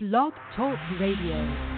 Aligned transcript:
Blog 0.00 0.32
Talk 0.54 0.78
Radio. 1.00 1.77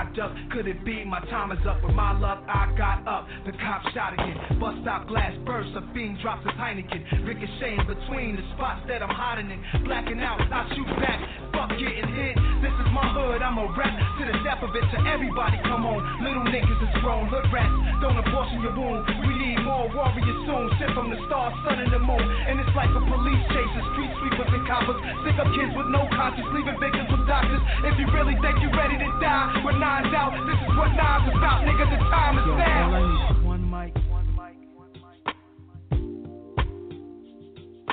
Could 0.00 0.64
it 0.64 0.80
be 0.84 1.04
my 1.04 1.20
time 1.28 1.52
is 1.52 1.60
up? 1.68 1.84
With 1.84 1.92
my 1.92 2.16
luck, 2.16 2.40
I 2.48 2.72
got 2.72 3.04
up. 3.04 3.28
The 3.44 3.52
cop 3.52 3.84
shot 3.92 4.16
again. 4.16 4.56
Bus 4.56 4.72
stop 4.80 5.06
glass 5.08 5.36
burst. 5.44 5.76
A 5.76 5.84
fiend 5.92 6.16
drops 6.24 6.40
his 6.40 6.56
Heineken. 6.56 7.04
Ricocheting 7.28 7.84
between 7.84 8.40
the 8.40 8.44
spots 8.56 8.80
that 8.88 9.04
I'm 9.04 9.12
hiding 9.12 9.52
in. 9.52 9.60
Blacking 9.84 10.20
out, 10.24 10.40
I 10.40 10.64
shoot 10.72 10.88
back. 11.04 11.20
Fuck 11.52 11.76
getting 11.76 12.08
hit. 12.16 12.32
This 12.64 12.72
is 12.80 12.88
my 12.96 13.12
hood. 13.12 13.44
I'm 13.44 13.60
a 13.60 13.68
rap 13.76 13.92
to 13.92 14.22
the 14.24 14.40
death 14.40 14.64
of 14.64 14.72
it. 14.72 14.84
To 14.88 14.98
everybody, 15.04 15.60
come 15.68 15.84
on. 15.84 16.00
Little 16.24 16.48
niggas 16.48 16.80
is 16.80 16.94
grown. 17.04 17.28
Hood 17.28 17.44
rats. 17.52 17.72
Don't 18.00 18.16
abortion 18.16 18.64
your 18.64 18.72
wound. 18.72 19.04
We 19.28 19.36
need 19.36 19.60
more 19.60 19.84
warriors 19.92 20.40
soon. 20.48 20.64
Sent 20.80 20.96
from 20.96 21.12
the 21.12 21.20
stars, 21.28 21.52
sun, 21.68 21.76
and 21.76 21.92
the 21.92 22.00
moon. 22.00 22.24
And 22.24 22.56
it's 22.56 22.72
like 22.72 22.88
a 22.88 23.02
police 23.04 23.44
chase. 23.52 23.72
Street 23.92 24.12
sweepers 24.16 24.48
and 24.48 24.64
coppers. 24.64 24.96
Stick 25.28 25.36
up 25.36 25.48
kids 25.52 25.76
with 25.76 25.92
no 25.92 26.08
conscience. 26.16 26.48
Leaving 26.56 26.80
victims 26.80 27.12
with 27.12 27.28
doctors. 27.28 27.60
If 27.84 28.00
you 28.00 28.08
really 28.16 28.36
think 28.40 28.64
you're 28.64 28.72
ready 28.72 28.96
to 28.96 29.08
die, 29.20 29.60
with 29.60 29.76
nines 29.90 30.14
out, 30.14 30.30
this 30.46 30.54
is 30.54 30.70
what 30.78 30.92
nines 30.94 31.26
is 31.26 31.34
about, 31.36 31.66
nigga. 31.66 31.84
The 31.90 31.96
time 32.14 32.38
is 32.38 32.46
Yo, 32.46 32.54
now. 32.56 32.86
all 32.86 32.94
I 32.94 33.00
need 33.10 33.26
is 33.34 33.42
one 33.44 33.64
mic, 33.70 33.92
one 34.08 34.30
mic, 34.38 34.56
one 34.78 34.94
mic. 35.02 35.20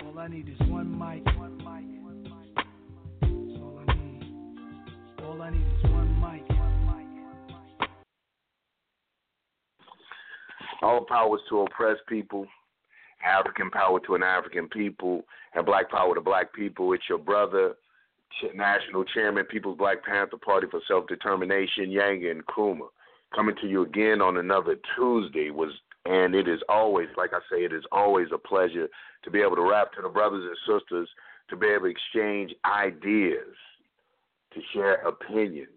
All 0.05 0.19
I 0.19 0.27
need 0.27 0.47
is 0.49 0.59
one 0.69 0.91
mic, 0.91 1.25
one 1.37 1.57
mic, 1.57 1.85
one 2.05 2.21
mic. 2.23 2.53
That's 3.21 3.61
all 3.61 3.79
I 3.81 3.85
need. 3.95 4.21
All 5.25 5.41
I 5.41 5.49
need 5.49 5.65
is 5.65 5.83
one 5.91 6.11
mic, 6.21 6.47
one 6.49 6.85
mic, 6.85 7.09
one. 7.49 7.89
All 10.83 11.01
powers 11.09 11.41
to 11.49 11.61
oppressed 11.61 12.05
people, 12.07 12.45
African 13.25 13.71
power 13.71 13.99
to 14.05 14.13
an 14.13 14.21
African 14.21 14.67
people, 14.69 15.23
and 15.55 15.65
black 15.65 15.89
power 15.89 16.13
to 16.13 16.21
black 16.21 16.53
people. 16.53 16.93
It's 16.93 17.09
your 17.09 17.17
brother, 17.17 17.71
Ch- 17.71 17.77
National 18.55 19.03
Chairman, 19.03 19.45
People's 19.45 19.77
Black 19.77 20.03
Panther 20.03 20.37
Party 20.37 20.67
for 20.69 20.81
Self 20.87 21.07
Determination, 21.07 21.91
Yang 21.91 22.27
and 22.27 22.45
Krumah, 22.45 22.89
coming 23.35 23.55
to 23.61 23.67
you 23.67 23.83
again 23.83 24.21
on 24.21 24.37
another 24.37 24.75
Tuesday. 24.95 25.49
Was 25.49 25.71
and 26.05 26.35
it 26.35 26.47
is 26.47 26.61
always, 26.69 27.07
like 27.17 27.31
I 27.33 27.39
say, 27.51 27.63
it 27.63 27.73
is 27.73 27.83
always 27.91 28.27
a 28.33 28.37
pleasure 28.37 28.87
to 29.23 29.31
be 29.31 29.41
able 29.41 29.57
to 29.57 29.69
rap 29.69 29.91
to 29.93 30.01
the 30.01 30.07
brothers 30.07 30.45
and 30.45 30.79
sisters, 30.79 31.09
to 31.49 31.57
be 31.57 31.67
able 31.67 31.85
to 31.85 31.91
exchange 31.91 32.53
ideas, 32.65 33.55
to 34.53 34.61
share 34.73 34.95
opinions, 35.05 35.69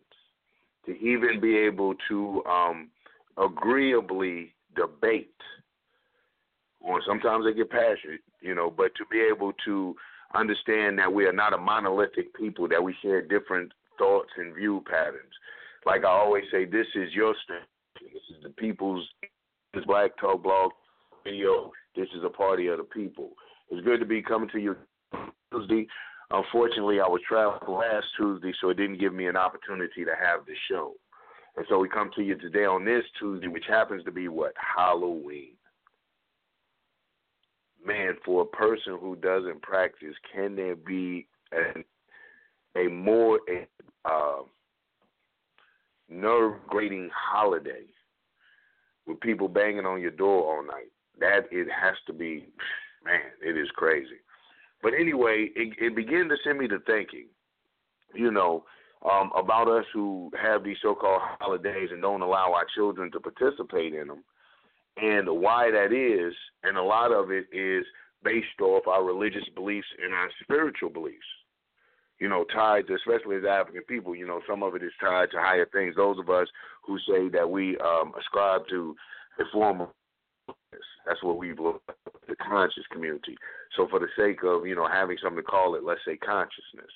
to 0.86 0.92
even 0.98 1.41
be 1.41 1.56
able 1.56 1.95
to 2.08 2.45
um, 2.48 2.91
agreeably 3.36 4.55
debate. 4.77 5.35
Or 6.80 7.01
sometimes 7.06 7.45
they 7.45 7.52
get 7.52 7.70
passionate, 7.70 8.20
you 8.40 8.55
know, 8.55 8.70
but 8.70 8.95
to 8.96 9.05
be 9.11 9.20
able 9.20 9.52
to 9.64 9.96
understand 10.35 10.98
that 10.98 11.13
we 11.13 11.27
are 11.27 11.33
not 11.33 11.55
a 11.55 11.58
monolithic 11.58 12.35
people, 12.35 12.68
that 12.68 12.83
we 12.83 12.95
share 13.02 13.23
different 13.23 13.73
thoughts 13.98 14.30
and 14.36 14.55
view 14.55 14.83
patterns. 14.91 15.33
Like 15.86 16.05
I 16.05 16.08
always 16.08 16.45
say, 16.52 16.64
this 16.64 16.86
is 16.95 17.13
your 17.13 17.35
station. 17.45 18.13
This 18.13 18.36
is 18.36 18.42
the 18.42 18.51
people's 18.51 19.07
this 19.74 19.85
Black 19.85 20.17
Talk 20.18 20.42
Blog 20.42 20.73
video. 21.24 21.70
This 21.96 22.08
is 22.17 22.24
a 22.24 22.30
party 22.30 22.68
of 22.68 22.79
the 22.79 22.85
people. 22.85 23.30
It's 23.70 23.85
good 23.85 24.01
to 24.01 24.07
be 24.07 24.23
coming 24.23 24.48
to 24.51 24.58
you 24.58 24.77
Tuesday. 25.52 25.86
Unfortunately, 26.30 27.01
I 27.01 27.08
was 27.08 27.20
traveling 27.29 27.79
last 27.79 28.07
Tuesday, 28.17 28.52
so 28.61 28.70
it 28.70 28.77
didn't 28.77 29.01
give 29.01 29.12
me 29.12 29.27
an 29.27 29.36
opportunity 29.36 30.05
to 30.05 30.12
have 30.12 30.47
the 30.47 30.55
show. 30.70 30.95
And 31.57 31.67
so 31.68 31.79
we 31.79 31.89
come 31.89 32.11
to 32.17 32.23
you 32.23 32.36
today 32.36 32.64
on 32.64 32.85
this 32.85 33.05
Tuesday, 33.18 33.48
which 33.48 33.64
happens 33.68 34.05
to 34.05 34.12
be 34.12 34.29
what? 34.29 34.55
Halloween. 34.57 35.52
Man, 37.85 38.14
for 38.24 38.42
a 38.42 38.46
person 38.46 38.98
who 39.01 39.17
doesn't 39.17 39.63
practice, 39.63 40.14
can 40.35 40.55
there 40.55 40.77
be 40.77 41.27
an, 41.51 41.85
a 42.77 42.89
more 42.89 43.41
uh, 44.05 44.42
nerve 46.08 46.55
grating 46.68 47.08
holiday 47.14 47.85
with 49.07 49.20
people 49.20 49.48
banging 49.48 49.86
on 49.86 50.01
your 50.01 50.11
door 50.11 50.57
all 50.57 50.63
night? 50.63 50.91
That 51.18 51.48
it 51.51 51.68
has 51.70 51.95
to 52.07 52.13
be, 52.13 52.48
man, 53.05 53.20
it 53.42 53.57
is 53.57 53.70
crazy. 53.74 54.20
But 54.83 54.92
anyway, 54.95 55.51
it, 55.57 55.74
it 55.79 55.97
began 55.97 56.29
to 56.29 56.36
send 56.45 56.58
me 56.58 56.68
to 56.68 56.79
thinking, 56.80 57.27
you 58.14 58.30
know, 58.30 58.64
um, 59.11 59.30
about 59.36 59.68
us 59.68 59.85
who 59.92 60.30
have 60.41 60.62
these 60.64 60.77
so-called 60.83 61.23
holidays 61.41 61.89
and 61.92 62.02
don't 62.02 62.23
allow 62.23 62.52
our 62.52 62.67
children 62.74 63.11
to 63.12 63.20
participate 63.20 63.95
in 63.95 64.08
them, 64.08 64.24
and 64.96 65.28
why 65.28 65.70
that 65.70 65.92
is. 65.92 66.34
And 66.62 66.77
a 66.77 66.83
lot 66.83 67.12
of 67.12 67.30
it 67.30 67.46
is 67.52 67.84
based 68.23 68.61
off 68.61 68.86
our 68.86 69.05
religious 69.05 69.48
beliefs 69.55 69.86
and 70.02 70.12
our 70.12 70.28
spiritual 70.42 70.90
beliefs. 70.90 71.18
You 72.18 72.28
know, 72.28 72.45
tied 72.52 72.86
to, 72.89 72.95
especially 72.95 73.36
as 73.36 73.45
African 73.48 73.83
people, 73.84 74.14
you 74.14 74.27
know, 74.27 74.42
some 74.48 74.62
of 74.62 74.74
it 74.74 74.83
is 74.83 74.92
tied 75.00 75.30
to 75.30 75.39
higher 75.39 75.67
things. 75.73 75.96
Those 75.96 76.18
of 76.18 76.29
us 76.29 76.48
who 76.84 76.98
say 77.08 77.29
that 77.30 77.48
we 77.48 77.79
um, 77.79 78.12
ascribe 78.18 78.62
to 78.68 78.95
a 79.39 79.45
form 79.52 79.80
of 79.80 79.89
that's 81.06 81.23
what 81.23 81.39
we 81.39 81.55
look 81.55 81.83
the 82.29 82.36
conscious 82.36 82.84
community. 82.92 83.36
So 83.77 83.89
for 83.89 83.98
the 83.98 84.08
sake 84.17 84.42
of, 84.45 84.67
you 84.67 84.74
know, 84.74 84.86
having 84.86 85.17
something 85.23 85.42
to 85.42 85.42
call 85.42 85.74
it, 85.74 85.84
let's 85.84 86.00
say 86.06 86.17
consciousness, 86.17 86.92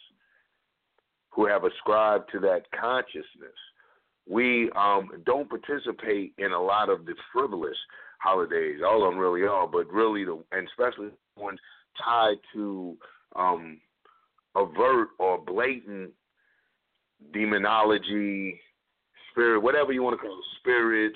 who 1.31 1.47
have 1.47 1.65
ascribed 1.65 2.31
to 2.33 2.41
that 2.41 2.63
consciousness, 2.79 3.59
we 4.29 4.71
um, 4.77 5.11
don't 5.27 5.49
participate 5.49 6.33
in 6.39 6.53
a 6.53 6.61
lot 6.61 6.89
of 6.89 7.05
the 7.05 7.15
frivolous 7.33 7.77
holidays. 8.21 8.81
All 8.85 9.07
of 9.07 9.13
them 9.13 9.21
really 9.21 9.43
are, 9.43 9.67
but 9.67 9.91
really, 9.93 10.25
the 10.25 10.43
and 10.53 10.67
especially 10.69 11.11
ones 11.37 11.59
tied 12.03 12.37
to 12.55 12.97
um, 13.37 13.79
overt 14.55 15.09
or 15.19 15.39
blatant 15.39 16.11
demonology, 17.33 18.61
spirit, 19.31 19.61
whatever 19.61 19.93
you 19.93 20.03
want 20.03 20.19
to 20.19 20.27
call 20.27 20.39
it, 20.39 20.45
spirit, 20.61 21.13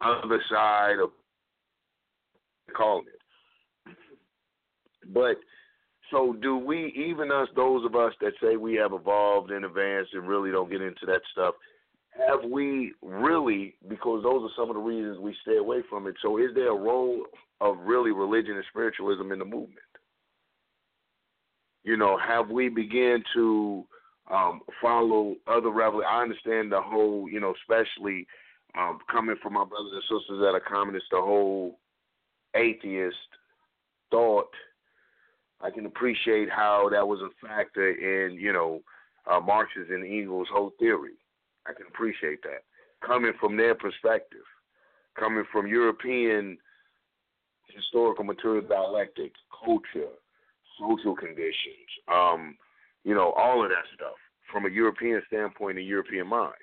other 0.00 0.42
side 0.50 0.96
of 1.02 1.10
calling 2.76 3.06
it. 3.06 3.96
But 5.12 5.36
so 6.10 6.36
do 6.40 6.56
we, 6.56 6.92
even 6.94 7.32
us, 7.32 7.48
those 7.56 7.84
of 7.84 7.96
us 7.96 8.12
that 8.20 8.32
say 8.40 8.56
we 8.56 8.74
have 8.74 8.92
evolved 8.92 9.50
and 9.50 9.64
advanced 9.64 10.14
and 10.14 10.28
really 10.28 10.50
don't 10.50 10.70
get 10.70 10.82
into 10.82 11.06
that 11.06 11.22
stuff, 11.32 11.54
have 12.16 12.48
we 12.48 12.92
really, 13.02 13.74
because 13.88 14.22
those 14.22 14.42
are 14.42 14.54
some 14.56 14.68
of 14.68 14.76
the 14.76 14.82
reasons 14.82 15.18
we 15.18 15.34
stay 15.42 15.56
away 15.56 15.78
from 15.88 16.06
it. 16.06 16.14
So 16.22 16.38
is 16.38 16.50
there 16.54 16.70
a 16.70 16.76
role 16.76 17.24
of 17.60 17.78
really 17.78 18.10
religion 18.10 18.56
and 18.56 18.64
spiritualism 18.70 19.32
in 19.32 19.38
the 19.38 19.44
movement? 19.44 19.78
You 21.84 21.96
know, 21.96 22.18
have 22.18 22.48
we 22.48 22.68
begun 22.68 23.24
to 23.34 23.84
um, 24.30 24.60
follow 24.80 25.36
other 25.46 25.70
revel? 25.70 26.02
I 26.06 26.22
understand 26.22 26.70
the 26.70 26.80
whole, 26.80 27.28
you 27.30 27.40
know, 27.40 27.54
especially 27.62 28.26
um, 28.78 28.98
coming 29.10 29.36
from 29.42 29.54
my 29.54 29.64
brothers 29.64 29.92
and 29.92 30.02
sisters 30.02 30.40
that 30.40 30.54
are 30.54 30.60
communists, 30.60 31.08
the 31.10 31.20
whole 31.20 31.78
atheist 32.54 33.16
thought. 34.10 34.50
I 35.60 35.70
can 35.70 35.86
appreciate 35.86 36.50
how 36.50 36.88
that 36.92 37.06
was 37.06 37.20
a 37.20 37.46
factor 37.46 37.90
in, 37.90 38.34
you 38.34 38.52
know, 38.52 38.80
uh, 39.30 39.40
Marx's 39.40 39.88
and 39.90 40.04
Engels' 40.04 40.48
whole 40.52 40.72
theory. 40.78 41.12
I 41.66 41.72
can 41.72 41.86
appreciate 41.86 42.42
that. 42.42 42.64
Coming 43.06 43.32
from 43.40 43.56
their 43.56 43.74
perspective, 43.74 44.44
coming 45.18 45.44
from 45.50 45.66
European 45.66 46.58
historical 47.68 48.24
material 48.24 48.62
dialectic, 48.66 49.32
culture, 49.64 50.12
social 50.78 51.16
conditions, 51.16 51.88
um, 52.12 52.56
you 53.04 53.14
know, 53.14 53.32
all 53.32 53.64
of 53.64 53.70
that 53.70 53.84
stuff 53.94 54.14
from 54.50 54.66
a 54.66 54.70
European 54.70 55.22
standpoint 55.26 55.78
and 55.78 55.86
European 55.86 56.26
mind. 56.26 56.54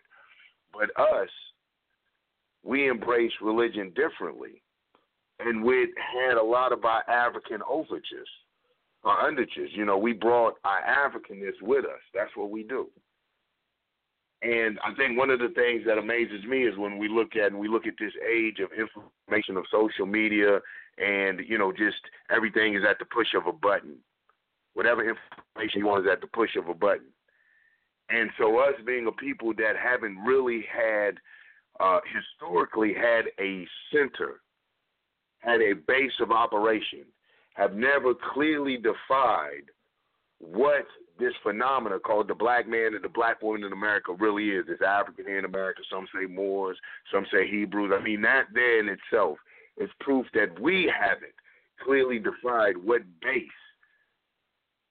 But 0.72 0.90
us, 1.02 1.30
we 2.64 2.88
embrace 2.88 3.32
religion 3.42 3.92
differently, 3.96 4.62
and 5.40 5.64
we 5.64 5.94
had 6.14 6.38
a 6.38 6.44
lot 6.44 6.72
of 6.72 6.86
our 6.86 7.10
African 7.10 7.62
overtures 7.68 8.28
our 9.04 9.30
undertures. 9.30 9.70
You 9.72 9.86
know, 9.86 9.98
we 9.98 10.14
brought 10.14 10.56
our 10.64 10.82
Africanness 10.82 11.62
with 11.62 11.86
us. 11.86 12.02
That's 12.14 12.36
what 12.36 12.50
we 12.50 12.64
do. 12.64 12.88
And 14.42 14.80
I 14.84 14.94
think 14.96 15.18
one 15.18 15.30
of 15.30 15.40
the 15.40 15.50
things 15.50 15.84
that 15.86 15.98
amazes 15.98 16.46
me 16.46 16.64
is 16.66 16.78
when 16.78 16.98
we 16.98 17.10
look 17.10 17.36
at 17.36 17.52
and 17.52 17.60
we 17.60 17.68
look 17.68 17.86
at 17.86 17.96
this 18.00 18.14
age 18.26 18.60
of 18.60 18.70
information 18.72 19.58
of 19.58 19.66
social 19.70 20.06
media 20.06 20.60
and 20.98 21.42
you 21.48 21.58
know 21.58 21.72
just 21.72 22.00
everything 22.30 22.76
is 22.76 22.84
at 22.90 23.00
the 23.00 23.06
push 23.06 23.34
of 23.36 23.48
a 23.48 23.52
button. 23.52 23.96
Whatever 24.76 25.02
information 25.02 25.82
you 25.82 25.88
want 25.88 26.06
is 26.06 26.12
at 26.12 26.22
the 26.22 26.28
push 26.28 26.56
of 26.56 26.70
a 26.70 26.74
button. 26.74 27.08
And 28.10 28.30
so 28.40 28.58
us 28.60 28.74
being 28.86 29.08
a 29.08 29.12
people 29.12 29.54
that 29.56 29.74
haven't 29.82 30.18
really 30.26 30.66
had 30.72 31.20
uh, 31.80 32.00
historically 32.14 32.94
had 32.94 33.26
a 33.40 33.68
center, 33.92 34.42
had 35.40 35.62
a 35.62 35.74
base 35.74 36.14
of 36.22 36.32
operation, 36.32 37.06
have 37.56 37.76
never 37.76 38.14
clearly 38.34 38.78
defined 38.78 39.70
what 40.40 40.86
this 41.20 41.34
phenomena 41.44 42.00
called 42.00 42.28
the 42.28 42.36
black 42.36 42.68
man 42.68 42.96
and 42.96 43.04
the 43.04 43.10
black 43.10 43.42
woman 43.42 43.64
in 43.64 43.74
America 43.74 44.14
really 44.18 44.50
is. 44.50 44.66
It's 44.70 44.82
African 44.82 45.28
in 45.28 45.46
America. 45.46 45.82
Some 45.92 46.08
say 46.14 46.26
Moors, 46.26 46.78
some 47.14 47.26
say 47.32 47.48
Hebrews. 47.48 47.92
I 47.94 48.02
mean, 48.02 48.22
that 48.22 48.46
there 48.54 48.80
in 48.80 48.90
itself 48.90 49.38
is 49.78 49.90
proof 50.00 50.26
that 50.34 50.60
we 50.60 50.92
haven't 50.98 51.34
clearly 51.84 52.20
defined 52.20 52.78
what 52.84 53.02
base 53.22 53.48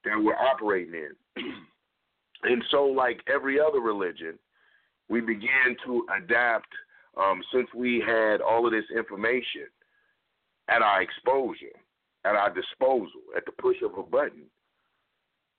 that 0.05 0.19
we're 0.19 0.37
operating 0.37 0.95
in. 0.95 1.45
and 2.45 2.63
so, 2.71 2.85
like 2.85 3.21
every 3.33 3.59
other 3.59 3.81
religion, 3.81 4.39
we 5.09 5.21
began 5.21 5.77
to 5.87 6.07
adapt 6.17 6.69
um, 7.17 7.43
since 7.53 7.69
we 7.75 8.03
had 8.07 8.41
all 8.41 8.67
of 8.67 8.73
this 8.73 8.85
information 8.97 9.67
at 10.69 10.83
our 10.83 11.03
exposure, 11.03 11.77
at 12.25 12.35
our 12.35 12.53
disposal, 12.53 13.23
at 13.37 13.45
the 13.47 13.53
push 13.53 13.77
of 13.83 13.99
a 13.99 14.03
button 14.03 14.45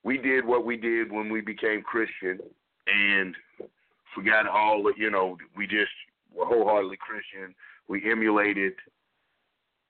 we 0.04 0.18
did 0.18 0.46
what 0.46 0.66
we 0.66 0.78
did 0.78 1.12
when 1.12 1.30
we 1.30 1.42
became 1.42 1.82
Christian 1.82 2.40
and 2.88 3.36
forgot 4.16 4.48
all 4.48 4.92
you 4.98 5.10
know, 5.10 5.38
we 5.56 5.68
just 5.68 5.92
were 6.34 6.46
wholeheartedly 6.46 6.98
Christian. 6.98 7.54
We 7.88 8.10
emulated 8.10 8.74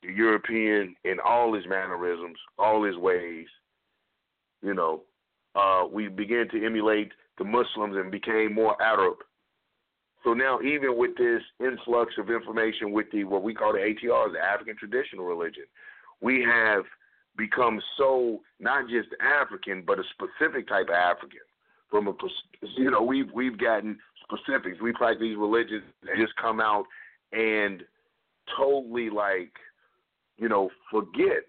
the 0.02 0.12
European 0.12 0.96
in 1.04 1.18
all 1.24 1.54
his 1.54 1.66
mannerisms, 1.68 2.38
all 2.58 2.84
his 2.84 2.96
ways. 2.96 3.48
You 4.62 4.74
know, 4.74 5.04
uh, 5.56 5.86
we 5.92 6.08
began 6.08 6.48
to 6.50 6.66
emulate 6.66 7.12
the 7.38 7.46
Muslims 7.46 7.96
and 7.96 8.12
became 8.12 8.54
more 8.54 8.82
Arab. 8.82 9.18
So 10.24 10.34
now, 10.34 10.60
even 10.62 10.98
with 10.98 11.16
this 11.18 11.42
influx 11.60 12.14
of 12.18 12.30
information 12.30 12.92
with 12.92 13.10
the 13.12 13.24
what 13.24 13.42
we 13.42 13.54
call 13.54 13.74
the 13.74 13.80
ATR, 13.80 14.34
the 14.34 14.40
African 14.40 14.76
traditional 14.76 15.26
religion, 15.26 15.64
we 16.22 16.42
have 16.44 16.84
become 17.38 17.82
so 17.98 18.42
not 18.60 18.90
just 18.90 19.10
African, 19.22 19.84
but 19.86 20.00
a 20.00 20.04
specific 20.14 20.68
type 20.68 20.90
of 20.90 20.96
African. 20.96 21.40
From 21.90 22.08
a 22.08 22.14
you 22.78 22.92
know 22.92 23.02
we've 23.02 23.32
we've 23.34 23.58
gotten 23.58 23.98
specifics. 24.24 24.82
We 24.82 24.94
practice 24.94 25.22
these 25.22 25.38
religions 25.38 25.84
just 26.18 26.36
come 26.36 26.60
out 26.60 26.86
and 27.32 27.84
totally 28.58 29.10
like 29.10 29.52
you 30.38 30.50
know 30.50 30.70
forget 30.92 31.46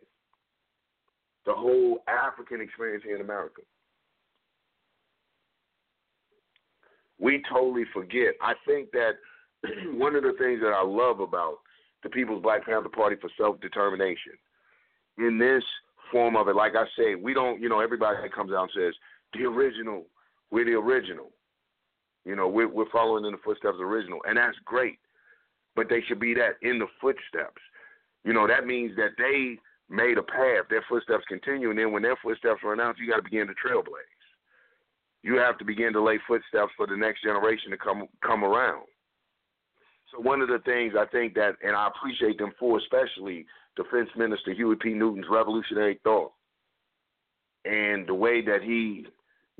the 1.46 1.52
whole 1.52 2.02
African 2.08 2.60
experience 2.60 3.02
here 3.04 3.16
in 3.16 3.22
America. 3.22 3.62
We 7.18 7.42
totally 7.52 7.84
forget. 7.92 8.34
I 8.40 8.54
think 8.66 8.90
that 8.92 9.12
one 9.92 10.16
of 10.16 10.22
the 10.22 10.34
things 10.38 10.60
that 10.62 10.72
I 10.72 10.82
love 10.82 11.20
about 11.20 11.58
the 12.02 12.08
People's 12.08 12.42
Black 12.42 12.64
Panther 12.64 12.88
Party 12.88 13.16
for 13.20 13.28
Self 13.36 13.60
Determination 13.60 14.32
in 15.20 15.38
this 15.38 15.62
form 16.10 16.36
of 16.36 16.48
it. 16.48 16.56
Like 16.56 16.74
I 16.76 16.84
say, 16.96 17.14
we 17.14 17.34
don't, 17.34 17.60
you 17.60 17.68
know, 17.68 17.80
everybody 17.80 18.18
that 18.22 18.34
comes 18.34 18.52
out 18.52 18.62
and 18.62 18.70
says, 18.74 18.94
the 19.34 19.44
original, 19.44 20.06
we're 20.50 20.64
the 20.64 20.72
original. 20.72 21.30
You 22.24 22.36
know, 22.36 22.48
we're, 22.48 22.68
we're 22.68 22.90
following 22.90 23.24
in 23.24 23.32
the 23.32 23.38
footsteps 23.44 23.74
of 23.74 23.78
the 23.78 23.84
original, 23.84 24.20
and 24.26 24.36
that's 24.36 24.56
great. 24.64 24.98
But 25.76 25.88
they 25.88 26.00
should 26.06 26.20
be 26.20 26.34
that 26.34 26.56
in 26.62 26.78
the 26.78 26.86
footsteps. 27.00 27.62
You 28.24 28.32
know, 28.32 28.46
that 28.46 28.66
means 28.66 28.96
that 28.96 29.10
they 29.16 29.58
made 29.88 30.18
a 30.18 30.22
path. 30.22 30.68
Their 30.68 30.84
footsteps 30.88 31.24
continue, 31.28 31.70
and 31.70 31.78
then 31.78 31.92
when 31.92 32.02
their 32.02 32.16
footsteps 32.22 32.60
run 32.62 32.80
out, 32.80 32.98
you 32.98 33.08
got 33.08 33.16
to 33.16 33.22
begin 33.22 33.46
to 33.46 33.54
trailblaze. 33.54 34.18
You 35.22 35.36
have 35.36 35.58
to 35.58 35.64
begin 35.64 35.92
to 35.92 36.02
lay 36.02 36.18
footsteps 36.26 36.72
for 36.76 36.86
the 36.86 36.96
next 36.96 37.22
generation 37.22 37.70
to 37.70 37.76
come 37.76 38.06
come 38.24 38.42
around. 38.42 38.86
So 40.10 40.20
one 40.20 40.40
of 40.40 40.48
the 40.48 40.58
things 40.64 40.94
I 40.98 41.06
think 41.06 41.34
that, 41.34 41.56
and 41.62 41.76
I 41.76 41.88
appreciate 41.88 42.38
them 42.38 42.52
for, 42.58 42.78
especially 42.78 43.46
Defense 43.76 44.10
Minister 44.16 44.52
Huey 44.52 44.76
P. 44.80 44.90
Newton's 44.90 45.26
revolutionary 45.30 46.00
thought 46.04 46.32
and 47.64 48.06
the 48.06 48.14
way 48.14 48.42
that 48.42 48.62
he, 48.62 49.06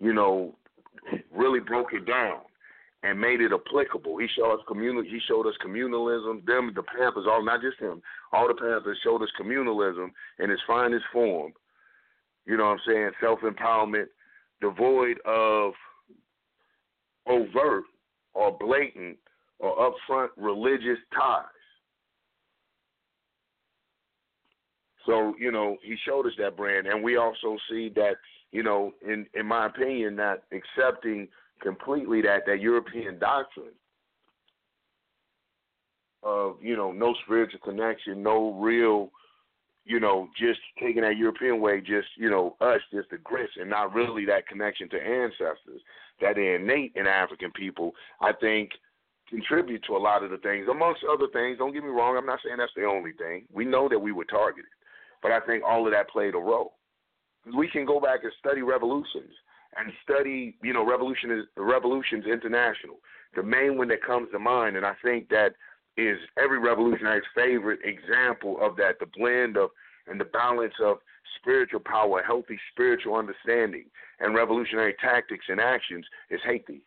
you 0.01 0.13
know, 0.13 0.55
really 1.35 1.61
broke 1.61 1.93
it 1.93 2.07
down 2.07 2.41
and 3.03 3.21
made 3.21 3.41
it 3.41 3.53
applicable. 3.53 4.19
He 4.19 4.27
showed 4.37 4.55
us 4.55 4.61
communal. 4.69 5.03
He 5.03 5.21
showed 5.27 5.47
us 5.47 5.55
communalism. 5.65 6.45
Them, 6.45 6.73
the 6.75 6.83
Panthers, 6.83 7.27
all 7.29 7.45
not 7.45 7.63
just 7.63 7.79
him, 7.79 8.03
all 8.33 8.49
the 8.49 8.55
Panthers 8.55 8.99
showed 9.03 9.23
us 9.23 9.29
communalism 9.41 10.11
in 10.39 10.51
its 10.51 10.63
finest 10.67 11.05
form. 11.13 11.53
You 12.47 12.57
know 12.57 12.65
what 12.65 12.73
I'm 12.73 12.81
saying? 12.87 13.11
Self 13.21 13.41
empowerment, 13.41 14.07
devoid 14.61 15.19
of 15.27 15.73
overt 17.27 17.85
or 18.35 18.57
blatant 18.59 19.17
or 19.59 19.93
upfront 19.93 20.29
religious 20.37 20.99
ties. 21.15 21.45
So 25.07 25.35
you 25.39 25.51
know, 25.51 25.77
he 25.83 25.97
showed 26.07 26.27
us 26.27 26.33
that 26.39 26.57
brand, 26.57 26.87
and 26.87 27.03
we 27.03 27.17
also 27.17 27.57
see 27.71 27.91
that 27.97 28.15
you 28.53 28.63
know, 28.63 28.93
in 29.07 29.27
in 29.35 29.47
my 29.47 29.67
opinion, 29.67 30.17
not 30.17 30.43
accepting 30.53 31.29
completely 31.63 32.23
that 32.23 32.47
that 32.47 32.61
European 32.61 33.19
doctrine 33.19 33.73
of 36.23 36.57
you 36.61 36.77
know 36.77 36.93
no 36.93 37.15
spiritual 37.25 37.61
connection, 37.61 38.23
no 38.23 38.53
real, 38.55 39.11
you 39.85 40.01
know, 40.01 40.29
just 40.39 40.61
taking 40.81 41.03
that 41.03 41.17
European 41.17 41.61
way, 41.61 41.81
just 41.81 42.09
you 42.17 42.31
know 42.31 42.57
us, 42.61 42.81
just 42.93 43.11
the 43.11 43.19
grits, 43.19 43.53
and 43.59 43.71
not 43.71 43.95
really 43.95 44.27
that 44.27 44.47
connection 44.47 44.89
to 44.91 44.97
ancestors 44.97 45.81
that 46.21 46.37
are 46.37 46.57
innate 46.57 46.93
in 46.97 47.07
African 47.07 47.51
people. 47.53 47.93
I 48.21 48.33
think 48.33 48.71
contribute 49.31 49.83
to 49.87 49.97
a 49.97 49.99
lot 49.99 50.25
of 50.25 50.31
the 50.31 50.39
things, 50.39 50.67
amongst 50.69 51.03
other 51.11 51.29
things. 51.33 51.57
Don't 51.59 51.73
get 51.73 51.85
me 51.85 51.89
wrong. 51.89 52.17
I'm 52.17 52.27
not 52.27 52.41
saying 52.45 52.57
that's 52.59 52.73
the 52.77 52.85
only 52.85 53.13
thing. 53.13 53.45
We 53.53 53.65
know 53.65 53.89
that 53.89 53.99
we 53.99 54.13
were 54.13 54.25
targeted. 54.25 54.69
But 55.23 55.33
I 55.33 55.41
think 55.41 55.63
all 55.65 55.87
of 55.87 55.93
that 55.93 56.09
played 56.11 56.35
a 56.35 56.39
role. 56.39 56.75
We 57.57 57.69
can 57.69 57.85
go 57.85 58.01
back 58.01 58.21
and 58.23 58.33
study 58.39 58.63
revolutions 58.63 59.33
and 59.77 59.93
study, 60.03 60.57
you 60.63 60.73
know, 60.73 60.85
revolution 60.85 61.47
revolutions 61.57 62.25
international. 62.27 62.97
The 63.35 63.43
main 63.43 63.79
one 63.79 63.89
that 63.89 64.03
comes 64.03 64.29
to 64.33 64.39
mind, 64.39 64.77
and 64.77 64.85
I 64.85 64.95
think 65.03 65.29
that 65.29 65.55
is 65.97 66.19
every 66.43 66.59
revolutionary's 66.59 67.23
favorite 67.35 67.81
example 67.85 68.59
of 68.61 68.77
that, 68.77 68.99
the 68.99 69.07
blend 69.07 69.57
of 69.57 69.71
and 70.07 70.21
the 70.21 70.25
balance 70.25 70.75
of 70.83 70.99
spiritual 71.39 71.81
power, 71.81 72.23
healthy 72.27 72.59
spiritual 72.73 73.15
understanding, 73.15 73.85
and 74.19 74.35
revolutionary 74.35 74.95
tactics 75.01 75.47
and 75.49 75.61
actions 75.61 76.05
is 76.31 76.41
Haiti 76.45 76.83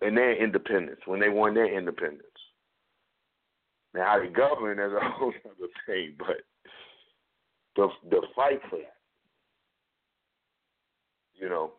and 0.00 0.16
their 0.16 0.34
independence, 0.42 1.00
when 1.06 1.20
they 1.20 1.28
won 1.28 1.54
their 1.54 1.72
independence. 1.72 2.24
Now, 3.94 4.06
how 4.06 4.20
they 4.20 4.28
govern 4.28 4.78
is 4.78 4.92
a 4.92 5.10
whole 5.10 5.32
other 5.44 5.68
thing, 5.86 6.14
but 6.18 6.42
the 7.76 7.88
the 8.10 8.22
fight 8.34 8.60
for 8.68 8.76
that. 8.76 8.94
You 11.34 11.48
know, 11.48 11.72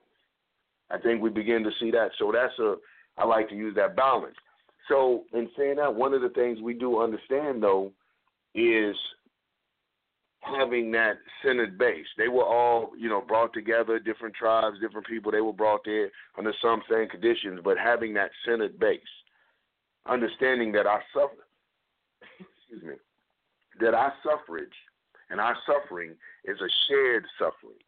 I 0.90 0.98
think 0.98 1.22
we 1.22 1.30
begin 1.30 1.64
to 1.64 1.72
see 1.80 1.92
that. 1.92 2.10
So 2.18 2.32
that's 2.32 2.58
a 2.60 2.76
I 3.18 3.26
like 3.26 3.50
to 3.50 3.56
use 3.56 3.76
that 3.76 3.96
balance. 3.96 4.36
So 4.88 5.24
in 5.34 5.50
saying 5.58 5.76
that, 5.78 5.94
one 5.94 6.14
of 6.14 6.22
the 6.22 6.30
things 6.30 6.60
we 6.62 6.74
do 6.74 7.00
understand 7.02 7.62
though 7.62 7.92
is 8.56 8.96
having 10.42 10.92
that 10.92 11.18
centered 11.46 11.78
base. 11.78 12.06
They 12.18 12.28
were 12.28 12.46
all, 12.46 12.92
you 12.98 13.10
know, 13.10 13.22
brought 13.22 13.54
together, 13.54 14.00
different 14.00 14.36
tribes, 14.36 14.80
different 14.82 15.06
people, 15.06 15.32
they 15.32 15.42
were 15.42 15.54
brought 15.54 15.82
there 15.86 16.10
under 16.38 16.54
some 16.62 16.82
same 16.90 17.08
conditions, 17.08 17.62
but 17.64 17.78
having 17.78 18.14
that 18.16 18.32
centered 18.46 18.80
base. 18.80 19.00
Understanding 20.08 20.72
that 20.72 20.88
our 20.88 21.04
suffer 21.14 21.46
excuse 22.40 22.84
me, 22.84 22.96
that 23.80 23.94
our 23.94 24.12
suffrage 24.24 24.74
and 25.32 25.40
our 25.40 25.56
suffering 25.66 26.12
is 26.46 26.58
a 26.60 26.70
shared 26.88 27.26
suffering. 27.40 27.80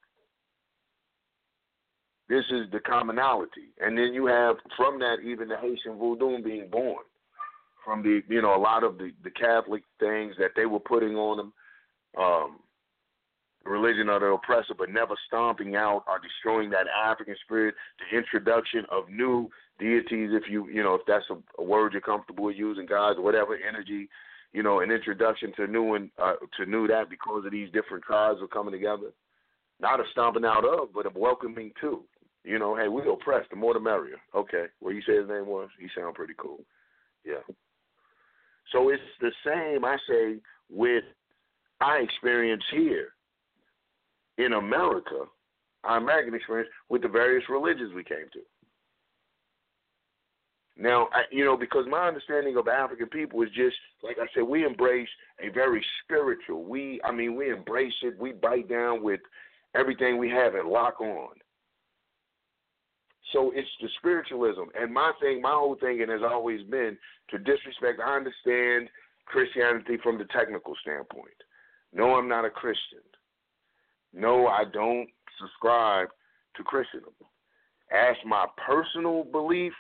This 2.30 2.46
is 2.52 2.72
the 2.72 2.80
commonality. 2.80 3.74
And 3.82 3.98
then 3.98 4.14
you 4.14 4.26
have 4.28 4.56
from 4.78 4.98
that 5.00 5.18
even 5.24 5.50
the 5.50 5.58
Haitian 5.58 6.00
voodoo 6.00 6.42
being 6.42 6.70
born. 6.72 7.04
From 7.84 8.02
the 8.02 8.22
you 8.30 8.42
know, 8.42 8.56
a 8.56 8.58
lot 8.58 8.84
of 8.84 8.98
the, 8.98 9.12
the 9.26 9.30
Catholic 9.30 9.84
things 10.00 10.36
that 10.40 10.52
they 10.56 10.66
were 10.66 10.80
putting 10.80 11.16
on 11.16 11.38
them, 11.38 11.54
um, 12.18 12.60
religion 13.66 14.08
of 14.08 14.22
the 14.22 14.28
oppressor, 14.28 14.74
but 14.78 14.90
never 14.90 15.16
stomping 15.28 15.76
out 15.76 16.06
or 16.08 16.20
destroying 16.20 16.70
that 16.70 16.88
African 16.88 17.36
spirit, 17.44 17.76
the 18.00 18.18
introduction 18.18 18.86
of 18.90 19.10
new 19.10 19.50
deities, 19.80 20.30
if 20.32 20.44
you 20.50 20.70
you 20.70 20.82
know, 20.82 20.96
if 20.96 21.02
that's 21.06 21.26
a, 21.30 21.62
a 21.62 21.64
word 21.64 21.92
you're 21.92 22.02
comfortable 22.02 22.46
with 22.46 22.56
using, 22.56 22.86
gods, 22.86 23.20
whatever 23.20 23.58
energy 23.68 24.08
you 24.54 24.62
know, 24.62 24.82
an 24.82 24.92
introduction 24.92 25.52
to 25.58 25.68
new 25.68 25.96
and 25.96 26.10
uh, 26.22 26.34
to 26.58 26.66
new 26.66 26.88
that 26.88 27.10
because 27.10 27.46
of 27.46 27.52
these 27.52 27.72
different 27.72 28.04
tribes 28.04 28.40
are 28.42 28.48
coming 28.48 28.72
together. 28.72 29.12
not 29.80 30.00
a 30.00 30.04
stomping 30.12 30.46
out 30.46 30.64
of, 30.64 30.94
but 30.94 31.06
a 31.06 31.12
welcoming 31.16 31.72
to. 31.82 32.04
You 32.44 32.60
know, 32.60 32.76
hey, 32.76 32.88
we 32.88 33.02
oppressed. 33.10 33.50
The 33.50 33.56
more 33.56 33.74
the 33.74 33.80
merrier. 33.80 34.18
Okay, 34.36 34.66
what 34.80 34.94
you 34.94 35.02
say 35.02 35.18
his 35.18 35.30
name 35.30 35.48
was? 35.48 35.70
He 35.80 35.88
sound 35.96 36.16
pretty 36.16 36.34
cool. 36.38 36.60
Yeah. 37.26 37.44
So 38.72 38.90
it's 38.90 39.02
the 39.22 39.32
same, 39.46 39.86
I 39.86 39.98
say, 40.08 40.36
with 40.70 41.04
our 41.82 42.02
experience 42.02 42.64
here 42.72 43.10
in 44.38 44.54
America, 44.54 45.26
our 45.84 45.98
American 45.98 46.34
experience 46.34 46.70
with 46.90 47.02
the 47.02 47.08
various 47.08 47.44
religions 47.50 47.94
we 47.94 48.04
came 48.04 48.28
to. 48.34 48.40
Now, 50.76 51.08
I, 51.14 51.24
you 51.32 51.46
know, 51.46 51.56
because 51.56 51.86
my 51.88 52.08
understanding 52.08 52.58
of 52.58 52.68
African 52.68 53.08
people 53.08 53.42
is 53.44 53.50
just 53.50 53.76
like 54.04 54.18
I 54.20 54.26
said, 54.34 54.44
we 54.44 54.66
embrace 54.66 55.10
a 55.40 55.50
very 55.50 55.84
spiritual. 56.04 56.64
We, 56.64 57.00
I 57.04 57.12
mean, 57.12 57.36
we 57.36 57.52
embrace 57.52 57.94
it. 58.02 58.18
We 58.20 58.34
bite 58.34 58.70
down 58.70 59.04
with 59.04 59.20
everything 59.76 60.18
we 60.18 60.30
have 60.30 60.56
and 60.56 60.68
lock 60.68 61.00
on. 61.00 61.30
So 63.32 63.52
it's 63.56 63.70
the 63.82 63.90
spiritualism, 63.98 64.62
and 64.80 64.94
my 64.94 65.12
thing, 65.20 65.42
my 65.42 65.52
whole 65.52 65.76
thing, 65.80 66.02
and 66.02 66.12
has 66.12 66.22
always 66.24 66.62
been 66.70 66.96
to 67.32 67.40
disrespect. 67.40 68.00
I 68.06 68.16
understand 68.16 68.90
Christianity 69.26 69.98
from 70.04 70.20
the 70.20 70.26
technical 70.26 70.76
standpoint. 70.82 71.34
No, 71.94 72.16
I'm 72.16 72.30
not 72.30 72.46
a 72.46 72.52
Christian. 72.52 73.00
No, 74.14 74.48
I 74.48 74.66
don't 74.72 75.08
subscribe 75.40 76.10
to 76.58 76.64
Christendom. 76.64 77.14
As 77.92 78.16
my 78.26 78.46
personal 78.68 79.24
belief, 79.24 79.74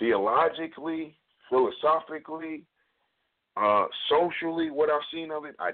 theologically, 0.00 1.16
philosophically, 1.48 2.64
uh, 3.56 3.86
socially, 4.08 4.70
what 4.70 4.90
I've 4.90 5.02
seen 5.12 5.30
of 5.30 5.44
it, 5.44 5.54
I 5.60 5.70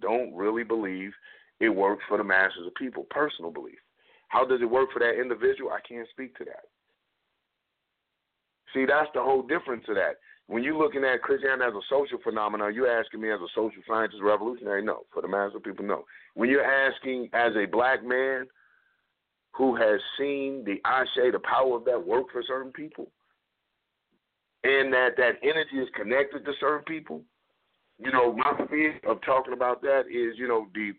don't 0.00 0.34
really 0.34 0.62
believe 0.62 1.10
it 1.58 1.70
works 1.70 2.04
for 2.08 2.18
the 2.18 2.24
masses 2.24 2.66
of 2.66 2.74
people. 2.74 3.06
Personal 3.10 3.50
belief. 3.50 3.78
How 4.28 4.44
does 4.44 4.60
it 4.62 4.70
work 4.70 4.90
for 4.92 5.00
that 5.00 5.20
individual? 5.20 5.70
I 5.70 5.80
can't 5.86 6.08
speak 6.10 6.36
to 6.38 6.44
that. 6.44 6.64
See, 8.72 8.84
that's 8.86 9.08
the 9.14 9.22
whole 9.22 9.42
difference 9.42 9.84
of 9.88 9.96
that. 9.96 10.16
When 10.46 10.62
you're 10.62 10.78
looking 10.78 11.04
at 11.04 11.22
Christianity 11.22 11.64
as 11.64 11.74
a 11.74 11.86
social 11.88 12.18
phenomenon, 12.22 12.74
you're 12.74 12.90
asking 12.90 13.20
me 13.20 13.30
as 13.30 13.40
a 13.40 13.46
social 13.54 13.82
scientist 13.88 14.22
revolutionary? 14.22 14.84
No. 14.84 15.02
For 15.12 15.22
the 15.22 15.28
mass 15.28 15.52
of 15.54 15.62
people, 15.62 15.84
no. 15.84 16.04
When 16.34 16.50
you're 16.50 16.64
asking 16.64 17.30
as 17.32 17.52
a 17.56 17.66
black 17.66 18.04
man 18.04 18.46
who 19.52 19.76
has 19.76 20.00
seen 20.18 20.64
the 20.64 20.80
Ashe, 20.84 21.32
the 21.32 21.40
power 21.40 21.76
of 21.76 21.84
that 21.84 22.04
work 22.04 22.26
for 22.32 22.42
certain 22.46 22.72
people, 22.72 23.10
and 24.64 24.92
that 24.92 25.16
that 25.16 25.36
energy 25.42 25.78
is 25.78 25.88
connected 25.94 26.44
to 26.44 26.52
certain 26.60 26.84
people, 26.84 27.22
you 27.98 28.10
know, 28.10 28.32
my 28.32 28.52
fear 28.68 28.98
of 29.06 29.20
talking 29.22 29.52
about 29.52 29.82
that 29.82 30.02
is, 30.08 30.38
you 30.38 30.48
know, 30.48 30.66
the 30.74 30.92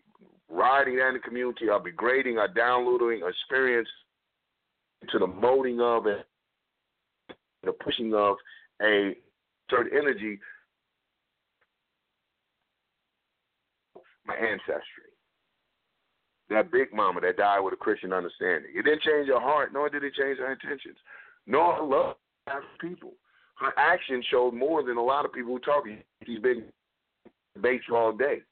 riding 0.48 0.98
in 0.98 1.14
the 1.14 1.18
community, 1.18 1.68
or 1.68 1.80
degrading 1.80 2.38
or 2.38 2.48
downloading 2.48 3.22
experience 3.26 3.88
to 5.10 5.18
the 5.18 5.26
molding 5.26 5.80
of 5.80 6.06
and 6.06 6.22
the 7.64 7.72
pushing 7.72 8.14
of 8.14 8.36
a 8.82 9.16
certain 9.70 9.96
energy, 9.96 10.38
my 14.26 14.34
ancestry. 14.34 14.82
That 16.50 16.70
big 16.70 16.92
mama 16.92 17.20
that 17.22 17.38
died 17.38 17.60
with 17.60 17.72
a 17.72 17.76
Christian 17.76 18.12
understanding. 18.12 18.72
It 18.74 18.82
didn't 18.82 19.02
change 19.02 19.28
her 19.28 19.40
heart, 19.40 19.72
nor 19.72 19.88
did 19.88 20.04
it 20.04 20.14
change 20.14 20.38
her 20.38 20.52
intentions, 20.52 20.98
nor 21.46 21.76
her 21.76 21.82
love 21.82 22.16
people. 22.80 23.14
Her 23.62 23.78
actions 23.78 24.24
showed 24.30 24.54
more 24.54 24.82
than 24.82 24.96
a 24.96 25.02
lot 25.02 25.24
of 25.24 25.32
people 25.32 25.52
who 25.52 25.58
talk 25.60 25.84
these 25.84 26.38
big 26.40 26.64
debates 27.54 27.84
all 27.92 28.12
day. 28.12 28.42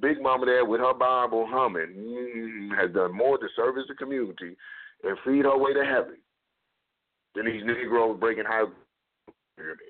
Big 0.00 0.20
Mama 0.20 0.46
there 0.46 0.64
with 0.64 0.80
her 0.80 0.94
Bible 0.94 1.46
humming 1.48 1.94
mm, 1.96 2.78
has 2.78 2.92
done 2.94 3.14
more 3.14 3.38
to 3.38 3.46
service 3.56 3.84
the 3.88 3.94
community 3.94 4.56
and 5.02 5.16
feed 5.24 5.44
her 5.44 5.56
way 5.56 5.72
to 5.72 5.84
heaven 5.84 6.16
than 7.34 7.46
these 7.46 7.62
Negroes 7.64 8.18
breaking 8.20 8.44
high 8.44 8.64
pyramids. 9.56 9.82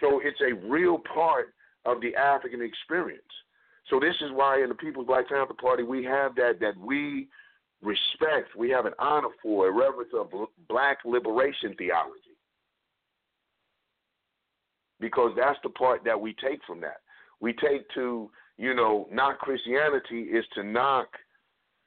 So 0.00 0.20
it's 0.22 0.40
a 0.40 0.54
real 0.68 0.98
part 0.98 1.54
of 1.84 2.00
the 2.00 2.14
African 2.14 2.62
experience. 2.62 3.22
So 3.88 3.98
this 3.98 4.14
is 4.20 4.30
why 4.32 4.62
in 4.62 4.68
the 4.68 4.74
People's 4.74 5.06
Black 5.06 5.28
Panther 5.28 5.54
Party 5.54 5.82
we 5.82 6.04
have 6.04 6.34
that 6.36 6.60
that 6.60 6.76
we 6.78 7.28
respect, 7.82 8.56
we 8.56 8.70
have 8.70 8.86
an 8.86 8.92
honor 8.98 9.28
for, 9.42 9.68
a 9.68 9.72
reverence 9.72 10.10
of 10.14 10.30
black 10.68 10.98
liberation 11.04 11.74
theology. 11.78 12.27
Because 15.00 15.32
that's 15.36 15.58
the 15.62 15.70
part 15.70 16.04
that 16.04 16.20
we 16.20 16.34
take 16.34 16.60
from 16.66 16.80
that. 16.80 17.00
We 17.40 17.52
take 17.52 17.88
to, 17.94 18.30
you 18.56 18.74
know, 18.74 19.08
knock 19.12 19.38
Christianity 19.38 20.22
is 20.22 20.44
to 20.54 20.64
knock 20.64 21.08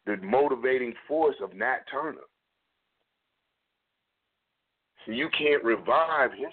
the 0.06 0.18
motivating 0.18 0.94
force 1.08 1.36
of 1.44 1.54
Nat 1.54 1.80
Turner. 1.92 2.22
So 5.06 5.12
you 5.12 5.30
can't 5.38 5.64
revive 5.64 6.32
history. 6.32 6.52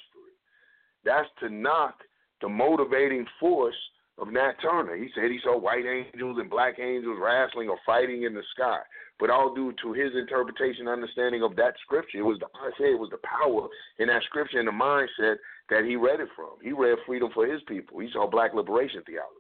That's 1.05 1.29
to 1.41 1.49
knock 1.49 1.95
the 2.41 2.49
motivating 2.49 3.27
force 3.39 3.77
of 4.21 4.33
Nat 4.33 4.55
Turner. 4.61 4.97
He 4.97 5.09
said 5.15 5.31
he 5.31 5.39
saw 5.43 5.59
white 5.59 5.85
angels 5.87 6.39
and 6.39 6.51
black 6.51 6.79
angels 6.79 7.19
wrestling 7.21 7.69
or 7.69 7.79
fighting 7.87 8.25
in 8.25 8.35
the 8.35 8.43
sky. 8.55 8.79
But 9.19 9.31
all 9.31 9.55
due 9.55 9.73
to 9.83 9.93
his 9.93 10.13
interpretation, 10.15 10.87
understanding 10.87 11.43
of 11.43 11.57
that 11.57 11.75
scripture, 11.83 12.19
it 12.19 12.23
was 12.23 12.39
the 12.39 12.47
I 12.47 12.71
say 12.79 12.93
it 12.93 12.99
was 12.99 13.11
the 13.11 13.19
power 13.19 13.69
in 13.99 14.09
that 14.09 14.23
scripture 14.25 14.59
and 14.59 14.69
the 14.69 14.73
mindset 14.73 15.37
that 15.71 15.85
he 15.85 15.97
read 15.97 16.21
it 16.21 16.29
from. 16.37 16.59
He 16.63 16.73
read 16.73 16.99
freedom 17.07 17.31
for 17.35 17.47
his 17.47 17.61
people. 17.67 17.99
He 17.99 18.11
saw 18.13 18.29
black 18.29 18.55
liberation 18.55 19.03
theology. 19.07 19.35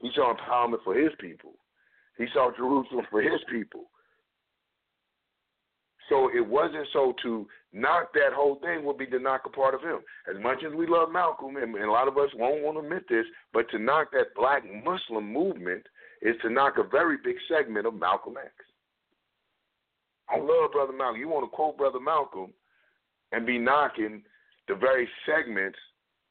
He 0.00 0.10
saw 0.14 0.34
empowerment 0.34 0.82
for 0.82 0.94
his 0.94 1.12
people. 1.20 1.52
He 2.18 2.26
saw 2.32 2.50
Jerusalem 2.56 3.06
for 3.10 3.22
his 3.22 3.40
people. 3.50 3.84
So 6.12 6.28
it 6.28 6.46
wasn't 6.46 6.86
so 6.92 7.14
to 7.22 7.46
knock 7.72 8.12
that 8.12 8.34
whole 8.34 8.56
thing 8.56 8.84
would 8.84 8.98
be 8.98 9.06
to 9.06 9.18
knock 9.18 9.42
a 9.46 9.48
part 9.48 9.74
of 9.74 9.80
him. 9.80 10.00
As 10.28 10.40
much 10.42 10.58
as 10.62 10.74
we 10.74 10.86
love 10.86 11.10
Malcolm, 11.10 11.56
and, 11.56 11.74
a 11.74 11.90
lot 11.90 12.06
of 12.06 12.18
us 12.18 12.28
won't 12.36 12.62
want 12.62 12.76
to 12.76 12.84
admit 12.84 13.04
this, 13.08 13.24
but 13.54 13.70
to 13.70 13.78
knock 13.78 14.08
that 14.12 14.34
black 14.36 14.62
Muslim 14.84 15.32
movement 15.32 15.82
is 16.20 16.36
to 16.42 16.50
knock 16.50 16.74
a 16.76 16.82
very 16.82 17.16
big 17.24 17.36
segment 17.48 17.86
of 17.86 17.94
Malcolm 17.94 18.34
X. 18.36 18.52
I 20.28 20.36
love 20.36 20.72
Brother 20.72 20.92
Malcolm. 20.92 21.18
You 21.18 21.28
want 21.28 21.46
to 21.46 21.56
quote 21.56 21.78
Brother 21.78 22.00
Malcolm 22.00 22.52
and 23.32 23.46
be 23.46 23.58
knocking 23.58 24.22
the 24.68 24.74
very 24.74 25.08
segments 25.24 25.78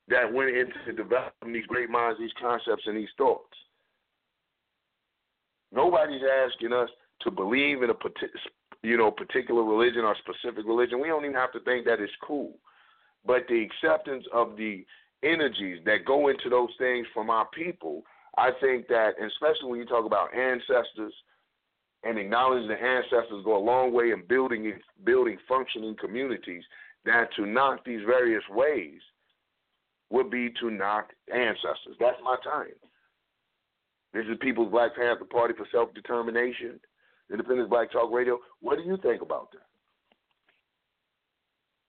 that 0.09 0.31
went 0.31 0.55
into 0.55 0.93
developing 0.95 1.53
these 1.53 1.65
great 1.65 1.89
minds, 1.89 2.19
these 2.19 2.29
concepts, 2.39 2.83
and 2.85 2.95
these 2.95 3.09
thoughts. 3.17 3.57
Nobody's 5.71 6.21
asking 6.45 6.71
us 6.71 6.89
to 7.21 7.31
believe 7.31 7.81
in 7.81 7.89
a 7.89 7.95
you 8.83 8.97
know, 8.97 9.11
particular 9.11 9.63
religion 9.63 10.01
or 10.01 10.15
specific 10.15 10.65
religion. 10.65 10.99
We 10.99 11.07
don't 11.07 11.23
even 11.23 11.35
have 11.35 11.51
to 11.53 11.59
think 11.61 11.85
that 11.85 11.99
it's 11.99 12.11
cool. 12.23 12.53
But 13.25 13.43
the 13.47 13.63
acceptance 13.63 14.25
of 14.33 14.57
the 14.57 14.85
energies 15.23 15.81
that 15.85 16.05
go 16.05 16.29
into 16.29 16.49
those 16.49 16.69
things 16.79 17.05
from 17.13 17.29
our 17.29 17.47
people, 17.53 18.03
I 18.37 18.49
think 18.59 18.87
that, 18.87 19.11
especially 19.23 19.69
when 19.69 19.79
you 19.79 19.85
talk 19.85 20.05
about 20.05 20.33
ancestors 20.33 21.13
and 22.03 22.17
acknowledging 22.17 22.69
the 22.69 22.81
ancestors 22.81 23.45
go 23.45 23.57
a 23.57 23.63
long 23.63 23.93
way 23.93 24.11
in 24.11 24.23
building 24.27 24.73
building 25.03 25.37
functioning 25.47 25.95
communities, 25.99 26.63
that 27.05 27.29
to 27.35 27.45
knock 27.45 27.85
these 27.85 28.01
various 28.05 28.43
ways 28.49 28.99
would 30.09 30.31
be 30.31 30.49
to 30.59 30.71
knock 30.71 31.09
ancestors. 31.33 31.95
That's 31.99 32.17
my 32.23 32.37
time. 32.43 32.73
This 34.13 34.25
is 34.25 34.37
People's 34.41 34.71
Black 34.71 34.95
Panther 34.95 35.25
Party 35.25 35.53
for 35.55 35.67
Self 35.71 35.93
Determination. 35.93 36.79
Independence 37.31 37.69
Black 37.69 37.91
Talk 37.91 38.11
Radio. 38.11 38.39
What 38.59 38.77
do 38.77 38.83
you 38.83 38.97
think 39.01 39.21
about 39.21 39.51
that? 39.51 39.61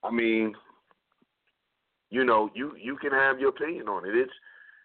I 0.07 0.11
mean, 0.11 0.55
you 2.11 2.25
know, 2.25 2.51
you 2.55 2.73
you 2.81 2.97
can 2.97 3.11
have 3.11 3.41
your 3.41 3.51
opinion 3.51 3.89
on 3.89 4.07
it. 4.07 4.15
It's 4.15 4.33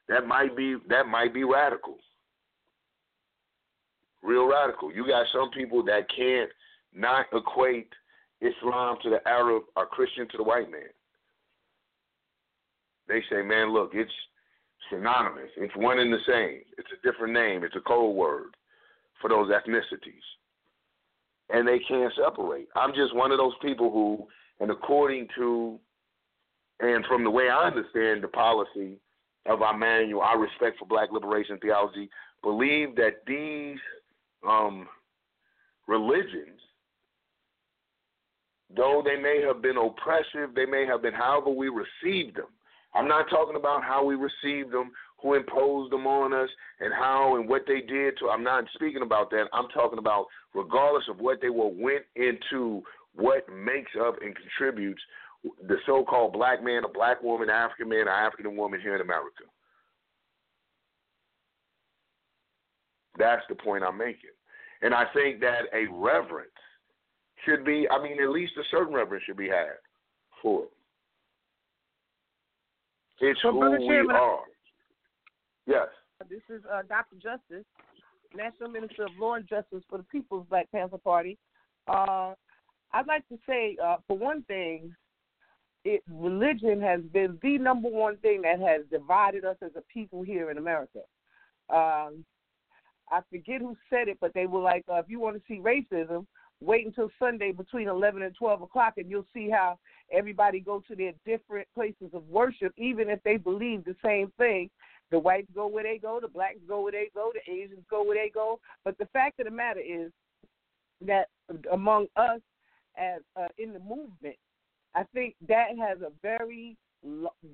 that 0.09 0.25
might 0.25 0.55
be 0.55 0.77
that 0.89 1.07
might 1.07 1.33
be 1.33 1.43
radical, 1.43 1.97
real 4.23 4.47
radical. 4.47 4.91
You 4.91 5.05
got 5.07 5.25
some 5.33 5.49
people 5.51 5.83
that 5.85 6.07
can't 6.15 6.49
not 6.93 7.25
equate 7.33 7.91
Islam 8.41 8.97
to 9.03 9.09
the 9.09 9.27
Arab 9.27 9.63
or 9.75 9.85
Christian 9.85 10.27
to 10.29 10.37
the 10.37 10.43
white 10.43 10.71
man. 10.71 10.89
They 13.07 13.21
say, 13.29 13.41
man, 13.41 13.73
look, 13.73 13.91
it's 13.93 14.11
synonymous. 14.91 15.49
It's 15.55 15.75
one 15.75 15.99
and 15.99 16.11
the 16.11 16.19
same. 16.27 16.61
It's 16.77 16.89
a 16.91 17.09
different 17.09 17.33
name. 17.33 17.63
It's 17.63 17.75
a 17.75 17.81
code 17.81 18.15
word 18.15 18.55
for 19.21 19.29
those 19.29 19.49
ethnicities 19.49 20.23
and 21.49 21.67
they 21.67 21.79
can't 21.79 22.13
separate. 22.15 22.67
I'm 22.75 22.93
just 22.93 23.15
one 23.15 23.31
of 23.31 23.37
those 23.37 23.53
people 23.61 23.91
who, 23.91 24.27
and 24.59 24.71
according 24.71 25.27
to, 25.37 25.79
and 26.79 27.05
from 27.05 27.23
the 27.23 27.31
way 27.31 27.49
I 27.49 27.67
understand 27.67 28.23
the 28.23 28.27
policy 28.27 28.99
of 29.45 29.61
our 29.61 29.77
manual, 29.77 30.21
our 30.21 30.39
respect 30.39 30.77
for 30.77 30.85
Black 30.85 31.11
liberation 31.11 31.57
theology, 31.59 32.09
believe 32.43 32.95
that 32.95 33.23
these 33.25 33.79
um, 34.47 34.87
religions, 35.87 36.59
though 38.75 39.01
they 39.03 39.19
may 39.19 39.41
have 39.41 39.61
been 39.61 39.77
oppressive, 39.77 40.53
they 40.53 40.65
may 40.65 40.85
have 40.85 41.01
been 41.01 41.13
however 41.13 41.49
we 41.49 41.69
received 41.69 42.37
them. 42.37 42.47
I'm 42.93 43.07
not 43.07 43.29
talking 43.29 43.55
about 43.55 43.83
how 43.83 44.03
we 44.03 44.15
received 44.15 44.71
them 44.71 44.91
who 45.21 45.33
imposed 45.33 45.91
them 45.91 46.05
on 46.05 46.33
us 46.33 46.49
and 46.79 46.93
how 46.93 47.35
and 47.35 47.49
what 47.49 47.63
they 47.67 47.81
did 47.81 48.17
to 48.19 48.29
I'm 48.29 48.43
not 48.43 48.65
speaking 48.75 49.01
about 49.01 49.29
that. 49.31 49.45
I'm 49.53 49.67
talking 49.69 49.99
about 49.99 50.25
regardless 50.53 51.05
of 51.09 51.19
what 51.19 51.41
they 51.41 51.49
were 51.49 51.69
went 51.69 52.03
into 52.15 52.83
what 53.15 53.47
makes 53.49 53.91
up 53.99 54.15
and 54.21 54.35
contributes 54.35 55.01
the 55.67 55.77
so 55.85 56.03
called 56.03 56.33
black 56.33 56.63
man, 56.63 56.83
a 56.83 56.87
black 56.87 57.21
woman, 57.23 57.49
African 57.49 57.89
man, 57.89 58.07
or 58.07 58.11
African 58.11 58.55
woman 58.55 58.79
here 58.81 58.95
in 58.95 59.01
America. 59.01 59.43
That's 63.17 63.43
the 63.49 63.55
point 63.55 63.83
I'm 63.83 63.97
making. 63.97 64.31
And 64.81 64.93
I 64.93 65.05
think 65.13 65.39
that 65.41 65.61
a 65.73 65.91
reverence 65.91 66.49
should 67.45 67.65
be, 67.65 67.87
I 67.89 68.01
mean, 68.01 68.21
at 68.21 68.29
least 68.29 68.53
a 68.57 68.63
certain 68.69 68.93
reverence 68.93 69.23
should 69.25 69.37
be 69.37 69.47
had 69.47 69.77
for 70.41 70.63
it. 70.63 70.71
It's 73.19 73.41
so, 73.41 73.51
who 73.51 73.59
Brother 73.59 73.79
we 73.79 73.87
Chairman, 73.87 74.15
are. 74.15 74.39
Yes. 75.67 75.87
This 76.29 76.41
is 76.49 76.63
uh, 76.71 76.81
Dr. 76.87 77.15
Justice, 77.15 77.65
National 78.35 78.69
Minister 78.69 79.03
of 79.03 79.11
Law 79.19 79.35
and 79.35 79.47
Justice 79.47 79.83
for 79.89 79.97
the 79.97 80.05
People's 80.05 80.47
Black 80.49 80.71
Panther 80.71 80.97
Party. 80.97 81.37
Uh, 81.87 82.33
I'd 82.93 83.07
like 83.07 83.27
to 83.27 83.37
say, 83.47 83.77
uh, 83.83 83.97
for 84.07 84.17
one 84.17 84.43
thing, 84.43 84.95
it, 85.83 86.01
religion 86.09 86.81
has 86.81 87.01
been 87.13 87.37
the 87.41 87.57
number 87.57 87.89
one 87.89 88.17
thing 88.17 88.41
that 88.41 88.59
has 88.59 88.81
divided 88.89 89.45
us 89.45 89.57
as 89.61 89.71
a 89.75 89.81
people 89.93 90.23
here 90.23 90.49
in 90.49 90.57
America. 90.57 90.99
Um, 91.69 92.25
I 93.09 93.21
forget 93.29 93.61
who 93.61 93.75
said 93.89 94.07
it, 94.07 94.17
but 94.19 94.33
they 94.33 94.47
were 94.47 94.59
like, 94.59 94.83
uh, 94.91 94.95
if 94.95 95.05
you 95.07 95.19
want 95.19 95.35
to 95.35 95.41
see 95.47 95.59
racism, 95.59 96.25
wait 96.59 96.85
until 96.85 97.09
Sunday 97.19 97.51
between 97.51 97.87
11 97.87 98.21
and 98.21 98.35
12 98.35 98.63
o'clock, 98.63 98.93
and 98.97 99.09
you'll 99.09 99.27
see 99.33 99.49
how 99.49 99.77
everybody 100.11 100.59
go 100.59 100.81
to 100.87 100.95
their 100.95 101.13
different 101.25 101.67
places 101.75 102.09
of 102.13 102.27
worship, 102.27 102.73
even 102.77 103.09
if 103.09 103.21
they 103.23 103.37
believe 103.37 103.85
the 103.85 103.95
same 104.03 104.31
thing. 104.37 104.69
The 105.11 105.19
whites 105.19 105.47
go 105.55 105.67
where 105.67 105.83
they 105.83 105.97
go, 105.97 106.19
the 106.21 106.27
blacks 106.27 106.59
go 106.67 106.81
where 106.81 106.91
they 106.91 107.09
go, 107.13 107.31
the 107.33 107.51
Asians 107.51 107.83
go 107.89 108.03
where 108.03 108.17
they 108.17 108.29
go. 108.29 108.59
But 108.83 108.97
the 108.97 109.05
fact 109.07 109.39
of 109.39 109.45
the 109.45 109.51
matter 109.51 109.79
is 109.79 110.11
that 111.05 111.27
among 111.71 112.07
us, 112.15 112.41
as 112.97 113.21
uh, 113.35 113.47
in 113.57 113.73
the 113.73 113.79
movement, 113.79 114.35
I 114.95 115.03
think 115.13 115.35
that 115.47 115.67
has 115.79 116.01
a 116.01 116.11
very, 116.21 116.75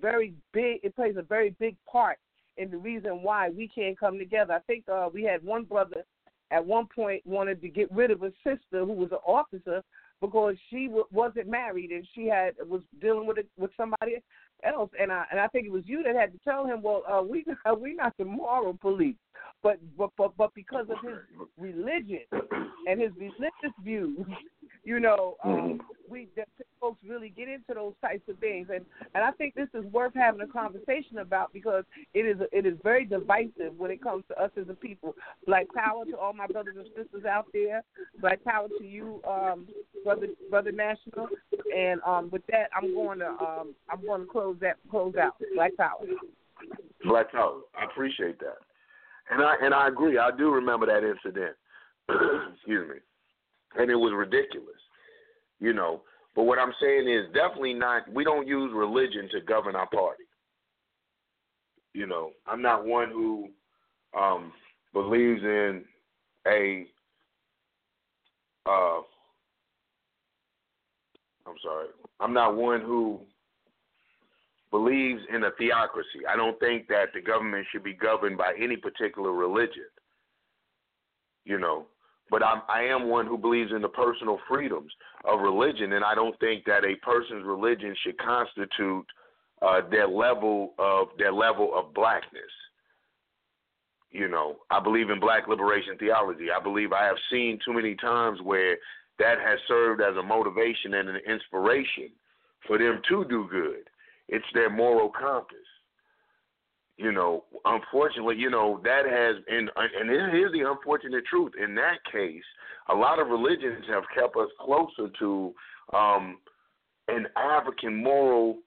very 0.02 0.34
big. 0.54 0.80
It 0.84 0.96
plays 0.96 1.16
a 1.18 1.22
very 1.22 1.56
big 1.60 1.76
part 1.90 2.18
in 2.58 2.72
the 2.72 2.78
reason 2.78 3.22
why 3.22 3.50
we 3.50 3.68
can't 3.68 4.00
come 4.00 4.18
together. 4.18 4.54
I 4.54 4.60
think 4.60 4.86
uh, 4.88 5.10
we 5.14 5.24
had 5.24 5.44
one 5.44 5.64
brother 5.64 6.04
at 6.52 6.66
one 6.66 6.88
point 6.94 7.22
wanted 7.26 7.62
to 7.62 7.68
get 7.68 7.92
rid 7.92 8.12
of 8.12 8.24
a 8.24 8.32
sister 8.44 8.86
who 8.86 8.94
was 8.94 9.12
an 9.12 9.18
officer 9.26 9.84
because 10.22 10.56
she 10.70 10.86
w- 10.86 11.06
wasn't 11.12 11.48
married 11.48 11.90
and 11.90 12.08
she 12.14 12.28
had 12.28 12.54
was 12.68 12.82
dealing 13.02 13.28
with 13.28 13.40
it 13.40 13.48
with 13.58 13.72
somebody 13.76 14.22
else. 14.66 14.92
And 15.00 15.12
I 15.12 15.26
and 15.32 15.40
I 15.40 15.48
think 15.48 15.66
it 15.66 15.72
was 15.72 15.84
you 15.86 16.04
that 16.04 16.16
had 16.16 16.32
to 16.34 16.40
tell 16.44 16.66
him, 16.66 16.82
well, 16.82 17.04
uh, 17.08 17.22
we 17.22 17.46
we 17.80 17.94
not 17.94 18.14
the 18.18 18.26
moral 18.26 18.76
police, 18.76 19.16
but 19.62 19.78
but 19.98 20.12
but 20.18 20.36
but 20.38 20.54
because 20.54 20.88
of 20.90 20.98
his 21.04 21.18
religion 21.58 22.22
and 22.88 23.02
his 23.02 23.12
religious 23.18 23.76
views, 23.84 24.26
you 24.84 25.00
know, 25.00 25.36
um, 25.44 25.52
mm-hmm. 25.52 25.78
we 26.10 26.28
that 26.36 26.48
folks 26.82 27.00
really 27.08 27.30
get 27.30 27.48
into 27.48 27.74
those 27.74 27.94
types 28.02 28.28
of 28.30 28.38
things, 28.40 28.68
and 28.74 28.86
and 29.16 29.24
I 29.24 29.32
think 29.32 29.56
this 29.56 29.70
is 29.74 29.86
worth 29.92 30.14
having 30.16 30.42
a 30.42 30.48
conversation 30.48 31.20
about 31.20 31.54
because 31.54 31.84
it 32.14 32.26
is 32.26 32.38
it 32.52 32.66
is 32.66 32.78
very 32.84 33.06
divisive 33.06 33.78
when 33.78 33.92
it 33.92 34.02
comes 34.02 34.24
to 34.30 34.42
us 34.42 34.52
as 34.60 34.68
a 34.70 34.74
people. 34.74 35.16
Black 35.46 35.66
power 35.74 36.06
to 36.06 36.18
all 36.18 36.34
my 36.34 36.48
brothers 36.48 36.76
and 36.78 36.88
sisters 36.96 37.26
out 37.26 37.46
there. 37.54 37.84
Black 38.20 38.44
power 38.44 38.68
to 38.80 38.86
you, 38.86 39.22
um, 39.28 39.68
brother 40.04 40.28
brother 40.50 40.72
national. 40.72 41.28
And 41.76 42.02
um, 42.06 42.30
with 42.32 42.46
that, 42.48 42.70
I'm 42.76 42.94
going 42.94 43.20
to 43.20 43.28
um, 43.28 43.74
I'm 43.90 44.06
going 44.06 44.22
to 44.22 44.28
close 44.28 44.58
that 44.62 44.78
close 44.92 45.16
out. 45.16 45.36
Black 45.56 45.76
power. 45.78 46.02
Black 47.06 47.32
power. 47.32 47.60
I 47.80 47.86
appreciate 47.86 48.40
that, 48.40 48.58
and 49.30 49.42
I 49.42 49.56
and 49.62 49.74
I 49.74 49.88
agree. 49.88 50.18
I 50.18 50.30
do 50.38 50.52
remember 50.52 50.86
that 50.86 51.04
incident. 51.08 51.56
Excuse 52.56 52.90
me 52.90 52.96
and 53.76 53.90
it 53.90 53.96
was 53.96 54.14
ridiculous, 54.16 54.80
you 55.60 55.74
know. 55.74 56.02
But 56.36 56.44
what 56.44 56.60
I'm 56.60 56.74
saying 56.82 57.08
is 57.08 57.26
definitely 57.34 57.74
not. 57.74 58.12
We 58.12 58.24
don't 58.24 58.48
use 58.48 58.72
religion 58.74 59.30
to 59.32 59.42
govern 59.42 59.76
our 59.76 59.90
party. 59.90 60.24
You 61.94 62.08
know, 62.08 62.32
I'm 62.48 62.62
not 62.62 62.86
one 62.86 63.10
who 63.10 63.50
um, 64.18 64.52
believes 64.94 65.44
in 65.44 65.84
a. 66.48 66.86
Uh, 68.66 69.02
I'm 71.46 71.56
sorry. 71.62 71.88
I'm 72.20 72.34
not 72.34 72.56
one 72.56 72.82
who 72.82 73.20
believes 74.74 75.22
in 75.32 75.44
a 75.44 75.52
theocracy. 75.52 76.26
I 76.28 76.36
don't 76.36 76.60
think 76.60 76.88
that 76.88 77.14
the 77.14 77.22
government 77.22 77.68
should 77.72 77.84
be 77.84 77.94
governed 77.94 78.40
by 78.40 78.54
any 78.60 78.76
particular 78.76 79.32
religion. 79.32 79.86
You 81.46 81.60
know, 81.60 81.86
but 82.32 82.42
I'm, 82.44 82.64
I 82.68 82.82
am 82.86 83.08
one 83.08 83.28
who 83.28 83.38
believes 83.38 83.72
in 83.72 83.84
the 83.84 83.90
personal 83.90 84.40
freedoms 84.50 84.92
of 85.26 85.42
religion, 85.42 85.94
and 85.94 86.04
I 86.04 86.16
don't 86.16 86.38
think 86.40 86.66
that 86.66 86.84
a 86.84 86.96
person's 87.06 87.46
religion 87.46 87.96
should 88.04 88.18
constitute 88.18 89.06
uh, 89.62 89.82
their 89.92 90.08
level 90.08 90.74
of 90.80 91.10
their 91.20 91.32
level 91.32 91.72
of 91.76 91.94
blackness. 91.94 92.42
You 94.10 94.28
know, 94.28 94.56
I 94.72 94.80
believe 94.80 95.12
in 95.12 95.20
black 95.20 95.48
liberation 95.48 95.98
theology. 96.00 96.48
I 96.50 96.62
believe 96.62 96.94
I 96.94 97.06
have 97.06 97.18
seen 97.32 97.60
too 97.64 97.74
many 97.74 97.94
times 97.96 98.40
where 98.42 98.78
that 99.20 99.36
has 99.40 99.60
served 99.68 100.02
as 100.02 100.16
a 100.18 100.24
motivation 100.24 100.96
and 100.96 101.10
an 101.10 101.20
inspiration 101.28 102.10
for 102.66 102.80
them 102.80 103.02
to 103.10 103.26
do 103.26 103.48
good. 103.52 103.88
It's 104.30 104.46
their 104.54 104.70
moral 104.70 105.10
compass 105.10 105.58
you 106.98 107.12
know, 107.12 107.46
unfortunately, 107.66 108.36
you 108.38 108.50
know 108.50 108.80
that 108.84 109.06
has 109.06 109.44
and 109.48 109.70
and 109.76 110.10
here's 110.10 110.52
the 110.52 110.70
unfortunate 110.70 111.26
truth. 111.26 111.54
In 111.62 111.74
that 111.76 111.98
case, 112.12 112.44
a 112.90 112.94
lot 112.94 113.20
of 113.20 113.30
religions 113.30 113.84
have 113.90 114.04
kept 114.14 114.36
us 114.36 114.50
closer 114.60 115.12
to 115.20 115.54
um, 115.94 116.38
an 117.08 117.28
African 117.36 118.04
moral 118.04 118.60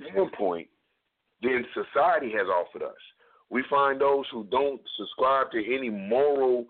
standpoint 0.00 0.68
than 1.42 1.64
society 1.74 2.32
has 2.32 2.48
offered 2.48 2.82
us. 2.82 3.02
We 3.50 3.62
find 3.70 4.00
those 4.00 4.24
who 4.32 4.44
don't 4.50 4.80
subscribe 4.98 5.52
to 5.52 5.74
any 5.74 5.90
moral 5.90 6.66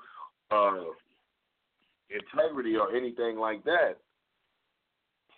uh, 0.50 0.84
integrity 2.10 2.76
or 2.76 2.94
anything 2.94 3.38
like 3.38 3.64
that, 3.64 3.96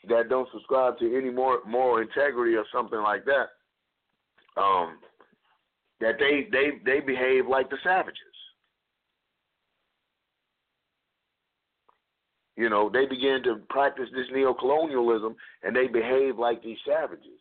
that 0.08 0.28
don't 0.28 0.48
subscribe 0.52 0.98
to 0.98 1.16
any 1.16 1.30
more 1.30 1.60
moral 1.66 1.98
integrity 1.98 2.56
or 2.56 2.64
something 2.72 3.00
like 3.00 3.24
that. 3.24 4.60
Um, 4.60 4.98
that 6.00 6.16
they 6.18 6.48
they 6.50 6.78
they 6.84 7.00
behave 7.00 7.46
like 7.46 7.70
the 7.70 7.78
savages. 7.82 8.20
You 12.56 12.70
know, 12.70 12.90
they 12.90 13.04
begin 13.04 13.42
to 13.44 13.56
practice 13.68 14.08
this 14.14 14.26
neo-colonialism 14.32 15.36
and 15.62 15.76
they 15.76 15.88
behave 15.88 16.38
like 16.38 16.62
these 16.62 16.78
savages. 16.86 17.38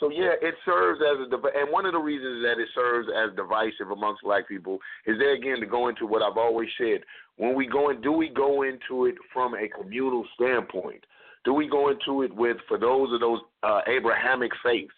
So 0.00 0.10
yeah, 0.10 0.32
it 0.40 0.54
serves 0.64 1.00
as 1.00 1.26
a 1.30 1.58
and 1.58 1.72
one 1.72 1.86
of 1.86 1.92
the 1.92 1.98
reasons 1.98 2.42
that 2.42 2.60
it 2.60 2.68
serves 2.74 3.08
as 3.08 3.34
divisive 3.36 3.90
amongst 3.90 4.22
black 4.22 4.48
people 4.48 4.78
is 5.06 5.18
there 5.18 5.34
again 5.34 5.60
to 5.60 5.66
go 5.66 5.88
into 5.88 6.06
what 6.06 6.22
I've 6.22 6.36
always 6.36 6.68
said. 6.78 7.00
When 7.36 7.54
we 7.54 7.66
go 7.66 7.90
in, 7.90 8.00
do 8.00 8.12
we 8.12 8.28
go 8.28 8.62
into 8.62 9.06
it 9.06 9.14
from 9.32 9.54
a 9.54 9.68
communal 9.68 10.24
standpoint? 10.34 11.04
Do 11.46 11.54
we 11.54 11.68
go 11.68 11.90
into 11.90 12.22
it 12.22 12.34
with 12.34 12.56
for 12.66 12.76
those 12.76 13.12
of 13.14 13.20
those 13.20 13.38
uh, 13.62 13.80
Abrahamic 13.86 14.50
faiths, 14.64 14.92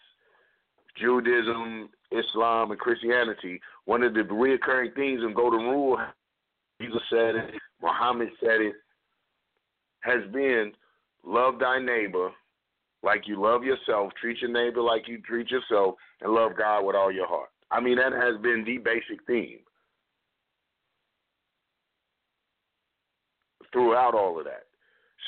Judaism, 0.97 1.89
Islam 2.11 2.71
and 2.71 2.79
Christianity, 2.79 3.61
one 3.85 4.01
of 4.01 4.15
the 4.15 4.21
reoccurring 4.21 4.95
themes 4.95 5.21
in 5.23 5.35
Golden 5.35 5.61
Rule, 5.61 5.99
Jesus 6.81 7.01
said 7.11 7.35
it, 7.35 7.51
Muhammad 7.83 8.29
said 8.39 8.61
it, 8.61 8.73
has 9.99 10.23
been 10.33 10.71
love 11.23 11.59
thy 11.59 11.77
neighbor 11.77 12.31
like 13.03 13.27
you 13.27 13.39
love 13.39 13.63
yourself, 13.63 14.11
treat 14.19 14.41
your 14.41 14.51
neighbor 14.51 14.81
like 14.81 15.07
you 15.07 15.21
treat 15.21 15.51
yourself, 15.51 15.95
and 16.21 16.33
love 16.33 16.53
God 16.57 16.83
with 16.83 16.95
all 16.95 17.11
your 17.11 17.27
heart. 17.27 17.49
I 17.69 17.79
mean, 17.79 17.97
that 17.97 18.11
has 18.11 18.41
been 18.41 18.63
the 18.65 18.79
basic 18.79 19.23
theme 19.27 19.59
throughout 23.71 24.15
all 24.15 24.39
of 24.39 24.45
that. 24.45 24.63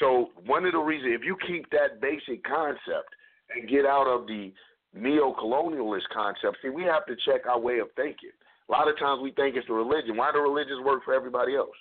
So, 0.02 0.32
one 0.46 0.66
of 0.66 0.74
the 0.74 0.80
reasons, 0.80 1.14
if 1.16 1.24
you 1.24 1.38
keep 1.48 1.70
that 1.70 2.02
basic 2.02 2.44
concept 2.44 3.16
and 3.56 3.70
get 3.70 3.86
out 3.86 4.08
of 4.08 4.28
the 4.28 4.52
neo-colonialist 4.94 6.08
concept. 6.14 6.58
See, 6.62 6.70
we 6.70 6.84
have 6.84 7.06
to 7.06 7.16
check 7.26 7.48
our 7.48 7.60
way 7.60 7.80
of 7.80 7.88
thinking. 7.96 8.32
A 8.70 8.72
lot 8.72 8.88
of 8.88 8.98
times 9.00 9.22
we 9.22 9.32
think 9.32 9.56
it's 9.56 9.68
the 9.68 9.74
religion. 9.74 10.18
Why 10.18 10.32
do 10.32 10.40
religions 10.40 10.84
work 10.84 11.04
for 11.04 11.14
everybody 11.14 11.56
else? 11.56 11.76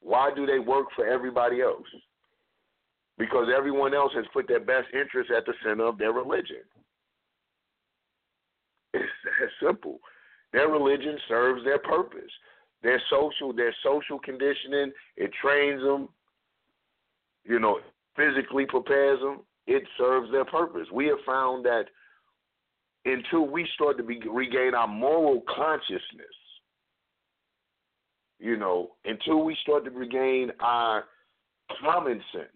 Why 0.00 0.30
do 0.34 0.46
they 0.46 0.58
work 0.58 0.86
for 0.94 1.06
everybody 1.06 1.62
else? 1.62 1.86
Because 3.18 3.46
everyone 3.56 3.94
else 3.94 4.12
has 4.14 4.24
put 4.32 4.48
their 4.48 4.60
best 4.60 4.88
interest 4.92 5.30
at 5.30 5.46
the 5.46 5.54
center 5.64 5.84
of 5.84 5.98
their 5.98 6.12
religion. 6.12 6.62
It's 8.94 9.04
that 9.24 9.66
simple. 9.66 9.98
Their 10.52 10.68
religion 10.68 11.18
serves 11.26 11.64
their 11.64 11.78
purpose. 11.78 12.30
Their 12.82 13.00
social, 13.10 13.52
their 13.52 13.74
social 13.82 14.18
conditioning, 14.18 14.92
it 15.16 15.30
trains 15.42 15.82
them. 15.82 16.08
You 17.44 17.58
know, 17.58 17.80
physically 18.16 18.66
prepares 18.66 19.20
them. 19.20 19.40
It 19.66 19.82
serves 19.98 20.30
their 20.30 20.44
purpose. 20.44 20.86
We 20.92 21.06
have 21.06 21.18
found 21.26 21.64
that 21.64 21.84
until 23.04 23.46
we 23.46 23.68
start 23.74 23.96
to 23.98 24.02
be, 24.02 24.20
regain 24.30 24.74
our 24.74 24.88
moral 24.88 25.42
consciousness. 25.54 26.00
You 28.38 28.56
know, 28.56 28.92
until 29.04 29.44
we 29.44 29.56
start 29.62 29.84
to 29.84 29.90
regain 29.90 30.50
our 30.60 31.04
common 31.80 32.20
sense, 32.32 32.48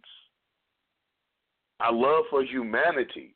our 1.81 1.92
love 1.92 2.24
for 2.31 2.42
humanity, 2.42 3.35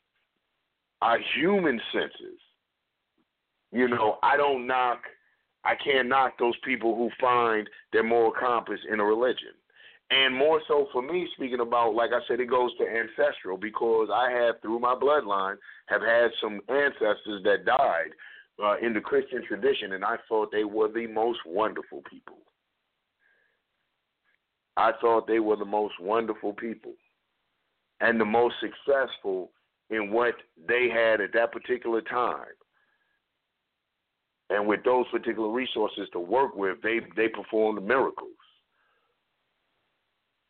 our 1.00 1.18
human 1.34 1.80
senses. 1.92 2.38
You 3.70 3.88
know, 3.88 4.18
I 4.22 4.36
don't 4.36 4.66
knock, 4.66 5.00
I 5.64 5.74
can't 5.82 6.08
knock 6.08 6.38
those 6.38 6.56
people 6.64 6.94
who 6.94 7.10
find 7.20 7.68
their 7.92 8.02
moral 8.02 8.32
compass 8.38 8.80
in 8.90 9.00
a 9.00 9.04
religion. 9.04 9.54
And 10.12 10.36
more 10.36 10.60
so 10.68 10.88
for 10.92 11.00
me, 11.00 11.26
speaking 11.34 11.60
about, 11.60 11.94
like 11.94 12.10
I 12.12 12.20
said, 12.28 12.38
it 12.38 12.50
goes 12.50 12.70
to 12.76 12.84
ancestral 12.84 13.56
because 13.56 14.08
I 14.12 14.30
have, 14.30 14.60
through 14.60 14.78
my 14.78 14.94
bloodline, 14.94 15.56
have 15.86 16.02
had 16.02 16.30
some 16.38 16.60
ancestors 16.68 17.42
that 17.44 17.64
died 17.64 18.10
uh, 18.62 18.76
in 18.86 18.92
the 18.92 19.00
Christian 19.00 19.42
tradition, 19.46 19.94
and 19.94 20.04
I 20.04 20.16
thought 20.28 20.52
they 20.52 20.64
were 20.64 20.92
the 20.92 21.06
most 21.06 21.38
wonderful 21.46 22.02
people. 22.10 22.36
I 24.76 24.92
thought 25.00 25.26
they 25.26 25.40
were 25.40 25.56
the 25.56 25.64
most 25.64 25.94
wonderful 25.98 26.52
people 26.52 26.92
and 28.02 28.20
the 28.20 28.26
most 28.26 28.56
successful 28.60 29.50
in 29.88 30.10
what 30.10 30.34
they 30.68 30.88
had 30.92 31.22
at 31.22 31.32
that 31.32 31.52
particular 31.52 32.02
time. 32.02 32.52
And 34.50 34.66
with 34.66 34.84
those 34.84 35.06
particular 35.10 35.48
resources 35.50 36.06
to 36.12 36.20
work 36.20 36.54
with, 36.54 36.82
they 36.82 37.00
they 37.16 37.28
performed 37.28 37.82
miracles 37.82 38.28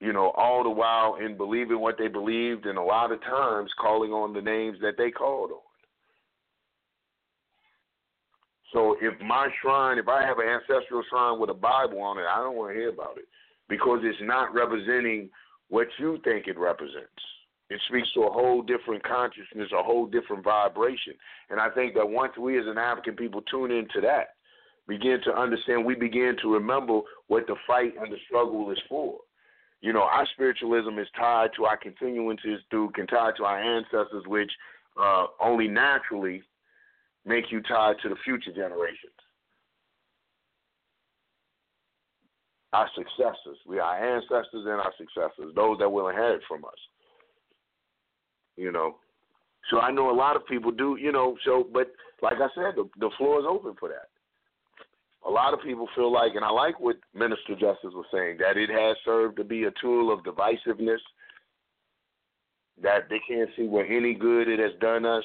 you 0.02 0.12
know, 0.12 0.32
all 0.34 0.64
the 0.64 0.70
while 0.70 1.14
in 1.24 1.36
believing 1.36 1.78
what 1.78 1.96
they 1.96 2.08
believed 2.08 2.66
and 2.66 2.76
a 2.76 2.82
lot 2.82 3.12
of 3.12 3.22
times 3.22 3.70
calling 3.80 4.10
on 4.10 4.34
the 4.34 4.42
names 4.42 4.76
that 4.82 4.98
they 4.98 5.12
called 5.12 5.52
on. 5.52 5.58
So 8.72 8.96
if 9.00 9.14
my 9.20 9.48
shrine, 9.60 9.98
if 9.98 10.08
I 10.08 10.22
have 10.22 10.38
an 10.38 10.48
ancestral 10.48 11.04
shrine 11.08 11.38
with 11.38 11.50
a 11.50 11.54
Bible 11.54 12.00
on 12.00 12.18
it, 12.18 12.24
I 12.24 12.38
don't 12.42 12.56
want 12.56 12.72
to 12.72 12.80
hear 12.80 12.88
about 12.88 13.16
it 13.16 13.28
because 13.68 14.00
it's 14.02 14.18
not 14.22 14.52
representing 14.52 15.30
what 15.68 15.86
you 16.00 16.18
think 16.24 16.48
it 16.48 16.58
represents. 16.58 17.22
It 17.70 17.80
speaks 17.88 18.08
to 18.14 18.22
a 18.22 18.32
whole 18.32 18.60
different 18.60 19.04
consciousness, 19.04 19.68
a 19.72 19.84
whole 19.84 20.06
different 20.06 20.42
vibration. 20.42 21.14
And 21.48 21.60
I 21.60 21.70
think 21.70 21.94
that 21.94 22.08
once 22.08 22.32
we 22.36 22.58
as 22.58 22.66
an 22.66 22.76
African 22.76 23.14
people 23.14 23.42
tune 23.42 23.70
into 23.70 24.00
that, 24.00 24.34
begin 24.88 25.20
to 25.26 25.32
understand, 25.32 25.84
we 25.84 25.94
begin 25.94 26.34
to 26.42 26.52
remember 26.52 27.02
what 27.28 27.46
the 27.46 27.54
fight 27.68 27.92
and 28.02 28.12
the 28.12 28.18
struggle 28.26 28.68
is 28.72 28.78
for. 28.88 29.18
You 29.82 29.92
know, 29.92 30.02
our 30.02 30.26
spiritualism 30.32 30.96
is 30.98 31.08
tied 31.18 31.50
to 31.56 31.64
our 31.64 31.76
continuances 31.76 32.58
through, 32.70 32.90
can 32.90 33.06
tie 33.08 33.32
to 33.36 33.44
our 33.44 33.60
ancestors, 33.60 34.22
which 34.26 34.50
uh, 34.98 35.26
only 35.42 35.66
naturally 35.66 36.42
make 37.26 37.50
you 37.50 37.60
tied 37.62 37.96
to 38.02 38.08
the 38.08 38.14
future 38.24 38.52
generations. 38.52 39.12
Our 42.72 42.88
successors, 42.94 43.58
we 43.66 43.80
are 43.80 43.96
our 43.96 44.16
ancestors 44.16 44.64
and 44.64 44.68
our 44.68 44.92
successors, 44.96 45.52
those 45.54 45.78
that 45.80 45.90
will 45.90 46.08
inherit 46.08 46.42
from 46.46 46.64
us. 46.64 46.70
You 48.56 48.70
know, 48.70 48.96
so 49.68 49.80
I 49.80 49.90
know 49.90 50.10
a 50.10 50.14
lot 50.14 50.36
of 50.36 50.46
people 50.46 50.70
do, 50.70 50.96
you 50.98 51.10
know. 51.10 51.36
So, 51.44 51.66
but 51.72 51.90
like 52.22 52.36
I 52.36 52.48
said, 52.54 52.76
the, 52.76 52.88
the 53.00 53.10
floor 53.18 53.40
is 53.40 53.46
open 53.48 53.74
for 53.80 53.88
that 53.88 54.11
a 55.26 55.30
lot 55.30 55.54
of 55.54 55.62
people 55.62 55.88
feel 55.94 56.12
like, 56.12 56.34
and 56.34 56.44
I 56.44 56.50
like 56.50 56.80
what 56.80 56.96
Minister 57.14 57.54
Justice 57.54 57.92
was 57.94 58.06
saying, 58.12 58.38
that 58.38 58.56
it 58.56 58.70
has 58.70 58.96
served 59.04 59.36
to 59.36 59.44
be 59.44 59.64
a 59.64 59.72
tool 59.80 60.12
of 60.12 60.24
divisiveness, 60.24 60.98
that 62.82 63.08
they 63.08 63.20
can't 63.28 63.50
see 63.56 63.66
what 63.66 63.86
any 63.88 64.14
good 64.14 64.48
it 64.48 64.58
has 64.58 64.72
done 64.80 65.06
us. 65.06 65.24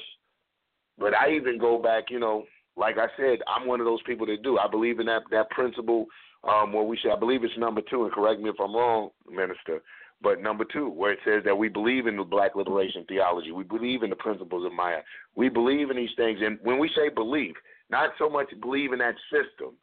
But 0.98 1.14
I 1.14 1.32
even 1.32 1.58
go 1.58 1.80
back, 1.80 2.04
you 2.10 2.20
know, 2.20 2.44
like 2.76 2.96
I 2.96 3.06
said, 3.16 3.38
I'm 3.48 3.66
one 3.66 3.80
of 3.80 3.86
those 3.86 4.02
people 4.06 4.26
that 4.26 4.42
do. 4.42 4.58
I 4.58 4.68
believe 4.68 5.00
in 5.00 5.06
that 5.06 5.22
that 5.30 5.50
principle 5.50 6.06
um, 6.44 6.72
where 6.72 6.84
we 6.84 6.98
say, 7.02 7.10
I 7.10 7.18
believe 7.18 7.42
it's 7.42 7.58
number 7.58 7.80
two, 7.90 8.04
and 8.04 8.12
correct 8.12 8.40
me 8.40 8.50
if 8.50 8.60
I'm 8.62 8.74
wrong, 8.74 9.10
Minister, 9.28 9.80
but 10.22 10.40
number 10.40 10.64
two, 10.64 10.88
where 10.88 11.12
it 11.12 11.18
says 11.24 11.42
that 11.44 11.56
we 11.56 11.68
believe 11.68 12.06
in 12.06 12.16
the 12.16 12.24
black 12.24 12.54
liberation 12.54 13.04
theology. 13.08 13.52
We 13.52 13.64
believe 13.64 14.02
in 14.02 14.10
the 14.10 14.16
principles 14.16 14.64
of 14.64 14.72
Ma'at. 14.72 15.02
We 15.34 15.48
believe 15.48 15.90
in 15.90 15.96
these 15.96 16.14
things. 16.16 16.38
And 16.42 16.58
when 16.62 16.78
we 16.78 16.88
say 16.94 17.08
believe, 17.08 17.54
not 17.90 18.10
so 18.18 18.28
much 18.28 18.48
believe 18.60 18.92
in 18.92 18.98
that 18.98 19.14
system, 19.30 19.74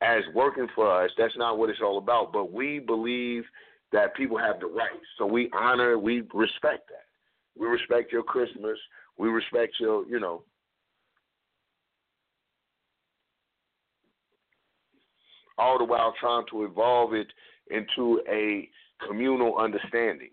as 0.00 0.22
working 0.34 0.68
for 0.74 1.04
us. 1.04 1.10
That's 1.18 1.36
not 1.36 1.58
what 1.58 1.70
it's 1.70 1.80
all 1.82 1.98
about. 1.98 2.32
But 2.32 2.52
we 2.52 2.78
believe 2.78 3.44
that 3.92 4.14
people 4.14 4.38
have 4.38 4.60
the 4.60 4.66
rights. 4.66 5.06
So 5.18 5.26
we 5.26 5.50
honor, 5.52 5.98
we 5.98 6.22
respect 6.34 6.88
that. 6.88 7.06
We 7.58 7.66
respect 7.66 8.12
your 8.12 8.22
Christmas. 8.22 8.78
We 9.16 9.28
respect 9.28 9.74
your, 9.80 10.06
you 10.06 10.20
know. 10.20 10.42
All 15.56 15.78
the 15.78 15.84
while 15.84 16.14
trying 16.20 16.44
to 16.52 16.64
evolve 16.64 17.14
it 17.14 17.26
into 17.70 18.20
a 18.30 18.68
communal 19.06 19.58
understanding, 19.58 20.30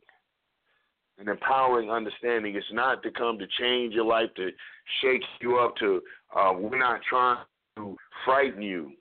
an 1.17 1.27
empowering 1.27 1.89
understanding. 1.89 2.55
It's 2.55 2.65
not 2.71 3.01
to 3.03 3.11
come 3.11 3.39
to 3.39 3.47
change 3.59 3.95
your 3.95 4.05
life, 4.05 4.29
to 4.35 4.49
shake 5.01 5.23
you 5.41 5.57
up, 5.57 5.75
to, 5.77 6.01
uh, 6.35 6.53
we're 6.55 6.77
not 6.77 7.01
trying 7.09 7.37
to 7.77 7.97
frighten 8.23 8.61
you 8.61 8.91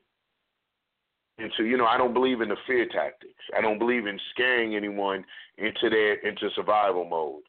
and 1.39 1.51
so, 1.57 1.65
you 1.65 1.77
know, 1.77 1.87
I 1.87 1.99
don't 1.99 2.15
believe 2.15 2.41
in 2.41 2.49
the 2.49 2.57
fear 2.67 2.87
tactics. 2.87 3.43
I 3.57 3.61
don't 3.61 3.79
believe 3.79 4.07
in 4.07 4.19
scaring 4.31 4.77
anyone 4.77 5.25
into 5.59 5.91
their 5.91 6.15
into 6.27 6.49
survival 6.55 7.05
mode. 7.05 7.43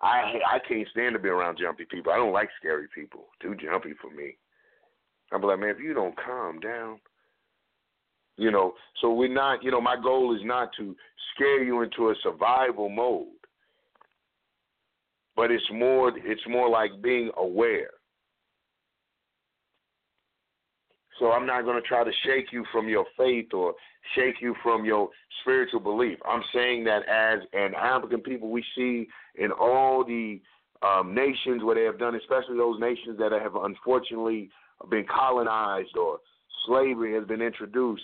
I 0.00 0.40
I 0.50 0.58
can't 0.66 0.88
stand 0.90 1.14
to 1.14 1.20
be 1.20 1.28
around 1.28 1.58
jumpy 1.60 1.84
people. 1.88 2.12
I 2.12 2.16
don't 2.16 2.32
like 2.32 2.48
scary 2.58 2.88
people. 2.94 3.26
Too 3.40 3.54
jumpy 3.54 3.92
for 4.00 4.10
me. 4.10 4.36
I'm 5.32 5.40
like, 5.42 5.60
man, 5.60 5.70
if 5.70 5.78
you 5.78 5.94
don't 5.94 6.16
calm 6.16 6.60
down, 6.60 6.98
you 8.36 8.50
know. 8.50 8.74
So 9.00 9.12
we're 9.12 9.32
not, 9.32 9.62
you 9.62 9.70
know, 9.70 9.80
my 9.80 9.96
goal 10.00 10.34
is 10.36 10.42
not 10.44 10.70
to 10.78 10.94
scare 11.34 11.62
you 11.62 11.82
into 11.82 12.10
a 12.10 12.14
survival 12.22 12.88
mode, 12.88 13.28
but 15.36 15.50
it's 15.50 15.64
more, 15.72 16.12
it's 16.14 16.46
more 16.48 16.68
like 16.68 16.90
being 17.02 17.30
aware. 17.38 17.90
So 21.22 21.30
I'm 21.30 21.46
not 21.46 21.62
going 21.62 21.80
to 21.80 21.86
try 21.86 22.02
to 22.02 22.10
shake 22.26 22.46
you 22.50 22.64
from 22.72 22.88
your 22.88 23.04
faith 23.16 23.54
or 23.54 23.74
shake 24.16 24.40
you 24.40 24.56
from 24.60 24.84
your 24.84 25.08
spiritual 25.40 25.78
belief. 25.78 26.18
I'm 26.28 26.42
saying 26.52 26.82
that 26.82 27.08
as 27.08 27.46
an 27.52 27.76
African 27.76 28.18
people, 28.18 28.50
we 28.50 28.64
see 28.74 29.06
in 29.36 29.52
all 29.52 30.04
the 30.04 30.40
um, 30.84 31.14
nations 31.14 31.62
where 31.62 31.76
they 31.76 31.84
have 31.84 32.00
done, 32.00 32.16
especially 32.16 32.56
those 32.56 32.80
nations 32.80 33.20
that 33.20 33.30
have 33.30 33.54
unfortunately 33.54 34.50
been 34.90 35.06
colonized 35.06 35.96
or 35.96 36.18
slavery 36.66 37.14
has 37.14 37.24
been 37.28 37.40
introduced 37.40 38.02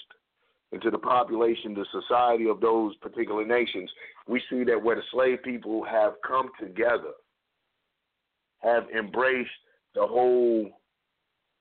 into 0.70 0.88
the 0.88 0.98
population, 0.98 1.74
the 1.74 1.86
society 1.90 2.48
of 2.48 2.60
those 2.60 2.94
particular 2.98 3.44
nations, 3.44 3.90
we 4.28 4.40
see 4.48 4.62
that 4.62 4.80
where 4.80 4.94
the 4.94 5.02
slave 5.10 5.42
people 5.42 5.82
have 5.82 6.12
come 6.24 6.50
together, 6.60 7.14
have 8.58 8.84
embraced 8.96 9.50
the 9.96 10.06
whole 10.06 10.77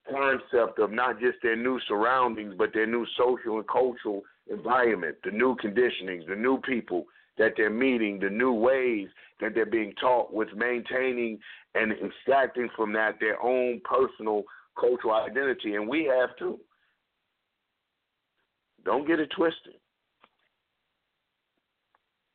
concept 0.10 0.80
of 0.80 0.92
not 0.92 1.20
just 1.20 1.38
their 1.42 1.56
new 1.56 1.80
surroundings, 1.88 2.54
but 2.58 2.74
their 2.74 2.88
new 2.88 3.06
social 3.18 3.58
and 3.58 3.68
cultural 3.68 4.24
environment, 4.50 5.16
the 5.24 5.32
new 5.32 5.56
conditionings, 5.56 6.28
the 6.28 6.36
new 6.36 6.60
people 6.62 7.06
that 7.38 7.54
they're 7.56 7.70
meeting, 7.70 8.20
the 8.20 8.30
new 8.30 8.52
ways 8.52 9.08
that 9.40 9.54
they're 9.54 9.66
being 9.66 9.94
taught 10.00 10.34
with 10.34 10.50
maintaining 10.56 11.40
and 11.76 11.92
extracting 11.92 12.70
from 12.76 12.94
that 12.94 13.20
their 13.20 13.42
own 13.44 13.82
personal 13.84 14.44
cultural 14.80 15.14
identity. 15.14 15.76
And 15.76 15.88
we 15.88 16.06
have 16.06 16.36
to. 16.40 16.60
Don't 18.86 19.08
get 19.08 19.20
it 19.20 19.30
twisted. 19.36 19.76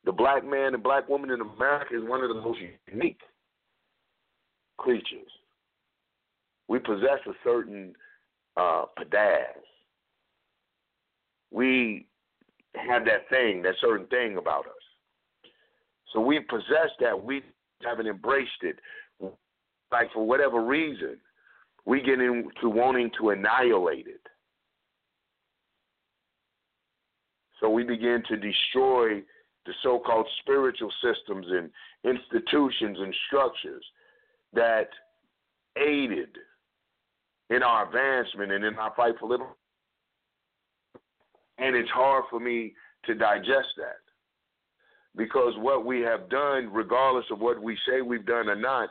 The 0.05 0.11
black 0.11 0.45
man 0.45 0.73
and 0.73 0.83
black 0.83 1.07
woman 1.07 1.31
in 1.31 1.41
America 1.41 1.95
is 1.95 2.03
one 2.03 2.21
of 2.21 2.29
the 2.29 2.41
most 2.41 2.59
unique 2.91 3.19
creatures 4.77 5.29
we 6.67 6.79
possess 6.79 7.19
a 7.27 7.33
certain 7.43 7.93
uh. 8.57 8.85
We 11.51 12.07
have 12.75 13.05
that 13.05 13.29
thing, 13.29 13.61
that 13.61 13.75
certain 13.79 14.07
thing 14.07 14.37
about 14.37 14.65
us. 14.65 15.51
So 16.11 16.19
we 16.19 16.39
possess 16.39 16.89
that. 16.99 17.23
We 17.23 17.43
haven't 17.83 18.07
embraced 18.07 18.63
it. 18.63 18.79
Like 19.91 20.11
for 20.13 20.25
whatever 20.25 20.63
reason, 20.63 21.17
we 21.85 22.01
get 22.01 22.19
into 22.19 22.69
wanting 22.69 23.11
to 23.19 23.29
annihilate 23.29 24.07
it. 24.07 24.21
So 27.59 27.69
we 27.69 27.83
begin 27.83 28.23
to 28.27 28.35
destroy 28.35 29.21
the 29.65 29.73
so 29.83 29.99
called 29.99 30.27
spiritual 30.41 30.91
systems 31.01 31.45
and 31.49 31.69
institutions 32.03 32.97
and 32.99 33.15
structures 33.27 33.85
that 34.53 34.89
aided 35.77 36.29
in 37.49 37.63
our 37.63 37.85
advancement 37.85 38.51
and 38.51 38.63
in 38.63 38.75
our 38.75 38.93
fight 38.95 39.15
for 39.19 39.29
liberty. 39.29 39.49
And 41.57 41.75
it's 41.75 41.89
hard 41.89 42.25
for 42.29 42.39
me 42.39 42.73
to 43.05 43.13
digest 43.13 43.69
that. 43.77 43.99
Because 45.15 45.53
what 45.57 45.85
we 45.85 46.01
have 46.01 46.29
done, 46.29 46.71
regardless 46.73 47.25
of 47.31 47.39
what 47.39 47.61
we 47.61 47.77
say 47.87 48.01
we've 48.01 48.25
done 48.25 48.49
or 48.49 48.55
not, 48.55 48.89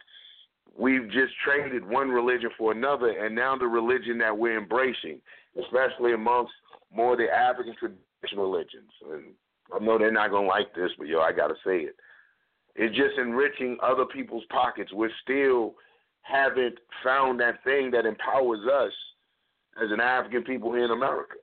we've 0.78 1.06
just 1.10 1.32
traded 1.44 1.84
one 1.84 2.08
religion 2.08 2.50
for 2.56 2.72
another, 2.72 3.08
and 3.08 3.34
now 3.34 3.56
the 3.56 3.66
religion 3.66 4.18
that 4.18 4.36
we're 4.36 4.58
embracing, 4.58 5.20
especially 5.60 6.12
amongst 6.12 6.52
more 6.94 7.12
of 7.12 7.18
the 7.18 7.28
African 7.28 7.74
traditional 7.78 8.50
religions, 8.50 8.90
and 9.10 9.24
I 9.74 9.84
know 9.84 9.98
they're 9.98 10.12
not 10.12 10.30
gonna 10.30 10.46
like 10.46 10.74
this, 10.74 10.90
but 10.98 11.08
yo, 11.08 11.20
I 11.20 11.32
gotta 11.32 11.56
say 11.64 11.78
it. 11.78 11.96
It's 12.74 12.96
just 12.96 13.18
enriching 13.18 13.76
other 13.82 14.04
people's 14.06 14.44
pockets. 14.50 14.92
We're 14.92 15.10
still 15.22 15.74
haven't 16.22 16.78
found 17.04 17.40
that 17.40 17.62
thing 17.64 17.90
that 17.90 18.06
empowers 18.06 18.60
us 18.66 18.92
as 19.82 19.90
an 19.90 20.00
African 20.00 20.42
people 20.44 20.74
in 20.74 20.90
America. 20.90 21.36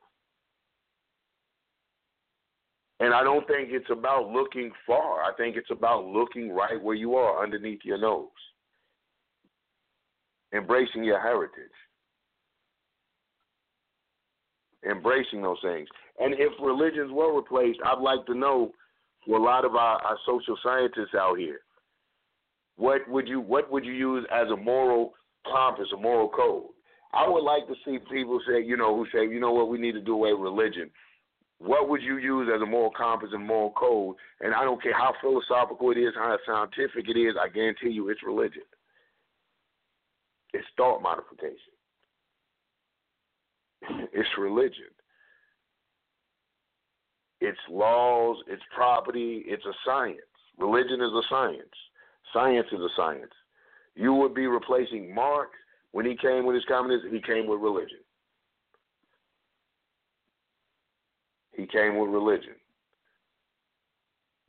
And 3.01 3.13
I 3.13 3.23
don't 3.23 3.47
think 3.47 3.69
it's 3.71 3.89
about 3.89 4.29
looking 4.29 4.71
far. 4.85 5.23
I 5.23 5.31
think 5.37 5.55
it's 5.55 5.71
about 5.71 6.05
looking 6.05 6.51
right 6.51 6.81
where 6.81 6.95
you 6.95 7.15
are, 7.15 7.41
underneath 7.41 7.79
your 7.83 7.97
nose. 7.97 8.27
Embracing 10.53 11.03
your 11.03 11.21
heritage. 11.21 11.71
Embracing 14.89 15.41
those 15.41 15.59
things. 15.61 15.87
And 16.19 16.33
if 16.33 16.51
religions 16.61 17.11
were 17.11 17.35
replaced, 17.35 17.79
I'd 17.85 18.01
like 18.01 18.25
to 18.25 18.35
know 18.35 18.71
for 19.25 19.37
a 19.37 19.41
lot 19.41 19.63
of 19.63 19.75
our, 19.75 20.01
our 20.01 20.17
social 20.25 20.57
scientists 20.63 21.15
out 21.17 21.37
here, 21.37 21.61
what 22.79 23.01
would 23.09 23.27
you 23.27 23.41
what 23.41 23.69
would 23.69 23.83
you 23.83 23.91
use 23.91 24.25
as 24.31 24.47
a 24.47 24.55
moral 24.55 25.13
compass, 25.51 25.87
a 25.93 25.99
moral 25.99 26.29
code? 26.29 26.67
I 27.11 27.27
would 27.27 27.43
like 27.43 27.67
to 27.67 27.73
see 27.83 27.97
people 28.09 28.39
say, 28.47 28.63
you 28.63 28.77
know, 28.77 28.95
who 28.95 29.05
say, 29.13 29.27
you 29.29 29.39
know 29.39 29.51
what, 29.51 29.67
we 29.67 29.77
need 29.77 29.91
to 29.93 30.01
do 30.01 30.13
away 30.13 30.31
with 30.31 30.41
religion. 30.41 30.89
What 31.57 31.89
would 31.89 32.01
you 32.01 32.19
use 32.19 32.47
as 32.55 32.61
a 32.61 32.65
moral 32.65 32.91
compass 32.91 33.31
and 33.33 33.45
moral 33.45 33.71
code? 33.71 34.15
And 34.39 34.53
I 34.53 34.63
don't 34.63 34.81
care 34.81 34.93
how 34.93 35.13
philosophical 35.19 35.91
it 35.91 35.97
is, 35.97 36.13
how 36.15 36.37
scientific 36.47 37.09
it 37.09 37.19
is, 37.19 37.35
I 37.39 37.49
guarantee 37.49 37.89
you 37.89 38.07
it's 38.07 38.23
religion. 38.25 38.63
It's 40.53 40.67
thought 40.77 41.01
modification. 41.01 41.57
It's 44.13 44.29
religion. 44.37 44.91
It's 47.41 47.59
laws, 47.69 48.37
it's 48.47 48.63
property, 48.75 49.43
it's 49.45 49.65
a 49.65 49.73
science. 49.85 50.19
Religion 50.57 51.01
is 51.01 51.11
a 51.11 51.21
science. 51.29 51.75
Science 52.33 52.67
is 52.71 52.79
a 52.79 52.89
science. 52.95 53.31
You 53.95 54.13
would 54.13 54.33
be 54.33 54.47
replacing 54.47 55.13
Marx 55.13 55.51
when 55.91 56.05
he 56.05 56.15
came 56.15 56.45
with 56.45 56.55
his 56.55 56.65
communism, 56.65 57.11
he 57.11 57.21
came 57.21 57.47
with 57.47 57.59
religion. 57.59 57.99
He 61.53 61.65
came 61.65 61.97
with 61.97 62.09
religion. 62.09 62.53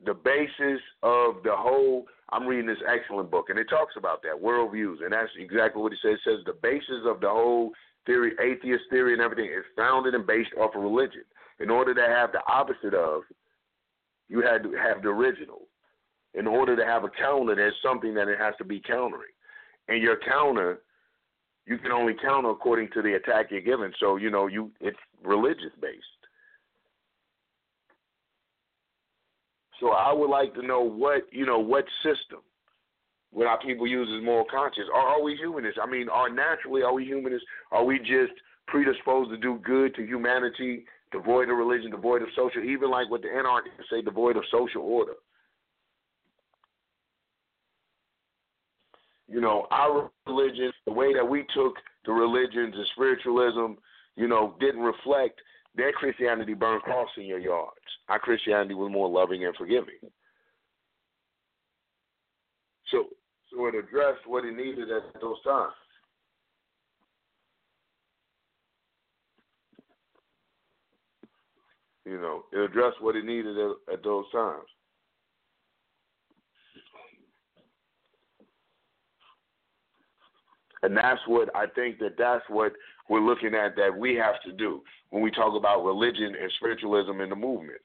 The 0.05 0.13
basis 0.13 0.81
of 1.03 1.43
the 1.43 1.55
whole, 1.55 2.05
I'm 2.31 2.47
reading 2.47 2.67
this 2.67 2.77
excellent 2.87 3.29
book, 3.29 3.49
and 3.49 3.59
it 3.59 3.69
talks 3.69 3.95
about 3.97 4.21
that, 4.23 4.41
worldviews, 4.41 5.03
and 5.03 5.13
that's 5.13 5.29
exactly 5.37 5.81
what 5.81 5.93
it 5.93 5.99
says. 6.01 6.13
It 6.13 6.19
says 6.23 6.45
the 6.45 6.57
basis 6.61 7.05
of 7.05 7.19
the 7.21 7.29
whole 7.29 7.71
theory, 8.05 8.33
atheist 8.41 8.83
theory, 8.89 9.13
and 9.13 9.21
everything 9.21 9.45
is 9.45 9.65
founded 9.75 10.15
and 10.15 10.25
based 10.25 10.51
off 10.59 10.75
of 10.75 10.81
religion. 10.81 11.23
In 11.59 11.69
order 11.69 11.93
to 11.93 12.01
have 12.01 12.31
the 12.31 12.41
opposite 12.47 12.93
of, 12.93 13.23
you 14.27 14.41
had 14.41 14.63
to 14.63 14.71
have 14.73 15.03
the 15.03 15.09
original. 15.09 15.67
In 16.33 16.47
order 16.47 16.75
to 16.75 16.85
have 16.85 17.03
a 17.03 17.09
counter, 17.09 17.55
there's 17.55 17.75
something 17.83 18.13
that 18.13 18.27
it 18.27 18.39
has 18.39 18.53
to 18.57 18.63
be 18.63 18.79
countering. 18.79 19.31
And 19.87 20.01
your 20.01 20.17
counter 20.17 20.79
you 21.65 21.77
can 21.77 21.91
only 21.91 22.13
counter 22.21 22.49
according 22.49 22.89
to 22.93 23.01
the 23.01 23.13
attack 23.13 23.47
you're 23.49 23.61
given. 23.61 23.93
So 23.99 24.15
you 24.17 24.29
know 24.29 24.47
you 24.47 24.71
it's 24.79 24.97
religious 25.23 25.71
based. 25.81 26.03
So 29.79 29.89
I 29.91 30.13
would 30.13 30.29
like 30.29 30.53
to 30.55 30.65
know 30.65 30.81
what 30.81 31.23
you 31.31 31.45
know 31.45 31.59
what 31.59 31.85
system 32.03 32.39
what 33.31 33.47
our 33.47 33.59
people 33.61 33.87
use 33.87 34.09
as 34.17 34.25
moral 34.25 34.45
conscience. 34.51 34.87
Are, 34.93 35.07
are 35.07 35.23
we 35.23 35.37
humanists? 35.37 35.79
I 35.81 35.89
mean, 35.89 36.09
are 36.09 36.29
naturally 36.29 36.83
are 36.83 36.93
we 36.93 37.05
humanists? 37.05 37.47
Are 37.71 37.85
we 37.85 37.99
just 37.99 38.33
predisposed 38.67 39.29
to 39.31 39.37
do 39.37 39.59
good 39.63 39.95
to 39.95 40.05
humanity, 40.05 40.85
devoid 41.11 41.49
of 41.49 41.57
religion, 41.57 41.91
devoid 41.91 42.21
of 42.21 42.27
social, 42.35 42.63
even 42.63 42.89
like 42.89 43.09
what 43.09 43.21
the 43.21 43.29
anarchists 43.29 43.89
say, 43.89 44.01
devoid 44.01 44.35
of 44.35 44.43
social 44.51 44.81
order? 44.81 45.13
You 49.31 49.39
know, 49.39 49.65
our 49.71 50.11
religion, 50.27 50.71
the 50.85 50.91
way 50.91 51.13
that 51.13 51.25
we 51.25 51.45
took 51.55 51.75
the 52.05 52.11
religions 52.11 52.73
and 52.75 52.85
spiritualism, 52.93 53.73
you 54.17 54.27
know, 54.27 54.55
didn't 54.59 54.81
reflect 54.81 55.39
their 55.73 55.93
Christianity 55.93 56.53
burned 56.53 56.81
cross 56.81 57.07
in 57.17 57.23
your 57.23 57.39
yards. 57.39 57.71
Our 58.09 58.19
Christianity 58.19 58.73
was 58.73 58.91
more 58.91 59.07
loving 59.07 59.45
and 59.45 59.55
forgiving. 59.55 59.99
So, 62.89 63.05
so 63.53 63.67
it 63.67 63.75
addressed 63.75 64.27
what 64.27 64.43
it 64.43 64.55
needed 64.55 64.91
at 64.91 65.21
those 65.21 65.41
times. 65.43 65.73
You 72.05 72.19
know, 72.19 72.43
it 72.51 72.59
addressed 72.59 73.01
what 73.01 73.15
it 73.15 73.23
needed 73.23 73.57
at, 73.57 73.93
at 73.93 74.03
those 74.03 74.25
times. 74.33 74.65
And 80.83 80.97
that's 80.97 81.19
what 81.27 81.55
I 81.55 81.67
think 81.67 81.99
that 81.99 82.15
that's 82.17 82.43
what 82.49 82.73
we're 83.09 83.21
looking 83.21 83.53
at 83.53 83.75
that 83.75 83.95
we 83.95 84.15
have 84.15 84.41
to 84.45 84.51
do 84.51 84.81
when 85.09 85.21
we 85.21 85.31
talk 85.31 85.55
about 85.55 85.83
religion 85.83 86.35
and 86.41 86.51
spiritualism 86.57 87.21
in 87.21 87.29
the 87.29 87.35
movement. 87.35 87.81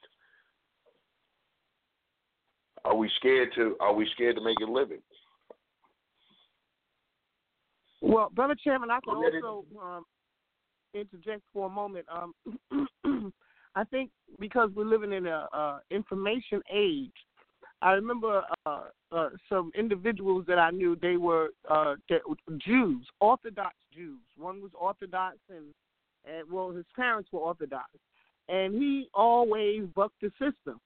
Are 2.85 2.95
we 2.95 3.09
scared 3.17 3.49
to 3.55 3.75
are 3.79 3.93
we 3.93 4.07
scared 4.13 4.35
to 4.37 4.43
make 4.43 4.57
a 4.65 4.71
living? 4.71 5.01
Well, 8.01 8.29
brother 8.33 8.55
chairman, 8.63 8.89
I 8.91 8.99
can 9.03 9.15
also 9.15 9.65
um, 9.81 10.05
interject 10.93 11.41
for 11.53 11.67
a 11.67 11.69
moment. 11.69 12.05
Um, 12.09 13.33
I 13.75 13.83
think 13.85 14.11
because 14.39 14.69
we're 14.75 14.85
living 14.85 15.11
in 15.11 15.27
a 15.27 15.47
uh, 15.53 15.79
information 15.91 16.61
age, 16.73 17.11
I 17.81 17.91
remember 17.91 18.41
uh, 18.65 18.81
uh, 19.11 19.29
some 19.49 19.71
individuals 19.77 20.45
that 20.47 20.57
I 20.57 20.71
knew. 20.71 20.97
They 20.99 21.17
were 21.17 21.49
uh, 21.69 21.95
Jews, 22.57 23.05
Orthodox 23.19 23.75
Jews. 23.93 24.19
One 24.37 24.61
was 24.61 24.71
Orthodox, 24.79 25.37
and, 25.49 25.65
and 26.25 26.51
well, 26.51 26.71
his 26.71 26.85
parents 26.95 27.29
were 27.31 27.39
Orthodox, 27.39 27.89
and 28.49 28.73
he 28.73 29.09
always 29.13 29.83
bucked 29.95 30.21
the 30.21 30.31
system, 30.31 30.79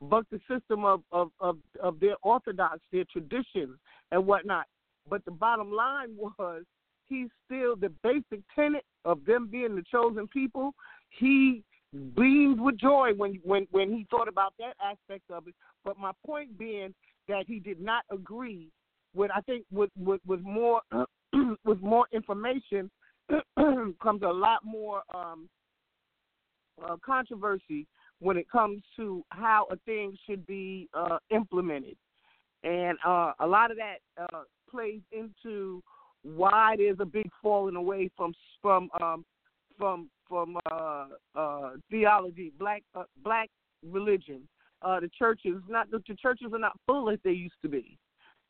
bucked 0.00 0.30
the 0.30 0.40
system 0.48 0.84
of 0.84 1.02
of 1.12 1.30
of, 1.40 1.58
of 1.80 2.00
their 2.00 2.16
Orthodox, 2.22 2.80
their 2.90 3.04
traditions 3.12 3.78
and 4.10 4.26
whatnot. 4.26 4.66
But 5.08 5.24
the 5.24 5.30
bottom 5.30 5.72
line 5.72 6.16
was 6.38 6.64
he's 7.08 7.28
still 7.46 7.76
the 7.76 7.92
basic 8.02 8.40
tenet 8.54 8.84
of 9.04 9.24
them 9.24 9.48
being 9.50 9.76
the 9.76 9.84
chosen 9.90 10.26
people. 10.26 10.72
He 11.10 11.62
beamed 11.92 12.60
with 12.60 12.78
joy 12.78 13.10
when 13.16 13.38
when 13.44 13.66
when 13.70 13.90
he 13.92 14.06
thought 14.10 14.28
about 14.28 14.54
that 14.58 14.74
aspect 14.82 15.30
of 15.30 15.46
it. 15.48 15.54
But 15.84 15.98
my 15.98 16.12
point 16.24 16.58
being 16.58 16.94
that 17.28 17.44
he 17.46 17.58
did 17.58 17.80
not 17.80 18.04
agree 18.10 18.68
with 19.14 19.30
I 19.34 19.40
think 19.42 19.64
with 19.70 19.90
with, 19.98 20.20
with 20.26 20.40
more 20.40 20.80
with 21.64 21.80
more 21.80 22.06
information 22.12 22.90
comes 24.02 24.22
a 24.22 24.28
lot 24.28 24.60
more 24.64 25.02
um, 25.14 25.48
uh, 26.84 26.96
controversy 27.04 27.86
when 28.20 28.36
it 28.36 28.48
comes 28.50 28.82
to 28.96 29.22
how 29.30 29.66
a 29.70 29.76
thing 29.84 30.16
should 30.26 30.46
be 30.46 30.88
uh, 30.94 31.18
implemented, 31.30 31.96
and 32.62 32.96
uh, 33.06 33.32
a 33.40 33.46
lot 33.46 33.70
of 33.70 33.76
that 33.76 33.98
uh, 34.20 34.42
plays 34.70 35.00
into 35.10 35.82
why 36.22 36.76
there's 36.78 37.00
a 37.00 37.04
big 37.04 37.28
falling 37.42 37.76
away 37.76 38.08
from 38.16 38.32
from 38.60 38.88
um, 39.00 39.24
from 39.82 40.08
from 40.28 40.56
uh, 40.70 41.06
uh, 41.34 41.70
theology, 41.90 42.52
black 42.58 42.82
uh, 42.94 43.02
black 43.24 43.48
religion. 43.84 44.48
Uh, 44.80 45.00
the 45.00 45.10
churches 45.18 45.60
not 45.68 45.90
the, 45.90 46.00
the 46.08 46.14
churches 46.14 46.46
are 46.52 46.58
not 46.58 46.72
full 46.86 47.10
as 47.10 47.18
they 47.24 47.32
used 47.32 47.60
to 47.62 47.68
be. 47.68 47.98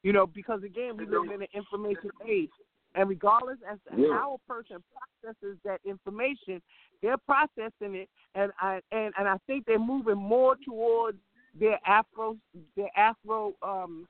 You 0.02 0.12
know, 0.12 0.26
because 0.26 0.62
again, 0.62 0.96
we 0.96 1.06
live 1.06 1.30
in 1.34 1.42
an 1.42 1.48
information 1.54 2.10
age, 2.28 2.50
and 2.94 3.08
regardless 3.08 3.58
as 3.70 3.78
to 3.90 4.02
yeah. 4.02 4.08
how 4.12 4.34
a 4.34 4.52
person 4.52 4.82
processes 5.22 5.56
that 5.64 5.80
information, 5.86 6.60
they're 7.00 7.18
processing 7.18 7.94
it, 7.94 8.08
and 8.34 8.52
I 8.60 8.80
and 8.90 9.14
and 9.18 9.26
I 9.26 9.36
think 9.46 9.64
they're 9.64 9.78
moving 9.78 10.16
more 10.16 10.56
towards 10.64 11.18
their 11.58 11.78
Afro 11.86 12.36
their 12.76 12.90
Afro 12.96 13.54
um, 13.62 14.06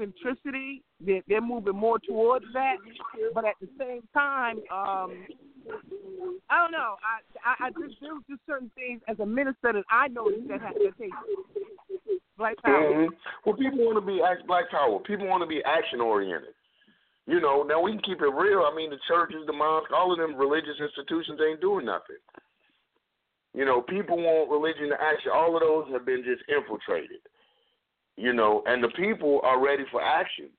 centricity. 0.00 0.82
They're, 1.04 1.22
they're 1.28 1.40
moving 1.40 1.76
more 1.76 1.98
towards 1.98 2.46
that, 2.54 2.76
but 3.34 3.44
at 3.44 3.54
the 3.60 3.68
same 3.78 4.02
time, 4.14 4.58
um, 4.72 5.26
I 6.48 6.58
don't 6.58 6.72
know. 6.72 6.96
I 7.04 7.20
I, 7.44 7.66
I 7.66 7.70
just 7.70 8.00
there 8.00 8.14
was 8.14 8.24
just 8.28 8.40
certain 8.46 8.70
things 8.74 9.00
as 9.08 9.18
a 9.20 9.26
minister 9.26 9.72
that 9.72 9.84
I 9.90 10.08
noticed 10.08 10.48
that 10.48 10.60
had 10.60 10.72
to 10.74 10.92
take 10.98 11.12
black 12.38 12.56
power. 12.62 12.80
Mm-hmm. 12.80 13.14
Well, 13.44 13.56
people 13.56 13.84
want 13.84 14.00
to 14.00 14.06
be 14.06 14.20
act 14.22 14.46
black 14.46 14.70
power. 14.70 14.98
People 15.00 15.28
want 15.28 15.42
to 15.42 15.46
be 15.46 15.62
action 15.64 16.00
oriented. 16.00 16.54
You 17.26 17.40
know, 17.40 17.62
now 17.62 17.80
we 17.80 17.92
can 17.92 18.00
keep 18.00 18.20
it 18.22 18.32
real. 18.32 18.66
I 18.66 18.74
mean, 18.74 18.90
the 18.90 18.98
churches, 19.06 19.44
the 19.46 19.52
mosques, 19.52 19.92
all 19.94 20.10
of 20.12 20.18
them 20.18 20.34
religious 20.34 20.80
institutions 20.80 21.38
ain't 21.38 21.60
doing 21.60 21.86
nothing. 21.86 22.18
You 23.54 23.64
know, 23.64 23.82
people 23.82 24.16
want 24.16 24.50
religion 24.50 24.88
to 24.90 24.98
action. 24.98 25.30
All 25.34 25.54
of 25.54 25.62
those 25.62 25.92
have 25.92 26.06
been 26.06 26.24
just 26.24 26.42
infiltrated. 26.48 27.20
You 28.16 28.32
know, 28.32 28.62
and 28.66 28.82
the 28.82 28.88
people 28.88 29.40
are 29.44 29.62
ready 29.62 29.84
for 29.90 30.02
action. 30.02 30.50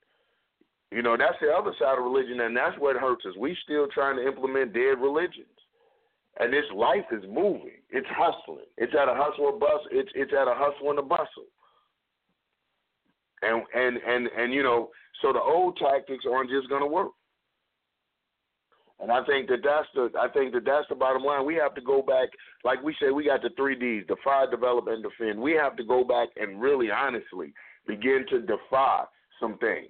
You 0.92 1.02
know, 1.02 1.16
that's 1.18 1.38
the 1.42 1.50
other 1.50 1.72
side 1.80 1.98
of 1.98 2.04
religion, 2.04 2.42
and 2.42 2.56
that's 2.56 2.78
what 2.78 2.98
hurts 2.98 3.26
us. 3.26 3.36
We 3.38 3.56
still 3.64 3.88
trying 3.94 4.18
to 4.18 4.28
implement 4.28 4.74
dead 4.74 5.00
religions. 5.00 5.48
And 6.40 6.52
this 6.52 6.66
life 6.76 7.06
is 7.12 7.24
moving. 7.30 7.80
It's 7.90 8.08
hustling. 8.10 8.66
It's 8.78 8.94
at 8.94 9.08
a 9.08 9.16
hustle 9.16 9.46
or 9.46 9.60
bustle. 9.60 9.92
It's 9.92 10.12
it's 10.16 10.32
at 10.34 10.48
a 10.48 10.56
hustle 10.56 10.90
and 10.90 11.00
a 11.00 11.04
bustle. 11.04 11.48
And 13.42 13.64
and 13.74 13.98
and 13.98 14.28
and 14.38 14.54
you 14.54 14.64
know, 14.64 14.90
so 15.22 15.34
the 15.34 15.40
old 15.40 15.78
tactics 15.78 16.26
aren't 16.30 16.50
just 16.50 16.70
going 16.70 16.82
to 16.82 16.88
work. 16.88 17.12
And 19.02 19.12
I 19.12 19.24
think 19.26 19.50
that 19.50 19.62
that's 19.64 19.88
the 19.96 20.12
I 20.20 20.28
think 20.28 20.54
that 20.54 20.64
that's 20.64 20.88
the 20.88 20.96
bottom 20.96 21.24
line. 21.24 21.44
We 21.44 21.56
have 21.56 21.74
to 21.74 21.82
go 21.82 22.04
back, 22.04 22.30
like 22.64 22.84
we 22.84 22.96
said, 23.00 23.12
we 23.12 23.26
got 23.26 23.42
the 23.42 23.50
three 23.58 23.76
Ds: 23.76 24.08
defy, 24.08 24.46
develop, 24.50 24.88
and 24.88 25.04
defend. 25.04 25.40
We 25.40 25.54
have 25.54 25.76
to 25.78 25.84
go 25.84 26.04
back 26.04 26.30
and 26.40 26.62
really, 26.62 26.92
honestly, 26.92 27.54
begin 27.88 28.26
to 28.30 28.42
defy 28.42 29.06
some 29.40 29.58
things. 29.58 29.90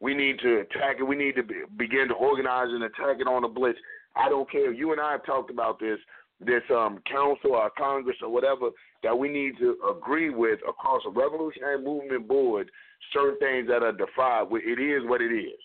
We 0.00 0.14
need 0.14 0.38
to 0.40 0.60
attack 0.60 0.96
it. 0.98 1.02
We 1.02 1.16
need 1.16 1.36
to 1.36 1.42
be, 1.42 1.54
begin 1.76 2.08
to 2.08 2.14
organize 2.14 2.68
and 2.70 2.84
attack 2.84 3.20
it 3.20 3.26
on 3.26 3.44
a 3.44 3.48
blitz. 3.48 3.78
I 4.16 4.30
don't 4.30 4.50
care. 4.50 4.72
You 4.72 4.92
and 4.92 5.00
I 5.00 5.12
have 5.12 5.26
talked 5.26 5.50
about 5.50 5.78
this, 5.78 5.98
this 6.40 6.62
um, 6.70 7.00
council 7.10 7.52
or 7.52 7.70
Congress 7.76 8.16
or 8.22 8.30
whatever 8.30 8.70
that 9.02 9.16
we 9.16 9.28
need 9.28 9.58
to 9.58 9.76
agree 9.90 10.30
with 10.30 10.60
across 10.66 11.02
a 11.06 11.10
revolutionary 11.10 11.82
movement 11.82 12.26
board 12.26 12.70
certain 13.12 13.38
things 13.38 13.68
that 13.68 13.82
are 13.82 13.92
defied. 13.92 14.46
It 14.52 14.80
is 14.80 15.08
what 15.08 15.20
it 15.20 15.34
is. 15.34 15.60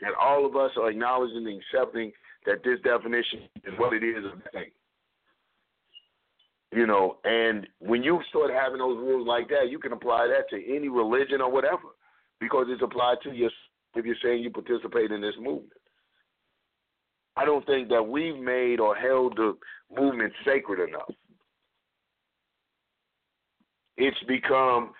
That 0.00 0.12
all 0.20 0.46
of 0.46 0.56
us 0.56 0.70
are 0.76 0.90
acknowledging 0.90 1.46
and 1.46 1.60
accepting 1.60 2.12
that 2.46 2.64
this 2.64 2.80
definition 2.82 3.40
is 3.64 3.74
what 3.78 3.92
it 3.92 4.02
is 4.02 4.24
of 4.24 4.40
thing. 4.52 4.70
You 6.72 6.86
know, 6.86 7.18
and 7.24 7.66
when 7.80 8.02
you 8.02 8.20
start 8.28 8.50
having 8.50 8.78
those 8.78 8.96
rules 8.96 9.26
like 9.26 9.48
that, 9.48 9.70
you 9.70 9.78
can 9.78 9.92
apply 9.92 10.28
that 10.28 10.48
to 10.50 10.74
any 10.74 10.88
religion 10.88 11.40
or 11.40 11.50
whatever, 11.50 11.88
because 12.38 12.66
it's 12.68 12.82
applied 12.82 13.18
to 13.24 13.32
you 13.32 13.50
if 13.96 14.06
you're 14.06 14.14
saying 14.22 14.42
you 14.42 14.50
participate 14.50 15.10
in 15.10 15.20
this 15.20 15.34
movement. 15.36 15.72
I 17.36 17.44
don't 17.44 17.66
think 17.66 17.88
that 17.88 18.02
we've 18.02 18.38
made 18.38 18.80
or 18.80 18.94
held 18.94 19.36
the 19.36 19.56
movement 19.94 20.32
sacred 20.44 20.88
enough. 20.88 21.10
It's 23.96 24.22
become 24.28 24.92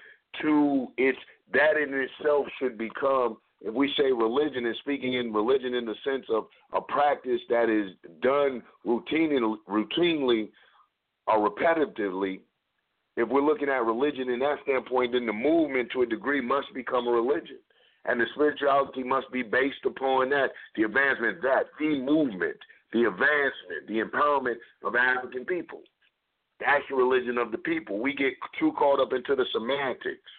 too. 0.43 0.89
It's 0.99 1.19
that 1.53 1.77
in 1.77 1.95
itself 1.95 2.47
should 2.59 2.77
become. 2.77 3.39
If 3.63 3.75
we 3.75 3.93
say 3.97 4.11
religion 4.13 4.65
and 4.67 4.77
speaking 4.81 5.15
in 5.15 5.33
religion 5.33 5.75
in 5.75 5.85
the 5.85 5.95
sense 6.05 6.25
of 6.31 6.47
a 6.73 6.81
practice 6.81 7.41
that 7.51 7.69
is 7.69 7.93
done 8.23 8.63
routinely, 8.87 9.57
routinely 9.69 10.49
or 11.27 11.51
repetitively, 11.51 12.41
if 13.17 13.29
we're 13.29 13.43
looking 13.43 13.69
at 13.69 13.85
religion 13.85 14.31
in 14.31 14.39
that 14.41 14.59
standpoint, 14.63 15.13
then 15.13 15.27
the 15.27 15.33
movement 15.33 15.91
to 15.93 16.03
a 16.03 16.07
degree 16.07 16.41
must 16.41 16.73
become 16.75 17.07
a 17.07 17.11
religion 17.11 17.59
and 18.07 18.21
the 18.21 18.27
spirituality 18.35 19.03
must 19.03 19.31
be 19.31 19.43
based 19.43 19.85
upon 19.85 20.31
that, 20.31 20.51
the 20.77 20.85
advancement, 20.85 21.43
that, 21.43 21.65
the 21.79 22.01
movement, 22.01 22.57
the 22.93 23.05
advancement, 23.05 23.87
the 23.89 24.01
empowerment 24.01 24.57
of 24.85 24.97
African 24.97 25.45
people. 25.45 25.83
That's 26.61 26.85
the 26.89 26.97
religion 26.97 27.39
of 27.39 27.53
the 27.53 27.59
people. 27.59 27.99
We 27.99 28.15
get 28.15 28.33
too 28.59 28.73
caught 28.79 29.01
up 29.01 29.13
into 29.13 29.35
the 29.37 29.45
semantics, 29.53 30.31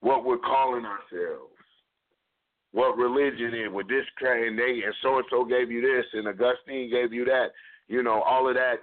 what 0.00 0.24
we're 0.24 0.38
calling 0.38 0.84
ourselves, 0.84 1.53
what 2.74 2.98
religion 2.98 3.54
is, 3.54 3.72
with 3.72 3.88
this 3.88 4.04
and 4.20 4.58
they 4.58 4.82
and 4.84 4.94
so 5.02 5.16
and 5.16 5.24
so 5.30 5.44
gave 5.44 5.70
you 5.70 5.80
this, 5.80 6.04
and 6.12 6.28
Augustine 6.28 6.90
gave 6.90 7.12
you 7.12 7.24
that. 7.24 7.48
You 7.88 8.02
know, 8.02 8.22
all 8.22 8.48
of 8.48 8.54
that 8.54 8.80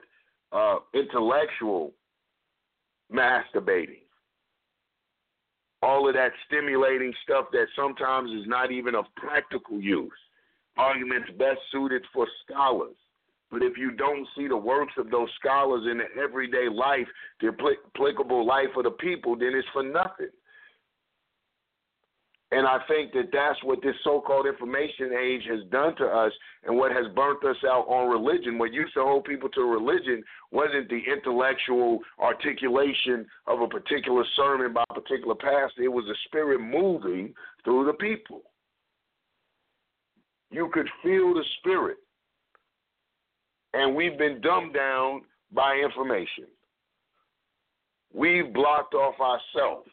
uh, 0.52 0.80
intellectual 0.94 1.92
masturbating 3.14 4.02
all 5.84 6.08
of 6.08 6.14
that 6.14 6.32
stimulating 6.48 7.14
stuff 7.24 7.46
that 7.52 7.66
sometimes 7.76 8.30
is 8.32 8.48
not 8.48 8.72
even 8.72 8.96
of 8.96 9.06
practical 9.16 9.80
use. 9.80 10.12
Arguments 10.78 11.30
best 11.38 11.60
suited 11.72 12.04
for 12.14 12.28
scholars. 12.46 12.96
But 13.50 13.64
if 13.64 13.78
you 13.78 13.92
don't 13.92 14.28
see 14.38 14.48
the 14.48 14.56
works 14.56 14.94
of 14.98 15.12
those 15.12 15.28
scholars 15.40 15.86
in 15.90 15.98
the 15.98 16.22
everyday 16.22 16.70
life, 16.70 17.08
the 17.42 17.50
applicable 17.50 18.46
life 18.46 18.70
of 18.78 18.84
the 18.84 18.92
people, 18.92 19.36
then 19.36 19.52
it's 19.54 19.68
for 19.74 19.84
nothing. 19.84 20.30
And 22.54 22.68
I 22.68 22.80
think 22.86 23.14
that 23.14 23.30
that's 23.32 23.64
what 23.64 23.82
this 23.82 23.96
so 24.04 24.20
called 24.20 24.46
information 24.46 25.14
age 25.18 25.44
has 25.50 25.62
done 25.72 25.96
to 25.96 26.06
us 26.06 26.34
and 26.66 26.76
what 26.76 26.92
has 26.92 27.06
burnt 27.16 27.44
us 27.46 27.56
out 27.66 27.88
on 27.88 28.10
religion. 28.10 28.58
What 28.58 28.74
used 28.74 28.94
to 28.96 29.04
hold 29.04 29.24
people 29.24 29.48
to 29.50 29.62
religion 29.62 30.22
wasn't 30.52 30.90
the 30.90 31.00
intellectual 31.10 32.00
articulation 32.20 33.26
of 33.48 33.62
a 33.62 33.68
particular 33.68 34.26
sermon 34.36 34.74
by 34.74 34.84
a 34.90 34.94
particular 34.94 35.36
pastor, 35.36 35.84
it 35.84 35.92
was 35.92 36.04
the 36.08 36.16
spirit 36.26 36.60
moving 36.60 37.34
through 37.64 37.86
the 37.86 37.94
people. 37.94 38.42
You 40.52 40.70
could 40.74 40.90
feel 41.02 41.34
the 41.34 41.46
spirit. 41.60 41.98
And 43.74 43.96
we've 43.96 44.18
been 44.18 44.42
dumbed 44.42 44.74
down 44.74 45.22
by 45.54 45.76
information. 45.76 46.48
We've 48.14 48.54
blocked 48.54 48.94
off 48.94 49.16
ourselves 49.22 49.88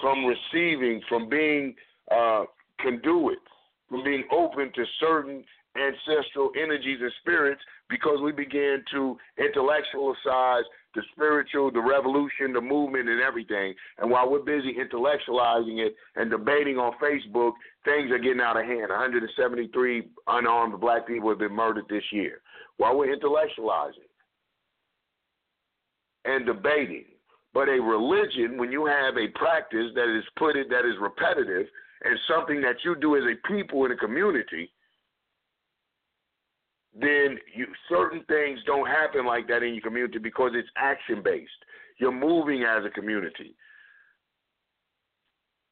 from 0.00 0.24
receiving, 0.24 1.00
from 1.08 1.28
being 1.28 1.74
uh, 2.10 2.44
conduits, 2.80 3.40
from 3.88 4.04
being 4.04 4.24
open 4.32 4.72
to 4.74 4.84
certain 5.00 5.44
ancestral 5.76 6.50
energies 6.60 6.98
and 7.00 7.12
spirits 7.20 7.60
because 7.90 8.18
we 8.22 8.32
began 8.32 8.82
to 8.92 9.16
intellectualize 9.38 10.64
the 10.94 11.02
spiritual, 11.12 11.70
the 11.72 11.80
revolution, 11.80 12.52
the 12.52 12.60
movement, 12.60 13.08
and 13.08 13.20
everything. 13.20 13.74
And 13.98 14.10
while 14.10 14.30
we're 14.30 14.40
busy 14.40 14.74
intellectualizing 14.74 15.84
it 15.84 15.94
and 16.14 16.30
debating 16.30 16.78
on 16.78 16.92
Facebook, 17.02 17.52
things 17.84 18.10
are 18.12 18.18
getting 18.18 18.40
out 18.40 18.56
of 18.56 18.64
hand. 18.64 18.88
173 18.90 20.08
unarmed 20.28 20.80
black 20.80 21.06
people 21.06 21.28
have 21.28 21.38
been 21.38 21.52
murdered 21.52 21.86
this 21.88 22.04
year. 22.12 22.40
While 22.76 22.96
we're 22.96 23.14
intellectualizing 23.14 24.08
and 26.24 26.46
debating, 26.46 27.04
but 27.54 27.68
a 27.68 27.80
religion, 27.80 28.58
when 28.58 28.72
you 28.72 28.84
have 28.84 29.16
a 29.16 29.28
practice 29.38 29.92
that 29.94 30.14
is 30.14 30.24
put 30.36 30.56
it 30.56 30.68
that 30.70 30.84
is 30.84 30.96
repetitive 31.00 31.66
and 32.02 32.18
something 32.28 32.60
that 32.60 32.74
you 32.84 32.96
do 32.96 33.16
as 33.16 33.22
a 33.22 33.46
people 33.46 33.84
in 33.84 33.92
a 33.92 33.96
community, 33.96 34.72
then 37.00 37.38
you, 37.54 37.66
certain 37.88 38.24
things 38.24 38.58
don't 38.66 38.86
happen 38.86 39.24
like 39.24 39.46
that 39.46 39.62
in 39.62 39.72
your 39.72 39.82
community 39.82 40.18
because 40.18 40.50
it's 40.54 40.68
action 40.76 41.22
based. 41.24 41.50
You're 41.98 42.12
moving 42.12 42.64
as 42.64 42.84
a 42.84 42.90
community. 42.90 43.54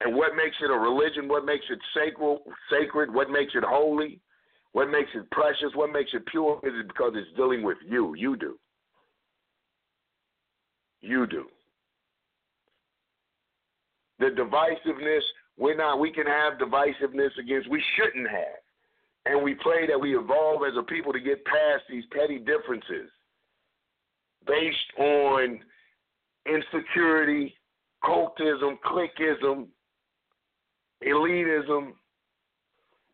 And 0.00 0.14
what 0.14 0.36
makes 0.36 0.56
it 0.62 0.70
a 0.70 0.78
religion? 0.78 1.26
What 1.28 1.44
makes 1.44 1.64
it 1.68 1.78
sacred? 1.94 2.38
Sacred? 2.70 3.12
What 3.12 3.28
makes 3.28 3.54
it 3.56 3.64
holy? 3.64 4.20
What 4.70 4.88
makes 4.88 5.10
it 5.14 5.28
precious? 5.32 5.74
What 5.74 5.92
makes 5.92 6.10
it 6.14 6.26
pure? 6.26 6.60
Is 6.62 6.72
it 6.76 6.88
because 6.88 7.12
it's 7.16 7.36
dealing 7.36 7.62
with 7.64 7.78
you? 7.86 8.14
You 8.14 8.36
do. 8.36 8.56
You 11.00 11.26
do 11.26 11.46
the 14.22 14.28
divisiveness. 14.28 15.22
We're 15.58 15.76
not. 15.76 15.98
We 16.00 16.12
can 16.12 16.26
have 16.26 16.54
divisiveness 16.54 17.36
against. 17.38 17.68
We 17.68 17.82
shouldn't 17.96 18.28
have, 18.30 18.62
and 19.26 19.42
we 19.42 19.54
pray 19.54 19.86
that 19.86 20.00
we 20.00 20.16
evolve 20.16 20.62
as 20.66 20.74
a 20.78 20.82
people 20.82 21.12
to 21.12 21.20
get 21.20 21.44
past 21.44 21.82
these 21.90 22.04
petty 22.12 22.38
differences 22.38 23.10
based 24.46 24.98
on 24.98 25.60
insecurity, 26.46 27.54
cultism, 28.04 28.76
cliquism, 28.86 29.66
elitism, 31.06 31.92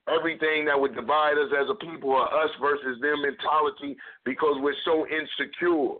everything 0.08 0.64
that 0.66 0.78
would 0.78 0.94
divide 0.94 1.36
us 1.38 1.50
as 1.60 1.68
a 1.70 1.74
people, 1.74 2.10
or 2.10 2.22
us 2.22 2.50
versus 2.60 3.00
them 3.00 3.22
mentality, 3.22 3.96
because 4.24 4.56
we're 4.60 4.74
so 4.84 5.06
insecure 5.06 5.96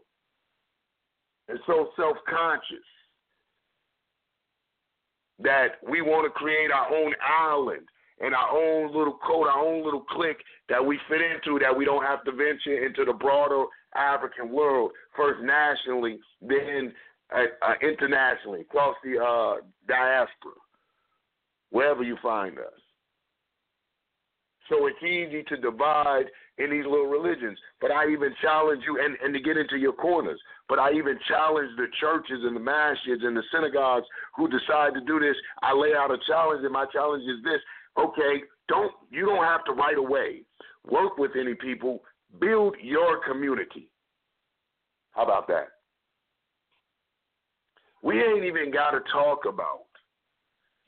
and 1.48 1.58
so 1.66 1.88
self 1.96 2.16
conscious 2.28 2.84
that 5.40 5.78
we 5.88 6.02
want 6.02 6.26
to 6.26 6.30
create 6.30 6.70
our 6.70 6.94
own 6.94 7.14
island 7.22 7.86
and 8.20 8.34
our 8.34 8.50
own 8.50 8.88
little 8.96 9.18
code, 9.24 9.46
our 9.46 9.64
own 9.64 9.84
little 9.84 10.02
clique 10.02 10.42
that 10.68 10.84
we 10.84 10.98
fit 11.08 11.20
into, 11.20 11.58
that 11.60 11.76
we 11.76 11.84
don't 11.84 12.04
have 12.04 12.24
to 12.24 12.32
venture 12.32 12.84
into 12.84 13.04
the 13.04 13.12
broader 13.12 13.64
African 13.94 14.50
world, 14.50 14.90
first 15.16 15.40
nationally, 15.42 16.18
then 16.42 16.92
uh, 17.34 17.44
uh, 17.62 17.74
internationally, 17.82 18.62
across 18.62 18.96
the 19.04 19.18
uh, 19.18 19.64
diaspora, 19.86 20.52
wherever 21.70 22.02
you 22.02 22.16
find 22.22 22.58
us. 22.58 22.80
So 24.68 24.86
it's 24.86 25.02
easy 25.02 25.44
to 25.44 25.56
divide 25.56 26.26
in 26.58 26.70
these 26.70 26.84
little 26.84 27.06
religions. 27.06 27.58
But 27.80 27.90
I 27.90 28.08
even 28.10 28.34
challenge 28.42 28.82
you, 28.86 29.00
and, 29.02 29.16
and 29.22 29.32
to 29.34 29.40
get 29.40 29.56
into 29.56 29.76
your 29.76 29.92
corners, 29.92 30.40
but 30.68 30.78
I 30.78 30.92
even 30.92 31.18
challenge 31.28 31.70
the 31.76 31.86
churches 32.00 32.40
and 32.44 32.54
the 32.54 32.60
masjids 32.60 33.24
and 33.24 33.36
the 33.36 33.42
synagogues 33.52 34.06
who 34.36 34.48
decide 34.48 34.94
to 34.94 35.00
do 35.06 35.18
this. 35.18 35.36
I 35.62 35.72
lay 35.72 35.94
out 35.96 36.10
a 36.10 36.18
challenge, 36.26 36.64
and 36.64 36.72
my 36.72 36.86
challenge 36.92 37.24
is 37.24 37.42
this: 37.44 37.60
okay, 37.98 38.42
don't 38.68 38.92
you 39.10 39.26
don't 39.26 39.44
have 39.44 39.64
to 39.64 39.72
right 39.72 39.98
away 39.98 40.42
work 40.90 41.18
with 41.18 41.32
any 41.38 41.54
people. 41.54 42.02
Build 42.40 42.76
your 42.82 43.20
community. 43.26 43.88
How 45.12 45.24
about 45.24 45.48
that? 45.48 45.68
We 48.02 48.22
ain't 48.22 48.44
even 48.44 48.70
got 48.70 48.92
to 48.92 49.00
talk 49.12 49.40
about 49.48 49.87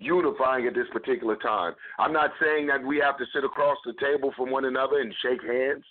unifying 0.01 0.67
at 0.67 0.75
this 0.75 0.89
particular 0.93 1.37
time. 1.37 1.75
I'm 1.99 2.13
not 2.13 2.31
saying 2.43 2.67
that 2.69 2.83
we 2.83 2.99
have 2.99 3.19
to 3.19 3.25
sit 3.35 3.45
across 3.45 3.79
the 3.85 3.95
table 4.01 4.33
from 4.37 4.51
one 4.51 4.65
another 4.65 5.01
and 5.01 5.15
shake 5.23 5.43
hands, 5.43 5.85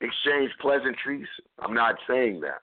exchange 0.00 0.50
pleasantries. 0.60 1.26
I'm 1.58 1.74
not 1.74 1.96
saying 2.06 2.40
that. 2.40 2.62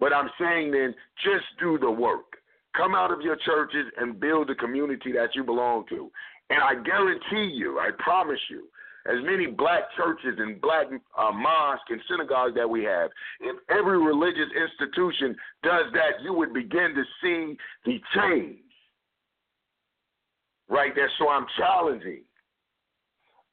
But 0.00 0.12
I'm 0.12 0.30
saying 0.38 0.72
then 0.72 0.94
just 1.24 1.44
do 1.58 1.78
the 1.78 1.90
work. 1.90 2.36
Come 2.76 2.94
out 2.94 3.10
of 3.10 3.22
your 3.22 3.36
churches 3.36 3.86
and 3.98 4.20
build 4.20 4.48
the 4.48 4.54
community 4.54 5.12
that 5.12 5.34
you 5.34 5.42
belong 5.42 5.84
to. 5.88 6.10
And 6.50 6.60
I 6.62 6.82
guarantee 6.82 7.54
you, 7.54 7.78
I 7.78 7.90
promise 7.98 8.40
you, 8.50 8.64
as 9.06 9.24
many 9.24 9.46
black 9.46 9.82
churches 9.96 10.38
and 10.38 10.60
black 10.60 10.86
uh, 11.16 11.32
mosques 11.32 11.84
and 11.88 12.00
synagogues 12.10 12.54
that 12.56 12.68
we 12.68 12.84
have, 12.84 13.10
if 13.40 13.56
every 13.70 13.98
religious 13.98 14.50
institution 14.54 15.34
does 15.62 15.86
that, 15.94 16.22
you 16.22 16.34
would 16.34 16.52
begin 16.52 16.94
to 16.94 17.02
see 17.22 17.56
the 17.86 17.98
change. 18.14 18.58
Right 20.68 20.92
there. 20.94 21.10
So 21.18 21.28
I'm 21.28 21.46
challenging 21.56 22.22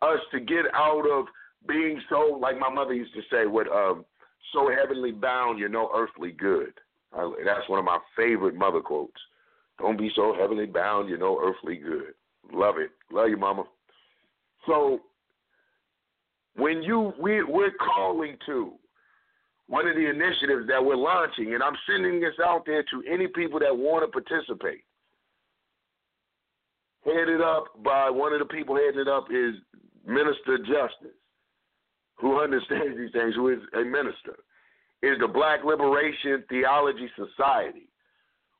us 0.01 0.20
to 0.32 0.39
get 0.39 0.66
out 0.74 1.05
of 1.09 1.26
being 1.68 2.01
so, 2.09 2.38
like 2.39 2.59
my 2.59 2.70
mother 2.70 2.93
used 2.93 3.13
to 3.13 3.22
say, 3.32 3.45
what 3.45 3.68
um, 3.72 4.05
so 4.53 4.70
heavenly 4.70 5.11
bound, 5.11 5.59
you're 5.59 5.70
no 5.70 5.89
earthly 5.95 6.32
good. 6.32 6.74
I, 7.13 7.32
that's 7.43 7.68
one 7.70 7.80
of 7.80 7.86
my 7.86 7.99
favorite 8.16 8.55
mother 8.55 8.82
quotes. 8.82 9.20
Don't 9.80 9.97
be 9.97 10.11
so 10.16 10.36
heavenly 10.39 10.66
bound, 10.66 11.09
you're 11.09 11.18
no 11.18 11.39
earthly 11.41 11.78
good. 11.78 12.13
Love 12.53 12.76
it. 12.78 12.91
Love 13.11 13.30
you, 13.30 13.38
mama. 13.38 13.63
So 14.68 14.99
when 16.55 16.82
you 16.84 17.13
we 17.20 17.43
we're 17.43 17.74
calling 17.95 18.38
to 18.45 18.74
one 19.68 19.88
of 19.88 19.95
the 19.95 20.09
initiatives 20.09 20.68
that 20.68 20.84
we're 20.84 20.95
launching, 20.95 21.53
and 21.53 21.63
I'm 21.63 21.76
sending 21.89 22.20
this 22.20 22.36
out 22.43 22.66
there 22.66 22.84
to 22.84 23.03
any 23.11 23.28
people 23.28 23.59
that 23.59 23.76
want 23.76 24.05
to 24.05 24.22
participate. 24.22 24.84
Headed 27.06 27.41
up 27.41 27.66
by 27.84 28.10
one 28.10 28.34
of 28.34 28.39
the 28.39 28.45
people 28.45 28.76
heading 28.76 29.01
it 29.01 29.08
up 29.08 29.28
is 29.30 29.56
Minister 30.08 30.58
Justice, 30.58 31.16
who 32.16 32.41
understands 32.41 32.97
these 32.97 33.12
things, 33.12 33.36
who 33.36 33.49
is 33.49 33.60
a 33.74 33.84
minister, 33.84 34.38
is 35.03 35.18
the 35.20 35.28
Black 35.28 35.64
Liberation 35.64 36.43
Theology 36.49 37.10
Society. 37.16 37.88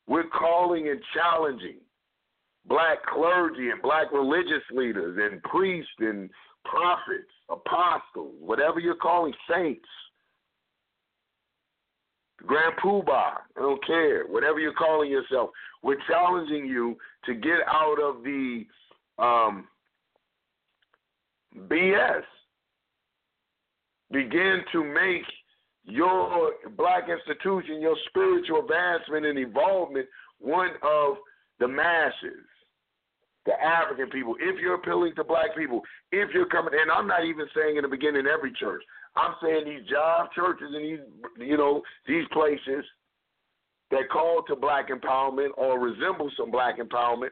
We're 0.08 0.30
calling 0.30 0.90
and 0.90 1.02
challenging 1.14 1.80
black 2.68 3.04
clergy 3.06 3.70
and 3.70 3.82
black 3.82 4.12
religious 4.12 4.64
leaders 4.72 5.18
and 5.20 5.42
priests 5.44 5.92
and 6.00 6.30
prophets, 6.66 7.32
apostles, 7.50 8.36
whatever 8.40 8.80
you're 8.80 8.96
calling 8.96 9.34
saints, 9.50 9.88
Grand 12.46 12.74
Poobah, 12.84 13.38
I 13.58 13.60
don't 13.60 13.86
care, 13.86 14.26
whatever 14.26 14.60
you're 14.60 14.74
calling 14.74 15.10
yourself, 15.10 15.50
we're 15.82 15.98
challenging 16.08 16.66
you 16.66 16.98
to 17.26 17.34
get 17.34 17.60
out 17.68 17.98
of 18.02 18.24
the 18.24 18.66
um, 19.18 19.68
BS. 21.70 22.24
Begin 24.12 24.62
to 24.72 24.84
make 24.84 25.24
your 25.86 26.52
black 26.78 27.04
institution, 27.10 27.82
your 27.82 27.96
spiritual 28.10 28.60
advancement 28.60 29.26
and 29.26 29.38
involvement 29.38 30.08
one 30.40 30.72
of 30.84 31.16
the 31.60 31.68
masses 31.68 32.46
the 33.46 33.54
African 33.62 34.10
people, 34.10 34.36
if 34.40 34.60
you're 34.60 34.76
appealing 34.76 35.14
to 35.16 35.24
black 35.24 35.56
people, 35.56 35.82
if 36.12 36.30
you're 36.34 36.48
coming, 36.48 36.74
and 36.80 36.92
I'm 36.92 37.08
not 37.08 37.26
even 37.26 37.46
saying 37.56 37.78
in 37.78 37.84
the 37.84 37.88
beginning 37.88 38.26
every 38.26 38.52
church. 38.52 38.82
I'm 39.16 39.36
saying 39.42 39.64
these 39.66 39.90
job 39.90 40.30
churches 40.36 40.68
and 40.74 40.84
these, 40.84 41.00
you 41.48 41.58
know, 41.58 41.82
these 42.08 42.26
places 42.34 42.84
that 43.92 44.10
call 44.12 44.44
to 44.48 44.56
black 44.56 44.90
empowerment 44.90 45.50
or 45.58 45.80
resemble 45.80 46.30
some 46.38 46.52
black 46.52 46.80
empowerment, 46.80 47.30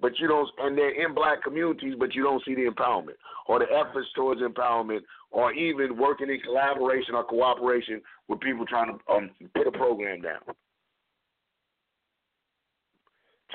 but 0.00 0.12
you 0.18 0.28
don't, 0.28 0.48
and 0.58 0.76
they're 0.76 1.04
in 1.04 1.14
black 1.14 1.42
communities, 1.42 1.94
but 1.98 2.14
you 2.14 2.22
don't 2.22 2.44
see 2.44 2.54
the 2.54 2.70
empowerment 2.70 3.16
or 3.48 3.58
the 3.58 3.66
efforts 3.66 4.08
towards 4.14 4.40
empowerment 4.40 5.00
or 5.30 5.52
even 5.52 5.96
working 5.96 6.30
in 6.30 6.40
collaboration 6.40 7.14
or 7.14 7.24
cooperation 7.24 8.00
with 8.28 8.40
people 8.40 8.64
trying 8.66 8.96
to 8.96 9.12
um, 9.12 9.30
put 9.54 9.66
a 9.66 9.72
program 9.72 10.20
down. 10.20 10.40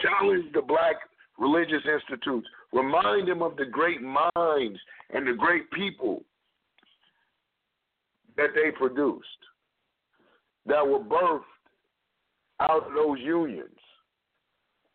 Challenge 0.02 0.46
the 0.54 0.62
black 0.62 0.96
religious 1.38 1.84
institutes. 1.86 2.48
Remind 2.74 3.28
them 3.28 3.42
of 3.42 3.56
the 3.56 3.66
great 3.66 4.02
minds 4.02 4.80
and 5.14 5.28
the 5.28 5.34
great 5.38 5.70
people 5.72 6.24
that 8.40 8.56
they 8.56 8.72
produced, 8.72 9.28
that 10.66 10.86
were 10.86 11.00
birthed 11.00 11.42
out 12.62 12.88
of 12.88 12.94
those 12.94 13.20
unions 13.20 13.70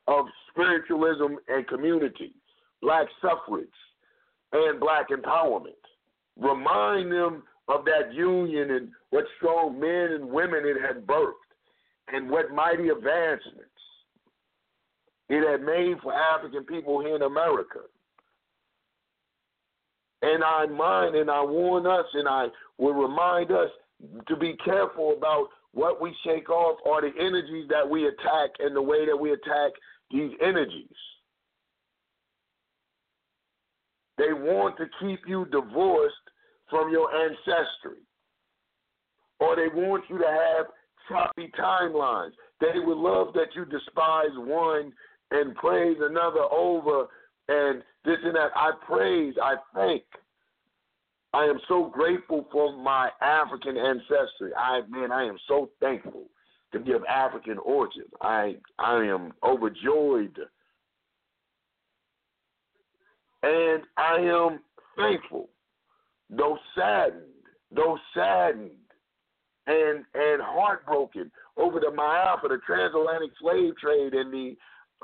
of 0.08 0.24
spiritualism 0.50 1.36
and 1.48 1.66
community, 1.68 2.32
black 2.80 3.06
suffrage, 3.20 3.68
and 4.52 4.80
black 4.80 5.10
empowerment. 5.10 5.82
Remind 6.38 7.12
them 7.12 7.42
of 7.68 7.84
that 7.84 8.14
union 8.14 8.70
and 8.70 8.88
what 9.10 9.24
strong 9.36 9.78
men 9.78 10.12
and 10.12 10.28
women 10.30 10.62
it 10.64 10.80
had 10.80 11.06
birthed 11.06 11.32
and 12.08 12.30
what 12.30 12.50
mighty 12.50 12.88
advancements 12.88 13.68
it 15.28 15.50
had 15.50 15.62
made 15.62 15.96
for 16.02 16.14
African 16.14 16.64
people 16.64 17.00
here 17.00 17.16
in 17.16 17.22
America. 17.22 17.80
And 20.24 20.42
I 20.42 20.64
mind 20.66 21.16
and 21.16 21.30
I 21.30 21.42
warn 21.42 21.86
us 21.86 22.06
and 22.14 22.26
I 22.26 22.46
will 22.78 22.94
remind 22.94 23.50
us 23.50 23.68
to 24.26 24.36
be 24.36 24.56
careful 24.64 25.14
about 25.16 25.48
what 25.72 26.00
we 26.00 26.16
shake 26.24 26.48
off 26.48 26.78
or 26.86 27.02
the 27.02 27.10
energies 27.20 27.68
that 27.68 27.88
we 27.88 28.06
attack 28.06 28.50
and 28.58 28.74
the 28.74 28.80
way 28.80 29.04
that 29.04 29.16
we 29.16 29.32
attack 29.32 29.72
these 30.10 30.30
energies. 30.42 30.88
They 34.16 34.32
want 34.32 34.78
to 34.78 34.86
keep 34.98 35.20
you 35.26 35.44
divorced 35.46 36.14
from 36.70 36.90
your 36.90 37.10
ancestry. 37.14 38.00
Or 39.40 39.56
they 39.56 39.68
want 39.68 40.04
you 40.08 40.16
to 40.16 40.24
have 40.24 40.66
choppy 41.06 41.52
timelines. 41.60 42.32
They 42.60 42.78
would 42.78 42.96
love 42.96 43.34
that 43.34 43.48
you 43.54 43.66
despise 43.66 44.32
one 44.36 44.90
and 45.32 45.54
praise 45.56 45.98
another 46.00 46.44
over 46.50 47.08
and 47.48 47.82
this 48.04 48.18
and 48.24 48.34
that. 48.34 48.50
I 48.54 48.72
praise, 48.86 49.34
I 49.42 49.54
thank. 49.74 50.02
I 51.32 51.44
am 51.44 51.58
so 51.66 51.90
grateful 51.92 52.46
for 52.52 52.76
my 52.76 53.10
African 53.20 53.76
ancestry. 53.76 54.52
I 54.56 54.82
man, 54.88 55.10
I 55.10 55.24
am 55.24 55.36
so 55.48 55.70
thankful 55.80 56.24
to 56.72 56.78
be 56.78 56.92
of 56.92 57.04
African 57.04 57.58
origin. 57.58 58.04
I 58.20 58.56
I 58.78 59.02
am 59.04 59.32
overjoyed. 59.42 60.38
And 63.42 63.82
I 63.98 64.16
am 64.20 64.60
thankful, 64.96 65.50
though 66.30 66.56
saddened, 66.74 67.24
though 67.74 67.98
saddened 68.14 68.70
and 69.66 70.04
and 70.14 70.42
heartbroken 70.42 71.30
over 71.56 71.80
the 71.80 71.92
Maafa, 71.96 72.48
the 72.48 72.58
transatlantic 72.66 73.30
slave 73.40 73.76
trade 73.76 74.14
and 74.14 74.32
the 74.32 74.56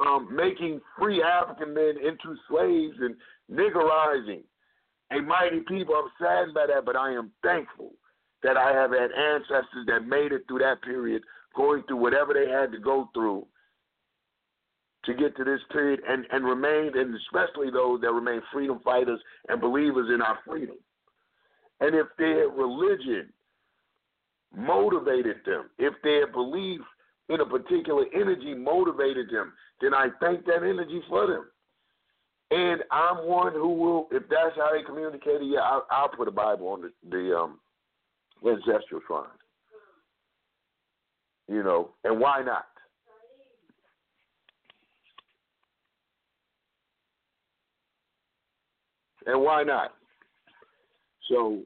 um, 0.06 0.34
making 0.34 0.80
free 0.98 1.22
African 1.22 1.74
men 1.74 1.94
into 1.98 2.36
slaves 2.48 2.96
and 3.00 3.14
niggerizing 3.50 4.42
a 5.12 5.20
mighty 5.20 5.60
people. 5.68 5.94
I'm 5.94 6.10
saddened 6.20 6.54
by 6.54 6.66
that, 6.66 6.84
but 6.84 6.96
I 6.96 7.12
am 7.12 7.30
thankful 7.42 7.92
that 8.42 8.56
I 8.56 8.72
have 8.72 8.90
had 8.92 9.10
ancestors 9.12 9.86
that 9.86 10.06
made 10.06 10.32
it 10.32 10.42
through 10.48 10.60
that 10.60 10.82
period, 10.82 11.22
going 11.54 11.82
through 11.86 11.98
whatever 11.98 12.32
they 12.32 12.48
had 12.50 12.72
to 12.72 12.78
go 12.78 13.08
through 13.12 13.46
to 15.04 15.14
get 15.14 15.36
to 15.36 15.44
this 15.44 15.60
period 15.72 16.00
and, 16.06 16.26
and 16.30 16.44
remained, 16.44 16.94
and 16.94 17.14
especially 17.14 17.70
those 17.70 18.00
that 18.02 18.12
remain 18.12 18.40
freedom 18.52 18.80
fighters 18.84 19.20
and 19.48 19.60
believers 19.60 20.10
in 20.14 20.20
our 20.20 20.38
freedom. 20.46 20.76
And 21.80 21.94
if 21.94 22.06
their 22.18 22.48
religion 22.48 23.32
motivated 24.54 25.36
them, 25.46 25.70
if 25.78 25.94
their 26.02 26.26
belief 26.26 26.80
in 27.30 27.40
a 27.40 27.46
particular 27.46 28.04
energy 28.14 28.54
motivated 28.54 29.30
them, 29.30 29.52
then 29.80 29.94
I 29.94 30.08
thank 30.20 30.44
that 30.46 30.56
energy 30.56 31.00
for 31.08 31.26
them. 31.26 31.46
And 32.50 32.82
I'm 32.90 33.28
one 33.28 33.52
who 33.52 33.68
will, 33.68 34.08
if 34.10 34.24
that's 34.28 34.56
how 34.56 34.72
they 34.76 34.82
communicated, 34.82 35.42
yeah, 35.44 35.60
I'll, 35.60 35.86
I'll 35.90 36.08
put 36.08 36.26
a 36.26 36.32
Bible 36.32 36.68
on 36.68 36.82
the, 36.82 36.90
the 37.08 37.36
um, 37.36 37.60
ancestral 38.44 39.00
shrine. 39.06 39.26
You 41.48 41.62
know, 41.62 41.90
and 42.04 42.18
why 42.18 42.42
not? 42.42 42.66
And 49.26 49.40
why 49.40 49.62
not? 49.62 49.94
So 51.28 51.60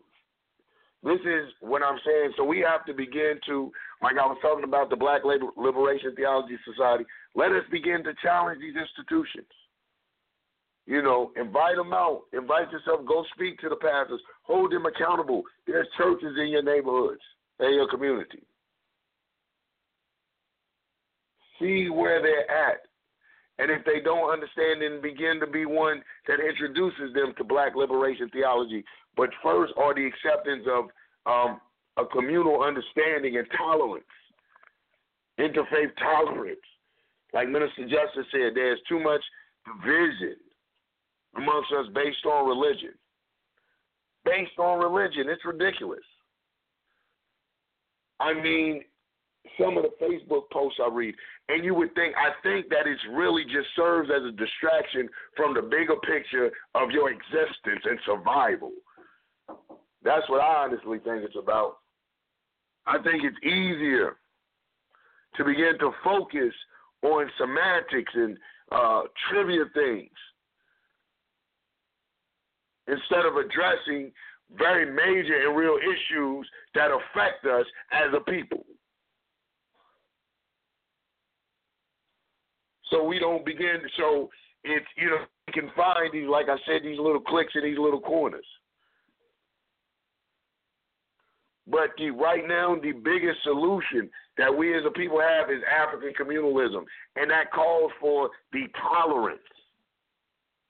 this 1.05 1.21
is 1.21 1.53
what 1.61 1.83
I'm 1.83 1.99
saying. 2.05 2.33
So 2.37 2.45
we 2.45 2.61
have 2.61 2.85
to 2.87 2.95
begin 2.95 3.39
to, 3.47 3.71
like 4.03 4.17
I 4.17 4.27
was 4.27 4.39
talking 4.43 4.65
about 4.65 4.91
the 4.91 4.97
Black 4.97 5.23
Liberation 5.25 6.15
Theology 6.17 6.57
Society, 6.65 7.05
let 7.35 7.53
us 7.53 7.65
begin 7.71 8.03
to 8.05 8.15
challenge 8.23 8.61
these 8.61 8.75
institutions. 8.75 9.47
You 10.87 11.03
know, 11.03 11.33
invite 11.37 11.77
them 11.77 11.93
out. 11.93 12.23
Invite 12.33 12.71
yourself. 12.73 13.07
Go 13.07 13.25
speak 13.35 13.59
to 13.61 13.69
the 13.69 13.77
pastors. 13.77 14.21
Hold 14.43 14.73
them 14.73 14.87
accountable. 14.87 15.43
There's 15.67 15.89
churches 15.97 16.37
in 16.39 16.49
your 16.49 16.63
neighborhoods, 16.63 17.23
in 17.61 17.75
your 17.75 17.89
community. 17.89 18.43
See 21.61 21.89
where 21.89 22.21
they're 22.21 22.51
at 22.51 22.79
And 23.59 23.71
if 23.71 23.85
they 23.85 24.01
don't 24.05 24.31
understand, 24.33 24.83
then 24.83 25.01
begin 25.01 25.39
to 25.41 25.47
be 25.47 25.65
one 25.67 26.03
that 26.27 26.41
introduces 26.41 27.15
them 27.15 27.33
to 27.39 27.45
black 27.45 27.77
liberation 27.77 28.29
theology. 28.31 28.85
But 29.17 29.31
first 29.43 29.73
are 29.77 29.95
the 29.95 30.07
acceptance 30.07 30.67
of 30.67 30.85
um, 31.27 31.61
a 31.97 32.05
communal 32.07 32.63
understanding 32.63 33.37
and 33.37 33.47
tolerance, 33.57 34.05
interfaith 35.39 35.95
tolerance. 35.99 36.59
Like 37.33 37.49
Minister 37.49 37.83
Justice 37.83 38.27
said, 38.31 38.53
there's 38.55 38.81
too 38.89 39.01
much 39.01 39.23
division 39.67 40.37
amongst 41.37 41.73
us 41.73 41.87
based 41.95 42.25
on 42.27 42.49
religion. 42.49 42.93
Based 44.25 44.59
on 44.59 44.79
religion, 44.79 45.27
it's 45.29 45.45
ridiculous. 45.45 46.05
I 48.21 48.33
mean, 48.33 48.83
some 49.61 49.77
of 49.77 49.85
the 49.85 49.91
Facebook 50.01 50.49
posts 50.53 50.79
I 50.83 50.89
read, 50.89 51.15
and 51.49 51.65
you 51.65 51.75
would 51.75 51.95
think, 51.95 52.15
I 52.17 52.31
think 52.43 52.69
that 52.71 52.87
it 52.87 52.97
really 53.13 53.45
just 53.45 53.69
serves 53.77 54.11
as 54.11 54.23
a 54.23 54.33
distraction 54.33 55.09
from 55.37 55.55
the 55.55 55.63
bigger 55.63 55.97
picture 55.97 56.51
of 56.75 56.91
your 56.91 57.11
existence 57.11 57.83
and 57.85 57.99
survival. 58.07 58.73
That's 60.05 60.29
what 60.29 60.41
I 60.41 60.65
honestly 60.65 60.99
think 60.99 61.25
it's 61.25 61.37
about. 61.37 61.79
I 62.87 62.99
think 62.99 63.25
it's 63.25 63.37
easier 63.43 64.17
to 65.37 65.45
begin 65.45 65.79
to 65.81 65.91
focus 66.05 66.53
on 67.03 67.31
semantics 67.39 68.13
and 68.15 68.39
uh, 68.71 69.03
trivia 69.29 69.65
things 69.75 70.11
instead 72.87 73.25
of 73.25 73.37
addressing 73.37 74.13
very 74.59 74.85
major 74.85 75.49
and 75.49 75.57
real 75.57 75.77
issues 75.79 76.47
that 76.75 76.91
affect 76.91 77.47
us 77.47 77.65
as 77.93 78.13
a 78.15 78.21
people. 78.31 78.65
So 82.91 83.03
we 83.03 83.19
don't 83.19 83.45
begin. 83.45 83.79
So 83.97 84.29
it's 84.63 84.87
you 84.97 85.09
know 85.09 85.17
you 85.49 85.63
can 85.63 85.71
find 85.75 86.13
these, 86.13 86.29
like 86.29 86.47
I 86.49 86.57
said, 86.67 86.83
these 86.83 86.99
little 86.99 87.21
clicks 87.21 87.55
in 87.55 87.65
these 87.65 87.79
little 87.79 88.01
corners. 88.01 88.45
But 91.67 91.91
the, 91.97 92.11
right 92.11 92.47
now, 92.47 92.77
the 92.77 92.93
biggest 92.93 93.43
solution 93.43 94.11
that 94.37 94.55
we 94.55 94.77
as 94.77 94.85
a 94.87 94.91
people 94.91 95.21
have 95.21 95.51
is 95.51 95.63
African 95.71 96.13
communalism, 96.13 96.85
and 97.17 97.31
that 97.31 97.51
calls 97.53 97.91
for 98.01 98.31
the 98.53 98.65
tolerance 98.81 99.41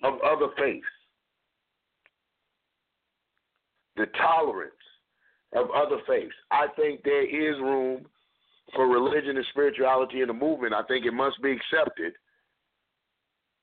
of 0.05 0.15
other 0.25 0.53
faiths, 0.57 0.87
the 3.97 4.07
tolerance 4.17 4.73
of 5.55 5.69
other 5.75 5.99
faiths. 6.07 6.35
I 6.51 6.67
think 6.77 7.03
there 7.03 7.25
is 7.25 7.59
room 7.61 8.07
for 8.75 8.87
religion 8.87 9.37
and 9.37 9.47
spirituality 9.51 10.21
in 10.21 10.29
the 10.29 10.35
movement. 10.35 10.75
I 10.75 10.83
think 10.85 11.07
it 11.07 11.13
must 11.13 11.43
be 11.43 11.53
accepted 11.53 12.13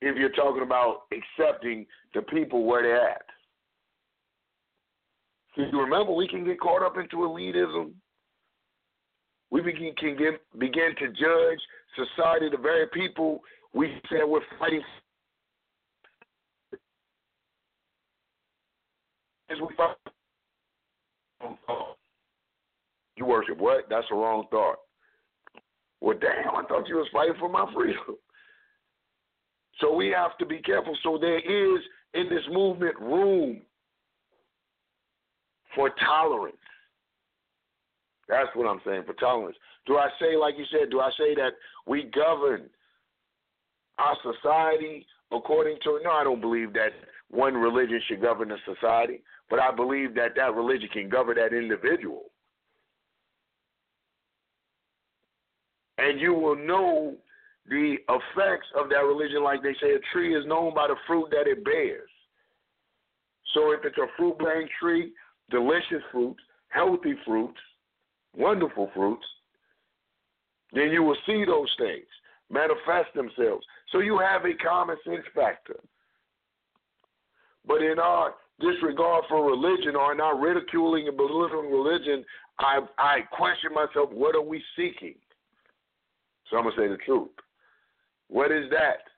if 0.02 0.18
you're 0.18 0.30
talking 0.30 0.64
about 0.64 1.04
accepting 1.12 1.86
the 2.14 2.24
people 2.24 2.66
where 2.66 2.84
they're 2.84 3.10
at. 3.10 3.26
You 5.56 5.66
remember, 5.80 6.14
we 6.14 6.28
can 6.28 6.46
get 6.46 6.60
caught 6.60 6.84
up 6.84 6.98
into 6.98 7.18
elitism. 7.18 7.92
We 9.50 9.62
begin, 9.62 9.94
can 9.98 10.16
get, 10.16 10.40
begin 10.58 10.96
to 11.00 11.08
judge 11.08 11.60
society, 11.96 12.48
the 12.50 12.58
very 12.58 12.88
people 12.94 13.42
we 13.74 14.02
said 14.10 14.22
we're 14.26 14.40
fighting. 14.58 14.82
As 19.50 19.58
we 19.60 19.68
fight, 19.76 19.98
you 23.18 23.26
worship 23.26 23.58
what? 23.58 23.88
That's 23.90 24.08
a 24.12 24.16
wrong 24.16 24.46
thought. 24.52 24.78
Well, 26.00 26.18
damn, 26.20 26.56
I 26.56 26.64
thought 26.64 26.88
you 26.88 26.96
was 26.96 27.08
fighting 27.12 27.36
for 27.38 27.50
my 27.50 27.70
freedom. 27.74 28.16
So 29.80 29.94
we 29.94 30.10
have 30.10 30.38
to 30.38 30.46
be 30.46 30.60
careful. 30.60 30.98
So 31.04 31.18
there 31.20 31.40
is 31.40 31.82
in 32.14 32.30
this 32.30 32.44
movement 32.52 32.98
room 33.00 33.62
for 35.76 35.92
tolerance. 36.06 36.58
That's 38.28 38.50
what 38.56 38.68
I'm 38.68 38.82
saying 38.86 39.04
for 39.06 39.14
tolerance. 39.14 39.58
Do 39.86 39.98
I 39.98 40.10
say, 40.20 40.38
like 40.38 40.56
you 40.58 40.66
said, 40.72 40.90
do 40.90 41.00
I 41.00 41.10
say 41.18 41.36
that 41.36 41.52
we 41.88 42.10
govern 42.14 42.70
our 43.98 44.16
society 44.24 45.06
according 45.32 45.78
to? 45.84 46.00
No, 46.04 46.12
I 46.12 46.24
don't 46.24 46.42
believe 46.42 46.74
that 46.74 46.92
one 47.30 47.56
religion 47.56 48.02
should 48.08 48.22
govern 48.22 48.52
a 48.52 48.58
society, 48.66 49.22
but 49.50 49.60
I 49.60 49.74
believe 49.74 50.16
that 50.16 50.36
that 50.36 50.54
religion 50.54 50.90
can 50.94 51.10
govern 51.10 51.38
that 51.38 51.56
individual. 51.56 52.26
And 55.98 56.20
you 56.20 56.34
will 56.34 56.56
know 56.56 57.16
the 57.70 57.96
effects 58.10 58.68
of 58.76 58.90
that 58.90 59.06
religion, 59.06 59.44
like 59.44 59.62
they 59.62 59.76
say, 59.82 59.94
a 59.94 60.00
tree 60.12 60.36
is 60.36 60.46
known 60.48 60.74
by 60.74 60.88
the 60.88 60.96
fruit 61.06 61.28
that 61.32 61.48
it 61.48 61.64
bears. 61.64 62.10
So 63.54 63.72
if 63.72 63.82
it's 63.84 63.98
a 63.98 64.08
fruit 64.18 64.38
bearing 64.40 64.68
tree, 64.80 65.12
delicious 65.52 66.04
fruits, 66.12 66.42
healthy 66.70 67.14
fruits, 67.26 67.60
wonderful 68.36 68.90
fruits, 68.96 69.26
then 70.74 70.90
you 70.90 71.04
will 71.04 71.18
see 71.26 71.44
those 71.46 71.70
things 71.78 72.06
manifest 72.50 73.14
themselves. 73.16 73.66
So 73.92 74.00
you 74.00 74.18
have 74.20 74.46
a 74.46 74.54
common 74.56 74.98
sense 75.06 75.26
factor. 75.36 75.80
But 77.66 77.82
in 77.82 78.00
our 78.00 78.34
disregard 78.60 79.26
for 79.30 79.46
religion 79.46 79.96
or 79.96 80.12
in 80.12 80.22
our 80.22 80.38
ridiculing 80.40 81.08
and 81.08 81.18
belittling 81.18 81.72
religion, 81.72 82.24
I, 82.60 82.80
I 82.98 83.22
question 83.32 83.74
myself, 83.74 84.12
what 84.12 84.36
are 84.36 84.42
we 84.42 84.64
seeking? 84.76 85.16
So 86.50 86.58
I'm 86.58 86.64
going 86.64 86.76
to 86.76 86.82
say 86.82 86.88
the 86.88 86.98
truth. 86.98 87.30
What 88.28 88.52
is 88.52 88.70
that? 88.72 89.11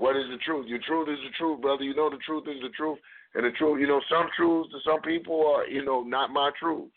What 0.00 0.16
is 0.16 0.24
the 0.30 0.38
truth? 0.38 0.64
Your 0.66 0.78
truth 0.86 1.10
is 1.10 1.18
the 1.22 1.36
truth, 1.36 1.60
brother. 1.60 1.84
You 1.84 1.94
know 1.94 2.08
the 2.08 2.16
truth 2.24 2.44
is 2.48 2.62
the 2.62 2.70
truth. 2.70 2.98
And 3.34 3.44
the 3.44 3.50
truth, 3.50 3.82
you 3.82 3.86
know, 3.86 4.00
some 4.10 4.28
truths 4.34 4.70
to 4.72 4.78
some 4.82 5.02
people 5.02 5.46
are, 5.46 5.66
you 5.66 5.84
know, 5.84 6.00
not 6.00 6.30
my 6.30 6.50
truth. 6.58 6.88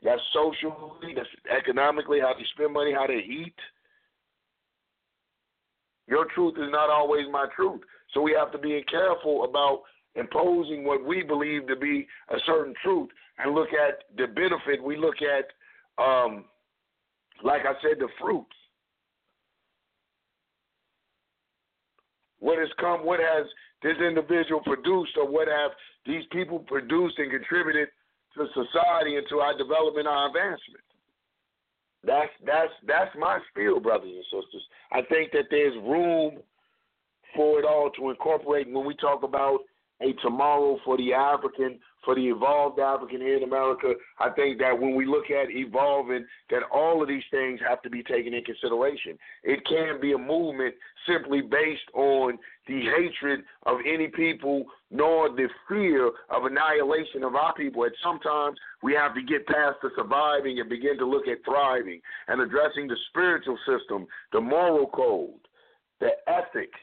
That's 0.00 0.20
socially, 0.32 1.12
that's 1.16 1.28
economically, 1.50 2.20
how 2.20 2.34
they 2.38 2.44
spend 2.54 2.72
money, 2.72 2.92
how 2.92 3.08
they 3.08 3.14
eat. 3.14 3.56
Your 6.06 6.26
truth 6.36 6.54
is 6.56 6.70
not 6.70 6.88
always 6.88 7.26
my 7.32 7.46
truth. 7.56 7.80
So 8.14 8.20
we 8.20 8.32
have 8.38 8.52
to 8.52 8.58
be 8.58 8.84
careful 8.88 9.42
about 9.42 9.82
imposing 10.14 10.84
what 10.84 11.04
we 11.04 11.24
believe 11.24 11.66
to 11.66 11.74
be 11.74 12.06
a 12.28 12.36
certain 12.46 12.74
truth 12.80 13.08
and 13.38 13.56
look 13.56 13.70
at 13.72 14.04
the 14.16 14.28
benefit. 14.28 14.80
We 14.80 14.96
look 14.96 15.16
at, 15.20 16.02
um, 16.02 16.44
like 17.42 17.62
I 17.62 17.72
said, 17.82 17.98
the 17.98 18.08
fruits. 18.20 18.54
What 22.40 22.58
has 22.58 22.68
come, 22.78 23.06
what 23.06 23.20
has 23.20 23.46
this 23.82 23.96
individual 23.98 24.60
produced, 24.60 25.12
or 25.16 25.28
what 25.28 25.48
have 25.48 25.70
these 26.06 26.24
people 26.32 26.58
produced 26.58 27.18
and 27.18 27.30
contributed 27.30 27.88
to 28.36 28.46
society 28.54 29.16
and 29.16 29.26
to 29.28 29.38
our 29.40 29.56
development, 29.56 30.06
our 30.08 30.28
advancement? 30.28 30.84
That's 32.02 32.32
that's 32.44 32.72
that's 32.86 33.14
my 33.18 33.38
spiel, 33.50 33.78
brothers 33.78 34.10
and 34.10 34.24
sisters. 34.42 34.62
I 34.90 35.02
think 35.02 35.32
that 35.32 35.46
there's 35.50 35.76
room 35.84 36.38
for 37.36 37.58
it 37.58 37.64
all 37.64 37.90
to 37.98 38.10
incorporate 38.10 38.72
when 38.72 38.86
we 38.86 38.94
talk 38.96 39.22
about 39.22 39.60
a 40.00 40.12
tomorrow 40.22 40.78
for 40.84 40.96
the 40.96 41.12
African, 41.12 41.78
for 42.04 42.14
the 42.14 42.28
evolved 42.28 42.78
African 42.78 43.20
here 43.20 43.36
in 43.36 43.42
America. 43.42 43.92
I 44.18 44.30
think 44.30 44.58
that 44.58 44.78
when 44.78 44.94
we 44.94 45.04
look 45.04 45.30
at 45.30 45.50
evolving, 45.50 46.26
that 46.50 46.62
all 46.72 47.02
of 47.02 47.08
these 47.08 47.22
things 47.30 47.60
have 47.66 47.82
to 47.82 47.90
be 47.90 48.02
taken 48.02 48.32
in 48.32 48.42
consideration. 48.44 49.18
It 49.44 49.60
can't 49.68 50.00
be 50.00 50.12
a 50.12 50.18
movement 50.18 50.74
simply 51.06 51.42
based 51.42 51.88
on 51.94 52.38
the 52.66 52.80
hatred 52.96 53.40
of 53.66 53.78
any 53.86 54.08
people 54.08 54.64
nor 54.90 55.28
the 55.28 55.48
fear 55.68 56.06
of 56.30 56.44
annihilation 56.44 57.22
of 57.22 57.34
our 57.34 57.54
people. 57.54 57.84
And 57.84 57.92
sometimes 58.02 58.56
we 58.82 58.94
have 58.94 59.14
to 59.14 59.22
get 59.22 59.46
past 59.46 59.76
the 59.82 59.90
surviving 59.96 60.60
and 60.60 60.68
begin 60.68 60.96
to 60.98 61.06
look 61.06 61.28
at 61.28 61.44
thriving 61.44 62.00
and 62.28 62.40
addressing 62.40 62.88
the 62.88 62.96
spiritual 63.10 63.58
system, 63.66 64.06
the 64.32 64.40
moral 64.40 64.86
code, 64.86 65.30
the 66.00 66.10
ethics 66.26 66.80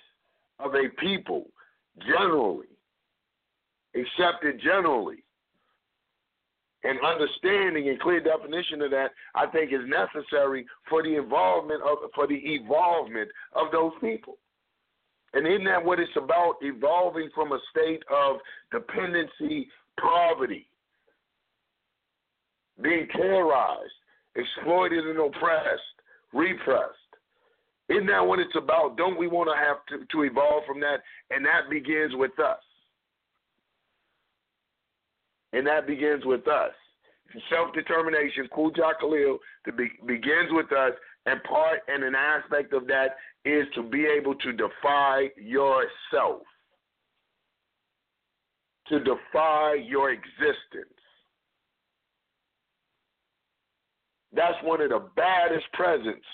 of 0.59 0.75
a 0.75 0.89
people 0.99 1.45
generally 2.05 2.67
accepted 3.97 4.61
generally. 4.63 5.23
And 6.83 6.99
understanding 7.03 7.89
and 7.89 7.99
clear 7.99 8.21
definition 8.21 8.81
of 8.81 8.91
that, 8.91 9.09
I 9.35 9.47
think, 9.47 9.73
is 9.73 9.81
necessary 9.87 10.65
for 10.87 11.03
the 11.03 11.15
involvement 11.15 11.81
of 11.81 11.97
for 12.13 12.27
the 12.27 12.35
evolvement 12.35 13.29
of 13.53 13.71
those 13.71 13.93
people. 13.99 14.37
And 15.33 15.45
isn't 15.45 15.65
that 15.65 15.83
what 15.83 15.99
it's 15.99 16.15
about? 16.15 16.55
Evolving 16.61 17.29
from 17.35 17.51
a 17.51 17.59
state 17.71 18.03
of 18.09 18.37
dependency, 18.71 19.67
poverty, 19.99 20.67
being 22.81 23.07
terrorized, 23.11 23.91
exploited 24.35 25.05
and 25.05 25.19
oppressed, 25.19 25.81
repressed. 26.33 26.93
Isn't 27.89 28.07
that 28.07 28.25
what 28.25 28.39
it's 28.39 28.55
about? 28.55 28.97
Don't 28.97 29.17
we 29.17 29.27
want 29.27 29.49
to 29.49 29.55
have 29.55 29.77
to, 29.89 30.05
to 30.11 30.23
evolve 30.23 30.63
from 30.67 30.79
that? 30.81 30.97
And 31.31 31.45
that 31.45 31.69
begins 31.69 32.13
with 32.15 32.37
us. 32.39 32.59
And 35.53 35.65
that 35.65 35.87
begins 35.87 36.25
with 36.25 36.47
us. 36.47 36.71
self 37.49 37.73
determination, 37.73 38.47
Kujichagulia, 38.55 39.37
be, 39.77 39.89
begins 40.05 40.49
with 40.51 40.71
us, 40.71 40.91
and 41.25 41.41
part 41.43 41.79
and 41.87 42.03
an 42.03 42.15
aspect 42.15 42.73
of 42.73 42.87
that 42.87 43.15
is 43.45 43.65
to 43.75 43.83
be 43.83 44.05
able 44.05 44.35
to 44.35 44.51
defy 44.53 45.27
yourself, 45.37 46.41
to 48.87 48.99
defy 48.99 49.75
your 49.85 50.11
existence. 50.11 50.93
That's 54.33 54.57
one 54.63 54.81
of 54.81 54.89
the 54.89 55.07
baddest 55.15 55.65
presents 55.73 56.25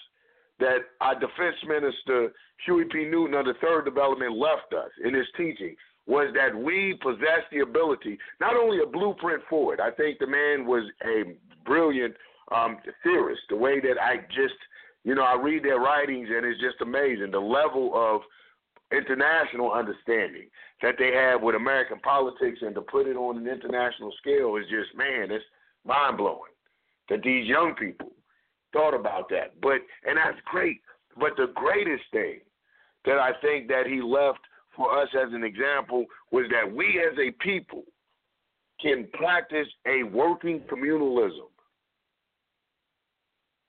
that 0.60 0.80
our 1.02 1.16
defense 1.20 1.56
minister, 1.68 2.32
Huey 2.66 2.86
P. 2.92 3.06
Newton 3.06 3.36
of 3.36 3.46
the 3.46 3.54
Third 3.62 3.86
Development, 3.86 4.36
left 4.38 4.74
us 4.74 4.90
in 5.04 5.14
his 5.14 5.28
teaching 5.38 5.76
was 6.06 6.34
that 6.36 6.56
we 6.56 6.98
possess 7.02 7.44
the 7.52 7.60
ability, 7.60 8.18
not 8.42 8.56
only 8.56 8.80
a 8.82 8.86
blueprint 8.86 9.42
for 9.50 9.74
it. 9.74 9.80
I 9.80 9.92
think 9.92 10.20
the 10.20 10.28
man 10.28 10.66
was 10.66 10.84
a 11.06 11.36
brilliant 11.66 12.14
um, 12.54 12.78
theorist. 13.04 13.42
The 13.50 13.56
way 13.56 13.80
that 13.80 14.02
I 14.02 14.18
just, 14.28 14.56
you 15.04 15.16
know, 15.16 15.24
I 15.24 15.36
read 15.42 15.64
their 15.64 15.80
writings 15.80 16.30
and 16.30 16.46
it's 16.46 16.60
just 16.60 16.82
amazing 16.82 17.32
the 17.32 17.40
level 17.40 17.92
of 17.96 18.22
international 18.92 19.72
understanding 19.72 20.50
that 20.82 20.96
they 21.00 21.12
have 21.14 21.42
with 21.42 21.56
American 21.56 22.00
politics 22.00 22.60
and 22.62 22.76
to 22.76 22.82
put 22.82 23.08
it 23.08 23.16
on 23.16 23.38
an 23.38 23.48
international 23.48 24.14
scale 24.20 24.58
is 24.58 24.66
just, 24.70 24.96
man, 24.96 25.32
it's 25.32 25.46
mind 25.86 26.18
blowing 26.18 26.52
that 27.10 27.24
these 27.24 27.48
young 27.48 27.76
people 27.76 28.12
thought 28.74 28.94
about 28.94 29.30
that. 29.30 29.60
But 29.62 29.80
and 30.06 30.18
that's 30.18 30.38
great. 30.46 30.82
But 31.18 31.32
the 31.38 31.52
greatest 31.56 32.04
thing 32.12 32.40
that 33.06 33.20
I 33.20 33.32
think 33.42 33.68
that 33.68 33.86
he 33.88 34.02
left 34.02 34.40
for 34.76 34.98
us 34.98 35.10
as 35.14 35.34
an 35.34 35.44
example 35.44 36.06
was 36.32 36.46
that 36.52 36.72
we 36.72 37.00
as 37.00 37.18
a 37.20 37.32
people 37.44 37.84
can 38.82 39.08
practice 39.14 39.68
a 39.88 40.04
working 40.04 40.62
communalism. 40.72 41.50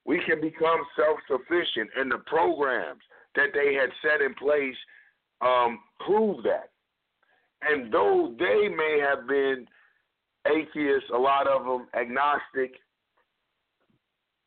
We 0.07 0.21
can 0.27 0.41
become 0.41 0.81
self 0.97 1.19
sufficient, 1.29 1.91
and 1.97 2.11
the 2.11 2.19
programs 2.27 3.01
that 3.37 3.49
they 3.55 3.75
had 3.75 3.91
set 4.03 4.21
in 4.21 4.35
place 4.35 4.77
um, 5.41 5.79
prove 6.05 6.43
that. 6.45 6.71
And 7.63 7.93
though 7.93 8.35
they 8.39 8.69
may 8.69 9.01
have 9.01 9.27
been 9.27 9.67
atheists, 10.47 11.09
a 11.15 11.19
lot 11.19 11.47
of 11.47 11.65
them 11.65 11.87
agnostic, 11.99 12.75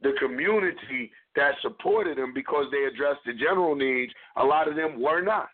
the 0.04 0.14
community 0.20 1.12
that 1.36 1.56
supported 1.62 2.20
them 2.20 2.34
because 2.34 2.66
they 2.72 2.84
addressed 2.86 3.22
the 3.26 3.34
general 3.34 3.76
needs, 3.76 4.14
a 4.36 4.44
lot 4.44 4.68
of 4.68 4.76
them 4.76 5.02
were 5.02 5.22
not 5.22 5.50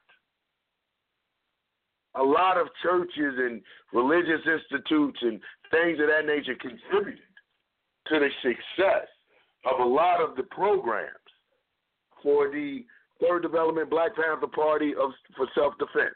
a 2.15 2.23
lot 2.23 2.57
of 2.57 2.67
churches 2.81 3.33
and 3.37 3.61
religious 3.91 4.41
institutes 4.45 5.19
and 5.21 5.39
things 5.71 5.99
of 5.99 6.07
that 6.07 6.25
nature 6.25 6.55
contributed 6.59 7.19
to 8.07 8.19
the 8.19 8.29
success 8.41 9.07
of 9.65 9.79
a 9.79 9.89
lot 9.89 10.21
of 10.21 10.35
the 10.35 10.43
programs 10.43 11.09
for 12.21 12.49
the 12.49 12.85
Third 13.21 13.41
Development 13.41 13.89
Black 13.89 14.15
Panther 14.15 14.47
Party 14.47 14.93
of 14.95 15.11
for 15.35 15.47
self 15.55 15.73
defense. 15.77 16.13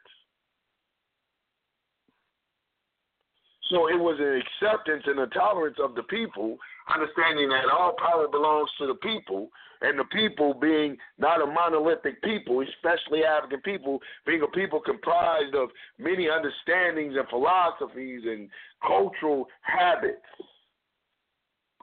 So 3.70 3.88
it 3.88 4.00
was 4.00 4.18
an 4.20 4.42
acceptance 4.42 5.04
and 5.06 5.20
a 5.20 5.28
tolerance 5.28 5.78
of 5.84 5.96
the 5.96 6.04
people, 6.04 6.58
understanding 6.94 7.50
that 7.50 7.66
all 7.72 7.94
power 7.98 8.28
belongs 8.28 8.70
to 8.80 8.88
the 8.88 8.96
people, 8.96 9.50
and 9.82 10.00
the 10.00 10.06
people 10.06 10.54
being 10.54 10.98
not 11.20 11.42
a 11.42 11.46
monolithic 11.46 12.22
people, 12.24 12.62
especially 12.62 13.24
African 13.24 13.62
people, 13.62 14.00
being 14.26 14.42
a 14.42 14.48
people 14.48 14.80
comprised 14.80 15.54
of 15.54 15.70
many 16.00 16.28
understandings 16.30 17.16
and 17.16 17.28
philosophies 17.30 18.22
and 18.26 18.50
cultural 18.86 19.48
habits. 19.62 20.26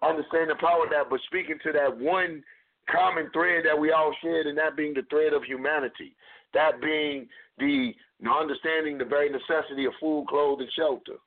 Understand 0.02 0.50
the 0.50 0.56
power 0.56 0.84
of 0.84 0.90
that, 0.90 1.08
but 1.08 1.20
speaking 1.26 1.58
to 1.62 1.72
that 1.72 1.96
one 1.96 2.42
common 2.90 3.30
thread 3.32 3.64
that 3.64 3.78
we 3.78 3.92
all 3.92 4.14
shared, 4.22 4.46
and 4.46 4.58
that 4.58 4.76
being 4.76 4.94
the 4.94 5.02
thread 5.08 5.32
of 5.32 5.44
humanity, 5.44 6.16
that 6.52 6.80
being 6.80 7.28
the 7.58 7.92
understanding 8.28 8.98
the 8.98 9.04
very 9.04 9.30
necessity 9.30 9.84
of 9.84 9.92
food, 10.00 10.26
clothes, 10.28 10.60
and 10.60 10.70
shelter 10.72 11.18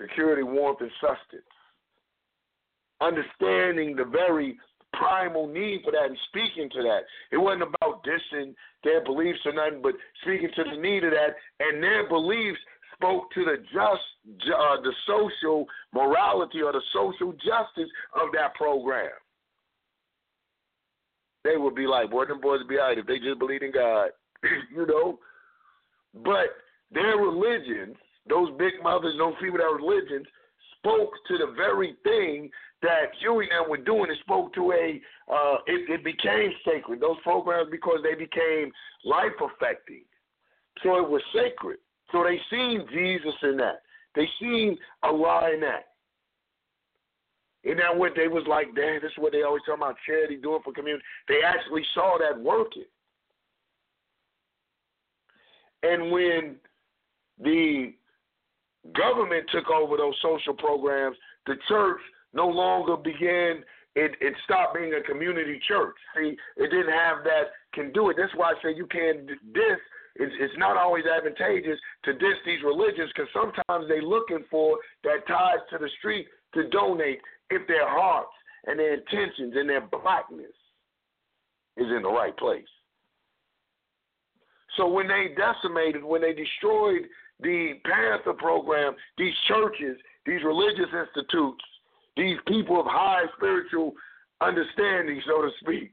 security, 0.00 0.42
warmth, 0.42 0.80
and 0.80 0.90
sustenance. 1.00 1.46
Understanding 3.00 3.96
the 3.96 4.04
very 4.04 4.58
primal 4.92 5.46
need 5.46 5.82
for 5.84 5.92
that 5.92 6.06
and 6.06 6.18
speaking 6.28 6.68
to 6.70 6.82
that. 6.82 7.00
It 7.32 7.38
wasn't 7.38 7.62
about 7.62 8.04
dissing 8.04 8.54
their 8.84 9.02
beliefs 9.04 9.38
or 9.44 9.52
nothing, 9.52 9.80
but 9.82 9.94
speaking 10.22 10.50
to 10.56 10.64
the 10.64 10.80
need 10.80 11.04
of 11.04 11.12
that, 11.12 11.36
and 11.60 11.82
their 11.82 12.08
beliefs 12.08 12.58
spoke 12.94 13.30
to 13.32 13.44
the 13.44 13.56
just, 13.72 14.50
uh, 14.52 14.80
the 14.82 14.92
social 15.06 15.66
morality 15.94 16.60
or 16.62 16.72
the 16.72 16.82
social 16.92 17.32
justice 17.32 17.90
of 18.14 18.28
that 18.34 18.54
program. 18.54 19.10
They 21.44 21.56
would 21.56 21.74
be 21.74 21.86
like, 21.86 22.10
boy, 22.10 22.26
them 22.26 22.40
boys 22.40 22.60
be 22.68 22.76
right 22.76 22.98
if 22.98 23.06
they 23.06 23.18
just 23.18 23.38
believed 23.38 23.62
in 23.62 23.72
God, 23.72 24.10
you 24.74 24.86
know. 24.86 25.18
But 26.22 26.52
their 26.92 27.16
religions 27.16 27.96
those 28.28 28.50
big 28.58 28.74
mothers, 28.82 29.14
those 29.18 29.34
people 29.40 29.58
that 29.58 29.66
were 29.70 29.78
religions, 29.78 30.26
spoke 30.78 31.12
to 31.28 31.38
the 31.38 31.52
very 31.56 31.96
thing 32.04 32.50
that 32.82 33.12
Huey 33.20 33.48
and 33.50 33.68
were 33.68 33.76
doing. 33.76 34.10
It 34.10 34.18
spoke 34.20 34.54
to 34.54 34.72
a, 34.72 35.00
uh, 35.30 35.56
it, 35.66 35.90
it 35.90 36.04
became 36.04 36.50
sacred. 36.64 37.00
Those 37.00 37.18
programs 37.22 37.68
because 37.70 37.98
they 38.02 38.14
became 38.14 38.72
life 39.04 39.36
affecting. 39.40 40.02
So 40.82 40.96
it 40.96 41.08
was 41.08 41.22
sacred. 41.34 41.78
So 42.12 42.24
they 42.24 42.38
seen 42.50 42.86
Jesus 42.92 43.34
in 43.42 43.56
that. 43.58 43.82
They 44.14 44.26
seen 44.40 44.76
Allah 45.02 45.50
in 45.54 45.60
that. 45.60 45.86
And 47.64 47.78
that 47.78 47.94
what 47.94 48.12
they 48.16 48.26
was 48.26 48.44
like, 48.48 48.74
Dad, 48.74 49.00
this 49.02 49.12
is 49.12 49.18
what 49.18 49.32
they 49.32 49.42
always 49.42 49.62
talk 49.66 49.76
about 49.76 49.96
charity, 50.06 50.36
doing 50.36 50.60
for 50.64 50.72
community. 50.72 51.04
They 51.28 51.40
actually 51.44 51.84
saw 51.94 52.16
that 52.18 52.40
working. 52.40 52.84
And 55.82 56.10
when 56.10 56.56
the 57.38 57.92
government 58.96 59.46
took 59.52 59.70
over 59.70 59.96
those 59.96 60.14
social 60.22 60.54
programs, 60.54 61.16
the 61.46 61.56
church 61.68 62.00
no 62.32 62.46
longer 62.46 62.96
began 62.96 63.64
it, 63.96 64.12
it 64.20 64.34
stopped 64.44 64.76
being 64.76 64.94
a 64.94 65.02
community 65.02 65.60
church. 65.66 65.96
See, 66.16 66.36
it 66.56 66.70
didn't 66.70 66.92
have 66.92 67.24
that 67.24 67.50
can 67.74 67.92
do 67.92 68.10
it. 68.10 68.16
That's 68.18 68.34
why 68.36 68.52
I 68.52 68.54
say 68.62 68.74
you 68.74 68.86
can't 68.86 69.26
diss. 69.26 69.80
It's, 70.16 70.58
not 70.58 70.76
always 70.76 71.04
advantageous 71.06 71.78
to 72.04 72.12
diss 72.12 72.36
these 72.44 72.62
religions 72.64 73.10
because 73.14 73.30
sometimes 73.32 73.88
they're 73.88 74.02
looking 74.02 74.44
for 74.50 74.76
that 75.04 75.26
ties 75.26 75.60
to 75.70 75.78
the 75.78 75.88
street 75.98 76.26
to 76.54 76.68
donate 76.68 77.20
if 77.48 77.66
their 77.68 77.88
hearts 77.88 78.32
and 78.66 78.78
their 78.78 78.94
intentions 78.94 79.54
and 79.56 79.68
their 79.68 79.80
blackness 79.80 80.52
is 81.76 81.86
in 81.86 82.02
the 82.02 82.10
right 82.10 82.36
place. 82.36 82.64
So 84.76 84.88
when 84.88 85.08
they 85.08 85.28
decimated, 85.36 86.04
when 86.04 86.20
they 86.20 86.34
destroyed 86.34 87.02
the 87.42 87.74
Panther 87.84 88.34
program, 88.34 88.94
these 89.18 89.34
churches, 89.48 89.96
these 90.26 90.42
religious 90.44 90.88
institutes, 90.92 91.64
these 92.16 92.36
people 92.46 92.80
of 92.80 92.86
high 92.86 93.24
spiritual 93.36 93.92
understanding, 94.40 95.20
so 95.26 95.42
to 95.42 95.50
speak, 95.60 95.92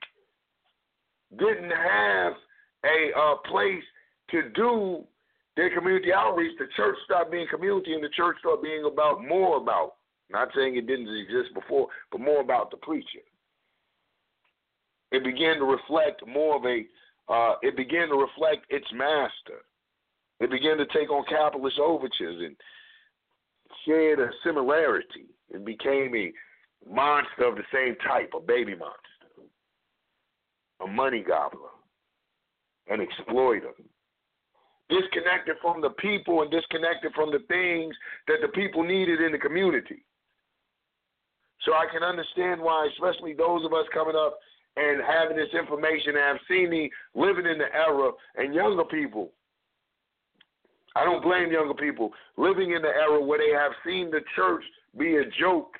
didn't 1.38 1.72
have 1.72 2.34
a 2.86 3.18
uh, 3.18 3.36
place 3.50 3.84
to 4.32 4.50
do 4.56 5.04
their 5.56 5.74
community 5.74 6.14
outreach. 6.14 6.58
The 6.58 6.68
church 6.76 6.96
stopped 7.06 7.32
being 7.32 7.48
community, 7.50 7.94
and 7.94 8.04
the 8.04 8.10
church 8.10 8.38
started 8.40 8.62
being 8.62 8.86
about 8.86 9.26
more 9.26 9.58
about. 9.58 9.96
Not 10.30 10.50
saying 10.56 10.76
it 10.76 10.88
didn't 10.88 11.08
exist 11.08 11.54
before, 11.54 11.88
but 12.12 12.20
more 12.20 12.42
about 12.42 12.70
the 12.70 12.78
preaching. 12.78 13.22
It 15.12 15.24
began 15.24 15.58
to 15.58 15.66
reflect 15.66 16.26
more 16.28 16.58
of 16.58 16.66
a. 16.66 16.84
Uh, 17.32 17.56
it 17.62 17.76
began 17.76 18.10
to 18.10 18.16
reflect 18.16 18.66
its 18.70 18.88
master. 18.94 19.64
It 20.40 20.52
began 20.52 20.78
to 20.78 20.86
take 20.88 21.10
on 21.10 21.24
capitalist 21.26 21.80
overtures 21.80 22.42
and 22.46 22.56
shared 23.86 24.20
a 24.20 24.30
similarity 24.44 25.26
and 25.54 25.66
became 25.66 26.16
a 26.16 26.32
monster 26.88 27.46
of 27.46 27.56
the 27.56 27.64
same 27.74 27.96
type, 28.08 28.32
a 28.36 28.40
baby 28.40 28.76
monster, 28.76 29.48
a 30.84 30.88
money 30.88 31.24
gobbler, 31.28 31.70
an 32.88 33.02
exploiter. 33.02 33.72
Disconnected 34.90 35.56
from 35.62 35.82
the 35.82 35.90
people 35.90 36.44
and 36.44 36.52
disconnected 36.52 37.12
from 37.14 37.30
the 37.30 37.44
things 37.50 37.94
that 38.28 38.38
the 38.42 38.48
people 38.50 38.84
needed 38.84 39.20
in 39.20 39.34
the 39.34 39.38
community. 39.38 40.06
So 41.64 41.74
I 41.74 41.88
can 41.92 42.04
understand 42.04 42.62
why, 42.62 42.88
especially 42.94 43.34
those 43.34 43.66
of 43.66 43.74
us 43.74 43.86
coming 43.94 44.16
up 44.16 44.38
and 44.78 45.02
having 45.06 45.36
this 45.36 45.50
information 45.58 46.16
and 46.16 46.18
have 46.18 46.38
seen 46.48 46.70
me 46.70 46.90
living 47.16 47.46
in 47.46 47.58
the 47.58 47.74
era 47.74 48.12
and 48.38 48.54
younger 48.54 48.86
people 48.86 49.32
I 50.98 51.04
don't 51.04 51.22
blame 51.22 51.52
younger 51.52 51.74
people 51.74 52.12
living 52.38 52.72
in 52.72 52.82
the 52.82 52.88
era 52.88 53.24
where 53.24 53.40
they 53.40 53.54
have 53.54 53.72
seen 53.86 54.10
the 54.10 54.22
church 54.36 54.64
be 54.98 55.18
a 55.18 55.24
joke. 55.40 55.76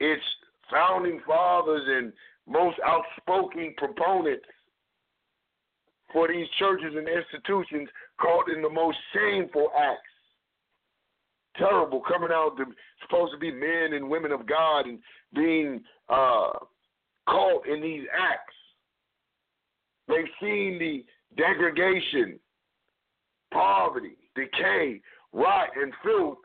Its 0.00 0.22
founding 0.70 1.20
fathers 1.26 1.82
and 1.86 2.12
most 2.48 2.78
outspoken 2.84 3.74
proponents 3.76 4.44
for 6.12 6.28
these 6.28 6.46
churches 6.58 6.94
and 6.96 7.08
institutions 7.08 7.88
caught 8.20 8.48
in 8.48 8.62
the 8.62 8.70
most 8.70 8.96
shameful 9.12 9.68
acts 9.78 10.00
terrible 11.56 12.02
coming 12.06 12.30
out 12.32 12.56
to 12.56 12.64
supposed 13.02 13.32
to 13.32 13.38
be 13.38 13.50
men 13.50 13.92
and 13.92 14.08
women 14.08 14.32
of 14.32 14.46
God 14.46 14.86
and 14.86 14.98
being 15.34 15.82
uh, 16.08 16.50
caught 17.28 17.66
in 17.66 17.80
these 17.80 18.04
acts. 18.12 18.54
They've 20.08 20.24
seen 20.40 20.78
the 20.78 21.04
degradation, 21.36 22.38
poverty, 23.54 24.16
decay, 24.34 25.00
rot, 25.32 25.68
and 25.80 25.92
filth 26.04 26.38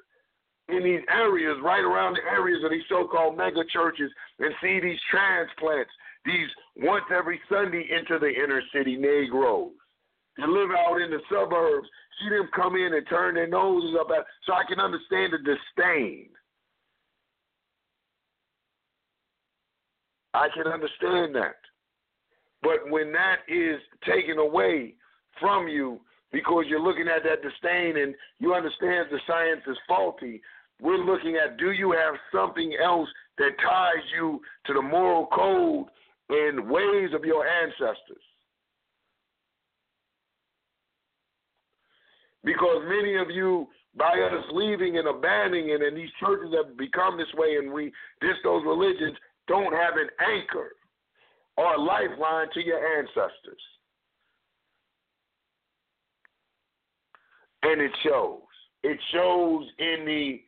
in 0.69 0.83
these 0.83 1.01
areas, 1.11 1.57
right 1.63 1.83
around 1.83 2.13
the 2.13 2.31
areas 2.31 2.63
of 2.63 2.69
these 2.69 2.83
so-called 2.87 3.35
mega 3.35 3.63
churches, 3.73 4.11
and 4.37 4.53
see 4.61 4.79
these 4.79 4.99
transplants, 5.11 5.91
these 6.25 6.47
once 6.77 7.05
every 7.11 7.41
Sunday 7.49 7.89
into 7.91 8.19
the 8.19 8.29
inner 8.29 8.61
city 8.73 8.95
Negroes. 8.95 9.71
They 10.37 10.45
live 10.45 10.69
out 10.71 11.01
in 11.01 11.09
the 11.09 11.19
suburbs. 11.29 11.87
See 12.21 12.29
them 12.29 12.49
come 12.55 12.75
in 12.75 12.93
and 12.93 13.05
turn 13.09 13.35
their 13.35 13.47
noses 13.47 13.97
up 13.99 14.07
at, 14.15 14.25
so 14.45 14.53
I 14.53 14.63
can 14.67 14.79
understand 14.79 15.33
the 15.33 15.39
disdain. 15.39 16.29
I 20.33 20.47
can 20.53 20.71
understand 20.71 21.35
that. 21.35 21.55
But 22.61 22.89
when 22.89 23.11
that 23.13 23.37
is 23.47 23.79
taken 24.05 24.37
away 24.37 24.93
from 25.39 25.67
you 25.67 25.99
because 26.31 26.65
you're 26.67 26.81
looking 26.81 27.07
at 27.07 27.23
that 27.23 27.41
disdain 27.41 27.97
and 27.97 28.13
you 28.39 28.53
understand 28.53 29.07
the 29.11 29.19
science 29.27 29.61
is 29.67 29.77
faulty, 29.87 30.41
we're 30.81 31.03
looking 31.03 31.35
at 31.35 31.57
do 31.57 31.71
you 31.71 31.91
have 31.91 32.15
something 32.33 32.75
else 32.81 33.09
that 33.37 33.51
ties 33.61 34.03
you 34.15 34.39
to 34.65 34.73
the 34.73 34.81
moral 34.81 35.27
code 35.27 35.87
and 36.29 36.69
ways 36.69 37.09
of 37.13 37.25
your 37.25 37.45
ancestors? 37.47 38.23
Because 42.43 42.83
many 42.87 43.17
of 43.17 43.29
you, 43.29 43.67
by 43.97 44.11
us 44.11 44.45
leaving 44.53 44.97
and 44.97 45.07
abandoning 45.07 45.71
it, 45.71 45.81
and 45.81 45.97
these 45.97 46.09
churches 46.19 46.53
have 46.55 46.77
become 46.77 47.17
this 47.17 47.27
way, 47.35 47.57
and 47.57 47.73
we 47.73 47.91
diss 48.21 48.37
those 48.43 48.63
religions, 48.65 49.17
don't 49.47 49.73
have 49.73 49.95
an 49.95 50.07
anchor 50.25 50.71
or 51.57 51.73
a 51.73 51.81
lifeline 51.81 52.47
to 52.53 52.63
your 52.63 52.79
ancestors. 52.97 53.61
And 57.63 57.81
it 57.81 57.91
shows. 58.03 58.41
It 58.83 58.97
shows 59.13 59.65
in 59.79 60.05
the, 60.05 60.41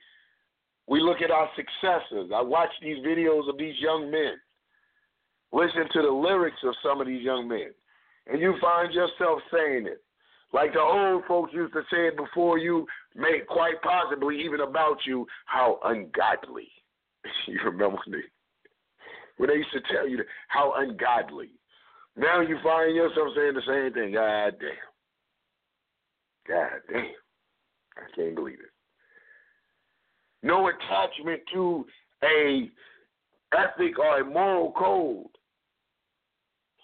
we 0.87 1.01
look 1.01 1.21
at 1.21 1.31
our 1.31 1.49
successors. 1.55 2.31
I 2.33 2.41
watch 2.41 2.69
these 2.81 2.97
videos 3.05 3.49
of 3.49 3.57
these 3.57 3.75
young 3.79 4.09
men, 4.09 4.33
listen 5.51 5.87
to 5.93 6.01
the 6.01 6.11
lyrics 6.11 6.59
of 6.63 6.73
some 6.83 7.01
of 7.01 7.07
these 7.07 7.23
young 7.23 7.47
men, 7.47 7.71
and 8.27 8.41
you 8.41 8.55
find 8.61 8.93
yourself 8.93 9.39
saying 9.51 9.87
it. 9.87 10.01
Like 10.53 10.73
the 10.73 10.79
old 10.79 11.23
folks 11.27 11.53
used 11.53 11.73
to 11.73 11.81
say 11.91 12.07
it 12.07 12.17
before 12.17 12.57
you, 12.57 12.85
may 13.15 13.39
quite 13.47 13.81
possibly 13.81 14.41
even 14.43 14.61
about 14.61 14.97
you, 15.05 15.25
how 15.45 15.79
ungodly. 15.83 16.67
you 17.47 17.59
remember 17.63 17.99
me? 18.07 18.19
When 19.37 19.49
they 19.49 19.55
used 19.55 19.71
to 19.73 19.81
tell 19.93 20.07
you 20.07 20.19
how 20.49 20.73
ungodly. 20.77 21.51
Now 22.17 22.41
you 22.41 22.57
find 22.61 22.95
yourself 22.95 23.29
saying 23.35 23.53
the 23.53 23.61
same 23.65 23.93
thing. 23.93 24.13
God 24.13 24.55
damn. 24.59 24.90
God 26.51 26.81
damn. 26.91 27.05
I 27.97 28.15
can't 28.15 28.35
believe 28.35 28.59
it. 28.59 28.71
No 30.43 30.67
attachment 30.69 31.41
to 31.53 31.85
a 32.23 32.69
ethic 33.53 33.97
or 33.97 34.19
a 34.19 34.25
moral 34.25 34.73
code. 34.73 35.27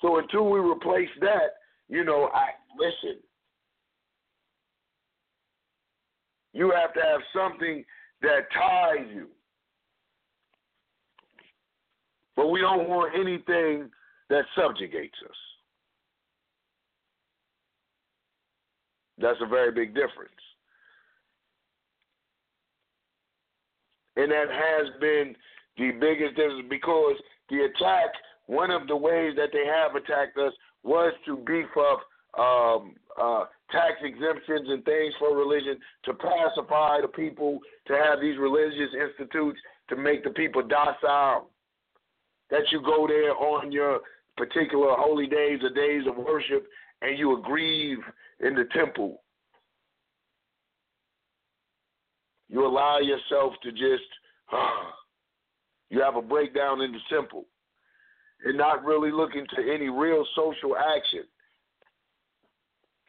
So 0.01 0.19
until 0.19 0.49
we 0.49 0.59
replace 0.59 1.09
that, 1.21 1.55
you 1.89 2.05
know, 2.05 2.29
I 2.33 2.49
listen. 2.77 3.19
You 6.53 6.71
have 6.71 6.93
to 6.93 7.01
have 7.01 7.21
something 7.35 7.83
that 8.21 8.47
ties 8.53 9.07
you. 9.13 9.27
But 12.35 12.47
we 12.49 12.61
don't 12.61 12.87
want 12.87 13.13
anything 13.15 13.89
that 14.29 14.45
subjugates 14.55 15.17
us. 15.27 15.35
That's 19.19 19.39
a 19.41 19.47
very 19.47 19.71
big 19.71 19.95
difference. 19.95 20.31
And 24.15 24.31
that 24.31 24.47
has 24.49 24.99
been 24.99 25.35
the 25.77 25.91
biggest 25.91 26.35
difference 26.35 26.65
because 26.69 27.15
the 27.49 27.65
attack, 27.65 28.09
one 28.47 28.71
of 28.71 28.87
the 28.87 28.95
ways 28.95 29.33
that 29.37 29.49
they 29.53 29.65
have 29.65 29.95
attacked 29.95 30.37
us 30.37 30.53
was 30.83 31.13
to 31.25 31.37
beef 31.37 31.67
up 31.77 32.01
um, 32.39 32.95
uh, 33.19 33.45
tax 33.71 33.95
exemptions 34.03 34.69
and 34.69 34.83
things 34.85 35.13
for 35.19 35.35
religion, 35.35 35.77
to 36.05 36.13
pacify 36.13 37.01
the 37.01 37.07
people, 37.07 37.59
to 37.87 37.93
have 37.93 38.21
these 38.21 38.37
religious 38.37 38.89
institutes 38.93 39.59
to 39.89 39.95
make 39.95 40.23
the 40.23 40.29
people 40.31 40.61
docile. 40.61 41.49
That 42.49 42.71
you 42.71 42.81
go 42.81 43.07
there 43.07 43.35
on 43.35 43.71
your 43.71 43.99
particular 44.37 44.93
holy 44.95 45.27
days 45.27 45.59
or 45.63 45.69
days 45.73 46.03
of 46.07 46.15
worship 46.15 46.67
and 47.01 47.17
you 47.17 47.41
grieve 47.43 47.99
in 48.39 48.55
the 48.55 48.65
temple. 48.73 49.21
You 52.49 52.65
allow 52.65 52.99
yourself 52.99 53.53
to 53.63 53.71
just, 53.71 54.07
uh, 54.53 54.91
you 55.89 56.01
have 56.01 56.15
a 56.15 56.21
breakdown 56.21 56.81
in 56.81 56.91
the 56.91 56.99
temple 57.09 57.45
and 58.45 58.57
not 58.57 58.85
really 58.85 59.11
looking 59.11 59.45
to 59.55 59.73
any 59.73 59.89
real 59.89 60.25
social 60.35 60.75
action. 60.77 61.23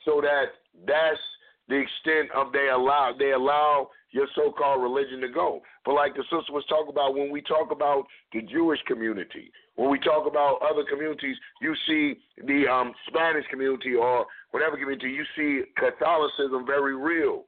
So 0.05 0.20
that 0.20 0.47
that's 0.87 1.20
the 1.68 1.76
extent 1.76 2.31
of 2.35 2.53
they 2.53 2.68
allow 2.72 3.12
they 3.18 3.33
allow 3.33 3.91
your 4.11 4.26
so-called 4.35 4.83
religion 4.83 5.20
to 5.20 5.29
go. 5.29 5.61
But 5.85 5.95
like 5.95 6.14
the 6.14 6.22
sister 6.22 6.53
was 6.53 6.64
talking 6.68 6.91
about, 6.91 7.14
when 7.14 7.31
we 7.31 7.43
talk 7.43 7.70
about 7.70 8.05
the 8.33 8.41
Jewish 8.43 8.81
community, 8.87 9.51
when 9.79 9.91
we 9.91 9.99
talk 10.01 10.26
about 10.26 10.59
other 10.61 10.83
communities, 10.91 11.37
you 11.62 11.72
see 11.87 12.18
the 12.45 12.66
um, 12.66 12.93
Spanish 13.07 13.45
community 13.49 13.95
or 13.95 14.26
whatever 14.51 14.76
community, 14.76 15.09
you 15.09 15.24
see 15.37 15.70
Catholicism 15.76 16.66
very 16.66 16.97
real 16.97 17.45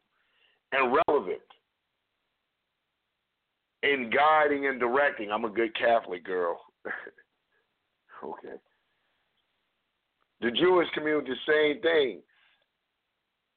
and 0.71 0.97
relevant 1.09 1.41
in 3.83 4.13
guiding 4.15 4.69
and 4.69 4.79
directing. 4.79 5.33
I'm 5.33 5.45
a 5.45 5.51
good 5.51 5.77
Catholic 5.77 6.25
girl. 6.25 6.61
okay. 8.25 8.55
The 10.41 10.53
Jewish 10.53 10.89
community, 10.95 11.33
same 11.49 11.83
thing. 11.83 12.21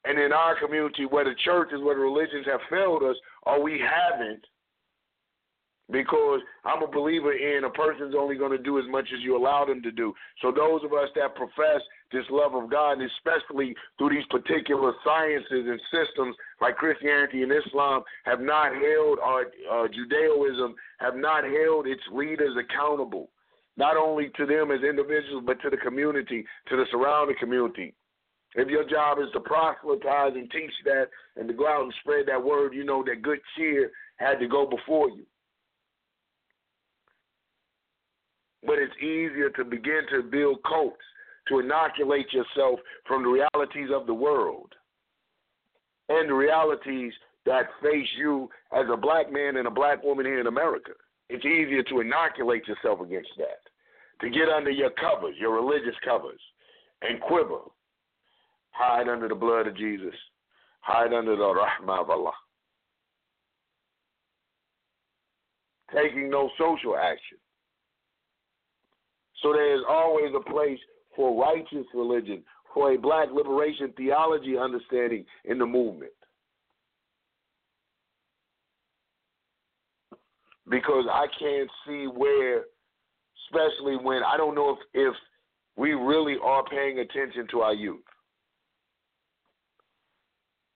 And 0.05 0.17
in 0.19 0.33
our 0.33 0.59
community, 0.59 1.05
where 1.05 1.25
the 1.25 1.35
churches, 1.45 1.79
where 1.79 1.93
the 1.93 2.01
religions 2.01 2.47
have 2.47 2.59
failed 2.71 3.03
us, 3.03 3.17
or 3.43 3.61
we 3.61 3.79
haven't, 3.79 4.43
because 5.93 6.41
I'm 6.65 6.81
a 6.81 6.87
believer 6.87 7.31
in 7.31 7.63
a 7.63 7.69
person's 7.69 8.15
only 8.17 8.35
going 8.35 8.51
to 8.51 8.57
do 8.57 8.79
as 8.79 8.85
much 8.89 9.05
as 9.13 9.21
you 9.21 9.37
allow 9.37 9.63
them 9.63 9.81
to 9.83 9.91
do. 9.91 10.11
So 10.41 10.51
those 10.51 10.83
of 10.83 10.91
us 10.91 11.07
that 11.15 11.35
profess 11.35 11.81
this 12.11 12.25
love 12.31 12.55
of 12.55 12.69
God, 12.69 12.93
and 12.93 13.09
especially 13.17 13.75
through 13.97 14.09
these 14.09 14.25
particular 14.29 14.93
sciences 15.05 15.65
and 15.69 15.79
systems 15.93 16.35
like 16.59 16.75
Christianity 16.75 17.43
and 17.43 17.51
Islam, 17.51 18.03
have 18.25 18.41
not 18.41 18.73
held, 18.73 19.19
our 19.19 19.45
uh, 19.71 19.87
Judaism 19.87 20.75
have 20.99 21.15
not 21.15 21.43
held 21.43 21.87
its 21.87 22.01
leaders 22.11 22.57
accountable, 22.57 23.29
not 23.77 23.95
only 23.95 24.31
to 24.35 24.45
them 24.45 24.71
as 24.71 24.81
individuals, 24.81 25.43
but 25.45 25.61
to 25.61 25.69
the 25.69 25.77
community, 25.77 26.43
to 26.69 26.75
the 26.75 26.85
surrounding 26.91 27.37
community. 27.39 27.93
If 28.55 28.67
your 28.67 28.87
job 28.87 29.17
is 29.19 29.31
to 29.33 29.39
proselytize 29.39 30.33
and 30.35 30.49
teach 30.51 30.73
that 30.85 31.05
and 31.35 31.47
to 31.47 31.53
go 31.53 31.67
out 31.67 31.83
and 31.83 31.93
spread 32.01 32.25
that 32.27 32.43
word, 32.43 32.73
you 32.73 32.83
know 32.83 33.03
that 33.05 33.21
good 33.21 33.39
cheer 33.55 33.91
had 34.17 34.39
to 34.39 34.47
go 34.47 34.67
before 34.67 35.09
you. 35.09 35.25
But 38.65 38.79
it's 38.79 38.95
easier 38.97 39.49
to 39.51 39.65
begin 39.65 40.01
to 40.11 40.23
build 40.23 40.59
cults, 40.63 41.01
to 41.49 41.59
inoculate 41.59 42.31
yourself 42.31 42.79
from 43.05 43.23
the 43.23 43.29
realities 43.29 43.89
of 43.93 44.07
the 44.07 44.13
world 44.13 44.73
and 46.09 46.29
the 46.29 46.33
realities 46.33 47.11
that 47.45 47.67
face 47.81 48.07
you 48.17 48.49
as 48.71 48.85
a 48.91 48.97
black 48.97 49.31
man 49.31 49.57
and 49.57 49.67
a 49.67 49.71
black 49.71 50.03
woman 50.03 50.25
here 50.25 50.39
in 50.39 50.47
America. 50.47 50.91
It's 51.29 51.45
easier 51.45 51.83
to 51.83 51.99
inoculate 51.99 52.67
yourself 52.67 53.01
against 53.01 53.31
that, 53.37 53.59
to 54.21 54.29
get 54.29 54.47
under 54.49 54.69
your 54.69 54.91
covers, 54.91 55.35
your 55.39 55.53
religious 55.53 55.95
covers, 56.05 56.39
and 57.01 57.19
quiver 57.21 57.59
Hide 58.73 59.07
under 59.07 59.27
the 59.27 59.35
blood 59.35 59.67
of 59.67 59.77
Jesus. 59.77 60.15
Hide 60.81 61.13
under 61.13 61.35
the 61.35 61.43
rahmah 61.43 62.01
of 62.01 62.09
Allah. 62.09 62.33
Taking 65.95 66.29
no 66.29 66.49
social 66.57 66.97
action. 66.97 67.37
So 69.43 69.51
there 69.51 69.75
is 69.75 69.83
always 69.87 70.33
a 70.35 70.49
place 70.49 70.79
for 71.15 71.39
righteous 71.39 71.85
religion, 71.93 72.43
for 72.73 72.93
a 72.93 72.97
black 72.97 73.27
liberation 73.31 73.93
theology 73.95 74.57
understanding 74.57 75.25
in 75.45 75.59
the 75.59 75.65
movement. 75.65 76.13
Because 80.69 81.05
I 81.11 81.27
can't 81.37 81.69
see 81.85 82.05
where, 82.05 82.63
especially 83.45 83.97
when 83.97 84.23
I 84.23 84.37
don't 84.37 84.55
know 84.55 84.71
if, 84.71 84.79
if 84.93 85.13
we 85.75 85.91
really 85.91 86.37
are 86.41 86.63
paying 86.63 86.99
attention 86.99 87.45
to 87.51 87.59
our 87.59 87.73
youth. 87.73 87.99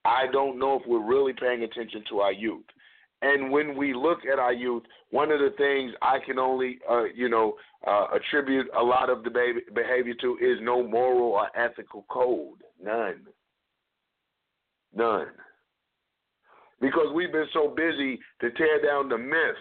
I 0.04 0.26
don't 0.30 0.58
know 0.58 0.78
if 0.78 0.82
we're 0.86 1.04
really 1.04 1.32
paying 1.32 1.62
attention 1.62 2.04
to 2.10 2.20
our 2.20 2.32
youth. 2.32 2.64
And 3.20 3.50
when 3.50 3.76
we 3.76 3.94
look 3.94 4.20
at 4.30 4.38
our 4.38 4.52
youth, 4.52 4.84
one 5.10 5.32
of 5.32 5.40
the 5.40 5.52
things 5.56 5.92
I 6.02 6.18
can 6.24 6.38
only, 6.38 6.78
uh, 6.88 7.04
you 7.14 7.28
know, 7.28 7.54
uh, 7.86 8.06
attribute 8.14 8.66
a 8.78 8.82
lot 8.82 9.10
of 9.10 9.24
the 9.24 9.30
behavior 9.74 10.14
to 10.20 10.36
is 10.36 10.58
no 10.62 10.86
moral 10.86 11.32
or 11.32 11.48
ethical 11.58 12.04
code. 12.08 12.62
None. 12.82 13.26
None. 14.94 15.28
Because 16.80 17.12
we've 17.12 17.32
been 17.32 17.48
so 17.52 17.68
busy 17.68 18.20
to 18.40 18.50
tear 18.52 18.80
down 18.84 19.08
the 19.08 19.18
myth 19.18 19.56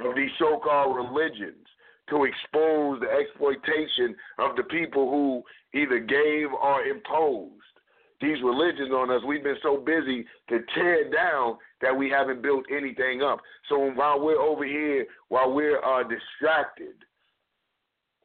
of 0.00 0.14
these 0.14 0.30
so 0.38 0.60
called 0.62 0.96
religions 0.96 1.66
to 2.10 2.24
expose 2.24 3.00
the 3.00 3.08
exploitation 3.08 4.14
of 4.38 4.56
the 4.56 4.64
people 4.64 5.08
who 5.08 5.42
either 5.78 5.98
gave 5.98 6.52
or 6.52 6.82
imposed 6.82 7.62
these 8.20 8.36
religions 8.42 8.90
on 8.92 9.10
us. 9.10 9.22
We've 9.26 9.42
been 9.42 9.56
so 9.62 9.78
busy 9.78 10.24
to 10.48 10.60
tear 10.74 11.10
down 11.10 11.58
that 11.82 11.96
we 11.96 12.08
haven't 12.08 12.42
built 12.42 12.64
anything 12.74 13.22
up. 13.22 13.40
So 13.68 13.90
while 13.92 14.20
we're 14.20 14.40
over 14.40 14.64
here, 14.64 15.06
while 15.28 15.52
we're 15.52 15.84
uh, 15.84 16.04
distracted 16.04 16.94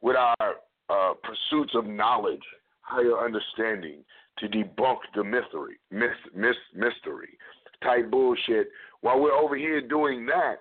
with 0.00 0.16
our 0.16 0.54
uh, 0.88 1.14
pursuits 1.22 1.74
of 1.74 1.86
knowledge, 1.86 2.42
higher 2.80 3.22
understanding, 3.22 4.04
to 4.38 4.48
debunk 4.48 4.98
the 5.14 5.24
mystery, 5.24 5.78
myth, 5.90 6.10
myth, 6.34 6.54
mystery 6.74 7.36
type 7.82 8.10
bullshit, 8.10 8.68
while 9.00 9.20
we're 9.20 9.32
over 9.32 9.56
here 9.56 9.80
doing 9.80 10.24
that, 10.26 10.58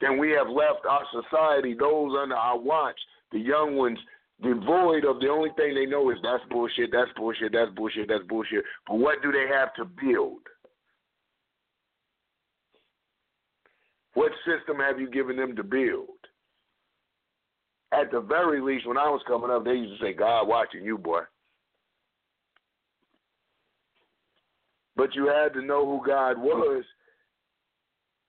then 0.00 0.18
we 0.18 0.30
have 0.30 0.48
left 0.48 0.86
our 0.88 1.02
society, 1.12 1.74
those 1.78 2.12
under 2.18 2.34
our 2.34 2.58
watch, 2.58 2.98
the 3.32 3.38
young 3.38 3.76
ones, 3.76 3.98
devoid 4.42 5.04
of 5.04 5.20
the 5.20 5.28
only 5.28 5.50
thing 5.56 5.74
they 5.74 5.86
know 5.86 6.10
is 6.10 6.18
that's 6.22 6.42
bullshit, 6.50 6.90
that's 6.92 7.10
bullshit, 7.16 7.52
that's 7.52 7.70
bullshit, 7.74 8.08
that's 8.08 8.24
bullshit. 8.28 8.64
But 8.86 8.96
what 8.96 9.20
do 9.22 9.32
they 9.32 9.46
have 9.52 9.74
to 9.74 9.84
build? 9.84 10.40
What 14.18 14.32
system 14.44 14.78
have 14.78 14.98
you 14.98 15.08
given 15.08 15.36
them 15.36 15.54
to 15.54 15.62
build? 15.62 16.08
At 17.92 18.10
the 18.10 18.20
very 18.20 18.60
least, 18.60 18.84
when 18.84 18.98
I 18.98 19.08
was 19.08 19.22
coming 19.28 19.48
up, 19.48 19.64
they 19.64 19.74
used 19.74 20.00
to 20.00 20.04
say, 20.04 20.12
God 20.12 20.48
watching 20.48 20.82
you, 20.82 20.98
boy. 20.98 21.20
But 24.96 25.14
you 25.14 25.28
had 25.28 25.52
to 25.52 25.64
know 25.64 25.86
who 25.86 26.04
God 26.04 26.36
was 26.36 26.82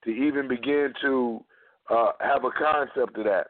to 0.03 0.11
even 0.11 0.47
begin 0.47 0.93
to 1.01 1.43
uh, 1.89 2.11
have 2.19 2.43
a 2.43 2.51
concept 2.51 3.17
of 3.17 3.23
that. 3.23 3.47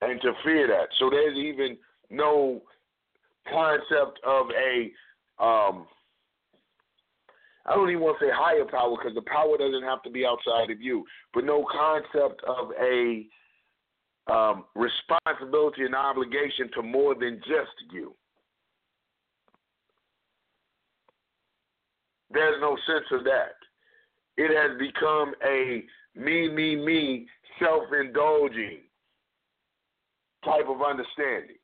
And 0.00 0.18
to 0.22 0.32
fear 0.42 0.66
that. 0.68 0.88
So 0.98 1.10
there's 1.10 1.36
even 1.36 1.76
no 2.08 2.62
concept 3.52 4.20
of 4.24 4.46
a 4.52 5.44
um, 5.44 5.86
I 7.66 7.74
don't 7.74 7.90
even 7.90 8.02
want 8.02 8.18
to 8.18 8.26
say 8.26 8.30
higher 8.34 8.64
power 8.64 8.96
because 8.96 9.14
the 9.14 9.22
power 9.22 9.56
doesn't 9.56 9.84
have 9.84 10.02
to 10.02 10.10
be 10.10 10.26
outside 10.26 10.70
of 10.70 10.80
you, 10.80 11.04
but 11.32 11.44
no 11.44 11.64
concept 11.70 12.42
of 12.44 12.72
a 12.80 13.26
um, 14.26 14.64
responsibility 14.74 15.84
and 15.84 15.94
obligation 15.94 16.70
to 16.74 16.82
more 16.82 17.14
than 17.14 17.38
just 17.38 17.92
you. 17.92 18.14
There's 22.32 22.60
no 22.60 22.76
sense 22.86 23.06
of 23.12 23.24
that. 23.24 23.54
It 24.36 24.50
has 24.56 24.78
become 24.78 25.34
a 25.46 25.84
me, 26.16 26.48
me, 26.48 26.76
me, 26.76 27.26
self 27.58 27.84
indulging 27.92 28.80
type 30.44 30.68
of 30.68 30.82
understanding. 30.82 31.56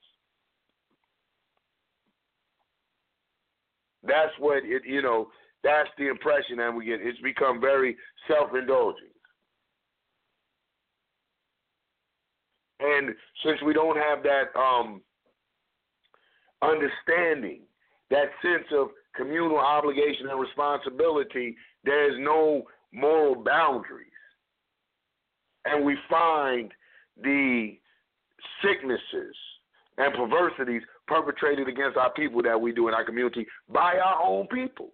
That's 4.02 4.32
what 4.38 4.58
it, 4.64 4.82
you 4.84 5.02
know, 5.02 5.28
that's 5.64 5.88
the 5.98 6.08
impression 6.08 6.56
that 6.58 6.74
we 6.74 6.86
get. 6.86 7.00
It's 7.02 7.20
become 7.20 7.60
very 7.60 7.96
self 8.28 8.50
indulgent. 8.54 9.10
And 12.80 13.14
since 13.44 13.60
we 13.64 13.72
don't 13.72 13.96
have 13.96 14.22
that 14.22 14.56
um, 14.58 15.02
understanding, 16.62 17.62
that 18.10 18.26
sense 18.40 18.66
of 18.72 18.88
communal 19.16 19.58
obligation 19.58 20.28
and 20.30 20.40
responsibility, 20.40 21.56
there's 21.84 22.14
no 22.20 22.62
moral 22.92 23.34
boundaries. 23.34 24.06
And 25.64 25.84
we 25.84 25.96
find 26.08 26.72
the 27.20 27.76
sicknesses 28.62 29.34
and 29.98 30.14
perversities 30.14 30.82
perpetrated 31.08 31.68
against 31.68 31.96
our 31.96 32.12
people 32.12 32.42
that 32.42 32.60
we 32.60 32.72
do 32.72 32.86
in 32.86 32.94
our 32.94 33.04
community 33.04 33.44
by 33.68 33.98
our 33.98 34.22
own 34.22 34.46
people. 34.46 34.90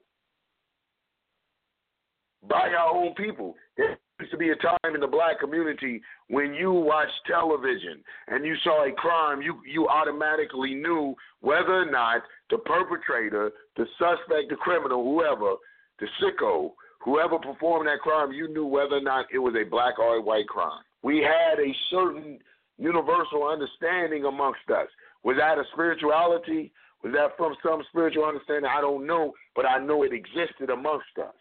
By 2.49 2.68
our 2.78 2.95
own 2.95 3.14
people. 3.14 3.55
There 3.76 3.99
used 4.20 4.32
to 4.32 4.38
be 4.38 4.51
a 4.51 4.57
time 4.57 4.95
in 4.95 5.01
the 5.01 5.07
black 5.07 5.40
community 5.40 6.01
when 6.28 6.55
you 6.55 6.70
watched 6.72 7.12
television 7.26 8.03
and 8.28 8.45
you 8.45 8.55
saw 8.62 8.86
a 8.86 8.92
crime, 8.92 9.42
you, 9.42 9.61
you 9.66 9.88
automatically 9.88 10.74
knew 10.74 11.14
whether 11.40 11.82
or 11.82 11.90
not 11.90 12.22
the 12.51 12.59
perpetrator, 12.59 13.51
the 13.76 13.86
suspect, 13.99 14.51
the 14.51 14.57
criminal, 14.57 15.03
whoever, 15.03 15.55
the 16.01 16.07
sicko, 16.22 16.72
whoever 17.01 17.38
performed 17.38 17.88
that 17.88 18.01
crime, 18.01 18.32
you 18.32 18.49
knew 18.49 18.66
whether 18.66 18.97
or 18.97 19.03
not 19.03 19.26
it 19.32 19.38
was 19.38 19.55
a 19.55 19.68
black 19.68 19.99
or 19.99 20.16
a 20.16 20.22
white 20.22 20.49
crime. 20.49 20.82
We 21.03 21.18
had 21.18 21.59
a 21.59 21.74
certain 21.90 22.38
universal 22.78 23.47
understanding 23.47 24.24
amongst 24.24 24.68
us. 24.70 24.88
Was 25.22 25.36
that 25.38 25.59
a 25.59 25.64
spirituality? 25.72 26.72
Was 27.03 27.12
that 27.12 27.36
from 27.36 27.55
some 27.62 27.82
spiritual 27.90 28.24
understanding? 28.24 28.70
I 28.70 28.80
don't 28.80 29.07
know, 29.07 29.32
but 29.55 29.66
I 29.66 29.78
know 29.78 30.03
it 30.03 30.12
existed 30.12 30.70
amongst 30.70 31.18
us. 31.18 31.34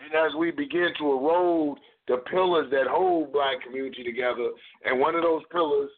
And 0.00 0.14
as 0.14 0.34
we 0.38 0.50
begin 0.50 0.88
to 0.98 1.12
erode 1.12 1.78
the 2.08 2.18
pillars 2.30 2.70
that 2.70 2.86
hold 2.88 3.32
black 3.32 3.62
community 3.64 4.02
together, 4.02 4.50
and 4.84 4.98
one 4.98 5.14
of 5.14 5.22
those 5.22 5.42
pillars, 5.52 5.90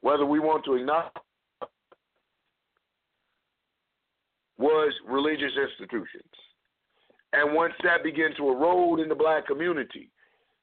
whether 0.00 0.26
we 0.26 0.40
want 0.40 0.64
to 0.64 0.74
acknowledge, 0.74 1.12
was 4.58 4.92
religious 5.06 5.52
institutions. 5.56 6.32
And 7.32 7.54
once 7.54 7.74
that 7.82 8.04
began 8.04 8.34
to 8.36 8.48
erode 8.48 9.00
in 9.00 9.08
the 9.08 9.14
black 9.14 9.46
community, 9.46 10.10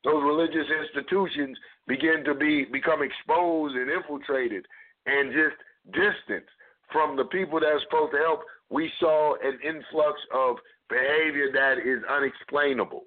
those 0.04 0.24
religious 0.24 0.68
institutions 0.82 1.58
begin 1.88 2.24
to 2.26 2.34
be 2.34 2.66
become 2.66 3.02
exposed 3.02 3.76
and 3.76 3.90
infiltrated 3.90 4.66
and 5.06 5.34
just 5.34 5.58
distant 5.92 6.46
from 6.92 7.18
the 7.18 7.26
people 7.26 7.60
that 7.60 7.68
are 7.68 7.82
supposed 7.82 8.14
to 8.14 8.20
help, 8.20 8.42
we 8.70 8.92
saw 9.00 9.36
an 9.44 9.60
influx 9.64 10.20
of 10.34 10.58
behavior 10.90 11.52
that 11.54 11.78
is 11.80 12.04
unexplainable. 12.10 13.04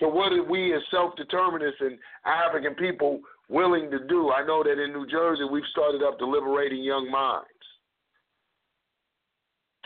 So, 0.00 0.08
what 0.08 0.32
are 0.32 0.42
we 0.42 0.74
as 0.74 0.82
self 0.90 1.16
determinists 1.16 1.80
and 1.80 1.98
African 2.26 2.74
people 2.74 3.20
willing 3.48 3.90
to 3.90 3.98
do? 4.06 4.30
I 4.30 4.44
know 4.46 4.62
that 4.62 4.82
in 4.82 4.92
New 4.92 5.06
Jersey 5.06 5.44
we've 5.50 5.64
started 5.70 6.02
up 6.02 6.18
deliberating 6.18 6.82
young 6.82 7.10
minds 7.10 7.46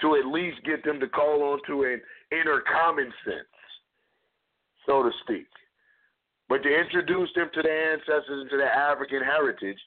to 0.01 0.16
at 0.16 0.26
least 0.26 0.64
get 0.64 0.85
them 0.85 0.99
to 0.99 1.09
call 1.09 1.43
on 1.53 1.61
to 1.66 1.85
an 1.85 2.01
inner 2.33 2.62
common 2.72 3.12
sense, 3.24 3.47
so 4.87 5.03
to 5.03 5.11
speak. 5.22 5.47
But 6.49 6.64
to 6.64 6.68
introduce 6.68 7.28
them 7.37 7.49
to 7.55 7.62
their 7.62 7.93
ancestors 7.93 8.41
and 8.41 8.51
to 8.51 8.57
their 8.57 8.72
African 8.72 9.22
heritage, 9.22 9.78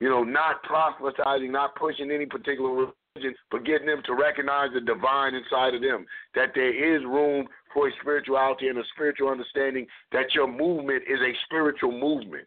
you 0.00 0.08
know, 0.08 0.22
not 0.22 0.62
proselytizing, 0.62 1.50
not 1.50 1.74
pushing 1.74 2.10
any 2.10 2.26
particular 2.26 2.70
religion, 2.70 3.34
but 3.50 3.64
getting 3.64 3.86
them 3.86 4.02
to 4.06 4.14
recognize 4.14 4.68
the 4.72 4.80
divine 4.80 5.34
inside 5.34 5.74
of 5.74 5.82
them, 5.82 6.06
that 6.34 6.50
there 6.54 6.96
is 6.96 7.02
room 7.04 7.46
for 7.74 7.88
a 7.88 7.92
spirituality 8.00 8.68
and 8.68 8.78
a 8.78 8.82
spiritual 8.94 9.28
understanding, 9.28 9.86
that 10.12 10.34
your 10.34 10.46
movement 10.46 11.02
is 11.08 11.18
a 11.20 11.32
spiritual 11.46 11.92
movement. 11.92 12.46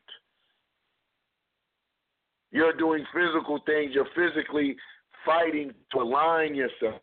You're 2.51 2.73
doing 2.73 3.05
physical 3.13 3.59
things, 3.65 3.91
you're 3.93 4.07
physically 4.15 4.75
fighting 5.25 5.71
to 5.91 5.99
align 5.99 6.55
yourself. 6.55 7.01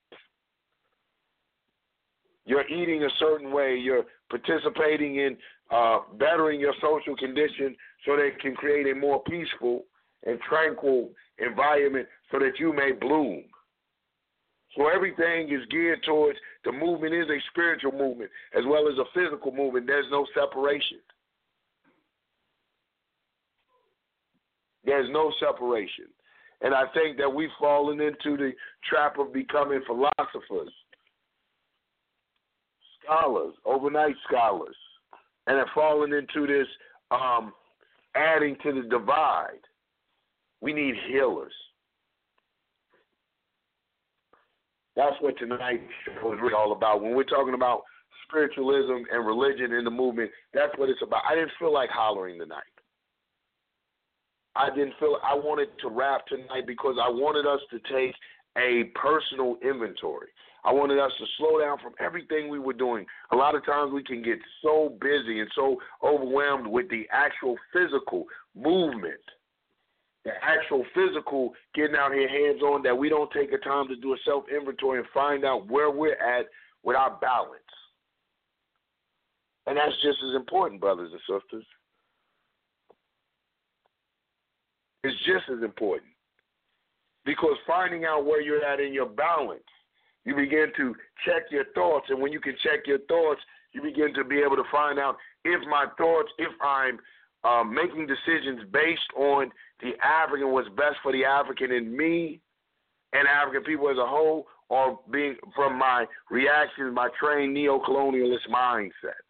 You're 2.44 2.66
eating 2.68 3.05
a 3.05 3.11
certain 3.18 3.53
way, 3.53 3.76
you're 3.76 4.05
participating 4.30 5.16
in 5.16 5.36
uh, 5.70 5.99
bettering 6.18 6.59
your 6.59 6.74
social 6.80 7.14
condition 7.16 7.76
so 8.07 8.16
that 8.16 8.24
it 8.24 8.40
can 8.40 8.55
create 8.55 8.86
a 8.90 8.94
more 8.99 9.22
peaceful 9.24 9.84
and 10.26 10.38
tranquil 10.48 11.10
environment 11.38 12.06
so 12.30 12.38
that 12.38 12.58
you 12.58 12.72
may 12.72 12.92
bloom. 12.92 13.44
So 14.76 14.88
everything 14.88 15.48
is 15.50 15.66
geared 15.70 16.02
towards 16.04 16.38
the 16.64 16.72
movement 16.72 17.14
is 17.14 17.28
a 17.28 17.38
spiritual 17.50 17.92
movement 17.92 18.30
as 18.56 18.64
well 18.66 18.88
as 18.88 18.98
a 18.98 19.04
physical 19.14 19.52
movement. 19.52 19.86
There's 19.86 20.10
no 20.10 20.26
separation. 20.34 20.98
There's 24.84 25.08
no 25.10 25.32
separation. 25.40 26.06
And 26.60 26.74
I 26.74 26.84
think 26.92 27.18
that 27.18 27.32
we've 27.32 27.48
fallen 27.58 28.00
into 28.00 28.36
the 28.36 28.52
trap 28.88 29.18
of 29.18 29.32
becoming 29.32 29.82
philosophers 29.86 30.72
scholars, 33.08 33.54
overnight 33.64 34.14
scholars, 34.26 34.76
and 35.46 35.58
have 35.58 35.68
fallen 35.74 36.12
into 36.12 36.46
this 36.46 36.66
um, 37.10 37.52
adding 38.14 38.56
to 38.62 38.72
the 38.72 38.88
divide. 38.88 39.60
We 40.61 40.72
need 40.72 40.94
healers. 41.09 41.52
That's 44.96 45.14
what 45.20 45.38
tonight's 45.38 45.82
show 46.04 46.32
is 46.32 46.40
really 46.42 46.54
all 46.54 46.72
about. 46.72 47.00
When 47.02 47.14
we're 47.14 47.22
talking 47.22 47.54
about 47.54 47.82
spiritualism 48.26 49.04
and 49.12 49.24
religion 49.24 49.72
in 49.72 49.84
the 49.84 49.90
movement, 49.90 50.30
that's 50.52 50.72
what 50.76 50.88
it's 50.88 51.02
about. 51.02 51.22
I 51.28 51.36
didn't 51.36 51.52
feel 51.59 51.72
like 51.72 51.90
hollering 51.90 52.38
tonight. 52.38 52.62
I 54.56 54.70
didn't 54.74 54.94
feel 54.98 55.18
I 55.22 55.36
wanted 55.36 55.68
to 55.82 55.88
rap 55.88 56.26
tonight 56.26 56.66
because 56.66 56.96
I 57.00 57.09
wanted 57.09 57.46
us 57.46 57.61
to 57.70 57.78
take 57.94 58.14
a 58.56 58.90
personal 58.98 59.56
inventory. 59.62 60.28
I 60.64 60.72
wanted 60.72 60.98
us 60.98 61.12
to 61.18 61.24
slow 61.38 61.61
down 61.61 61.78
from 61.78 61.92
everything 62.00 62.48
we 62.48 62.59
were 62.59 62.72
doing. 62.72 63.06
A 63.30 63.36
lot 63.36 63.54
of 63.54 63.64
times 63.64 63.92
we 63.92 64.02
can 64.02 64.22
get 64.22 64.38
so 64.62 64.96
busy 65.00 65.40
and 65.40 65.48
so 65.54 65.76
overwhelmed 66.02 66.66
with 66.66 66.90
the 66.90 67.06
actual 67.12 67.56
physical 67.72 68.24
movement, 68.56 69.20
the 70.24 70.32
actual 70.42 70.84
physical 70.94 71.52
getting 71.74 71.96
out 71.96 72.12
here 72.12 72.28
hands 72.28 72.62
on 72.62 72.82
that 72.82 72.96
we 72.96 73.08
don't 73.08 73.30
take 73.32 73.50
the 73.50 73.58
time 73.58 73.88
to 73.88 73.96
do 73.96 74.12
a 74.12 74.16
self 74.24 74.44
inventory 74.54 74.98
and 74.98 75.08
find 75.14 75.44
out 75.44 75.68
where 75.68 75.90
we're 75.90 76.14
at 76.14 76.46
with 76.82 76.96
our 76.96 77.16
balance. 77.20 77.62
And 79.66 79.76
that's 79.76 79.94
just 80.02 80.18
as 80.28 80.34
important, 80.34 80.80
brothers 80.80 81.10
and 81.12 81.20
sisters. 81.20 81.64
It's 85.04 85.18
just 85.26 85.44
as 85.56 85.62
important. 85.62 86.10
Because 87.24 87.56
finding 87.66 88.04
out 88.04 88.24
where 88.24 88.40
you're 88.40 88.64
at 88.64 88.80
in 88.80 88.94
your 88.94 89.06
balance, 89.06 89.60
you 90.24 90.34
begin 90.34 90.72
to 90.76 90.94
check 91.26 91.44
your 91.50 91.64
thoughts. 91.74 92.06
And 92.08 92.20
when 92.20 92.32
you 92.32 92.40
can 92.40 92.54
check 92.62 92.86
your 92.86 92.98
thoughts, 93.00 93.40
you 93.72 93.82
begin 93.82 94.14
to 94.14 94.24
be 94.24 94.38
able 94.38 94.56
to 94.56 94.64
find 94.72 94.98
out 94.98 95.16
if 95.44 95.60
my 95.68 95.86
thoughts, 95.98 96.30
if 96.38 96.52
I'm 96.62 96.98
um, 97.45 97.74
making 97.74 98.07
decisions 98.07 98.61
based 98.72 99.01
on 99.16 99.51
the 99.80 99.93
African, 100.03 100.53
what's 100.53 100.68
best 100.70 100.97
for 101.03 101.12
the 101.12 101.24
African 101.24 101.72
in 101.72 101.97
me 101.97 102.41
and 103.12 103.26
African 103.28 103.62
people 103.62 103.89
as 103.89 103.97
a 103.97 104.07
whole, 104.07 104.47
or 104.68 104.99
being 105.11 105.36
from 105.55 105.78
my 105.78 106.05
reactions, 106.30 106.95
my 106.95 107.09
trained 107.18 107.55
neo-colonialist 107.55 108.49
mindset. 108.53 109.24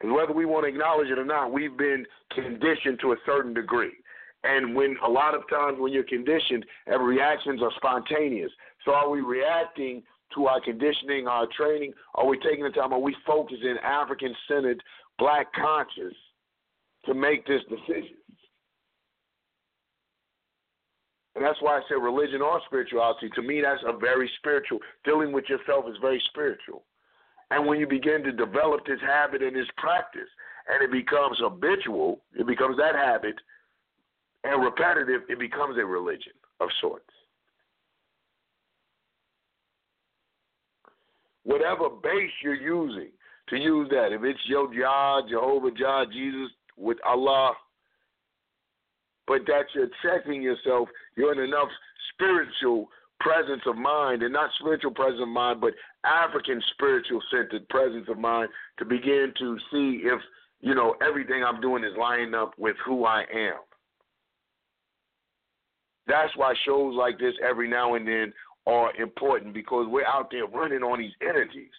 And 0.00 0.12
whether 0.12 0.32
we 0.32 0.44
want 0.44 0.64
to 0.64 0.68
acknowledge 0.68 1.08
it 1.08 1.18
or 1.18 1.24
not, 1.24 1.52
we've 1.52 1.76
been 1.76 2.04
conditioned 2.34 2.98
to 3.00 3.12
a 3.12 3.16
certain 3.24 3.54
degree. 3.54 3.92
And 4.42 4.74
when 4.74 4.96
a 5.06 5.08
lot 5.08 5.34
of 5.34 5.48
times 5.48 5.78
when 5.78 5.92
you're 5.92 6.02
conditioned, 6.02 6.66
every 6.86 7.14
reactions 7.14 7.62
are 7.62 7.70
spontaneous. 7.76 8.50
So 8.84 8.92
are 8.92 9.08
we 9.08 9.20
reacting 9.20 10.02
to 10.34 10.46
our 10.46 10.60
conditioning, 10.60 11.28
our 11.28 11.46
training? 11.56 11.92
Are 12.16 12.26
we 12.26 12.38
taking 12.40 12.64
the 12.64 12.70
time? 12.70 12.92
Are 12.92 12.98
we 12.98 13.16
focusing 13.26 13.76
African 13.82 14.34
centered, 14.48 14.82
black 15.18 15.52
conscious 15.52 16.14
to 17.06 17.14
make 17.14 17.46
this 17.46 17.62
decision? 17.68 18.16
And 21.34 21.44
that's 21.44 21.60
why 21.60 21.78
I 21.78 21.80
said 21.88 21.94
religion 21.94 22.42
or 22.42 22.60
spirituality. 22.66 23.28
To 23.34 23.42
me, 23.42 23.60
that's 23.60 23.82
a 23.86 23.96
very 23.96 24.30
spiritual. 24.38 24.78
Dealing 25.04 25.32
with 25.32 25.44
yourself 25.48 25.84
is 25.88 25.96
very 26.00 26.22
spiritual. 26.28 26.84
And 27.50 27.66
when 27.66 27.78
you 27.78 27.86
begin 27.88 28.22
to 28.22 28.32
develop 28.32 28.86
this 28.86 29.00
habit 29.00 29.42
and 29.42 29.54
this 29.54 29.66
practice, 29.76 30.28
and 30.68 30.82
it 30.82 30.92
becomes 30.92 31.38
habitual, 31.40 32.20
it 32.38 32.46
becomes 32.46 32.76
that 32.78 32.94
habit, 32.94 33.34
and 34.44 34.62
repetitive, 34.62 35.22
it 35.28 35.38
becomes 35.38 35.76
a 35.78 35.84
religion 35.84 36.32
of 36.60 36.68
sorts. 36.80 37.04
Whatever 41.42 41.90
base 42.02 42.30
you're 42.42 42.54
using 42.54 43.10
to 43.48 43.56
use 43.56 43.88
that, 43.90 44.12
if 44.12 44.22
it's 44.22 44.40
your 44.46 44.72
Jah, 44.72 45.20
Jehovah 45.28 45.70
Jah, 45.70 46.04
Jesus, 46.10 46.50
with 46.76 46.98
Allah, 47.06 47.52
but 49.26 49.40
that 49.46 49.64
you're 49.74 49.88
checking 50.02 50.42
yourself, 50.42 50.88
you're 51.16 51.32
in 51.32 51.38
enough 51.38 51.68
spiritual 52.12 52.88
presence 53.20 53.62
of 53.66 53.76
mind, 53.76 54.22
and 54.22 54.32
not 54.32 54.50
spiritual 54.58 54.90
presence 54.90 55.20
of 55.22 55.28
mind, 55.28 55.60
but 55.60 55.72
African 56.04 56.60
spiritual 56.72 57.20
centered 57.30 57.68
presence 57.68 58.06
of 58.08 58.18
mind 58.18 58.50
to 58.78 58.84
begin 58.84 59.32
to 59.38 59.56
see 59.70 60.02
if, 60.04 60.20
you 60.60 60.74
know, 60.74 60.94
everything 61.06 61.42
I'm 61.42 61.60
doing 61.60 61.84
is 61.84 61.96
lining 61.98 62.34
up 62.34 62.52
with 62.58 62.76
who 62.84 63.04
I 63.04 63.20
am. 63.32 63.58
That's 66.06 66.36
why 66.36 66.52
shows 66.66 66.94
like 66.96 67.18
this 67.18 67.34
every 67.42 67.68
now 67.68 67.94
and 67.94 68.06
then 68.06 68.32
are 68.66 68.94
important 68.96 69.54
because 69.54 69.86
we're 69.88 70.06
out 70.06 70.30
there 70.30 70.46
running 70.46 70.82
on 70.82 70.98
these 70.98 71.12
energies. 71.22 71.72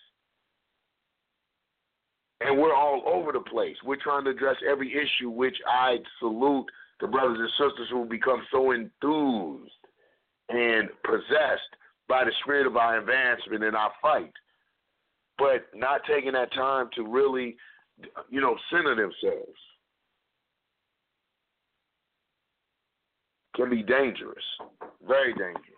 And 2.41 2.57
we're 2.57 2.75
all 2.75 3.01
over 3.05 3.31
the 3.31 3.39
place. 3.39 3.77
We're 3.83 3.95
trying 3.95 4.25
to 4.25 4.31
address 4.31 4.57
every 4.69 4.91
issue, 4.93 5.29
which 5.29 5.55
I 5.67 5.97
salute 6.19 6.65
the 6.99 7.07
brothers 7.07 7.39
and 7.39 7.49
sisters 7.51 7.87
who 7.89 8.05
become 8.05 8.41
so 8.51 8.71
enthused 8.71 9.71
and 10.49 10.89
possessed 11.03 11.75
by 12.07 12.23
the 12.23 12.31
spirit 12.43 12.67
of 12.67 12.77
our 12.77 12.99
advancement 12.99 13.63
and 13.63 13.75
our 13.75 13.91
fight, 14.01 14.31
but 15.37 15.65
not 15.73 16.01
taking 16.07 16.33
that 16.33 16.53
time 16.53 16.89
to 16.95 17.03
really, 17.07 17.55
you 18.29 18.41
know, 18.41 18.55
center 18.69 18.95
themselves. 18.95 19.59
Can 23.55 23.69
be 23.69 23.81
dangerous, 23.81 24.43
very 25.07 25.33
dangerous. 25.33 25.74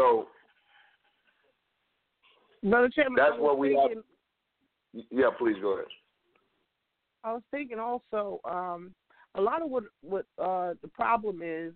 So, 0.00 0.28
Brother 2.62 2.88
Chairman, 2.88 3.16
that's 3.16 3.38
what 3.38 3.58
we 3.58 3.76
thinking, 3.76 4.02
have. 4.94 5.04
Yeah, 5.10 5.26
please 5.38 5.56
go 5.60 5.74
ahead. 5.74 5.86
I 7.22 7.34
was 7.34 7.42
thinking 7.50 7.78
also, 7.78 8.40
um, 8.50 8.94
a 9.34 9.40
lot 9.42 9.60
of 9.60 9.68
what 9.68 9.84
what 10.00 10.24
uh, 10.38 10.72
the 10.80 10.88
problem 10.88 11.42
is, 11.44 11.74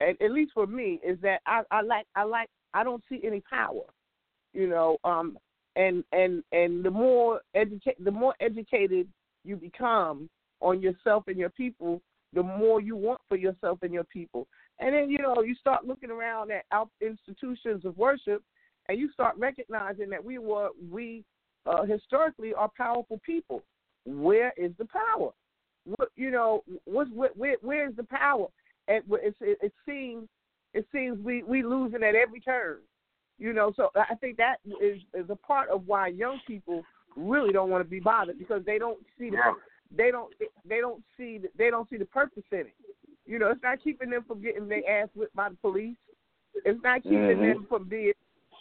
at, 0.00 0.20
at 0.20 0.32
least 0.32 0.50
for 0.52 0.66
me, 0.66 1.00
is 1.06 1.16
that 1.22 1.42
I, 1.46 1.62
I 1.70 1.82
lack 1.82 2.06
I 2.16 2.24
lack 2.24 2.48
I 2.74 2.82
don't 2.82 3.04
see 3.08 3.20
any 3.24 3.40
power, 3.48 3.84
you 4.52 4.68
know. 4.68 4.96
Um, 5.04 5.38
and 5.76 6.02
and 6.10 6.42
and 6.50 6.84
the 6.84 6.90
more 6.90 7.40
educate 7.54 8.02
the 8.04 8.10
more 8.10 8.34
educated 8.40 9.06
you 9.44 9.54
become 9.54 10.28
on 10.60 10.80
yourself 10.80 11.24
and 11.28 11.36
your 11.36 11.50
people, 11.50 12.02
the 12.32 12.42
more 12.42 12.80
you 12.80 12.96
want 12.96 13.20
for 13.28 13.36
yourself 13.36 13.78
and 13.82 13.92
your 13.92 14.04
people. 14.04 14.48
And 14.80 14.94
then 14.94 15.10
you 15.10 15.18
know 15.18 15.42
you 15.42 15.54
start 15.54 15.86
looking 15.86 16.10
around 16.10 16.50
at 16.50 16.64
our 16.72 16.86
institutions 17.00 17.84
of 17.84 17.96
worship, 17.96 18.42
and 18.88 18.98
you 18.98 19.10
start 19.12 19.36
recognizing 19.38 20.10
that 20.10 20.24
we 20.24 20.38
were 20.38 20.70
we 20.90 21.24
uh, 21.66 21.84
historically 21.84 22.52
are 22.54 22.70
powerful 22.76 23.20
people 23.24 23.62
where 24.06 24.52
is 24.56 24.72
the 24.78 24.86
power? 24.86 25.30
What, 25.84 26.08
you 26.16 26.30
know, 26.30 26.62
what's 26.84 27.10
where, 27.10 27.56
where 27.60 27.88
is 27.88 27.96
the 27.96 28.04
power? 28.04 28.46
And 28.88 29.02
it, 29.10 29.34
it, 29.40 29.58
it 29.62 29.72
seems 29.86 30.28
it 30.72 30.86
seems 30.92 31.18
we 31.24 31.42
we 31.42 31.62
losing 31.62 32.02
at 32.02 32.14
every 32.14 32.40
turn. 32.40 32.78
You 33.38 33.52
know, 33.52 33.72
so 33.74 33.90
I 33.96 34.14
think 34.14 34.36
that 34.36 34.56
is 34.80 35.00
is 35.12 35.28
a 35.28 35.36
part 35.36 35.68
of 35.70 35.86
why 35.86 36.08
young 36.08 36.40
people 36.46 36.82
really 37.16 37.52
don't 37.52 37.70
want 37.70 37.84
to 37.84 37.90
be 37.90 38.00
bothered 38.00 38.38
because 38.38 38.64
they 38.64 38.78
don't 38.78 38.98
see 39.18 39.30
the 39.30 39.38
they 39.96 40.10
don't 40.10 40.32
they 40.68 40.80
don't 40.80 41.02
see 41.16 41.38
the, 41.38 41.48
they 41.56 41.70
don't 41.70 41.88
see 41.90 41.96
the 41.96 42.06
purpose 42.06 42.44
in 42.52 42.60
it. 42.60 42.74
You 43.26 43.38
know, 43.38 43.50
it's 43.50 43.62
not 43.62 43.82
keeping 43.82 44.10
them 44.10 44.24
from 44.26 44.42
getting 44.42 44.68
their 44.68 44.88
ass 44.88 45.08
whipped 45.14 45.34
by 45.34 45.48
the 45.48 45.56
police. 45.56 45.96
It's 46.64 46.82
not 46.82 47.02
keeping 47.02 47.18
mm-hmm. 47.18 47.42
them 47.42 47.66
from 47.68 47.88
being 47.88 48.12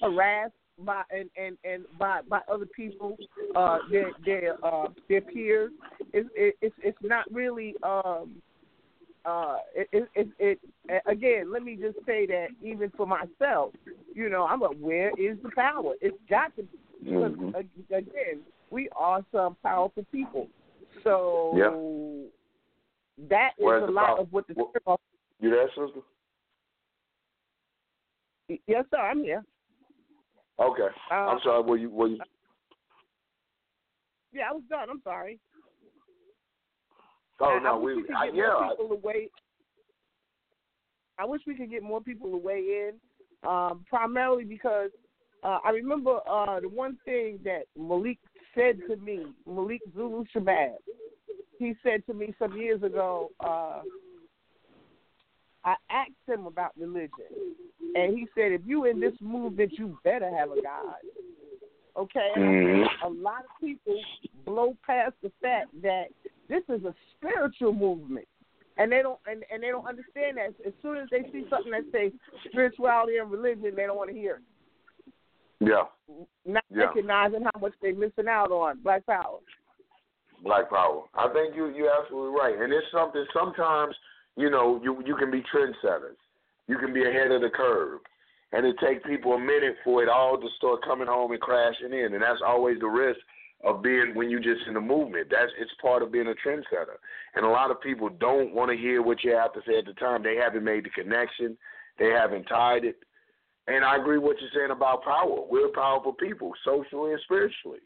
harassed 0.02 0.54
by 0.80 1.04
and 1.12 1.30
and 1.38 1.58
and 1.64 1.86
by 2.00 2.22
by 2.28 2.40
other 2.52 2.66
people, 2.66 3.18
uh, 3.56 3.80
their 3.92 4.12
their 4.26 4.66
uh 4.66 4.88
their 5.10 5.22
peers. 5.22 5.72
It's 6.14 6.30
it's 6.36 6.76
it's 6.82 6.98
not 7.02 7.32
really 7.32 7.76
um 7.84 8.42
uh 9.26 9.58
it, 9.76 9.88
it 10.16 10.28
it 10.40 10.60
it 10.90 11.02
again. 11.06 11.52
Let 11.52 11.64
me 11.64 11.76
just 11.76 11.98
say 12.06 12.26
that 12.28 12.48
even 12.62 12.92
for 12.98 13.06
myself, 13.06 13.74
you 14.16 14.30
know, 14.30 14.46
I'm 14.46 14.62
like, 14.62 14.78
where 14.80 15.10
is 15.10 15.38
the 15.44 15.52
power? 15.56 15.94
It's 16.02 16.18
got 16.30 16.56
to 16.56 16.64
be 16.64 16.80
because 17.04 17.34
mm-hmm. 17.34 17.94
again, 17.94 18.42
we 18.70 18.90
are 18.96 19.24
some 19.32 19.58
powerful 19.62 20.06
people. 20.12 20.48
So 21.04 21.54
yeah. 21.58 22.30
That 23.30 23.52
is 23.58 23.66
Where's 23.66 23.88
a 23.88 23.92
lot 23.92 24.08
power? 24.08 24.20
of 24.22 24.32
what 24.32 24.48
the 24.48 24.54
what, 24.56 25.00
you 25.40 25.50
there, 25.50 25.68
sister? 25.70 26.02
Yes, 28.68 28.86
sir. 28.92 28.98
I'm 28.98 29.24
here. 29.24 29.44
Okay. 30.60 30.88
Uh, 31.12 31.14
I'm 31.14 31.40
sorry. 31.44 31.64
Were 31.64 31.78
you? 31.78 31.90
Were 31.90 32.08
you? 32.08 32.20
Yeah, 34.32 34.44
I 34.50 34.54
was 34.54 34.64
done. 34.70 34.90
I'm 34.90 35.02
sorry. 35.04 35.40
Oh 37.40 37.60
no, 37.62 37.76
I 37.76 37.78
we. 37.78 37.96
we 37.96 38.04
I, 38.16 38.28
get 38.28 38.36
yeah. 38.36 38.70
people 38.70 38.96
to 38.96 39.02
weigh. 39.04 39.30
I 41.20 41.26
wish 41.26 41.42
we 41.46 41.56
could 41.56 41.70
get 41.70 41.84
more 41.84 42.02
people 42.02 42.32
to 42.32 42.38
weigh 42.38 42.90
in, 42.90 42.94
um, 43.48 43.86
primarily 43.88 44.44
because 44.44 44.90
uh, 45.44 45.60
I 45.64 45.70
remember 45.72 46.20
uh, 46.30 46.60
the 46.60 46.70
one 46.70 46.98
thing 47.06 47.40
that 47.44 47.64
Malik 47.78 48.18
said 48.56 48.80
to 48.90 48.96
me, 48.98 49.26
Malik 49.46 49.82
Zulu 49.96 50.24
Shabazz. 50.36 50.76
He 51.60 51.76
said 51.84 52.06
to 52.08 52.14
me 52.14 52.34
some 52.40 52.58
years 52.58 52.84
ago. 52.84 53.30
Uh, 53.40 53.82
I 55.66 55.76
asked 55.90 56.12
him 56.28 56.46
about 56.46 56.72
religion, 56.78 57.10
and 57.96 58.18
he 58.18 58.28
said, 58.36 58.52
"If 58.52 58.62
you 58.66 58.86
in 58.86 59.00
this 59.00 59.14
movement, 59.22 59.72
you 59.78 59.98
better 60.04 60.30
have 60.36 60.52
a 60.52 60.62
God." 60.62 60.96
Okay, 61.96 62.32
Mm-hmm. 62.36 63.06
a 63.06 63.10
lot 63.22 63.44
of 63.46 63.52
people 63.62 64.02
blow 64.46 64.76
past 64.86 65.14
the 65.22 65.32
fact 65.42 65.70
that 65.84 66.08
this 66.50 66.64
is 66.68 66.84
a 66.86 66.94
spiritual 67.16 67.72
movement, 67.74 68.28
and 68.78 68.92
they 68.92 69.02
don't 69.02 69.20
and, 69.28 69.46
and 69.52 69.62
they 69.62 69.68
don't 69.68 69.86
understand 69.88 70.38
that. 70.38 70.54
As 70.66 70.74
soon 70.82 70.98
as 70.98 71.08
they 71.12 71.22
see 71.32 71.46
something 71.50 71.72
that 71.72 71.86
says 71.92 72.12
spirituality 72.50 73.18
and 73.18 73.32
religion, 73.32 73.74
they 73.76 73.86
don't 73.86 73.96
want 73.96 74.10
to 74.10 74.16
hear 74.16 74.38
it. 74.38 74.42
Yeah, 75.62 75.84
Not 76.46 76.64
Yeah. 76.70 76.88
recognizing 76.88 77.44
how 77.44 77.58
much 77.62 77.74
they're 77.82 77.96
missing 77.96 78.28
out 78.28 78.52
on 78.52 78.80
Black 78.84 79.06
Power. 79.06 79.40
Black 80.44 80.70
Power. 80.70 81.04
I 81.16 81.32
think 81.34 81.56
you 81.56 81.70
you're 81.70 81.92
absolutely 81.92 82.38
right, 82.40 82.60
and 82.60 82.72
it's 82.72 82.88
something. 82.92 83.26
Sometimes 83.34 83.96
you 84.36 84.50
know 84.50 84.80
you 84.84 85.02
you 85.06 85.16
can 85.16 85.32
be 85.32 85.44
trendsetters. 85.54 86.20
You 86.68 86.78
can 86.78 86.94
be 86.94 87.04
ahead 87.04 87.32
of 87.32 87.42
the 87.42 87.50
curve, 87.50 88.00
and 88.52 88.66
it 88.66 88.76
takes 88.80 89.06
people 89.06 89.34
a 89.34 89.40
minute 89.40 89.76
for 89.84 90.04
it 90.04 90.10
all 90.10 90.38
to 90.38 90.48
start 90.58 90.84
coming 90.84 91.08
home 91.08 91.32
and 91.32 91.42
crashing 91.42 91.94
in, 91.94 92.14
and 92.14 92.22
that's 92.22 92.42
always 92.46 92.80
the 92.80 92.88
risk 92.88 93.20
of 93.64 93.82
being 93.82 94.12
when 94.14 94.30
you 94.30 94.40
just 94.40 94.68
in 94.68 94.74
the 94.74 94.82
movement. 94.82 95.28
That's 95.32 95.52
it's 95.60 95.72
part 95.82 96.04
of 96.04 96.12
being 96.12 96.28
a 96.28 96.48
trendsetter, 96.48 97.00
and 97.36 97.46
a 97.46 97.50
lot 97.50 97.72
of 97.72 97.82
people 97.82 98.10
don't 98.10 98.54
want 98.54 98.72
to 98.72 98.78
hear 98.78 99.02
what 99.02 99.24
you 99.24 99.36
have 99.36 99.54
to 99.54 99.62
say 99.66 99.78
at 99.78 99.86
the 99.86 99.94
time. 99.94 100.24
They 100.24 100.36
haven't 100.36 100.64
made 100.64 100.86
the 100.86 100.90
connection. 100.90 101.58
They 102.00 102.10
haven't 102.10 102.46
tied 102.46 102.86
it. 102.86 102.98
And 103.68 103.86
I 103.86 103.96
agree 103.96 104.18
with 104.18 104.26
what 104.26 104.36
you're 104.42 104.50
saying 104.54 104.76
about 104.76 105.04
power. 105.04 105.40
We're 105.50 105.70
powerful 105.70 106.14
people, 106.14 106.52
socially 106.66 107.12
and 107.12 107.22
spiritually. 107.24 107.80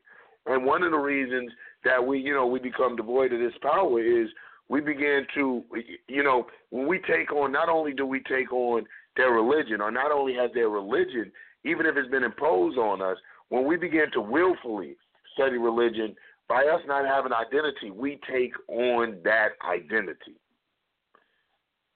And 0.48 0.66
one 0.66 0.82
of 0.82 0.92
the 0.92 0.98
reasons 0.98 1.52
that 1.88 2.06
we, 2.06 2.20
you 2.20 2.34
know, 2.34 2.46
we 2.46 2.60
become 2.60 2.96
devoid 2.96 3.32
of 3.34 3.40
this 3.40 3.58
power 3.62 4.02
is 4.02 4.28
we 4.70 4.82
begin 4.82 5.26
to, 5.36 5.64
you 6.08 6.24
know, 6.24 6.46
when 6.70 6.88
we 6.88 7.00
take 7.08 7.32
on, 7.32 7.52
not 7.52 7.70
only 7.70 7.94
do 7.94 8.06
we 8.06 8.22
take 8.22 8.52
on 8.52 8.86
their 9.16 9.32
religion, 9.32 9.80
or 9.82 9.90
not 9.92 10.12
only 10.12 10.34
has 10.34 10.52
their 10.54 10.70
religion, 10.70 11.32
even 11.64 11.86
if 11.86 11.96
it's 11.96 12.10
been 12.10 12.24
imposed 12.24 12.78
on 12.78 13.02
us, 13.02 13.18
when 13.50 13.66
we 13.66 13.78
begin 13.78 14.12
to 14.14 14.22
willfully 14.22 14.98
study 15.34 15.58
religion, 15.58 16.16
by 16.50 16.64
us 16.66 16.82
not 16.86 17.06
having 17.06 17.32
identity, 17.32 17.92
we 17.92 18.20
take 18.30 18.52
on 18.70 19.18
that 19.24 19.50
identity. 19.66 20.36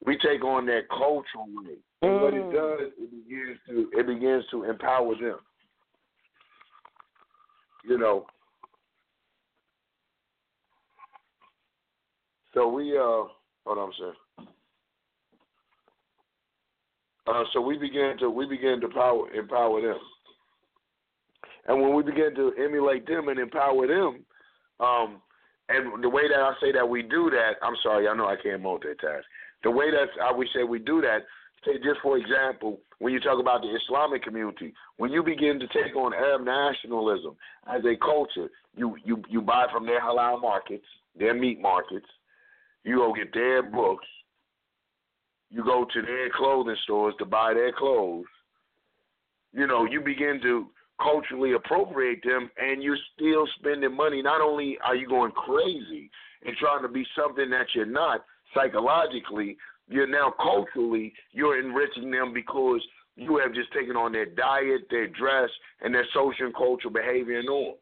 We 0.06 0.18
take 0.18 0.44
on 0.44 0.66
that 0.68 0.90
cultural 0.90 1.48
way. 1.48 1.78
And 2.02 2.22
what 2.22 2.34
it 2.34 2.44
Mm. 2.44 2.54
does, 2.54 2.92
it 2.98 3.12
begins 3.12 3.60
to 3.68 3.92
it 4.00 4.08
begins 4.08 4.48
to 4.48 4.64
empower 4.64 5.14
them. 5.16 5.40
You 7.84 7.98
know. 7.98 8.26
So 12.54 12.68
we 12.68 12.98
uh 12.98 13.28
hold 13.66 13.78
on 13.78 13.92
second. 13.98 14.48
Uh, 17.28 17.44
so 17.54 17.62
we 17.62 17.78
began 17.78 18.18
to 18.18 18.30
we 18.30 18.46
began 18.46 18.82
to 18.82 18.90
power 18.90 19.30
empower 19.32 19.82
them. 19.82 20.00
And 21.68 21.82
when 21.82 21.96
we 21.96 22.04
begin 22.04 22.34
to 22.36 22.54
emulate 22.58 23.06
them 23.06 23.30
and 23.30 23.40
empower 23.40 23.86
them, 23.88 24.26
um, 24.80 25.22
and 25.70 26.04
the 26.04 26.10
way 26.10 26.24
that 26.28 26.40
I 26.40 26.54
say 26.60 26.72
that 26.72 26.88
we 26.88 27.04
do 27.04 27.30
that, 27.30 27.54
I'm 27.62 27.76
sorry, 27.84 28.08
I 28.08 28.16
know 28.16 28.26
I 28.26 28.36
can't 28.42 28.64
multitask. 28.64 29.22
The 29.64 29.72
way 29.72 29.92
that 29.92 30.08
I 30.22 30.36
we 30.36 30.50
say 30.54 30.64
we 30.64 30.80
do 30.80 31.02
that, 31.02 31.20
say 31.64 31.74
just 31.76 32.02
for 32.02 32.18
example, 32.18 32.80
when 32.98 33.14
you 33.14 33.20
talk 33.20 33.40
about 33.40 33.62
the 33.62 33.70
Islamic 33.70 34.24
community, 34.24 34.74
when 34.98 35.12
you 35.12 35.24
begin 35.24 35.60
to 35.60 35.68
take 35.68 35.96
on 35.96 36.14
Arab 36.14 36.44
nationalism 36.44 37.36
as 37.68 37.82
a 37.86 37.96
culture, 38.04 38.50
you 38.76 38.98
you 39.06 39.22
you 39.30 39.42
buy 39.42 39.68
from 39.72 39.86
their 39.86 40.02
halal 40.02 40.42
markets, 40.42 40.86
their 41.18 41.36
meat 41.36 41.62
markets, 41.62 42.08
you 42.84 42.96
go 42.96 43.14
get 43.14 43.34
their 43.34 43.64
books, 43.64 44.08
you 45.50 45.64
go 45.64 45.86
to 45.94 46.02
their 46.02 46.30
clothing 46.36 46.76
stores 46.84 47.14
to 47.20 47.26
buy 47.26 47.54
their 47.54 47.72
clothes. 47.74 48.26
You 49.54 49.68
know, 49.68 49.86
you 49.86 50.02
begin 50.02 50.40
to 50.44 50.68
culturally 51.02 51.54
appropriate 51.54 52.22
them 52.24 52.50
and 52.58 52.82
you're 52.82 52.98
still 53.16 53.48
spending 53.60 53.96
money. 53.96 54.22
Not 54.22 54.42
only 54.42 54.78
are 54.86 54.96
you 54.96 55.08
going 55.08 55.32
crazy 55.32 56.10
and 56.46 56.56
trying 56.58 56.84
to 56.84 56.88
be 56.88 57.06
something 57.18 57.50
that 57.50 57.68
you're 57.76 57.86
not 57.86 58.24
psychologically, 58.54 59.58
you're 59.90 60.08
now 60.08 60.34
culturally 60.42 61.14
you're 61.32 61.60
enriching 61.60 62.12
them 62.12 62.34
because 62.34 62.82
you 63.16 63.38
have 63.38 63.54
just 63.54 63.74
taken 63.74 63.96
on 63.98 64.14
their 64.14 64.26
diet, 64.26 64.82
their 64.90 65.08
dress, 65.08 65.50
and 65.82 65.94
their 65.94 66.06
social 66.14 66.46
and 66.46 66.56
cultural 66.56 66.94
behavior 66.94 67.40
and 67.40 67.48
norms. 67.48 67.80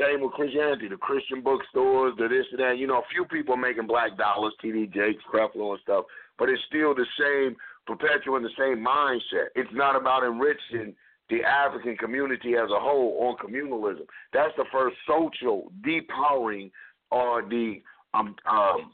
Same 0.00 0.22
with 0.22 0.32
Christianity, 0.32 0.88
the 0.88 0.96
Christian 0.96 1.42
bookstores, 1.42 2.14
the 2.16 2.28
this 2.28 2.46
and 2.52 2.60
that. 2.60 2.78
You 2.78 2.86
know, 2.86 2.98
a 2.98 3.12
few 3.12 3.26
people 3.26 3.54
are 3.54 3.58
making 3.58 3.86
black 3.86 4.16
dollars, 4.16 4.54
TD 4.64 4.92
Jakes, 4.94 5.22
Creflo 5.30 5.72
and 5.72 5.80
stuff, 5.82 6.04
but 6.38 6.48
it's 6.48 6.62
still 6.68 6.94
the 6.94 7.04
same, 7.18 7.56
perpetual 7.86 8.38
perpetuating 8.38 8.48
the 8.48 8.56
same 8.56 8.84
mindset. 8.84 9.48
It's 9.54 9.70
not 9.72 9.96
about 9.96 10.24
enriching 10.24 10.94
the 11.28 11.44
African 11.44 11.96
community 11.96 12.54
as 12.54 12.70
a 12.70 12.80
whole 12.80 13.16
on 13.20 13.36
communalism. 13.36 14.06
That's 14.32 14.52
the 14.56 14.64
first 14.72 14.96
social 15.06 15.70
depowering 15.86 16.70
or 17.10 17.42
the 17.42 17.82
um, 18.14 18.34
um, 18.50 18.92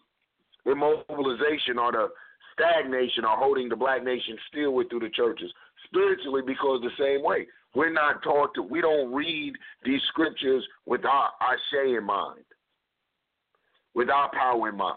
immobilization 0.66 1.78
or 1.78 1.92
the 1.92 2.08
stagnation 2.52 3.24
or 3.24 3.36
holding 3.36 3.68
the 3.68 3.76
black 3.76 4.02
nation 4.02 4.36
still 4.48 4.72
with 4.72 4.90
through 4.90 5.00
the 5.00 5.10
churches. 5.10 5.52
Spiritually, 5.84 6.42
because 6.44 6.82
the 6.82 6.90
same 6.98 7.24
way. 7.24 7.46
We're 7.76 7.92
not 7.92 8.22
taught 8.22 8.54
to, 8.54 8.62
we 8.62 8.80
don't 8.80 9.12
read 9.12 9.52
these 9.84 10.00
scriptures 10.08 10.66
with 10.86 11.04
our, 11.04 11.28
our 11.42 11.58
say 11.70 11.94
in 11.94 12.04
mind, 12.04 12.44
with 13.94 14.08
our 14.08 14.30
power 14.32 14.70
in 14.70 14.78
mind, 14.78 14.96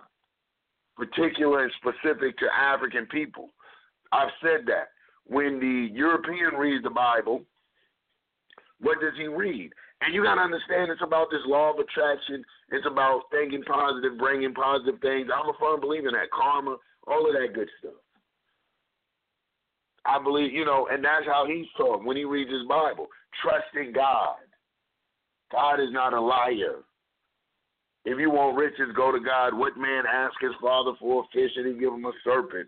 particular 0.96 1.64
and 1.64 1.74
specific 1.76 2.38
to 2.38 2.46
African 2.58 3.06
people. 3.08 3.50
I've 4.14 4.32
said 4.42 4.66
that. 4.68 4.96
When 5.26 5.60
the 5.60 5.94
European 5.94 6.56
reads 6.56 6.84
the 6.84 6.90
Bible, 6.90 7.42
what 8.80 9.02
does 9.02 9.14
he 9.18 9.28
read? 9.28 9.72
And 10.02 10.16
you 10.16 10.24
got 10.24 10.36
to 10.36 10.42
understand 10.42 10.90
it's 10.90 11.04
about 11.04 11.28
this 11.30 11.42
law 11.46 11.74
of 11.74 11.80
attraction. 11.80 12.44
It's 12.72 12.88
about 12.90 13.24
thinking 13.30 13.62
positive, 13.64 14.18
bringing 14.18 14.54
positive 14.54 15.02
things. 15.02 15.28
I'm 15.30 15.50
a 15.50 15.54
firm 15.60 15.82
believer 15.82 16.08
in 16.08 16.14
that. 16.14 16.32
Karma, 16.32 16.78
all 17.08 17.28
of 17.28 17.34
that 17.34 17.54
good 17.54 17.70
stuff. 17.80 18.00
I 20.06 20.22
believe, 20.22 20.52
you 20.54 20.66
know, 20.66 20.88
and 20.92 21.04
that's 21.04 21.26
how 21.26 21.46
he's 21.48 21.68
taught 21.78 22.04
when 22.04 22.18
he 22.18 22.24
reads 22.24 22.52
his 22.52 22.68
Bible. 22.68 23.08
Trust 23.42 23.68
in 23.76 23.94
God. 23.94 24.38
God 25.52 25.76
is 25.80 25.92
not 25.92 26.14
a 26.14 26.22
liar. 26.22 26.84
If 28.06 28.20
you 28.20 28.30
want 28.30 28.58
riches, 28.58 28.96
go 28.96 29.12
to 29.12 29.20
God. 29.20 29.54
What 29.54 29.78
man 29.78 30.04
ask 30.12 30.34
his 30.42 30.54
father 30.62 30.92
for 31.00 31.24
a 31.24 31.28
fish 31.34 31.52
and 31.56 31.68
he 31.68 31.80
give 31.80 31.94
him 31.94 32.06
a 32.06 32.12
serpent? 32.24 32.68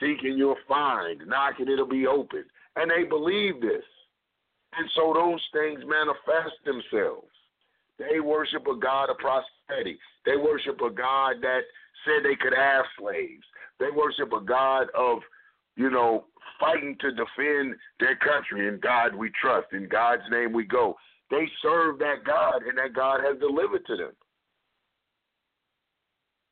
Seek 0.00 0.18
and 0.22 0.38
you'll 0.38 0.56
find. 0.68 1.26
Knock 1.26 1.54
and 1.58 1.68
it'll 1.68 1.88
be 1.88 2.06
open. 2.06 2.44
And 2.76 2.90
they 2.90 3.08
believe 3.08 3.60
this. 3.60 3.84
And 4.76 4.88
so 4.96 5.12
those 5.14 5.40
things 5.52 5.80
manifest 5.86 6.56
themselves. 6.64 7.28
They 7.98 8.20
worship 8.20 8.66
a 8.66 8.76
God 8.76 9.08
of 9.08 9.18
prosperity. 9.18 9.98
They 10.26 10.36
worship 10.36 10.80
a 10.80 10.90
God 10.90 11.36
that 11.42 11.60
said 12.04 12.24
they 12.24 12.36
could 12.36 12.56
have 12.56 12.84
slaves. 12.98 13.44
They 13.78 13.86
worship 13.94 14.32
a 14.32 14.40
God 14.40 14.88
of, 14.96 15.18
you 15.76 15.90
know, 15.90 16.24
fighting 16.58 16.96
to 17.00 17.10
defend 17.10 17.76
their 18.00 18.16
country. 18.16 18.68
In 18.68 18.80
God 18.80 19.14
we 19.14 19.30
trust. 19.40 19.72
In 19.72 19.88
God's 19.88 20.22
name 20.30 20.52
we 20.52 20.64
go. 20.64 20.96
They 21.30 21.48
serve 21.62 21.98
that 21.98 22.24
God, 22.26 22.62
and 22.68 22.76
that 22.78 22.94
God 22.94 23.20
has 23.24 23.38
delivered 23.40 23.84
to 23.86 23.96
them. 23.96 24.12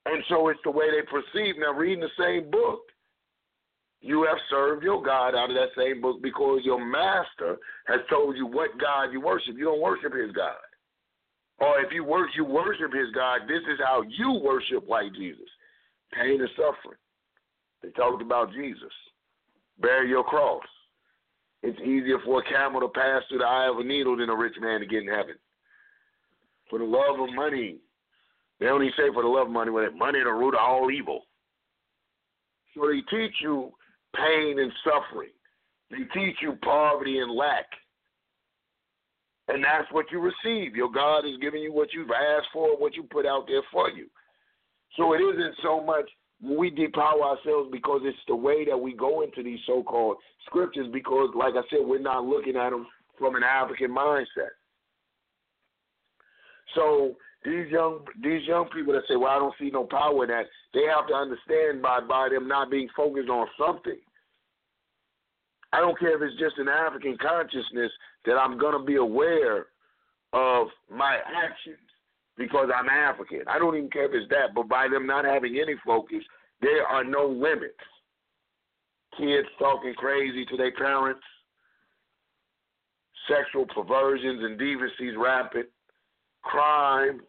And 0.06 0.24
so 0.28 0.48
it's 0.48 0.60
the 0.64 0.70
way 0.70 0.86
they 0.90 1.06
perceive. 1.06 1.54
Now, 1.58 1.72
reading 1.72 2.00
the 2.00 2.08
same 2.18 2.50
book, 2.50 2.80
you 4.00 4.24
have 4.24 4.38
served 4.50 4.82
your 4.82 5.00
God 5.00 5.36
out 5.36 5.50
of 5.50 5.56
that 5.56 5.70
same 5.76 6.00
book 6.00 6.20
because 6.22 6.62
your 6.64 6.84
master 6.84 7.58
has 7.86 8.00
told 8.10 8.36
you 8.36 8.46
what 8.46 8.70
God 8.80 9.12
you 9.12 9.20
worship. 9.20 9.54
You 9.56 9.66
don't 9.66 9.80
worship 9.80 10.12
his 10.12 10.32
God. 10.32 10.58
Or 11.60 11.80
if 11.80 11.92
you 11.92 12.02
worship, 12.02 12.34
you 12.34 12.44
worship 12.44 12.92
his 12.92 13.14
God, 13.14 13.42
this 13.46 13.62
is 13.72 13.78
how 13.78 14.02
you 14.02 14.40
worship 14.42 14.88
like 14.88 15.14
Jesus. 15.14 15.46
Pain 16.12 16.40
and 16.40 16.50
suffering. 16.56 16.98
They 17.82 17.90
talked 17.90 18.22
about 18.22 18.52
Jesus. 18.52 18.92
Bear 19.82 20.06
your 20.06 20.24
cross. 20.24 20.62
It's 21.62 21.78
easier 21.80 22.18
for 22.24 22.40
a 22.40 22.48
camel 22.48 22.80
to 22.80 22.88
pass 22.88 23.22
through 23.28 23.38
the 23.38 23.44
eye 23.44 23.68
of 23.68 23.78
a 23.78 23.84
needle 23.84 24.16
than 24.16 24.30
a 24.30 24.36
rich 24.36 24.54
man 24.60 24.80
to 24.80 24.86
get 24.86 25.02
in 25.02 25.08
heaven. 25.08 25.34
For 26.70 26.78
the 26.78 26.84
love 26.84 27.20
of 27.20 27.34
money. 27.34 27.76
They 28.58 28.66
only 28.66 28.90
say 28.96 29.12
for 29.12 29.22
the 29.22 29.28
love 29.28 29.48
of 29.48 29.52
money, 29.52 29.70
when 29.70 29.98
money 29.98 30.18
is 30.18 30.24
the 30.24 30.32
root 30.32 30.54
of 30.54 30.60
all 30.60 30.90
evil. 30.90 31.22
So 32.74 32.86
they 32.86 33.00
teach 33.16 33.34
you 33.40 33.70
pain 34.16 34.58
and 34.58 34.72
suffering. 34.84 35.30
They 35.90 36.04
teach 36.14 36.36
you 36.40 36.56
poverty 36.62 37.18
and 37.18 37.32
lack. 37.32 37.66
And 39.48 39.62
that's 39.62 39.90
what 39.92 40.06
you 40.10 40.20
receive. 40.20 40.76
Your 40.76 40.90
God 40.90 41.26
is 41.26 41.36
giving 41.40 41.62
you 41.62 41.72
what 41.72 41.92
you've 41.92 42.10
asked 42.10 42.48
for, 42.52 42.76
what 42.76 42.94
you 42.94 43.02
put 43.02 43.26
out 43.26 43.46
there 43.46 43.62
for 43.72 43.90
you. 43.90 44.06
So 44.96 45.12
it 45.12 45.18
isn't 45.18 45.56
so 45.62 45.82
much 45.82 46.08
we 46.42 46.70
depower 46.70 47.22
ourselves 47.22 47.70
because 47.70 48.00
it's 48.04 48.18
the 48.26 48.34
way 48.34 48.64
that 48.64 48.76
we 48.76 48.94
go 48.94 49.22
into 49.22 49.42
these 49.42 49.60
so 49.66 49.82
called 49.82 50.16
scriptures 50.46 50.88
because, 50.92 51.30
like 51.36 51.54
I 51.54 51.62
said, 51.70 51.86
we're 51.86 52.00
not 52.00 52.24
looking 52.24 52.56
at 52.56 52.70
them 52.70 52.86
from 53.18 53.36
an 53.36 53.44
African 53.44 53.94
mindset. 53.94 54.56
So 56.74 57.14
these 57.44 57.70
young 57.70 58.00
these 58.22 58.46
young 58.46 58.68
people 58.74 58.92
that 58.94 59.02
say, 59.06 59.16
"Well, 59.16 59.30
I 59.30 59.38
don't 59.38 59.54
see 59.58 59.70
no 59.70 59.84
power 59.84 60.24
in 60.24 60.30
that," 60.30 60.46
they 60.74 60.84
have 60.86 61.06
to 61.08 61.14
understand 61.14 61.82
by 61.82 62.00
by 62.00 62.28
them 62.28 62.48
not 62.48 62.70
being 62.70 62.88
focused 62.96 63.28
on 63.28 63.48
something. 63.58 64.00
I 65.72 65.80
don't 65.80 65.98
care 65.98 66.16
if 66.16 66.22
it's 66.22 66.40
just 66.40 66.58
an 66.58 66.68
African 66.68 67.16
consciousness 67.18 67.92
that 68.24 68.36
I'm 68.36 68.58
to 68.58 68.84
be 68.84 68.96
aware 68.96 69.66
of 70.32 70.68
my 70.90 71.18
actions 71.26 71.78
because 72.36 72.68
I'm 72.74 72.88
African. 72.88 73.42
I 73.48 73.58
don't 73.58 73.76
even 73.76 73.90
care 73.90 74.06
if 74.06 74.12
it's 74.14 74.28
that, 74.30 74.54
but 74.54 74.68
by 74.68 74.88
them 74.88 75.06
not 75.06 75.24
having 75.24 75.58
any 75.60 75.74
focus, 75.84 76.22
there 76.60 76.86
are 76.86 77.04
no 77.04 77.26
limits. 77.26 77.74
Kids 79.18 79.48
talking 79.58 79.94
crazy 79.94 80.46
to 80.46 80.56
their 80.56 80.72
parents, 80.72 81.20
sexual 83.28 83.66
perversions 83.66 84.42
and 84.42 84.58
deviancies 84.58 85.18
rampant, 85.18 85.66
crime. 86.42 87.20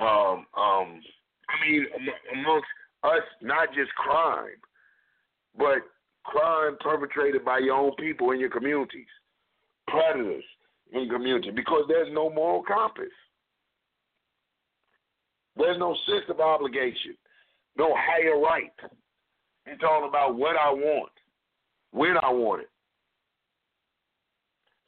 Um, 0.00 0.46
um, 0.56 1.00
I 1.48 1.68
mean, 1.68 1.86
amongst 2.32 2.66
us, 3.04 3.22
not 3.42 3.68
just 3.74 3.92
crime, 3.94 4.58
but 5.56 5.78
crime 6.24 6.76
perpetrated 6.80 7.44
by 7.44 7.58
your 7.58 7.76
own 7.76 7.92
people 7.96 8.32
in 8.32 8.40
your 8.40 8.50
communities, 8.50 9.06
predators 9.86 10.44
in 10.92 11.08
community, 11.08 11.50
because 11.50 11.84
there's 11.88 12.12
no 12.12 12.30
moral 12.30 12.62
compass. 12.62 13.12
There's 15.56 15.78
no 15.78 15.94
sense 16.06 16.24
of 16.28 16.40
obligation, 16.40 17.16
no 17.76 17.94
higher 17.96 18.40
right. 18.40 18.72
It's 19.66 19.82
all 19.88 20.08
about 20.08 20.36
what 20.36 20.56
I 20.56 20.70
want, 20.70 21.12
when 21.92 22.16
I 22.22 22.30
want 22.30 22.62
it. 22.62 22.70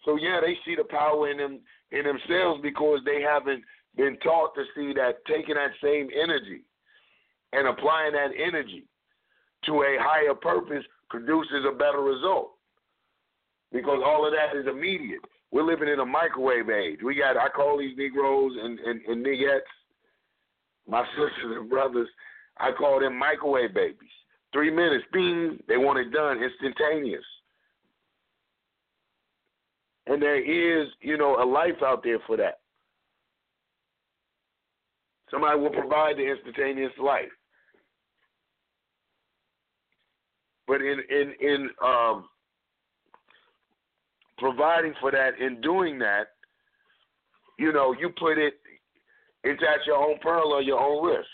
So 0.05 0.17
yeah, 0.17 0.41
they 0.41 0.57
see 0.65 0.75
the 0.77 0.85
power 0.85 1.31
in 1.31 1.39
them 1.39 1.61
in 1.93 2.05
themselves 2.05 2.61
because 2.63 3.01
they 3.05 3.21
haven't 3.21 3.63
been 3.97 4.17
taught 4.23 4.55
to 4.55 4.65
see 4.75 4.93
that 4.95 5.25
taking 5.27 5.55
that 5.55 5.71
same 5.83 6.09
energy 6.21 6.63
and 7.53 7.69
applying 7.69 8.13
that 8.13 8.31
energy 8.35 8.85
to 9.67 9.83
a 9.83 9.97
higher 10.01 10.35
purpose 10.35 10.85
produces 11.11 11.65
a 11.69 11.77
better 11.77 12.01
result. 12.01 12.53
Because 13.71 14.01
all 14.05 14.27
of 14.27 14.33
that 14.33 14.59
is 14.59 14.67
immediate. 14.67 15.21
We're 15.53 15.65
living 15.65 15.89
in 15.89 16.01
a 16.01 16.07
microwave 16.07 16.71
age. 16.71 17.01
We 17.05 17.15
got 17.15 17.37
I 17.37 17.49
call 17.49 17.79
these 17.79 17.97
Negroes 17.97 18.53
and, 18.61 18.79
and, 18.79 19.01
and 19.07 19.25
niggettes, 19.25 19.61
my 20.89 21.05
sisters 21.11 21.57
and 21.59 21.69
brothers, 21.69 22.09
I 22.59 22.73
call 22.73 23.01
them 23.01 23.19
microwave 23.19 23.75
babies. 23.75 24.11
Three 24.53 24.71
minutes, 24.71 25.05
bing, 25.13 25.59
they 25.69 25.77
want 25.77 25.99
it 25.99 26.11
done 26.11 26.43
instantaneous. 26.43 27.25
And 30.07 30.21
there 30.21 30.41
is, 30.41 30.89
you 31.01 31.17
know, 31.17 31.43
a 31.43 31.47
life 31.47 31.83
out 31.85 32.03
there 32.03 32.19
for 32.27 32.37
that. 32.39 32.61
Somebody 35.31 35.61
will 35.61 35.71
provide 35.71 36.17
the 36.17 36.31
instantaneous 36.31 36.93
life. 37.03 37.31
But 40.67 40.81
in 40.81 40.99
in 41.11 41.33
in 41.41 41.71
um, 41.83 42.29
providing 44.43 44.93
for 45.01 45.13
that, 45.13 45.39
in 45.41 45.61
doing 45.61 45.99
that, 46.01 46.35
you 47.59 47.73
know, 47.73 47.95
you 47.99 48.11
put 48.19 48.39
it 48.39 48.55
it's 49.45 49.63
at 49.63 49.87
your 49.87 49.97
own 49.97 50.19
peril 50.21 50.53
or 50.53 50.63
your 50.63 50.79
own 50.79 51.05
risk. 51.07 51.29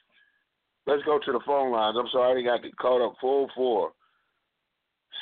Let's 0.86 1.02
go 1.04 1.18
to 1.18 1.32
the 1.32 1.40
phone 1.44 1.72
lines. 1.72 1.96
I'm 1.98 2.08
sorry, 2.12 2.42
I 2.42 2.58
got 2.58 2.76
caught 2.80 3.04
up. 3.04 3.14
Four 3.20 3.48
four 3.54 3.92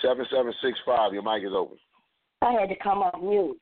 seven 0.02 0.26
seven 0.30 0.52
six 0.62 0.78
five. 0.84 1.12
Your 1.12 1.22
mic 1.22 1.44
is 1.44 1.54
open. 1.54 1.78
I 2.42 2.52
had 2.52 2.68
to 2.68 2.76
come 2.82 2.98
off 2.98 3.20
mute. 3.20 3.58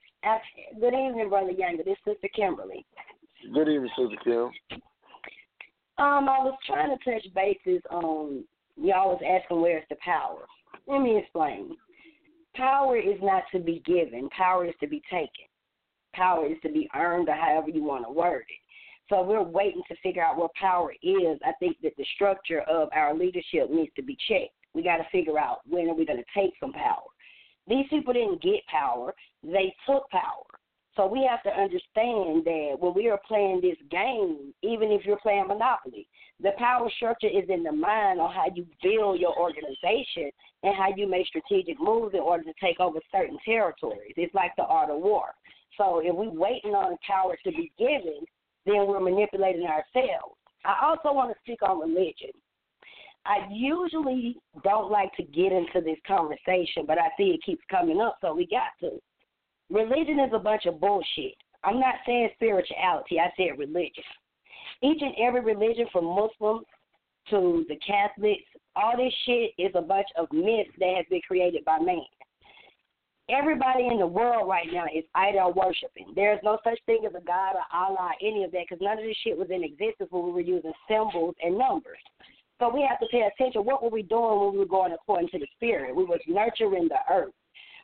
Good 0.80 0.94
evening, 0.94 1.28
Brother 1.28 1.52
Younger. 1.52 1.84
This 1.84 1.96
is 2.06 2.14
Sister 2.14 2.28
Kimberly. 2.34 2.84
Good 3.52 3.68
evening, 3.68 3.90
Sister 3.96 4.16
Kim. 4.24 4.80
Um, 5.96 6.28
I 6.28 6.40
was 6.40 6.58
trying 6.66 6.96
to 6.96 7.04
touch 7.04 7.24
bases 7.34 7.82
on 7.90 8.44
y'all 8.76 9.10
was 9.10 9.22
asking 9.22 9.60
where's 9.60 9.84
the 9.88 9.96
power. 10.04 10.46
Let 10.86 11.00
me 11.00 11.18
explain. 11.18 11.76
Power 12.54 12.96
is 12.96 13.18
not 13.20 13.44
to 13.52 13.58
be 13.58 13.82
given. 13.84 14.28
Power 14.30 14.64
is 14.66 14.74
to 14.80 14.86
be 14.86 15.02
taken. 15.10 15.46
Power 16.14 16.46
is 16.46 16.56
to 16.62 16.70
be 16.70 16.88
earned 16.94 17.28
or 17.28 17.34
however 17.34 17.70
you 17.70 17.82
want 17.82 18.04
to 18.04 18.12
word 18.12 18.44
it. 18.48 18.60
So 19.10 19.22
we're 19.22 19.42
waiting 19.42 19.82
to 19.88 19.96
figure 20.02 20.22
out 20.22 20.38
what 20.38 20.54
power 20.54 20.92
is. 21.02 21.38
I 21.44 21.52
think 21.60 21.76
that 21.82 21.96
the 21.96 22.06
structure 22.14 22.62
of 22.62 22.88
our 22.94 23.14
leadership 23.14 23.70
needs 23.70 23.92
to 23.96 24.02
be 24.02 24.16
checked. 24.28 24.54
We 24.72 24.82
got 24.82 24.96
to 24.96 25.06
figure 25.12 25.38
out 25.38 25.58
when 25.68 25.88
are 25.88 25.94
we 25.94 26.06
going 26.06 26.22
to 26.22 26.40
take 26.40 26.54
some 26.58 26.72
power. 26.72 27.02
These 27.66 27.86
people 27.90 28.12
didn't 28.12 28.42
get 28.42 28.66
power; 28.66 29.14
they 29.42 29.74
took 29.86 30.08
power. 30.10 30.53
So 30.96 31.06
we 31.06 31.28
have 31.28 31.42
to 31.42 31.50
understand 31.50 32.44
that 32.44 32.76
when 32.78 32.94
we 32.94 33.08
are 33.08 33.20
playing 33.26 33.60
this 33.60 33.76
game, 33.90 34.54
even 34.62 34.92
if 34.92 35.04
you're 35.04 35.18
playing 35.18 35.48
Monopoly, 35.48 36.06
the 36.40 36.52
power 36.56 36.88
structure 36.96 37.28
is 37.28 37.48
in 37.48 37.64
the 37.64 37.72
mind 37.72 38.20
on 38.20 38.32
how 38.32 38.46
you 38.54 38.64
build 38.82 39.18
your 39.18 39.36
organization 39.36 40.30
and 40.62 40.74
how 40.76 40.94
you 40.96 41.08
make 41.08 41.26
strategic 41.26 41.80
moves 41.80 42.14
in 42.14 42.20
order 42.20 42.44
to 42.44 42.52
take 42.60 42.78
over 42.78 43.00
certain 43.10 43.38
territories. 43.44 44.14
It's 44.16 44.34
like 44.34 44.52
the 44.56 44.64
art 44.64 44.90
of 44.90 45.00
war. 45.00 45.30
So 45.76 46.00
if 46.04 46.14
we're 46.14 46.30
waiting 46.30 46.72
on 46.72 46.96
power 47.06 47.36
to 47.42 47.50
be 47.50 47.72
given, 47.76 48.20
then 48.64 48.86
we're 48.86 49.00
manipulating 49.00 49.66
ourselves. 49.66 50.36
I 50.64 50.76
also 50.82 51.12
want 51.12 51.32
to 51.32 51.38
speak 51.42 51.62
on 51.62 51.80
religion. 51.80 52.30
I 53.26 53.46
usually 53.50 54.36
don't 54.62 54.90
like 54.90 55.12
to 55.16 55.22
get 55.22 55.50
into 55.50 55.80
this 55.82 55.98
conversation, 56.06 56.84
but 56.86 56.98
I 56.98 57.08
see 57.16 57.30
it 57.34 57.42
keeps 57.44 57.62
coming 57.70 58.00
up, 58.00 58.18
so 58.20 58.34
we 58.34 58.46
got 58.46 58.70
to. 58.80 59.00
Religion 59.70 60.20
is 60.20 60.30
a 60.32 60.38
bunch 60.38 60.66
of 60.66 60.80
bullshit. 60.80 61.34
I'm 61.64 61.80
not 61.80 61.94
saying 62.06 62.30
spirituality, 62.34 63.18
I 63.18 63.32
said 63.36 63.58
religion. 63.58 64.04
Each 64.82 65.00
and 65.00 65.14
every 65.18 65.40
religion, 65.40 65.86
from 65.92 66.04
Muslims 66.04 66.66
to 67.30 67.64
the 67.68 67.76
Catholics, 67.76 68.44
all 68.76 68.96
this 68.96 69.14
shit 69.24 69.52
is 69.56 69.72
a 69.74 69.80
bunch 69.80 70.06
of 70.18 70.30
myths 70.32 70.70
that 70.78 70.94
has 70.96 71.06
been 71.08 71.22
created 71.26 71.64
by 71.64 71.78
man. 71.78 72.04
Everybody 73.30 73.86
in 73.86 73.98
the 73.98 74.06
world 74.06 74.46
right 74.46 74.68
now 74.70 74.84
is 74.94 75.04
idol 75.14 75.54
worshiping. 75.54 76.12
There's 76.14 76.40
no 76.44 76.58
such 76.62 76.78
thing 76.84 77.04
as 77.06 77.14
a 77.14 77.24
God 77.24 77.54
or 77.54 77.64
Allah, 77.72 78.10
or 78.10 78.14
any 78.20 78.44
of 78.44 78.52
that, 78.52 78.66
because 78.68 78.82
none 78.82 78.98
of 78.98 79.04
this 79.04 79.16
shit 79.24 79.38
was 79.38 79.48
in 79.50 79.64
existence 79.64 80.10
when 80.10 80.26
we 80.26 80.32
were 80.32 80.40
using 80.40 80.72
symbols 80.86 81.34
and 81.42 81.56
numbers. 81.56 81.96
So 82.60 82.68
we 82.68 82.86
have 82.86 83.00
to 83.00 83.06
pay 83.10 83.22
attention. 83.22 83.64
What 83.64 83.82
were 83.82 83.88
we 83.88 84.02
doing 84.02 84.40
when 84.40 84.52
we 84.52 84.58
were 84.58 84.66
going 84.66 84.92
according 84.92 85.30
to 85.30 85.38
the 85.38 85.48
Spirit? 85.56 85.96
We 85.96 86.04
was 86.04 86.20
nurturing 86.28 86.88
the 86.88 87.00
earth. 87.10 87.32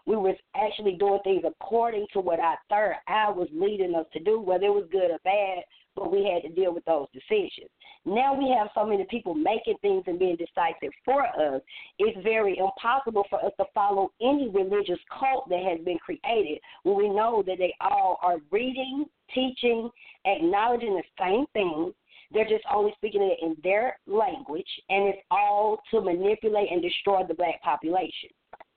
We 0.06 0.16
was 0.16 0.36
actually 0.56 0.92
doing 0.92 1.20
things 1.24 1.44
according 1.46 2.06
to 2.12 2.20
what 2.20 2.40
our 2.40 2.58
third 2.68 2.96
eye 3.08 3.30
was 3.30 3.48
leading 3.52 3.94
us 3.94 4.06
to 4.12 4.20
do, 4.20 4.40
whether 4.40 4.66
it 4.66 4.74
was 4.74 4.88
good 4.90 5.10
or 5.10 5.18
bad, 5.24 5.62
but 5.96 6.12
we 6.12 6.24
had 6.24 6.42
to 6.42 6.54
deal 6.54 6.72
with 6.72 6.84
those 6.84 7.06
decisions. 7.12 7.70
Now 8.04 8.34
we 8.34 8.48
have 8.56 8.68
so 8.74 8.86
many 8.86 9.04
people 9.10 9.34
making 9.34 9.76
things 9.82 10.04
and 10.06 10.18
being 10.18 10.36
decisive 10.36 10.92
for 11.04 11.26
us. 11.26 11.60
It's 11.98 12.18
very 12.22 12.58
impossible 12.58 13.24
for 13.28 13.44
us 13.44 13.52
to 13.58 13.66
follow 13.74 14.10
any 14.22 14.48
religious 14.48 14.98
cult 15.18 15.48
that 15.48 15.62
has 15.62 15.84
been 15.84 15.98
created 15.98 16.60
when 16.84 16.96
we 16.96 17.08
know 17.08 17.42
that 17.46 17.58
they 17.58 17.74
all 17.80 18.18
are 18.22 18.38
reading, 18.50 19.04
teaching, 19.34 19.90
acknowledging 20.24 20.94
the 20.94 21.02
same 21.22 21.44
thing. 21.52 21.92
They're 22.32 22.48
just 22.48 22.64
only 22.72 22.92
speaking 22.96 23.22
it 23.22 23.44
in 23.44 23.56
their 23.62 23.98
language, 24.06 24.68
and 24.88 25.08
it's 25.08 25.18
all 25.30 25.80
to 25.90 26.00
manipulate 26.00 26.70
and 26.70 26.80
destroy 26.80 27.24
the 27.26 27.34
black 27.34 27.60
population. 27.62 28.30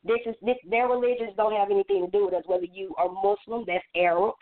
This 0.04 0.20
is 0.26 0.36
this, 0.42 0.58
their 0.70 0.88
religions 0.88 1.32
don't 1.38 1.56
have 1.56 1.72
anything 1.72 2.06
to 2.06 2.12
do 2.12 2.26
with 2.26 2.34
us. 2.34 2.44
Whether 2.46 2.66
you 2.66 2.94
are 2.98 3.10
Muslim, 3.10 3.64
that's 3.66 3.86
Arab. 3.96 4.36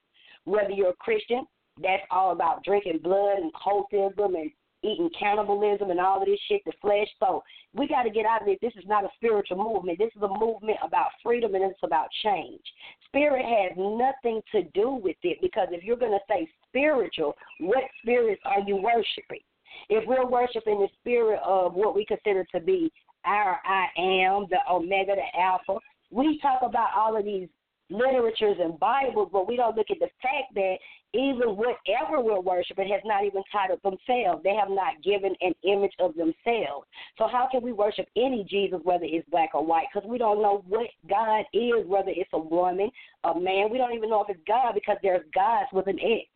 Whether 0.45 0.71
you're 0.71 0.89
a 0.89 0.95
Christian, 0.95 1.45
that's 1.81 2.03
all 2.09 2.31
about 2.31 2.63
drinking 2.63 2.99
blood 3.03 3.37
and 3.37 3.51
cultism 3.53 4.35
and 4.35 4.51
eating 4.83 5.09
cannibalism 5.17 5.91
and 5.91 5.99
all 5.99 6.21
of 6.21 6.27
this 6.27 6.39
shit, 6.47 6.61
the 6.65 6.71
flesh. 6.81 7.07
So 7.19 7.43
we 7.73 7.87
got 7.87 8.03
to 8.03 8.09
get 8.09 8.25
out 8.25 8.41
of 8.41 8.47
this. 8.47 8.57
This 8.61 8.73
is 8.75 8.87
not 8.87 9.03
a 9.03 9.09
spiritual 9.15 9.57
movement. 9.57 9.99
This 9.99 10.11
is 10.15 10.21
a 10.23 10.27
movement 10.27 10.77
about 10.83 11.09
freedom 11.23 11.53
and 11.55 11.63
it's 11.63 11.79
about 11.83 12.07
change. 12.23 12.61
Spirit 13.05 13.45
has 13.45 13.77
nothing 13.77 14.41
to 14.51 14.63
do 14.73 14.91
with 14.91 15.17
it 15.23 15.37
because 15.41 15.67
if 15.71 15.83
you're 15.83 15.97
going 15.97 16.11
to 16.11 16.19
say 16.27 16.49
spiritual, 16.67 17.35
what 17.59 17.83
spirits 18.01 18.41
are 18.45 18.61
you 18.65 18.75
worshiping? 18.77 19.41
If 19.89 20.07
we're 20.07 20.27
worshiping 20.27 20.79
the 20.79 20.89
spirit 20.99 21.39
of 21.45 21.73
what 21.73 21.95
we 21.95 22.05
consider 22.05 22.45
to 22.53 22.59
be 22.59 22.91
our 23.25 23.59
I 23.65 23.87
am, 23.97 24.47
the 24.49 24.59
Omega, 24.69 25.15
the 25.15 25.39
Alpha, 25.39 25.79
we 26.11 26.39
talk 26.39 26.61
about 26.63 26.89
all 26.95 27.17
of 27.17 27.25
these 27.25 27.47
literatures 27.91 28.57
and 28.59 28.79
Bibles, 28.79 29.29
but 29.31 29.47
we 29.47 29.55
don't 29.55 29.75
look 29.75 29.91
at 29.91 29.99
the 29.99 30.09
fact 30.21 30.53
that 30.55 30.77
even 31.13 31.57
whatever 31.57 32.21
we're 32.21 32.39
worshiping 32.39 32.87
has 32.87 33.01
not 33.03 33.25
even 33.25 33.43
titled 33.51 33.81
themselves. 33.83 34.41
They 34.43 34.55
have 34.55 34.69
not 34.69 35.03
given 35.03 35.35
an 35.41 35.53
image 35.63 35.91
of 35.99 36.15
themselves. 36.15 36.87
So 37.17 37.27
how 37.27 37.49
can 37.51 37.61
we 37.61 37.73
worship 37.73 38.07
any 38.15 38.45
Jesus, 38.49 38.79
whether 38.83 39.03
it's 39.03 39.29
black 39.29 39.49
or 39.53 39.65
white? 39.65 39.87
Because 39.93 40.07
we 40.09 40.17
don't 40.17 40.41
know 40.41 40.63
what 40.67 40.87
God 41.09 41.43
is, 41.53 41.85
whether 41.85 42.11
it's 42.11 42.29
a 42.33 42.39
woman, 42.39 42.89
a 43.25 43.37
man. 43.37 43.69
We 43.69 43.77
don't 43.77 43.93
even 43.93 44.09
know 44.09 44.23
if 44.23 44.29
it's 44.29 44.47
God 44.47 44.73
because 44.73 44.97
there's 45.03 45.25
gods 45.35 45.67
with 45.73 45.87
an 45.87 45.99
X. 45.99 46.30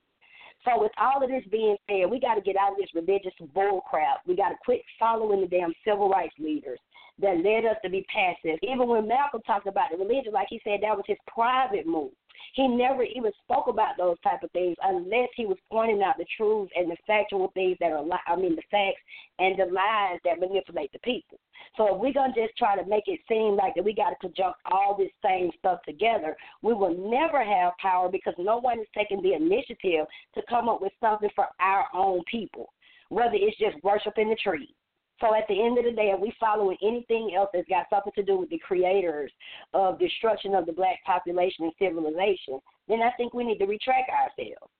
So 0.65 0.81
with 0.81 0.91
all 0.97 1.23
of 1.23 1.29
this 1.29 1.43
being 1.51 1.77
said, 1.87 2.09
we 2.09 2.19
got 2.19 2.35
to 2.35 2.41
get 2.41 2.57
out 2.57 2.71
of 2.71 2.77
this 2.77 2.89
religious 2.95 3.33
bull 3.53 3.81
crap. 3.81 4.21
We 4.27 4.35
got 4.35 4.49
to 4.49 4.55
quit 4.65 4.81
following 4.99 5.41
the 5.41 5.47
damn 5.47 5.73
civil 5.85 6.09
rights 6.09 6.33
leaders 6.39 6.79
that 7.19 7.37
led 7.37 7.65
us 7.69 7.77
to 7.83 7.89
be 7.89 8.05
passive. 8.11 8.59
Even 8.63 8.87
when 8.87 9.07
Malcolm 9.07 9.41
talked 9.45 9.67
about 9.67 9.91
the 9.91 9.97
religion, 9.97 10.33
like 10.33 10.47
he 10.49 10.59
said, 10.63 10.79
that 10.81 10.97
was 10.97 11.05
his 11.07 11.17
private 11.27 11.85
move. 11.85 12.11
He 12.53 12.67
never 12.67 13.03
even 13.03 13.31
spoke 13.43 13.67
about 13.67 13.97
those 13.97 14.19
type 14.21 14.43
of 14.43 14.51
things 14.51 14.75
unless 14.83 15.29
he 15.35 15.45
was 15.45 15.57
pointing 15.71 16.01
out 16.01 16.17
the 16.17 16.25
truths 16.37 16.71
and 16.75 16.89
the 16.89 16.97
factual 17.05 17.51
things 17.53 17.77
that 17.79 17.91
are, 17.91 18.03
li- 18.03 18.27
I 18.27 18.35
mean, 18.35 18.55
the 18.55 18.63
facts 18.71 19.01
and 19.39 19.57
the 19.59 19.65
lies 19.65 20.19
that 20.23 20.39
manipulate 20.39 20.91
the 20.91 20.99
people. 20.99 21.39
So 21.77 21.95
if 21.95 22.01
we're 22.01 22.13
gonna 22.13 22.33
just 22.33 22.57
try 22.57 22.75
to 22.75 22.85
make 22.87 23.03
it 23.07 23.19
seem 23.27 23.55
like 23.55 23.75
that 23.75 23.83
we 23.83 23.93
got 23.93 24.09
to 24.11 24.15
conjunct 24.21 24.59
all 24.71 24.95
this 24.97 25.11
same 25.23 25.51
stuff 25.59 25.79
together, 25.83 26.35
we 26.61 26.73
will 26.73 26.95
never 27.09 27.43
have 27.43 27.73
power 27.81 28.09
because 28.09 28.33
no 28.37 28.57
one 28.57 28.79
is 28.79 28.87
taking 28.95 29.21
the 29.21 29.33
initiative 29.33 30.05
to 30.35 30.41
come 30.49 30.69
up 30.69 30.81
with 30.81 30.93
something 30.99 31.29
for 31.35 31.47
our 31.59 31.87
own 31.93 32.21
people. 32.29 32.71
Whether 33.09 33.35
it's 33.35 33.57
just 33.57 33.81
worshiping 33.83 34.29
the 34.29 34.35
tree, 34.35 34.73
so 35.21 35.33
at 35.33 35.47
the 35.47 35.61
end 35.61 35.77
of 35.77 35.85
the 35.85 35.91
day, 35.91 36.11
if 36.13 36.19
we 36.19 36.33
following 36.39 36.77
anything 36.83 37.33
else 37.35 37.49
that's 37.53 37.67
got 37.69 37.85
something 37.89 38.11
to 38.15 38.23
do 38.23 38.37
with 38.37 38.49
the 38.49 38.59
creators 38.59 39.31
of 39.73 39.99
destruction 39.99 40.53
of 40.53 40.65
the 40.65 40.73
black 40.73 41.03
population 41.05 41.65
and 41.65 41.73
civilization, 41.79 42.59
then 42.87 43.01
I 43.01 43.11
think 43.11 43.33
we 43.33 43.45
need 43.45 43.59
to 43.59 43.65
retract 43.65 44.09
ourselves. 44.09 44.71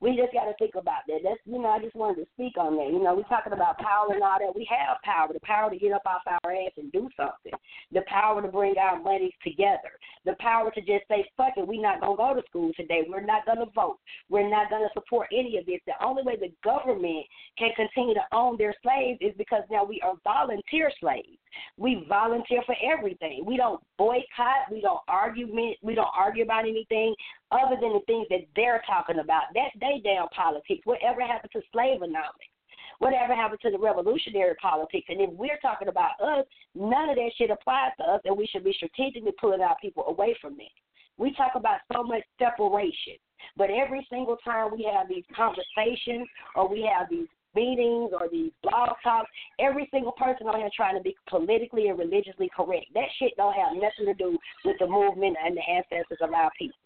We 0.00 0.14
just 0.14 0.32
got 0.32 0.44
to 0.44 0.54
think 0.58 0.74
about 0.74 1.08
that. 1.08 1.20
That's 1.24 1.40
you 1.46 1.60
know, 1.60 1.68
I 1.68 1.80
just 1.80 1.96
wanted 1.96 2.20
to 2.20 2.28
speak 2.34 2.58
on 2.58 2.76
that. 2.76 2.92
You 2.92 3.02
know, 3.02 3.14
we're 3.14 3.32
talking 3.32 3.54
about 3.54 3.78
power 3.78 4.12
and 4.12 4.22
all 4.22 4.36
that. 4.38 4.54
We 4.54 4.68
have 4.68 4.98
power, 5.02 5.32
the 5.32 5.40
power 5.40 5.70
to 5.70 5.78
get 5.78 5.92
up 5.92 6.02
off 6.04 6.20
our 6.26 6.52
ass 6.52 6.72
and 6.76 6.92
do 6.92 7.08
something, 7.16 7.52
the 7.92 8.02
power 8.06 8.42
to 8.42 8.48
bring 8.48 8.76
our 8.76 9.00
monies 9.00 9.32
together, 9.42 9.96
the 10.24 10.36
power 10.38 10.70
to 10.70 10.80
just 10.80 11.08
say, 11.08 11.24
"Fuck 11.36 11.56
it, 11.56 11.66
we're 11.66 11.80
not 11.80 12.00
gonna 12.00 12.16
go 12.16 12.34
to 12.34 12.46
school 12.46 12.72
today. 12.74 13.06
We're 13.08 13.20
not 13.20 13.46
gonna 13.46 13.66
vote. 13.74 13.98
We're 14.28 14.48
not 14.48 14.68
gonna 14.68 14.90
support 14.92 15.28
any 15.32 15.56
of 15.56 15.64
this." 15.64 15.80
The 15.86 16.04
only 16.04 16.22
way 16.22 16.36
the 16.36 16.52
government 16.62 17.24
can 17.56 17.72
continue 17.72 18.14
to 18.14 18.26
own 18.32 18.58
their 18.58 18.74
slaves 18.82 19.18
is 19.22 19.34
because 19.36 19.64
now 19.70 19.84
we 19.84 20.00
are 20.02 20.14
volunteer 20.24 20.90
slaves. 21.00 21.38
We 21.76 22.06
volunteer 22.08 22.62
for 22.66 22.76
everything. 22.82 23.44
We 23.44 23.56
don't 23.56 23.82
boycott. 23.98 24.70
We 24.70 24.80
don't 24.80 25.00
argue. 25.08 25.48
We 25.82 25.94
don't 25.94 26.14
argue 26.16 26.44
about 26.44 26.64
anything 26.64 27.14
other 27.50 27.76
than 27.80 27.92
the 27.92 28.00
things 28.06 28.26
that 28.30 28.46
they're 28.54 28.82
talking 28.86 29.18
about. 29.18 29.44
That 29.54 29.70
they 29.80 30.00
damn 30.02 30.28
politics. 30.28 30.82
Whatever 30.84 31.20
happened 31.22 31.52
to 31.52 31.62
slaveonomics? 31.74 32.52
Whatever 32.98 33.34
happened 33.34 33.60
to 33.60 33.70
the 33.70 33.78
revolutionary 33.78 34.54
politics? 34.54 35.06
And 35.10 35.20
if 35.20 35.30
we're 35.32 35.58
talking 35.60 35.88
about 35.88 36.18
us, 36.18 36.46
none 36.74 37.10
of 37.10 37.16
that 37.16 37.30
shit 37.36 37.50
applies 37.50 37.90
to 37.98 38.04
us, 38.04 38.20
and 38.24 38.36
we 38.36 38.46
should 38.46 38.64
be 38.64 38.72
strategically 38.72 39.32
pulling 39.38 39.60
our 39.60 39.76
people 39.82 40.04
away 40.06 40.34
from 40.40 40.56
that. 40.56 40.72
We 41.18 41.34
talk 41.34 41.52
about 41.56 41.80
so 41.92 42.02
much 42.02 42.22
separation, 42.38 43.16
but 43.56 43.70
every 43.70 44.06
single 44.10 44.36
time 44.44 44.70
we 44.72 44.88
have 44.90 45.08
these 45.08 45.24
conversations 45.34 46.26
or 46.54 46.68
we 46.68 46.88
have 46.90 47.08
these 47.10 47.28
meetings 47.56 48.12
or 48.12 48.28
these 48.30 48.52
blog 48.62 48.90
talks, 49.02 49.30
every 49.58 49.88
single 49.90 50.12
person 50.12 50.46
on 50.46 50.60
here 50.60 50.68
trying 50.76 50.96
to 50.96 51.02
be 51.02 51.16
politically 51.28 51.88
and 51.88 51.98
religiously 51.98 52.50
correct. 52.54 52.86
That 52.94 53.08
shit 53.18 53.32
don't 53.36 53.54
have 53.54 53.72
nothing 53.72 54.06
to 54.06 54.14
do 54.14 54.38
with 54.64 54.76
the 54.78 54.86
movement 54.86 55.36
and 55.42 55.56
the 55.56 55.64
ancestors 55.64 56.18
of 56.20 56.32
our 56.32 56.50
people. 56.58 56.78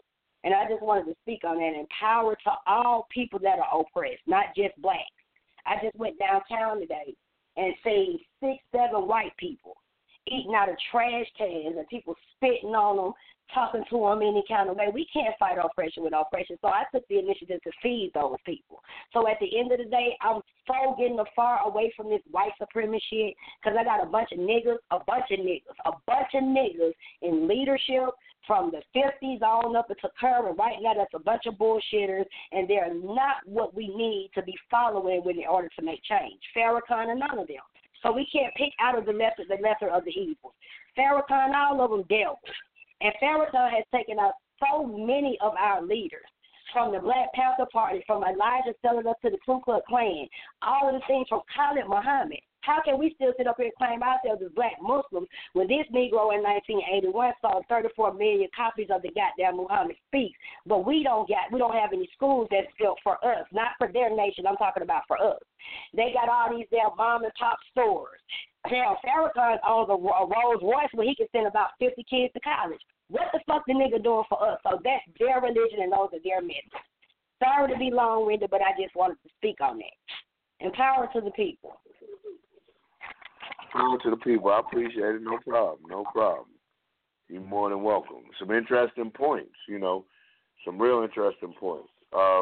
And 0.43 0.55
I 0.55 0.67
just 0.67 0.81
wanted 0.81 1.11
to 1.11 1.15
speak 1.21 1.43
on 1.43 1.57
that. 1.57 1.75
And 1.75 1.85
empower 1.85 2.35
to 2.35 2.51
all 2.65 3.07
people 3.11 3.39
that 3.43 3.59
are 3.59 3.81
oppressed, 3.81 4.25
not 4.25 4.55
just 4.55 4.81
blacks. 4.81 5.05
I 5.67 5.75
just 5.83 5.95
went 5.97 6.17
downtown 6.17 6.79
today 6.79 7.13
and 7.57 7.75
seen 7.83 8.19
six, 8.39 8.57
seven 8.71 9.07
white 9.07 9.35
people 9.37 9.75
eating 10.27 10.53
out 10.55 10.69
of 10.69 10.75
trash 10.91 11.25
cans 11.37 11.75
and 11.77 11.87
people 11.87 12.15
spitting 12.35 12.75
on 12.75 12.97
them, 12.97 13.13
talking 13.53 13.83
to 13.89 13.97
them 13.99 14.21
any 14.21 14.43
kind 14.47 14.69
of 14.69 14.75
way. 14.75 14.87
We 14.93 15.07
can't 15.13 15.35
fight 15.39 15.57
oppression 15.57 16.03
with 16.03 16.13
oppression. 16.13 16.57
So 16.61 16.67
I 16.67 16.83
took 16.93 17.07
the 17.07 17.19
initiative 17.19 17.61
to 17.63 17.71
feed 17.81 18.11
those 18.13 18.37
people. 18.45 18.81
So 19.13 19.27
at 19.27 19.37
the 19.39 19.59
end 19.59 19.71
of 19.71 19.79
the 19.79 19.85
day, 19.85 20.17
I'm 20.21 20.41
so 20.67 20.95
getting 20.97 21.17
far 21.35 21.61
away 21.65 21.93
from 21.95 22.09
this 22.09 22.21
white 22.31 22.51
supremacy 22.59 23.03
shit 23.09 23.33
because 23.61 23.77
I 23.79 23.83
got 23.83 24.03
a 24.03 24.09
bunch 24.09 24.29
of 24.31 24.39
niggas, 24.39 24.77
a 24.91 24.99
bunch 25.05 25.25
of 25.31 25.39
niggas, 25.39 25.77
a 25.85 25.91
bunch 26.07 26.29
of 26.33 26.43
niggas 26.43 26.93
in 27.21 27.47
leadership 27.47 28.09
from 28.47 28.71
the 28.71 28.81
50s 28.97 29.41
on 29.41 29.75
up 29.75 29.89
until 29.89 30.09
current. 30.19 30.57
Right 30.57 30.77
now, 30.81 30.93
that's 30.95 31.13
a 31.13 31.19
bunch 31.19 31.43
of 31.45 31.55
bullshitters, 31.55 32.25
and 32.51 32.69
they're 32.69 32.93
not 32.93 33.37
what 33.45 33.75
we 33.75 33.87
need 33.87 34.31
to 34.35 34.41
be 34.43 34.55
following 34.69 35.21
in 35.25 35.43
order 35.49 35.69
to 35.77 35.85
make 35.85 36.01
change. 36.03 36.39
Farrakhan 36.55 37.11
and 37.11 37.19
none 37.19 37.39
of 37.39 37.47
them. 37.47 37.57
So 38.03 38.11
we 38.11 38.27
can't 38.31 38.53
pick 38.55 38.73
out 38.79 38.97
of 38.97 39.05
the 39.05 39.13
lesser 39.13 39.43
the 39.47 39.61
lesser 39.61 39.93
of 39.93 40.05
the 40.05 40.11
evils. 40.11 40.53
Farrakhan, 40.97 41.53
all 41.55 41.81
of 41.81 41.91
them 41.91 42.03
devils. 42.09 42.39
And 43.01 43.13
Farrakhan 43.21 43.71
has 43.71 43.83
taken 43.93 44.19
out 44.19 44.33
so 44.59 44.85
many 44.85 45.37
of 45.41 45.53
our 45.57 45.81
leaders 45.81 46.25
from 46.71 46.93
the 46.93 46.99
Black 46.99 47.33
Panther 47.33 47.67
Party, 47.71 48.03
from 48.05 48.23
Elijah 48.23 48.73
selling 48.81 49.07
up 49.07 49.19
to 49.21 49.29
the 49.29 49.37
Ku 49.45 49.59
Klux 49.61 49.83
Klan, 49.87 50.27
all 50.61 50.87
of 50.87 50.93
the 50.93 51.01
things 51.07 51.27
from 51.27 51.41
Khalid 51.53 51.89
Muhammad. 51.89 52.39
How 52.61 52.81
can 52.83 52.97
we 52.99 53.13
still 53.15 53.33
sit 53.37 53.47
up 53.47 53.57
here 53.57 53.71
and 53.71 53.75
claim 53.75 54.03
ourselves 54.03 54.41
as 54.45 54.51
black 54.53 54.77
Muslims 54.81 55.27
when 55.53 55.67
this 55.67 55.85
Negro 55.89 56.29
in 56.33 56.45
1981 56.45 57.33
sold 57.41 57.65
34 57.69 58.13
million 58.13 58.49
copies 58.55 58.87
of 58.93 59.01
the 59.01 59.09
goddamn 59.13 59.57
Muhammad 59.57 59.97
Speaks, 60.07 60.37
but 60.65 60.85
we 60.85 61.03
don't 61.03 61.27
get 61.27 61.49
we 61.51 61.59
don't 61.59 61.75
have 61.75 61.93
any 61.93 62.09
schools 62.13 62.47
that's 62.51 62.71
built 62.79 62.99
for 63.03 63.17
us, 63.25 63.45
not 63.51 63.73
for 63.77 63.91
their 63.91 64.13
nation. 64.15 64.45
I'm 64.45 64.57
talking 64.57 64.83
about 64.83 65.03
for 65.07 65.17
us. 65.17 65.41
They 65.93 66.13
got 66.13 66.29
all 66.29 66.55
these 66.55 66.67
damn 66.71 66.95
mom 66.97 67.23
and 67.23 67.33
pop 67.33 67.57
stores. 67.71 68.19
Hell, 68.65 68.99
Farrakhan 69.01 69.57
owns 69.67 69.89
a, 69.89 69.97
Rolls 69.97 70.61
Royce 70.61 70.93
where 70.93 71.07
he 71.07 71.15
can 71.15 71.27
send 71.31 71.47
about 71.47 71.73
50 71.79 72.05
kids 72.05 72.31
to 72.33 72.39
college. 72.41 72.79
What 73.09 73.33
the 73.33 73.39
fuck 73.47 73.63
the 73.65 73.73
nigga 73.73 74.03
doing 74.03 74.23
for 74.29 74.37
us? 74.47 74.59
So 74.63 74.79
that's 74.83 75.03
their 75.19 75.41
religion 75.41 75.81
and 75.81 75.91
those 75.91 76.13
are 76.13 76.21
their 76.23 76.41
methods. 76.41 76.77
Sorry 77.43 77.73
to 77.73 77.79
be 77.79 77.89
long 77.89 78.27
winded, 78.27 78.51
but 78.51 78.61
I 78.61 78.79
just 78.79 78.95
wanted 78.95 79.17
to 79.23 79.29
speak 79.37 79.59
on 79.61 79.79
that. 79.79 79.97
Empower 80.65 81.09
to 81.13 81.21
the 81.21 81.31
people. 81.31 81.81
To 83.73 84.09
the 84.09 84.17
people. 84.17 84.49
I 84.49 84.59
appreciate 84.59 85.15
it. 85.15 85.21
No 85.21 85.37
problem. 85.47 85.79
No 85.89 86.03
problem. 86.11 86.47
You're 87.29 87.41
more 87.41 87.69
than 87.69 87.83
welcome. 87.83 88.23
Some 88.37 88.51
interesting 88.51 89.11
points, 89.11 89.55
you 89.69 89.79
know, 89.79 90.05
some 90.65 90.81
real 90.81 91.03
interesting 91.03 91.53
points. 91.57 91.87
Uh, 92.11 92.41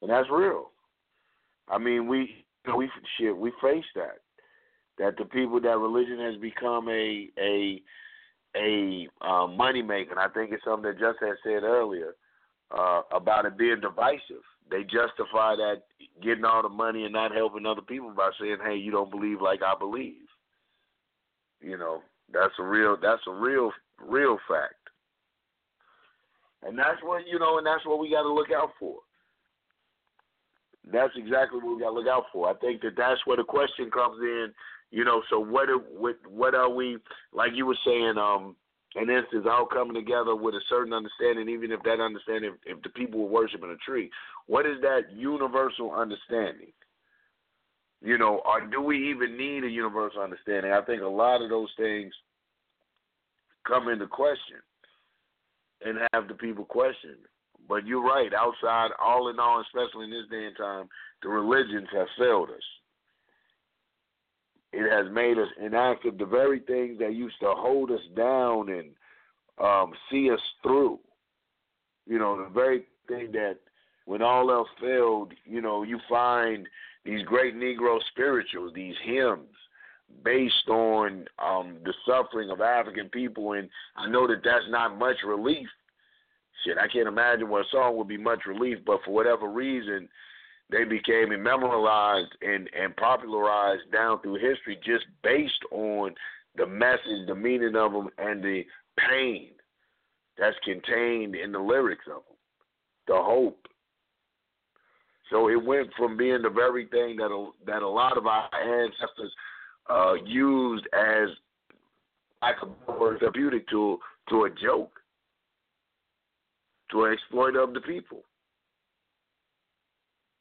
and 0.00 0.10
that's 0.10 0.28
real. 0.30 0.70
I 1.68 1.78
mean, 1.78 2.06
we 2.06 2.44
we 2.76 2.88
shit 3.18 3.36
we 3.36 3.52
face 3.60 3.84
that 3.96 4.18
that 4.98 5.16
the 5.16 5.24
people 5.24 5.60
that 5.60 5.78
religion 5.78 6.20
has 6.20 6.40
become 6.40 6.88
a 6.88 7.28
a 7.38 7.82
a 8.56 9.08
uh, 9.20 9.46
money 9.46 9.82
maker. 9.82 10.12
And 10.12 10.20
I 10.20 10.28
think 10.28 10.52
it's 10.52 10.64
something 10.64 10.90
that 10.90 11.00
Just 11.00 11.18
had 11.20 11.34
said 11.42 11.64
earlier 11.64 12.14
uh, 12.70 13.02
about 13.12 13.46
it 13.46 13.58
being 13.58 13.80
divisive. 13.80 14.44
They 14.70 14.82
justify 14.82 15.56
that 15.56 15.82
getting 16.22 16.44
all 16.44 16.62
the 16.62 16.68
money 16.68 17.04
and 17.04 17.12
not 17.12 17.34
helping 17.34 17.66
other 17.66 17.82
people 17.82 18.12
by 18.16 18.30
saying, 18.40 18.58
"Hey, 18.64 18.76
you 18.76 18.90
don't 18.90 19.10
believe 19.10 19.40
like 19.40 19.62
I 19.62 19.74
believe." 19.78 20.23
You 21.64 21.78
know, 21.78 22.02
that's 22.32 22.52
a 22.58 22.62
real 22.62 22.96
that's 23.00 23.22
a 23.26 23.32
real 23.32 23.72
real 23.98 24.38
fact. 24.48 24.74
And 26.62 26.78
that's 26.78 27.02
what 27.02 27.26
you 27.26 27.38
know, 27.38 27.58
and 27.58 27.66
that's 27.66 27.84
what 27.86 27.98
we 27.98 28.10
got 28.10 28.22
to 28.22 28.32
look 28.32 28.50
out 28.54 28.70
for. 28.78 28.96
That's 30.92 31.12
exactly 31.16 31.60
what 31.60 31.76
we 31.76 31.82
got 31.82 31.90
to 31.90 31.94
look 31.94 32.08
out 32.08 32.24
for. 32.32 32.50
I 32.50 32.54
think 32.54 32.82
that 32.82 32.96
that's 32.96 33.20
where 33.26 33.38
the 33.38 33.44
question 33.44 33.90
comes 33.90 34.20
in. 34.20 34.52
You 34.90 35.04
know, 35.04 35.22
so 35.30 35.38
what 35.40 35.68
are, 35.70 35.78
what 35.78 36.16
what 36.28 36.54
are 36.54 36.68
we 36.68 36.98
like 37.32 37.52
you 37.54 37.66
were 37.66 37.78
saying? 37.84 38.14
Um, 38.18 38.56
in 38.96 39.10
instance, 39.10 39.46
all 39.50 39.66
coming 39.66 39.94
together 39.94 40.36
with 40.36 40.54
a 40.54 40.60
certain 40.68 40.92
understanding, 40.92 41.48
even 41.48 41.72
if 41.72 41.82
that 41.82 41.98
understanding, 41.98 42.52
if, 42.64 42.76
if 42.76 42.82
the 42.82 42.90
people 42.90 43.20
were 43.20 43.40
worshiping 43.42 43.70
a 43.70 43.90
tree, 43.90 44.08
what 44.46 44.66
is 44.66 44.80
that 44.82 45.12
universal 45.12 45.92
understanding? 45.92 46.72
You 48.02 48.18
know, 48.18 48.42
or 48.44 48.60
do 48.66 48.82
we 48.82 49.10
even 49.10 49.36
need 49.36 49.64
a 49.64 49.68
universal 49.68 50.20
understanding? 50.20 50.72
I 50.72 50.82
think 50.82 51.02
a 51.02 51.06
lot 51.06 51.42
of 51.42 51.48
those 51.48 51.70
things 51.76 52.12
come 53.66 53.88
into 53.88 54.06
question 54.06 54.56
and 55.84 55.98
have 56.12 56.28
the 56.28 56.34
people 56.34 56.64
question. 56.64 57.16
But 57.68 57.86
you're 57.86 58.02
right. 58.02 58.30
Outside, 58.34 58.90
all 59.02 59.28
in 59.28 59.38
all, 59.38 59.62
especially 59.62 60.04
in 60.04 60.10
this 60.10 60.28
day 60.30 60.46
and 60.46 60.56
time, 60.56 60.88
the 61.22 61.30
religions 61.30 61.88
have 61.92 62.06
failed 62.18 62.50
us. 62.50 62.62
It 64.72 64.90
has 64.90 65.10
made 65.12 65.38
us 65.38 65.48
inactive. 65.64 66.18
The 66.18 66.26
very 66.26 66.60
things 66.60 66.98
that 66.98 67.14
used 67.14 67.38
to 67.40 67.52
hold 67.56 67.90
us 67.90 68.00
down 68.16 68.68
and 68.68 68.90
um, 69.62 69.92
see 70.10 70.30
us 70.30 70.40
through. 70.62 70.98
You 72.06 72.18
know, 72.18 72.42
the 72.42 72.50
very 72.50 72.84
thing 73.08 73.32
that 73.32 73.58
when 74.04 74.20
all 74.20 74.50
else 74.50 74.68
failed, 74.80 75.32
you 75.44 75.62
know, 75.62 75.84
you 75.84 75.98
find 76.08 76.66
these 77.04 77.22
great 77.24 77.54
Negro 77.54 77.98
spirituals, 78.10 78.72
these 78.74 78.94
hymns 79.04 79.48
based 80.22 80.68
on 80.68 81.24
um, 81.38 81.78
the 81.84 81.94
suffering 82.06 82.50
of 82.50 82.60
African 82.60 83.08
people, 83.08 83.52
and 83.52 83.68
I 83.96 84.08
know 84.08 84.26
that 84.26 84.42
that's 84.44 84.64
not 84.68 84.98
much 84.98 85.16
relief. 85.26 85.66
Shit, 86.64 86.78
I 86.78 86.88
can't 86.88 87.08
imagine 87.08 87.48
what 87.48 87.62
a 87.62 87.68
song 87.70 87.96
would 87.96 88.08
be 88.08 88.16
much 88.16 88.40
relief, 88.46 88.78
but 88.86 89.00
for 89.04 89.12
whatever 89.12 89.48
reason, 89.48 90.08
they 90.70 90.84
became 90.84 91.32
immemorialized 91.32 92.30
and, 92.42 92.70
and 92.78 92.96
popularized 92.96 93.90
down 93.92 94.20
through 94.22 94.34
history 94.34 94.78
just 94.84 95.04
based 95.22 95.60
on 95.70 96.14
the 96.56 96.66
message, 96.66 97.26
the 97.26 97.34
meaning 97.34 97.74
of 97.76 97.92
them, 97.92 98.08
and 98.18 98.42
the 98.42 98.62
pain 99.10 99.50
that's 100.38 100.56
contained 100.64 101.34
in 101.34 101.52
the 101.52 101.58
lyrics 101.58 102.06
of 102.06 102.22
them, 102.24 102.36
the 103.08 103.14
hope. 103.14 103.66
So 105.30 105.48
it 105.48 105.62
went 105.62 105.88
from 105.96 106.16
being 106.16 106.42
the 106.42 106.50
very 106.50 106.86
thing 106.86 107.16
that 107.16 107.30
a, 107.32 107.50
that 107.66 107.82
a 107.82 107.88
lot 107.88 108.18
of 108.18 108.26
our 108.26 108.48
ancestors 108.54 109.32
uh, 109.88 110.14
used 110.26 110.86
as 110.92 111.28
like 112.42 112.56
a 112.62 112.92
therapeutic 113.18 113.68
tool 113.68 113.98
to 114.28 114.44
a 114.44 114.50
joke, 114.50 114.92
to 116.90 117.04
an 117.04 117.12
exploit 117.12 117.56
of 117.56 117.72
the 117.72 117.80
people. 117.80 118.22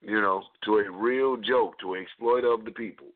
You 0.01 0.19
know, 0.19 0.43
to 0.65 0.79
a 0.79 0.91
real 0.91 1.37
joke, 1.37 1.79
to 1.79 1.93
an 1.93 2.01
exploit 2.01 2.43
of 2.43 2.65
the 2.65 2.71
people. 2.71 3.07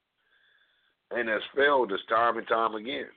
And 1.11 1.27
has 1.27 1.41
failed 1.53 1.91
us 1.91 1.99
time 2.10 2.38
and 2.38 2.48
time 2.48 2.76
again. 2.76 3.07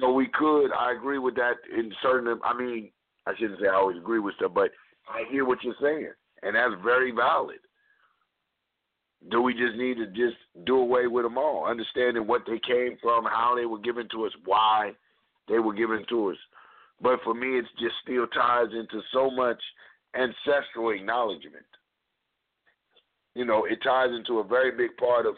So 0.00 0.12
we 0.12 0.26
could, 0.26 0.68
I 0.72 0.92
agree 0.92 1.18
with 1.18 1.34
that 1.36 1.56
in 1.74 1.92
certain, 2.02 2.38
I 2.44 2.56
mean, 2.56 2.90
I 3.26 3.32
shouldn't 3.38 3.60
say 3.60 3.68
I 3.68 3.74
always 3.74 3.96
agree 3.96 4.18
with 4.18 4.34
stuff, 4.36 4.52
but 4.54 4.70
I 5.08 5.24
hear 5.30 5.44
what 5.44 5.58
you're 5.62 5.74
saying, 5.80 6.10
and 6.42 6.54
that's 6.54 6.74
very 6.82 7.12
valid. 7.12 7.58
Do 9.30 9.42
we 9.42 9.54
just 9.54 9.76
need 9.76 9.96
to 9.96 10.06
just 10.06 10.36
do 10.66 10.78
away 10.78 11.06
with 11.06 11.24
them 11.24 11.38
all, 11.38 11.66
understanding 11.66 12.26
what 12.26 12.42
they 12.46 12.60
came 12.66 12.96
from, 13.02 13.24
how 13.24 13.54
they 13.56 13.66
were 13.66 13.78
given 13.78 14.08
to 14.12 14.26
us, 14.26 14.32
why 14.44 14.92
they 15.48 15.58
were 15.58 15.74
given 15.74 16.04
to 16.10 16.30
us? 16.30 16.36
But 17.00 17.20
for 17.24 17.34
me, 17.34 17.58
it 17.58 17.64
just 17.78 17.94
still 18.02 18.26
ties 18.28 18.68
into 18.72 19.00
so 19.12 19.30
much 19.30 19.60
ancestral 20.14 20.90
acknowledgement. 20.90 21.66
You 23.34 23.44
know, 23.44 23.64
it 23.64 23.78
ties 23.82 24.10
into 24.16 24.38
a 24.38 24.44
very 24.44 24.70
big 24.70 24.96
part 24.96 25.26
of 25.26 25.34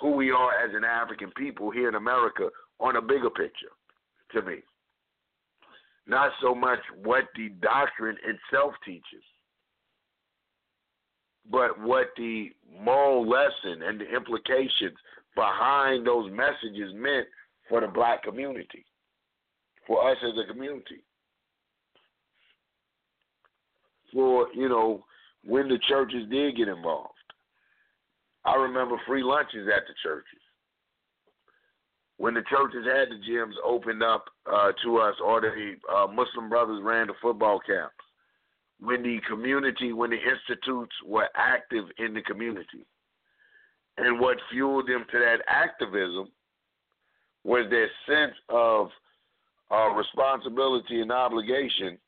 who 0.00 0.12
we 0.12 0.30
are 0.30 0.50
as 0.64 0.74
an 0.74 0.84
African 0.84 1.30
people 1.36 1.70
here 1.70 1.88
in 1.88 1.96
America 1.96 2.48
on 2.80 2.96
a 2.96 3.02
bigger 3.02 3.30
picture 3.30 3.72
to 4.32 4.42
me. 4.42 4.56
Not 6.06 6.32
so 6.40 6.54
much 6.54 6.80
what 7.02 7.24
the 7.36 7.50
doctrine 7.60 8.16
itself 8.24 8.74
teaches, 8.84 9.22
but 11.50 11.80
what 11.80 12.08
the 12.16 12.50
moral 12.80 13.28
lesson 13.28 13.82
and 13.82 14.00
the 14.00 14.14
implications 14.14 14.96
behind 15.34 16.06
those 16.06 16.30
messages 16.30 16.92
meant 16.94 17.26
for 17.68 17.80
the 17.80 17.86
black 17.86 18.22
community, 18.22 18.84
for 19.86 20.10
us 20.10 20.16
as 20.22 20.32
a 20.38 20.52
community. 20.52 21.02
For, 24.12 24.48
you 24.54 24.68
know, 24.68 25.04
when 25.44 25.68
the 25.68 25.78
churches 25.88 26.28
did 26.30 26.56
get 26.56 26.68
involved. 26.68 27.08
I 28.44 28.56
remember 28.56 28.96
free 29.06 29.22
lunches 29.22 29.68
at 29.68 29.86
the 29.86 29.94
churches 30.02 30.42
when 32.22 32.34
the 32.34 32.42
churches 32.42 32.86
had 32.86 33.08
the 33.10 33.18
gyms 33.28 33.54
opened 33.64 34.00
up 34.00 34.26
uh, 34.46 34.70
to 34.84 34.98
us, 34.98 35.14
or 35.24 35.40
the 35.40 35.74
uh, 35.92 36.06
Muslim 36.06 36.48
brothers 36.48 36.80
ran 36.80 37.08
the 37.08 37.14
football 37.20 37.58
camps, 37.66 38.01
when 38.82 39.02
the 39.02 39.18
community, 39.28 39.92
when 39.92 40.10
the 40.10 40.16
institutes 40.16 40.94
were 41.06 41.28
active 41.36 41.84
in 41.98 42.14
the 42.14 42.22
community, 42.22 42.86
and 43.98 44.20
what 44.20 44.38
fueled 44.50 44.88
them 44.88 45.04
to 45.10 45.18
that 45.18 45.38
activism 45.46 46.28
was 47.44 47.66
their 47.70 47.90
sense 48.06 48.34
of 48.48 48.88
uh, 49.70 49.90
responsibility 49.90 51.00
and 51.00 51.12
obligation 51.12 51.98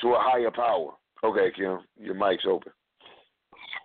to 0.00 0.08
a 0.08 0.18
higher 0.18 0.50
power. 0.50 0.92
Okay, 1.22 1.50
Kim, 1.54 1.80
your 1.98 2.14
mic's 2.14 2.44
open. 2.48 2.72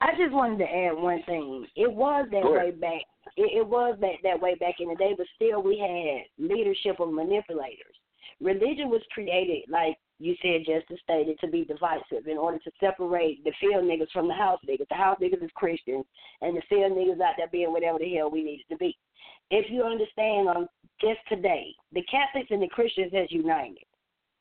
I 0.01 0.11
just 0.17 0.33
wanted 0.33 0.59
to 0.59 0.65
add 0.65 0.93
one 0.93 1.21
thing. 1.25 1.65
It 1.75 1.91
was 1.91 2.27
that 2.31 2.43
way 2.43 2.71
back 2.71 3.01
it, 3.37 3.51
it 3.57 3.67
was 3.67 3.97
that 4.01 4.15
that 4.23 4.39
way 4.39 4.55
back 4.55 4.75
in 4.79 4.89
the 4.89 4.95
day, 4.95 5.13
but 5.17 5.27
still 5.35 5.61
we 5.61 5.77
had 5.77 6.49
leadership 6.49 6.99
of 6.99 7.11
manipulators. 7.11 7.95
Religion 8.41 8.89
was 8.89 9.01
created, 9.11 9.63
like 9.69 9.97
you 10.19 10.35
said, 10.41 10.65
just 10.65 10.87
to 10.87 10.95
stated, 11.03 11.39
to 11.39 11.47
be 11.47 11.65
divisive 11.65 12.27
in 12.27 12.37
order 12.37 12.57
to 12.59 12.71
separate 12.79 13.43
the 13.43 13.51
field 13.59 13.83
niggas 13.83 14.11
from 14.13 14.27
the 14.27 14.33
house 14.33 14.59
niggas. 14.67 14.87
The 14.89 14.95
house 14.95 15.17
niggas 15.21 15.43
is 15.43 15.51
Christians, 15.55 16.05
and 16.41 16.55
the 16.55 16.61
field 16.69 16.93
niggas 16.93 17.21
out 17.21 17.35
there 17.37 17.47
being 17.51 17.71
whatever 17.71 17.99
the 17.99 18.13
hell 18.13 18.31
we 18.31 18.43
needed 18.43 18.65
to 18.69 18.77
be. 18.77 18.97
If 19.51 19.69
you 19.69 19.83
understand, 19.83 20.47
um, 20.47 20.67
just 21.01 21.19
today, 21.27 21.75
the 21.91 22.03
Catholics 22.03 22.47
and 22.49 22.61
the 22.61 22.69
Christians 22.69 23.11
has 23.13 23.31
united. 23.31 23.83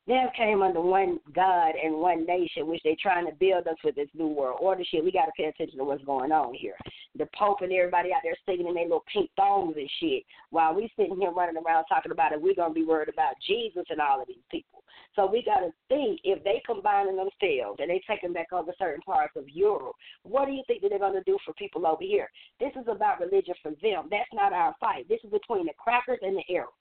Have 0.06 0.34
came 0.36 0.60
under 0.60 0.82
one 0.82 1.18
God 1.34 1.72
and 1.82 1.94
one 1.94 2.26
nation, 2.26 2.66
which 2.66 2.82
they're 2.84 2.94
trying 3.00 3.24
to 3.24 3.32
build 3.32 3.66
us 3.66 3.76
with 3.82 3.94
this 3.94 4.08
new 4.12 4.26
world 4.26 4.58
order 4.60 4.84
shit. 4.84 5.02
We 5.02 5.10
got 5.10 5.24
to 5.24 5.32
pay 5.34 5.44
attention 5.44 5.78
to 5.78 5.84
what's 5.84 6.04
going 6.04 6.30
on 6.30 6.52
here. 6.52 6.76
The 7.16 7.26
Pope 7.34 7.62
and 7.62 7.72
everybody 7.72 8.12
out 8.12 8.20
there 8.22 8.36
singing 8.44 8.68
in 8.68 8.74
their 8.74 8.84
little 8.84 9.04
pink 9.10 9.30
thongs 9.34 9.76
and 9.78 9.88
shit, 10.00 10.24
while 10.50 10.74
we 10.74 10.92
sitting 10.94 11.16
here 11.18 11.30
running 11.30 11.56
around 11.56 11.86
talking 11.86 12.12
about 12.12 12.32
it. 12.32 12.42
We're 12.42 12.54
gonna 12.54 12.74
be 12.74 12.84
worried 12.84 13.08
about 13.08 13.34
Jesus 13.46 13.84
and 13.88 13.98
all 13.98 14.20
of 14.20 14.28
these 14.28 14.44
people. 14.50 14.84
So 15.16 15.24
we 15.24 15.42
got 15.42 15.60
to 15.60 15.72
think 15.88 16.20
if 16.22 16.44
they 16.44 16.60
combining 16.66 17.16
themselves 17.16 17.78
and 17.80 17.88
they 17.88 18.02
taking 18.06 18.34
back 18.34 18.52
over 18.52 18.74
certain 18.78 19.00
parts 19.02 19.36
of 19.36 19.48
Europe, 19.48 19.96
what 20.22 20.44
do 20.44 20.52
you 20.52 20.62
think 20.66 20.82
that 20.82 20.90
they're 20.90 20.98
gonna 20.98 21.24
do 21.24 21.38
for 21.46 21.54
people 21.54 21.86
over 21.86 22.02
here? 22.02 22.28
This 22.60 22.72
is 22.76 22.88
about 22.88 23.20
religion 23.20 23.54
for 23.62 23.70
them. 23.80 24.08
That's 24.10 24.32
not 24.34 24.52
our 24.52 24.74
fight. 24.80 25.08
This 25.08 25.20
is 25.24 25.30
between 25.30 25.64
the 25.64 25.72
crackers 25.78 26.18
and 26.20 26.36
the 26.36 26.54
Arabs. 26.54 26.72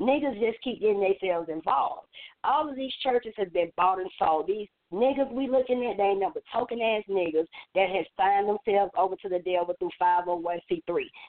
Niggas 0.00 0.40
just 0.40 0.62
keep 0.62 0.80
getting 0.80 1.00
themselves 1.00 1.48
involved. 1.48 2.06
All 2.44 2.68
of 2.68 2.76
these 2.76 2.92
churches 3.02 3.34
have 3.36 3.52
been 3.52 3.72
bought 3.76 4.00
and 4.00 4.10
sold. 4.18 4.46
These 4.46 4.68
Niggas 4.92 5.32
we 5.32 5.48
looking 5.48 5.84
at, 5.84 5.98
they 5.98 6.02
ain't 6.02 6.20
number 6.20 6.40
token 6.52 6.80
ass 6.80 7.02
niggas 7.10 7.46
that 7.74 7.88
has 7.90 8.06
signed 8.16 8.48
themselves 8.48 8.92
over 8.96 9.16
to 9.16 9.28
the 9.28 9.38
devil 9.40 9.74
through 9.78 9.90
501c3. 10.00 10.82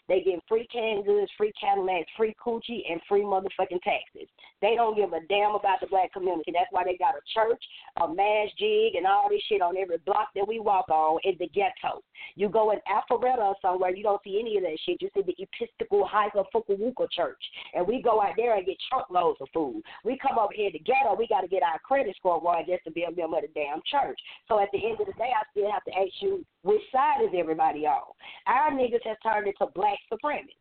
They 0.07 0.22
get 0.22 0.40
free 0.48 0.68
canned 0.72 1.06
goods, 1.06 1.31
free 1.38 1.52
Cadillacs, 1.60 2.10
free 2.15 2.36
coochie, 2.44 2.90
and 2.90 3.02
free 3.10 3.22
motherfucking 3.22 3.81
taxes. 3.84 4.30
They 4.61 4.76
don't 4.76 4.95
give 4.95 5.11
a 5.11 5.19
damn 5.27 5.56
about 5.56 5.81
the 5.81 5.88
black 5.88 6.14
community. 6.14 6.52
That's 6.53 6.72
why 6.72 6.84
they 6.86 6.98
got 6.98 7.15
a 7.15 7.23
church, 7.34 7.61
a 8.02 8.07
mass 8.07 8.48
jig, 8.57 8.95
and 8.95 9.06
all 9.06 9.27
this 9.30 9.41
shit 9.49 9.61
on 9.61 9.77
every 9.77 9.98
block 10.06 10.30
that 10.36 10.48
we 10.48 10.60
walk 10.60 10.88
on 10.90 11.19
in 11.23 11.36
the 11.40 11.48
ghetto. 11.48 12.02
You 12.36 12.49
go 12.49 12.72
in 12.72 12.80
Alpharetta 12.88 13.40
or 13.40 13.56
somewhere, 13.61 13.95
you 13.95 14.03
don't 14.03 14.22
see 14.23 14.40
any 14.40 14.57
of 14.57 14.64
that 14.64 14.77
shit. 14.86 15.02
You 15.02 15.10
see 15.14 15.23
the 15.23 15.36
Episcopal 15.38 16.07
Hiker 16.07 16.44
Fukuoka 16.53 17.11
Church. 17.11 17.44
And 17.73 17.88
we 17.88 18.02
go 18.02 18.22
out 18.22 18.34
there 18.38 18.56
and 18.56 18.65
get 18.65 18.77
truckloads 18.90 19.40
of 19.41 19.48
food. 19.53 19.81
We 20.06 20.18
come 20.18 20.38
over 20.38 20.53
here 20.53 20.72
to 20.72 20.80
ghetto, 20.80 21.15
we 21.18 21.27
got 21.27 21.41
to 21.41 21.48
get 21.48 21.64
our 21.64 21.80
credit 21.80 22.15
score 22.15 22.41
right 22.41 22.65
just 22.65 22.84
to 22.86 22.91
be 22.91 23.03
a 23.03 23.11
member 23.11 23.38
of 23.38 23.44
the 23.44 23.49
damn 23.54 23.82
church. 23.90 24.20
So 24.48 24.60
at 24.60 24.70
the 24.72 24.86
end 24.86 25.00
of 25.00 25.08
the 25.08 25.14
day, 25.14 25.32
I 25.36 25.44
still 25.52 25.72
have 25.72 25.84
to 25.86 25.92
ask 25.92 26.14
you, 26.22 26.46
which 26.64 26.82
side 26.92 27.24
is 27.24 27.30
everybody 27.36 27.86
on? 27.86 28.14
Our 28.48 28.72
niggas 28.72 29.06
have 29.06 29.18
turned 29.24 29.48
into 29.48 29.68
black 29.74 30.00
supremacists. 30.12 30.60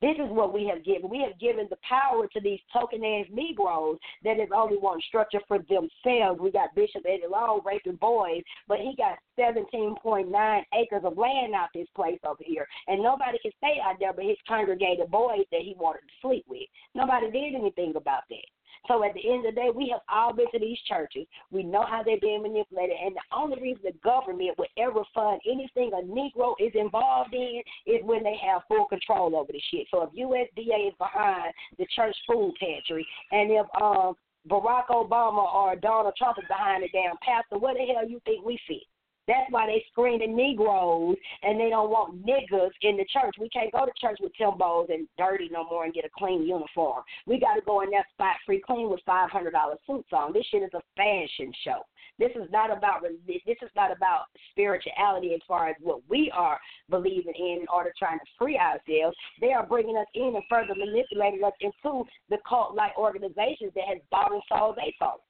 This 0.00 0.14
is 0.14 0.30
what 0.30 0.54
we 0.54 0.64
have 0.68 0.84
given. 0.84 1.10
We 1.10 1.26
have 1.26 1.38
given 1.40 1.66
the 1.70 1.78
power 1.82 2.28
to 2.28 2.40
these 2.40 2.60
token 2.72 3.02
ass 3.04 3.26
Negroes 3.32 3.98
that 4.22 4.38
is 4.38 4.48
only 4.54 4.76
one 4.76 5.00
structure 5.08 5.40
for 5.48 5.58
themselves. 5.58 6.40
We 6.40 6.52
got 6.52 6.74
Bishop 6.76 7.02
Eddie 7.04 7.26
Long 7.28 7.62
raping 7.64 7.96
boys, 7.96 8.42
but 8.68 8.78
he 8.78 8.94
got 8.96 9.18
17.9 9.36 10.62
acres 10.74 11.02
of 11.04 11.18
land 11.18 11.54
out 11.54 11.70
this 11.74 11.88
place 11.96 12.20
over 12.24 12.42
here. 12.44 12.66
And 12.86 13.02
nobody 13.02 13.38
can 13.42 13.50
stay 13.58 13.80
out 13.84 13.96
there 13.98 14.12
but 14.12 14.24
his 14.24 14.36
congregated 14.46 15.10
boys 15.10 15.46
that 15.50 15.62
he 15.62 15.74
wanted 15.76 16.06
to 16.06 16.14
sleep 16.22 16.44
with. 16.48 16.68
Nobody 16.94 17.32
did 17.32 17.56
anything 17.56 17.94
about 17.96 18.22
that. 18.30 18.57
So 18.86 19.04
at 19.04 19.14
the 19.14 19.28
end 19.28 19.46
of 19.46 19.54
the 19.54 19.60
day, 19.60 19.68
we 19.74 19.88
have 19.90 20.00
all 20.08 20.32
been 20.32 20.50
to 20.52 20.58
these 20.58 20.78
churches. 20.86 21.26
We 21.50 21.62
know 21.62 21.84
how 21.88 22.02
they're 22.02 22.20
being 22.20 22.42
manipulated, 22.42 22.96
and 23.02 23.16
the 23.16 23.36
only 23.36 23.60
reason 23.60 23.82
the 23.84 23.92
government 24.04 24.58
would 24.58 24.68
ever 24.78 25.02
fund 25.14 25.40
anything 25.50 25.90
a 25.92 26.02
Negro 26.02 26.54
is 26.60 26.72
involved 26.74 27.34
in 27.34 27.62
is 27.86 28.02
when 28.04 28.22
they 28.22 28.36
have 28.42 28.62
full 28.68 28.86
control 28.86 29.36
over 29.36 29.52
the 29.52 29.62
shit. 29.70 29.86
So 29.90 30.02
if 30.02 30.10
USDA 30.12 30.88
is 30.88 30.94
behind 30.98 31.52
the 31.78 31.86
church 31.94 32.16
food 32.26 32.54
pantry, 32.60 33.06
and 33.32 33.50
if 33.50 33.66
um 33.80 34.14
Barack 34.48 34.86
Obama 34.88 35.52
or 35.52 35.76
Donald 35.76 36.14
Trump 36.16 36.38
is 36.38 36.48
behind 36.48 36.82
the 36.82 36.88
damn 36.88 37.16
pastor, 37.18 37.58
what 37.58 37.74
the 37.74 37.84
hell 37.92 38.08
you 38.08 38.20
think 38.24 38.44
we 38.44 38.58
fit? 38.66 38.84
That's 39.28 39.50
why 39.50 39.66
they 39.66 39.84
screening 39.92 40.34
Negroes 40.34 41.16
and 41.42 41.60
they 41.60 41.68
don't 41.68 41.90
want 41.90 42.26
niggas 42.26 42.70
in 42.82 42.96
the 42.96 43.04
church. 43.12 43.34
We 43.38 43.50
can't 43.50 43.70
go 43.70 43.84
to 43.84 43.92
church 44.00 44.18
with 44.20 44.32
Timbos 44.40 44.92
and 44.92 45.06
dirty 45.18 45.50
no 45.52 45.64
more 45.64 45.84
and 45.84 45.92
get 45.92 46.06
a 46.06 46.10
clean 46.18 46.42
uniform. 46.42 47.02
We 47.26 47.38
got 47.38 47.54
to 47.54 47.60
go 47.60 47.82
in 47.82 47.90
that 47.90 48.06
spot 48.14 48.36
free 48.46 48.62
clean 48.66 48.90
with 48.90 49.00
five 49.04 49.30
hundred 49.30 49.52
dollar 49.52 49.76
suits 49.86 50.08
on. 50.12 50.32
This 50.32 50.46
shit 50.50 50.62
is 50.62 50.74
a 50.74 50.80
fashion 50.96 51.52
show. 51.62 51.82
This 52.18 52.30
is 52.34 52.50
not 52.50 52.76
about 52.76 53.02
this 53.02 53.56
is 53.62 53.70
not 53.76 53.94
about 53.94 54.24
spirituality 54.50 55.34
as 55.34 55.40
far 55.46 55.68
as 55.68 55.76
what 55.80 56.00
we 56.08 56.32
are 56.34 56.58
believing 56.90 57.34
in 57.38 57.58
in 57.60 57.66
order 57.72 57.92
trying 57.98 58.18
to 58.18 58.24
free 58.38 58.58
ourselves. 58.58 59.16
They 59.40 59.52
are 59.52 59.66
bringing 59.66 59.96
us 59.96 60.06
in 60.14 60.32
and 60.34 60.44
further 60.48 60.74
manipulating 60.74 61.44
us 61.44 61.52
into 61.60 62.04
the 62.30 62.38
cult 62.48 62.74
like 62.74 62.96
organizations 62.96 63.72
that 63.74 63.84
has 63.88 63.98
bought 64.10 64.32
and 64.32 64.42
sold 64.48 64.76
their 64.76 64.92
folks. 64.98 65.27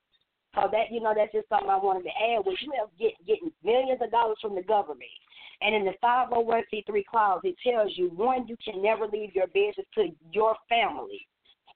So 0.55 0.69
that 0.73 0.91
you 0.91 1.01
know, 1.01 1.13
that's 1.15 1.33
just 1.33 1.49
something 1.49 1.69
I 1.69 1.77
wanted 1.77 2.05
to 2.05 2.15
add. 2.17 2.45
Was 2.45 2.57
you 2.61 2.73
have 2.79 2.89
get, 2.99 3.15
getting 3.27 3.53
millions 3.63 4.01
of 4.03 4.11
dollars 4.11 4.39
from 4.41 4.55
the 4.55 4.63
government, 4.63 5.11
and 5.61 5.75
in 5.75 5.85
the 5.85 5.95
501c3 6.03 7.05
clause, 7.05 7.41
it 7.45 7.57
tells 7.63 7.93
you 7.97 8.11
one, 8.11 8.49
you 8.49 8.57
can 8.65 8.83
never 8.83 9.07
leave 9.07 9.35
your 9.35 9.47
business 9.49 9.87
to 9.95 10.09
your 10.33 10.57
family, 10.69 11.27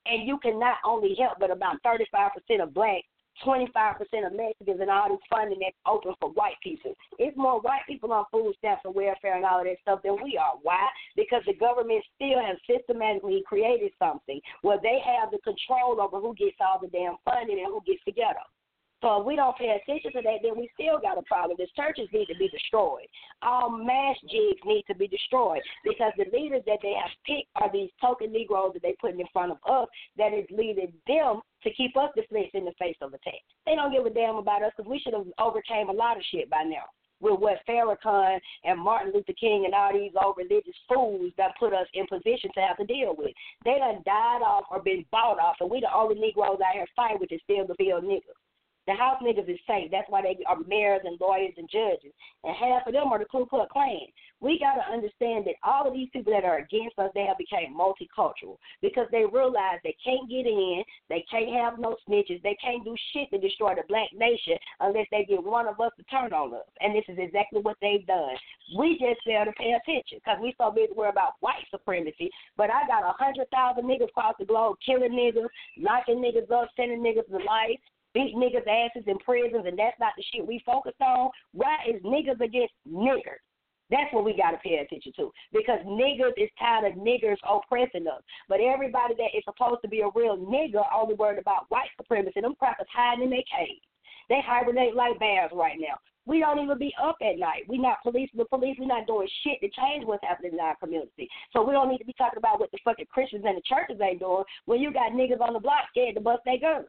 and 0.06 0.26
you 0.26 0.38
can 0.38 0.58
not 0.58 0.78
only 0.84 1.14
help, 1.18 1.38
but 1.38 1.50
about 1.50 1.76
35% 1.84 2.62
of 2.62 2.74
blacks 2.74 3.06
25% 3.44 4.26
of 4.26 4.32
Mexicans 4.32 4.80
and 4.80 4.90
all 4.90 5.08
this 5.08 5.18
funding 5.30 5.58
that's 5.60 5.76
open 5.86 6.14
for 6.20 6.30
white 6.32 6.60
people. 6.62 6.94
It's 7.18 7.36
more 7.36 7.60
white 7.60 7.82
people 7.88 8.12
on 8.12 8.24
food 8.30 8.54
stamps 8.58 8.82
and 8.84 8.94
welfare 8.94 9.36
and 9.36 9.44
all 9.44 9.60
of 9.60 9.64
that 9.64 9.80
stuff 9.80 10.00
than 10.04 10.22
we 10.22 10.36
are. 10.36 10.54
Why? 10.62 10.86
Because 11.16 11.42
the 11.46 11.54
government 11.54 12.04
still 12.14 12.38
has 12.38 12.58
systematically 12.68 13.42
created 13.46 13.92
something 13.98 14.40
where 14.62 14.78
they 14.82 14.98
have 15.04 15.30
the 15.30 15.38
control 15.38 16.00
over 16.00 16.20
who 16.20 16.34
gets 16.34 16.56
all 16.60 16.78
the 16.80 16.88
damn 16.88 17.16
funding 17.24 17.58
and 17.58 17.72
who 17.72 17.80
gets 17.86 18.02
the 18.06 18.12
ghetto. 18.12 18.44
So 19.02 19.20
if 19.20 19.26
we 19.26 19.34
don't 19.34 19.58
pay 19.58 19.74
attention 19.74 20.12
to 20.12 20.22
that, 20.22 20.38
then 20.42 20.56
we 20.56 20.70
still 20.78 20.98
got 21.02 21.18
a 21.18 21.22
problem. 21.22 21.58
These 21.58 21.74
churches 21.74 22.08
need 22.12 22.26
to 22.26 22.38
be 22.38 22.48
destroyed. 22.48 23.10
All 23.42 23.68
mass 23.68 24.16
jigs 24.30 24.62
need 24.64 24.84
to 24.86 24.94
be 24.94 25.08
destroyed 25.08 25.60
because 25.84 26.12
the 26.16 26.30
leaders 26.32 26.62
that 26.66 26.78
they 26.82 26.94
have 26.94 27.10
picked 27.26 27.50
are 27.56 27.70
these 27.70 27.90
token 28.00 28.32
Negroes 28.32 28.72
that 28.74 28.82
they 28.82 28.94
put 29.00 29.18
in 29.18 29.26
front 29.32 29.50
of 29.50 29.58
us 29.68 29.88
that 30.16 30.32
is 30.32 30.46
leading 30.50 30.92
them 31.08 31.42
to 31.64 31.74
keep 31.74 31.96
us 31.96 32.10
deflenced 32.16 32.54
in 32.54 32.64
the 32.64 32.78
face 32.78 32.96
of 33.02 33.12
attack. 33.12 33.42
They 33.66 33.74
don't 33.74 33.92
give 33.92 34.06
a 34.06 34.10
damn 34.10 34.36
about 34.36 34.62
us 34.62 34.72
because 34.76 34.88
we 34.88 35.00
should 35.00 35.14
have 35.14 35.26
overcame 35.38 35.88
a 35.88 35.92
lot 35.92 36.16
of 36.16 36.22
shit 36.30 36.48
by 36.48 36.62
now 36.62 36.86
with 37.22 37.38
what 37.38 37.58
Farrakhan 37.68 38.38
and 38.64 38.80
Martin 38.80 39.12
Luther 39.14 39.32
King 39.38 39.64
and 39.64 39.74
all 39.74 39.92
these 39.92 40.12
old 40.22 40.36
religious 40.36 40.74
fools 40.88 41.32
that 41.38 41.58
put 41.58 41.72
us 41.72 41.86
in 41.94 42.06
position 42.06 42.50
to 42.54 42.60
have 42.60 42.76
to 42.78 42.84
deal 42.84 43.14
with. 43.16 43.30
They 43.64 43.78
done 43.78 44.02
died 44.04 44.42
off 44.42 44.64
or 44.70 44.82
been 44.82 45.04
bought 45.10 45.38
off, 45.38 45.56
and 45.60 45.70
we 45.70 45.80
the 45.80 45.94
only 45.94 46.16
Negroes 46.16 46.58
out 46.64 46.74
here 46.74 46.86
fighting 46.94 47.18
with 47.20 47.32
is 47.32 47.40
still 47.44 47.66
the 47.66 47.74
field 47.74 48.04
niggas. 48.04 48.38
The 48.86 48.94
house 48.94 49.22
niggas 49.22 49.48
is 49.48 49.60
safe. 49.66 49.90
That's 49.90 50.10
why 50.10 50.22
they 50.22 50.36
are 50.46 50.58
mayors 50.66 51.02
and 51.04 51.18
lawyers 51.20 51.54
and 51.56 51.70
judges. 51.70 52.12
And 52.42 52.56
half 52.56 52.86
of 52.86 52.92
them 52.92 53.12
are 53.12 53.18
the 53.18 53.26
Ku 53.26 53.46
Klux 53.46 53.70
Klan. 53.72 54.10
We 54.40 54.58
got 54.58 54.74
to 54.74 54.92
understand 54.92 55.46
that 55.46 55.54
all 55.62 55.86
of 55.86 55.94
these 55.94 56.08
people 56.12 56.32
that 56.32 56.44
are 56.44 56.58
against 56.58 56.98
us, 56.98 57.12
they 57.14 57.22
have 57.22 57.38
become 57.38 57.78
multicultural 57.78 58.58
because 58.80 59.06
they 59.12 59.24
realize 59.24 59.78
they 59.84 59.94
can't 60.02 60.28
get 60.28 60.46
in, 60.46 60.82
they 61.08 61.24
can't 61.30 61.54
have 61.54 61.78
no 61.78 61.94
snitches, 62.08 62.42
they 62.42 62.56
can't 62.60 62.84
do 62.84 62.96
shit 63.12 63.30
to 63.30 63.38
destroy 63.38 63.76
the 63.76 63.86
black 63.86 64.08
nation 64.12 64.58
unless 64.80 65.06
they 65.12 65.24
get 65.24 65.44
one 65.44 65.68
of 65.68 65.78
us 65.80 65.92
to 65.96 66.02
turn 66.04 66.32
on 66.32 66.52
us. 66.52 66.66
And 66.80 66.92
this 66.92 67.04
is 67.06 67.18
exactly 67.18 67.60
what 67.60 67.76
they've 67.80 68.06
done. 68.06 68.34
We 68.76 68.98
just 68.98 69.22
fail 69.24 69.44
to 69.44 69.52
pay 69.52 69.78
attention 69.78 70.18
because 70.18 70.38
we 70.42 70.54
so 70.58 70.72
busy 70.72 70.92
worried 70.92 71.10
about 71.10 71.38
white 71.38 71.62
supremacy. 71.70 72.30
But 72.56 72.70
I 72.70 72.86
got 72.88 73.06
a 73.06 73.14
hundred 73.14 73.48
thousand 73.50 73.84
niggas 73.84 74.08
across 74.10 74.34
the 74.40 74.44
globe 74.44 74.78
killing 74.84 75.12
niggas, 75.12 75.46
locking 75.78 76.18
niggas 76.18 76.50
up, 76.50 76.68
sending 76.74 76.98
niggas 76.98 77.30
to 77.30 77.38
life 77.46 77.78
beat 78.14 78.34
niggas' 78.36 78.66
asses 78.66 79.04
in 79.06 79.18
prisons, 79.18 79.64
and 79.66 79.78
that's 79.78 79.98
not 79.98 80.12
the 80.16 80.24
shit 80.32 80.46
we 80.46 80.62
focused 80.64 81.00
on. 81.00 81.30
Why 81.52 81.76
is 81.88 82.02
niggas 82.02 82.40
against 82.40 82.74
niggers? 82.88 83.42
That's 83.90 84.12
what 84.12 84.24
we 84.24 84.34
got 84.34 84.52
to 84.52 84.58
pay 84.58 84.80
attention 84.80 85.12
to 85.16 85.30
because 85.52 85.80
niggers 85.84 86.32
is 86.38 86.48
tired 86.58 86.90
of 86.90 86.98
niggers 86.98 87.36
oppressing 87.44 88.06
us. 88.06 88.22
But 88.48 88.60
everybody 88.60 89.14
that 89.18 89.36
is 89.36 89.44
supposed 89.44 89.82
to 89.82 89.88
be 89.88 90.00
a 90.00 90.08
real 90.14 90.38
nigger 90.38 90.82
only 90.94 91.14
worried 91.14 91.38
about 91.38 91.66
white 91.68 91.90
supremacy. 91.98 92.40
Them 92.40 92.54
crackers 92.58 92.86
hiding 92.92 93.24
in 93.24 93.30
their 93.30 93.44
caves. 93.44 93.84
They 94.30 94.40
hibernate 94.40 94.96
like 94.96 95.18
bears 95.18 95.50
right 95.52 95.76
now. 95.78 96.00
We 96.24 96.38
don't 96.38 96.60
even 96.60 96.78
be 96.78 96.94
up 97.02 97.16
at 97.20 97.38
night. 97.38 97.64
We're 97.68 97.82
not 97.82 97.98
policing 98.02 98.38
the 98.38 98.44
police. 98.46 98.76
We're 98.78 98.86
not 98.86 99.06
doing 99.06 99.28
shit 99.42 99.60
to 99.60 99.68
change 99.68 100.06
what's 100.06 100.24
happening 100.24 100.52
in 100.54 100.60
our 100.60 100.76
community. 100.76 101.28
So 101.52 101.62
we 101.62 101.72
don't 101.72 101.90
need 101.90 101.98
to 101.98 102.04
be 102.06 102.14
talking 102.16 102.38
about 102.38 102.60
what 102.60 102.70
the 102.70 102.78
fucking 102.84 103.06
Christians 103.12 103.44
and 103.46 103.58
the 103.58 103.62
churches 103.66 104.00
ain't 104.00 104.20
doing 104.20 104.44
when 104.64 104.80
you 104.80 104.92
got 104.92 105.12
niggas 105.12 105.40
on 105.40 105.52
the 105.52 105.60
block 105.60 105.90
scared 105.90 106.14
to 106.14 106.20
bust 106.20 106.42
their 106.46 106.60
guns. 106.60 106.86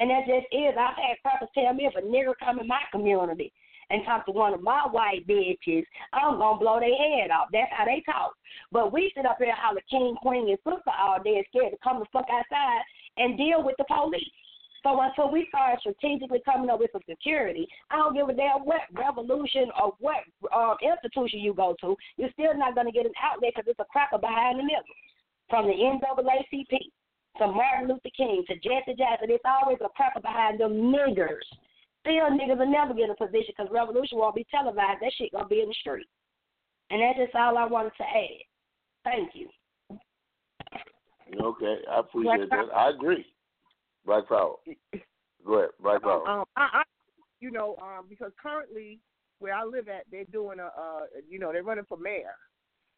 And 0.00 0.08
that 0.08 0.24
just 0.24 0.48
is. 0.50 0.72
I've 0.80 0.96
had 0.96 1.20
crackers 1.20 1.52
tell 1.52 1.74
me 1.74 1.84
if 1.84 1.94
a 1.94 2.00
nigger 2.00 2.32
come 2.40 2.58
in 2.58 2.66
my 2.66 2.80
community 2.90 3.52
and 3.90 4.02
talk 4.06 4.24
to 4.24 4.32
one 4.32 4.54
of 4.54 4.62
my 4.62 4.88
white 4.90 5.26
bitches, 5.28 5.84
I'm 6.14 6.38
gonna 6.38 6.58
blow 6.58 6.80
their 6.80 6.96
head 6.96 7.30
off. 7.30 7.48
That's 7.52 7.70
how 7.70 7.84
they 7.84 8.02
talk. 8.06 8.32
But 8.72 8.92
we 8.92 9.12
sit 9.14 9.26
up 9.26 9.36
here 9.38 9.52
holler 9.54 9.82
king, 9.90 10.16
queen, 10.22 10.48
and 10.48 10.58
sister 10.64 10.94
all 10.98 11.22
day, 11.22 11.44
scared 11.50 11.72
to 11.72 11.78
come 11.84 12.00
the 12.00 12.06
fuck 12.12 12.24
outside 12.32 12.82
and 13.18 13.36
deal 13.36 13.62
with 13.62 13.76
the 13.76 13.84
police. 13.84 14.24
So 14.82 14.98
until 14.98 15.30
we 15.30 15.44
start 15.48 15.78
strategically 15.80 16.40
coming 16.46 16.70
up 16.70 16.80
with 16.80 16.92
some 16.92 17.04
security, 17.04 17.68
I 17.90 17.96
don't 17.96 18.14
give 18.14 18.30
a 18.30 18.32
damn 18.32 18.64
what 18.64 18.88
revolution 18.92 19.68
or 19.78 19.92
what 20.00 20.24
um, 20.56 20.76
institution 20.80 21.40
you 21.40 21.52
go 21.52 21.76
to, 21.82 21.94
you're 22.16 22.32
still 22.32 22.56
not 22.56 22.74
to 22.74 22.92
get 22.92 23.04
an 23.04 23.12
outlet 23.20 23.52
because 23.54 23.68
it's 23.68 23.80
a 23.80 23.92
cracker 23.92 24.16
behind 24.16 24.58
the 24.58 24.64
middle. 24.64 24.96
From 25.50 25.66
the 25.66 25.74
NAACP 25.74 26.88
to 27.40 27.48
Martin 27.48 27.88
Luther 27.88 28.14
King 28.16 28.44
to 28.46 28.54
Jesse 28.56 28.96
Jackson, 28.96 29.30
it's 29.30 29.44
always 29.44 29.78
a 29.84 29.88
cracker 29.96 30.20
behind 30.20 30.60
them 30.60 30.92
niggers 30.92 31.48
Still, 32.00 32.30
niggers 32.30 32.58
will 32.58 32.70
never 32.70 32.94
get 32.94 33.10
a 33.10 33.14
position 33.14 33.52
because 33.56 33.70
revolution 33.70 34.18
won't 34.18 34.34
be 34.34 34.46
televised. 34.50 35.02
That 35.02 35.12
shit 35.16 35.32
gonna 35.32 35.46
be 35.46 35.60
in 35.60 35.68
the 35.68 35.74
street. 35.80 36.06
And 36.90 37.02
that's 37.02 37.18
just 37.18 37.34
all 37.34 37.58
I 37.58 37.66
wanted 37.66 37.92
to 37.98 38.04
add. 38.04 38.42
Thank 39.04 39.30
you. 39.34 39.48
Okay, 41.40 41.76
I 41.90 42.00
appreciate 42.00 42.48
Black 42.48 42.66
that. 42.68 42.74
I 42.74 42.90
agree. 42.90 43.26
Black 44.06 44.28
Power. 44.28 44.56
Go 45.46 45.54
ahead, 45.54 45.70
Black 45.80 46.02
Power. 46.02 46.26
Um, 46.26 46.44
I, 46.56 46.68
I, 46.72 46.82
you 47.40 47.50
know, 47.50 47.76
um, 47.82 48.06
because 48.08 48.32
currently 48.42 48.98
where 49.38 49.54
I 49.54 49.64
live 49.64 49.88
at, 49.88 50.04
they're 50.10 50.24
doing 50.24 50.58
a, 50.58 50.66
uh, 50.66 51.00
you 51.28 51.38
know, 51.38 51.52
they're 51.52 51.62
running 51.62 51.84
for 51.88 51.98
mayor, 51.98 52.34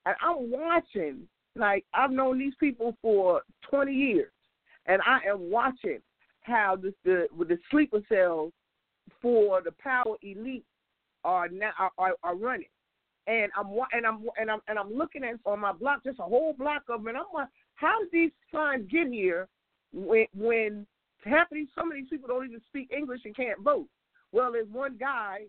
and 0.06 0.14
I'm 0.22 0.50
watching. 0.50 1.28
Like 1.54 1.84
I've 1.92 2.10
known 2.10 2.38
these 2.38 2.54
people 2.58 2.96
for 3.02 3.42
20 3.68 3.92
years, 3.92 4.32
and 4.86 5.02
I 5.06 5.18
am 5.28 5.50
watching 5.50 5.98
how 6.42 6.76
the 6.76 6.94
the 7.04 7.28
the 7.38 7.58
sleeper 7.70 8.00
cells 8.08 8.52
for 9.20 9.60
the 9.62 9.72
power 9.72 10.16
elite 10.22 10.64
are 11.24 11.48
now 11.48 11.72
are, 11.98 12.14
are 12.22 12.36
running. 12.36 12.66
And 13.26 13.52
I'm 13.56 13.66
and 13.92 14.06
I'm 14.06 14.26
and 14.38 14.50
I'm 14.50 14.60
and 14.66 14.78
I'm 14.78 14.92
looking 14.92 15.24
at 15.24 15.36
on 15.44 15.60
my 15.60 15.72
block 15.72 16.02
just 16.04 16.18
a 16.18 16.24
whole 16.24 16.54
block 16.54 16.82
of 16.88 17.00
them. 17.00 17.08
And 17.08 17.18
I'm 17.18 17.24
like, 17.32 17.48
how 17.74 18.00
did 18.00 18.08
these 18.12 18.32
signs 18.52 18.90
get 18.90 19.08
here 19.08 19.48
when 19.92 20.26
when 20.34 20.86
half 21.24 21.50
of 21.50 21.54
these 21.54 21.68
some 21.76 21.90
of 21.90 21.96
these 21.96 22.08
people 22.08 22.28
don't 22.28 22.46
even 22.46 22.60
speak 22.68 22.90
English 22.90 23.20
and 23.24 23.36
can't 23.36 23.60
vote? 23.60 23.86
Well, 24.32 24.52
there's 24.52 24.68
one 24.72 24.96
guy 24.98 25.42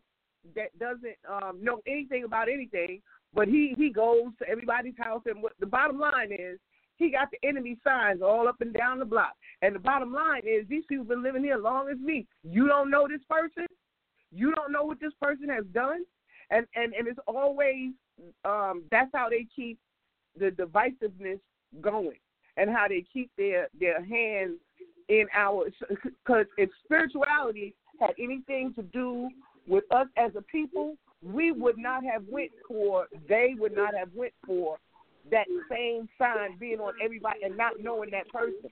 that 0.56 0.78
doesn't 0.78 1.16
um, 1.30 1.64
know 1.64 1.82
anything 1.88 2.26
about 2.26 2.50
anything, 2.50 3.02
but 3.34 3.48
he 3.48 3.74
he 3.78 3.90
goes 3.90 4.32
to 4.40 4.48
everybody's 4.48 4.98
house. 4.98 5.22
And 5.26 5.42
what 5.42 5.54
the 5.60 5.66
bottom 5.66 6.00
line 6.00 6.32
is, 6.32 6.60
he 6.98 7.12
got 7.12 7.30
the 7.32 7.48
enemy 7.48 7.78
signs 7.84 8.22
all 8.22 8.48
up 8.48 8.62
and 8.62 8.74
down 8.74 9.00
the 9.00 9.06
block. 9.06 9.34
And 9.62 9.76
the 9.76 9.80
bottom 9.80 10.14
line 10.14 10.44
is 10.46 10.68
these 10.68 10.84
people 10.88 11.06
been 11.06 11.24
living 11.24 11.44
here 11.44 11.58
long 11.58 11.90
as 11.90 11.98
me. 12.00 12.28
You 12.44 12.68
don't 12.68 12.90
know 12.90 13.08
this 13.08 13.22
person. 13.30 13.66
You 14.32 14.54
don't 14.54 14.72
know 14.72 14.84
what 14.84 15.00
this 15.00 15.14
person 15.22 15.50
has 15.50 15.66
done. 15.74 16.04
And 16.50 16.66
and, 16.76 16.94
and 16.94 17.08
it's 17.08 17.20
always 17.28 17.92
um, 18.46 18.84
that's 18.92 19.12
how 19.14 19.30
they 19.30 19.48
keep 19.56 19.80
the 20.38 20.50
divisiveness 20.50 21.40
going 21.82 22.18
and 22.58 22.70
how 22.70 22.88
they 22.88 23.04
keep 23.12 23.32
their 23.38 23.68
their 23.80 24.04
hands 24.04 24.60
in 25.10 25.28
our 25.36 25.66
because 25.90 26.46
if 26.58 26.70
spirituality 26.84 27.74
had 28.00 28.12
anything 28.20 28.74
to 28.76 28.82
do 28.84 29.30
with 29.68 29.84
us 29.92 30.08
as 30.18 30.32
a 30.36 30.42
people, 30.42 30.96
we 31.24 31.52
would 31.52 31.78
not 31.78 32.04
have 32.04 32.24
went 32.30 32.52
for 32.68 33.08
they 33.30 33.56
would 33.58 33.76
not 33.76 33.94
have 33.96 34.10
went 34.14 34.34
for 34.46 34.78
that 35.32 35.48
same 35.72 36.10
sign 36.18 36.58
being 36.60 36.80
on 36.80 36.94
everybody 37.02 37.40
and 37.44 37.56
not 37.56 37.74
knowing 37.80 38.10
that 38.12 38.28
person. 38.30 38.70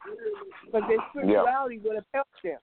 Because 0.65 0.83
their 0.87 0.97
spirituality 1.11 1.75
yeah. 1.75 1.81
would 1.87 1.95
have 1.95 2.05
helped 2.13 2.43
them. 2.43 2.57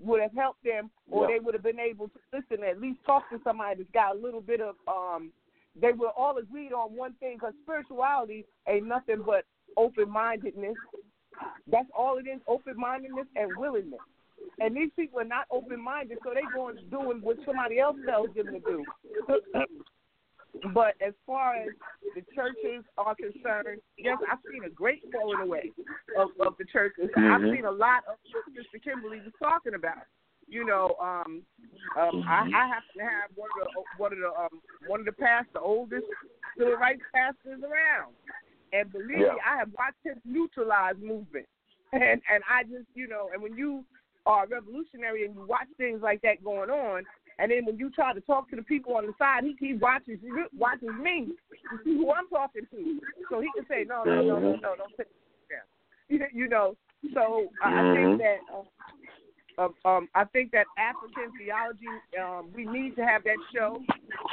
Would 0.00 0.20
have 0.20 0.34
helped 0.36 0.64
them 0.64 0.90
or 1.10 1.28
yeah. 1.28 1.36
they 1.36 1.44
would 1.44 1.54
have 1.54 1.62
been 1.62 1.80
able 1.80 2.08
to 2.08 2.18
listen, 2.32 2.64
at 2.64 2.80
least 2.80 2.98
talk 3.06 3.28
to 3.30 3.40
somebody 3.44 3.76
that's 3.76 3.90
got 3.92 4.16
a 4.16 4.18
little 4.18 4.40
bit 4.40 4.60
of 4.60 4.74
um 4.86 5.30
they 5.80 5.92
will 5.92 6.12
all 6.16 6.36
agreed 6.36 6.72
on 6.72 6.96
one 6.96 7.14
thing 7.20 7.36
because 7.36 7.54
spirituality 7.62 8.44
ain't 8.66 8.86
nothing 8.86 9.22
but 9.24 9.44
open 9.76 10.10
mindedness. 10.10 10.74
That's 11.70 11.88
all 11.96 12.18
it 12.18 12.28
is, 12.28 12.40
open 12.48 12.74
mindedness 12.76 13.26
and 13.36 13.50
willingness. 13.56 14.00
And 14.60 14.76
these 14.76 14.90
people 14.94 15.20
are 15.20 15.24
not 15.24 15.46
open 15.50 15.82
minded, 15.82 16.18
so 16.22 16.32
they 16.34 16.42
going 16.54 16.76
doing 16.90 17.20
what 17.22 17.36
somebody 17.46 17.78
else 17.78 17.96
tells 18.06 18.28
them 18.34 18.46
to 18.46 18.60
do. 18.60 18.84
But 20.74 20.94
as 21.00 21.14
far 21.26 21.54
as 21.56 21.68
the 22.14 22.22
churches 22.34 22.84
are 22.98 23.14
concerned, 23.14 23.80
yes, 23.96 24.18
I've 24.30 24.38
seen 24.50 24.64
a 24.64 24.68
great 24.68 25.02
falling 25.12 25.40
away 25.40 25.70
of, 26.18 26.28
of 26.44 26.54
the 26.58 26.64
churches. 26.64 27.08
Mm-hmm. 27.16 27.32
I've 27.32 27.54
seen 27.54 27.64
a 27.64 27.70
lot 27.70 28.02
of 28.10 28.18
what 28.32 28.44
Mr. 28.52 28.82
Kimberly 28.82 29.20
was 29.20 29.32
talking 29.38 29.74
about. 29.74 30.04
You 30.48 30.66
know, 30.66 30.96
um, 31.00 31.42
um, 31.96 32.24
I, 32.26 32.50
I 32.50 32.66
happen 32.66 32.98
to 32.98 33.02
have 33.04 33.30
one 33.36 33.48
of 33.62 33.68
the 33.68 33.82
one 33.96 34.12
of 34.12 34.18
the 34.18 34.28
um, 34.28 34.60
one 34.88 34.98
of 34.98 35.06
the 35.06 35.12
past, 35.12 35.46
the 35.54 35.60
oldest 35.60 36.06
civil 36.58 36.74
rights 36.74 37.02
pastors 37.14 37.62
around, 37.62 38.14
and 38.72 38.90
believe 38.90 39.22
yeah. 39.22 39.34
me, 39.34 39.40
I 39.48 39.58
have 39.58 39.68
watched 39.78 40.02
him 40.02 40.20
neutralize 40.24 40.96
movement, 41.00 41.46
and 41.92 42.20
and 42.26 42.42
I 42.50 42.64
just 42.64 42.90
you 42.94 43.06
know, 43.06 43.30
and 43.32 43.40
when 43.40 43.56
you 43.56 43.84
are 44.26 44.46
revolutionary 44.46 45.24
and 45.24 45.34
you 45.34 45.46
watch 45.46 45.68
things 45.76 46.00
like 46.02 46.20
that 46.22 46.42
going 46.44 46.70
on, 46.70 47.04
and 47.38 47.50
then 47.50 47.64
when 47.64 47.78
you 47.78 47.90
try 47.90 48.12
to 48.12 48.20
talk 48.20 48.50
to 48.50 48.56
the 48.56 48.62
people 48.62 48.96
on 48.96 49.06
the 49.06 49.14
side, 49.18 49.44
he 49.44 49.56
keeps 49.56 49.80
watching 49.80 50.18
watches 50.56 50.88
me 51.00 51.28
to 51.70 51.78
see 51.84 51.96
who 51.96 52.12
I'm 52.12 52.28
talking 52.28 52.66
to, 52.70 53.00
so 53.30 53.40
he 53.40 53.48
can 53.56 53.66
say 53.68 53.84
no, 53.88 54.04
no, 54.04 54.22
no, 54.22 54.38
no, 54.38 54.56
no, 54.56 54.74
don't 54.76 54.96
say 54.96 55.04
that. 55.04 56.28
You 56.32 56.48
know, 56.48 56.76
so 57.14 57.46
I 57.62 57.94
think 57.94 57.98
mm-hmm. 57.98 58.18
that. 58.18 58.38
Uh, 58.52 58.62
um, 59.58 59.74
um, 59.84 60.08
I 60.14 60.24
think 60.24 60.52
that 60.52 60.64
African 60.78 61.30
theology, 61.38 61.86
um, 62.18 62.48
we 62.54 62.64
need 62.64 62.96
to 62.96 63.02
have 63.02 63.24
that 63.24 63.36
show. 63.54 63.82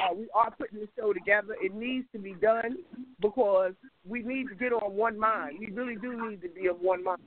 Uh, 0.01 0.13
we 0.15 0.29
are 0.33 0.51
putting 0.51 0.79
the 0.79 0.87
show 0.97 1.11
together. 1.11 1.55
It 1.61 1.73
needs 1.73 2.07
to 2.13 2.19
be 2.19 2.33
done 2.33 2.77
because 3.19 3.73
we 4.05 4.23
need 4.23 4.47
to 4.47 4.55
get 4.55 4.71
on 4.71 4.95
one 4.95 5.19
mind. 5.19 5.57
We 5.59 5.67
really 5.67 5.97
do 5.97 6.29
need 6.29 6.41
to 6.43 6.49
be 6.49 6.67
of 6.67 6.79
one 6.79 7.03
mind. 7.03 7.19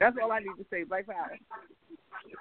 That's 0.00 0.16
all 0.20 0.32
I 0.32 0.40
need 0.40 0.56
to 0.58 0.66
say. 0.70 0.84
Black 0.84 1.06
Power. 1.06 1.36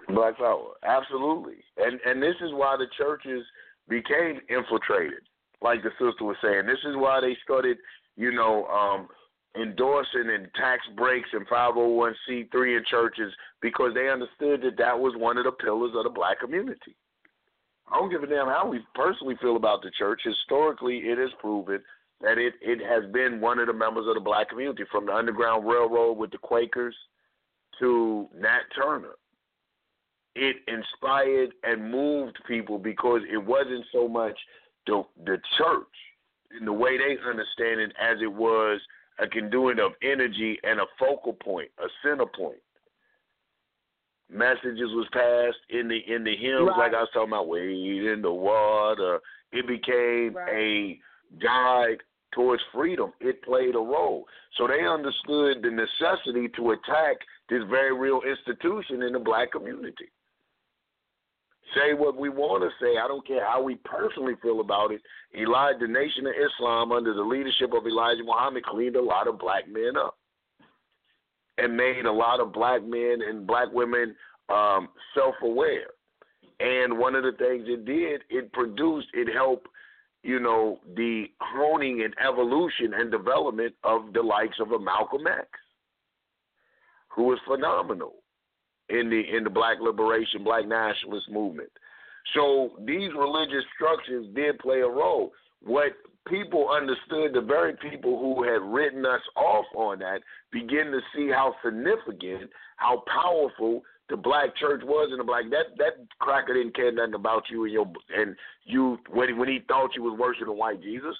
Black 0.07 0.37
Power, 0.37 0.71
absolutely, 0.83 1.57
and 1.77 1.99
and 2.05 2.23
this 2.23 2.35
is 2.41 2.51
why 2.53 2.75
the 2.77 2.87
churches 2.97 3.45
became 3.87 4.39
infiltrated, 4.49 5.21
like 5.61 5.83
the 5.83 5.91
sister 5.99 6.23
was 6.23 6.37
saying. 6.41 6.65
This 6.65 6.79
is 6.85 6.95
why 6.95 7.19
they 7.21 7.37
started, 7.43 7.77
you 8.15 8.31
know, 8.31 8.65
um, 8.67 9.07
endorsing 9.59 10.29
and 10.29 10.47
tax 10.55 10.81
breaks 10.95 11.29
and 11.33 11.47
501c3 11.47 12.77
in 12.77 12.83
churches 12.89 13.33
because 13.61 13.93
they 13.93 14.09
understood 14.09 14.61
that 14.61 14.77
that 14.77 14.97
was 14.97 15.13
one 15.17 15.37
of 15.37 15.45
the 15.45 15.51
pillars 15.51 15.91
of 15.95 16.03
the 16.03 16.09
black 16.09 16.39
community. 16.39 16.95
I 17.91 17.95
don't 17.95 18.11
give 18.11 18.23
a 18.23 18.27
damn 18.27 18.47
how 18.47 18.69
we 18.69 18.79
personally 18.93 19.35
feel 19.41 19.55
about 19.55 19.81
the 19.81 19.91
church. 19.97 20.21
Historically, 20.23 20.97
it 20.97 21.17
has 21.17 21.31
proven 21.39 21.81
that 22.21 22.37
it, 22.37 22.53
it 22.61 22.79
has 22.85 23.11
been 23.11 23.41
one 23.41 23.59
of 23.59 23.67
the 23.67 23.73
members 23.73 24.05
of 24.07 24.13
the 24.13 24.21
black 24.21 24.49
community, 24.49 24.83
from 24.91 25.07
the 25.07 25.13
Underground 25.13 25.67
Railroad 25.67 26.17
with 26.17 26.31
the 26.31 26.37
Quakers 26.37 26.95
to 27.79 28.27
Nat 28.37 28.61
Turner. 28.75 29.15
It 30.35 30.57
inspired 30.67 31.49
and 31.63 31.91
moved 31.91 32.37
people 32.47 32.77
because 32.77 33.21
it 33.31 33.37
wasn't 33.43 33.85
so 33.91 34.07
much 34.07 34.37
the 34.87 35.03
the 35.25 35.37
church 35.57 35.87
in 36.57 36.65
the 36.65 36.73
way 36.73 36.97
they 36.97 37.17
understand 37.27 37.79
it 37.81 37.91
as 37.99 38.17
it 38.21 38.31
was 38.31 38.79
a 39.19 39.27
conduit 39.27 39.79
of 39.79 39.91
energy 40.01 40.57
and 40.63 40.79
a 40.79 40.85
focal 40.97 41.33
point, 41.33 41.69
a 41.79 41.87
center 42.03 42.25
point. 42.25 42.59
Messages 44.31 44.89
was 44.93 45.07
passed 45.11 45.57
in 45.69 45.87
the 45.87 45.97
in 46.07 46.23
the 46.23 46.35
hymns, 46.35 46.67
Right. 46.69 46.77
like 46.77 46.93
I 46.93 47.01
was 47.01 47.09
talking 47.13 47.29
about, 47.29 47.47
wade 47.47 48.05
in 48.05 48.21
the 48.21 48.31
water. 48.31 49.19
It 49.51 49.67
became 49.67 50.33
Right. 50.33 50.53
a 50.53 51.01
guide 51.39 52.01
towards 52.31 52.61
freedom. 52.71 53.11
It 53.19 53.41
played 53.41 53.75
a 53.75 53.79
role. 53.79 54.27
So 54.55 54.67
they 54.67 54.85
understood 54.85 55.63
the 55.63 55.71
necessity 55.71 56.47
to 56.49 56.71
attack 56.71 57.17
this 57.49 57.63
very 57.69 57.97
real 57.97 58.21
institution 58.27 59.03
in 59.03 59.13
the 59.13 59.19
black 59.19 59.51
community. 59.51 60.09
Say 61.75 61.93
what 61.93 62.17
we 62.17 62.29
want 62.29 62.63
to 62.63 62.69
say. 62.83 62.97
I 62.97 63.07
don't 63.07 63.25
care 63.27 63.45
how 63.45 63.61
we 63.61 63.75
personally 63.85 64.33
feel 64.41 64.59
about 64.59 64.91
it. 64.91 65.01
Elijah, 65.37 65.79
the 65.79 65.87
Nation 65.87 66.25
of 66.25 66.33
Islam, 66.33 66.91
under 66.91 67.13
the 67.13 67.21
leadership 67.21 67.73
of 67.73 67.85
Elijah 67.85 68.23
Muhammad, 68.23 68.63
cleaned 68.63 68.95
a 68.95 69.01
lot 69.01 69.27
of 69.27 69.37
black 69.37 69.69
men 69.69 69.95
up 69.95 70.17
and 71.59 71.75
made 71.75 72.05
a 72.05 72.11
lot 72.11 72.39
of 72.39 72.53
black 72.53 72.83
men 72.83 73.19
and 73.27 73.45
black 73.45 73.67
women 73.71 74.15
um, 74.49 74.89
self-aware. 75.13 75.87
And 76.59 76.97
one 76.97 77.15
of 77.15 77.23
the 77.23 77.33
things 77.33 77.65
it 77.67 77.85
did, 77.85 78.21
it 78.29 78.51
produced, 78.51 79.07
it 79.13 79.31
helped, 79.33 79.67
you 80.23 80.39
know, 80.39 80.79
the 80.95 81.25
honing 81.39 82.01
and 82.03 82.13
evolution 82.25 82.93
and 82.95 83.11
development 83.11 83.75
of 83.83 84.13
the 84.13 84.21
likes 84.21 84.57
of 84.59 84.71
a 84.71 84.79
Malcolm 84.79 85.27
X, 85.27 85.47
who 87.09 87.23
was 87.23 87.39
phenomenal 87.47 88.15
in 88.89 89.09
the 89.09 89.21
in 89.35 89.43
the 89.43 89.49
black 89.49 89.77
liberation, 89.81 90.43
black 90.43 90.67
nationalist 90.67 91.29
movement. 91.29 91.69
So 92.33 92.71
these 92.85 93.09
religious 93.17 93.63
structures 93.75 94.25
did 94.35 94.59
play 94.59 94.81
a 94.81 94.87
role. 94.87 95.31
What 95.61 95.93
people 96.27 96.69
understood, 96.69 97.33
the 97.33 97.41
very 97.41 97.75
people 97.77 98.19
who 98.19 98.43
had 98.43 98.61
written 98.61 99.05
us 99.05 99.21
off 99.35 99.65
on 99.75 99.99
that, 99.99 100.21
begin 100.51 100.91
to 100.91 100.99
see 101.15 101.29
how 101.29 101.55
significant, 101.63 102.49
how 102.77 103.03
powerful 103.11 103.81
the 104.09 104.17
black 104.17 104.55
church 104.57 104.81
was 104.83 105.09
in 105.11 105.17
the 105.17 105.23
black. 105.23 105.45
That 105.49 105.77
that 105.77 106.05
cracker 106.19 106.53
didn't 106.53 106.75
care 106.75 106.91
nothing 106.91 107.13
about 107.13 107.43
you 107.49 107.63
and 107.65 107.73
your 107.73 107.91
and 108.15 108.35
you 108.65 108.97
when 109.09 109.37
when 109.37 109.49
he 109.49 109.59
thought 109.67 109.95
you 109.95 110.03
was 110.03 110.19
worshiping 110.19 110.57
white 110.57 110.81
Jesus. 110.81 111.15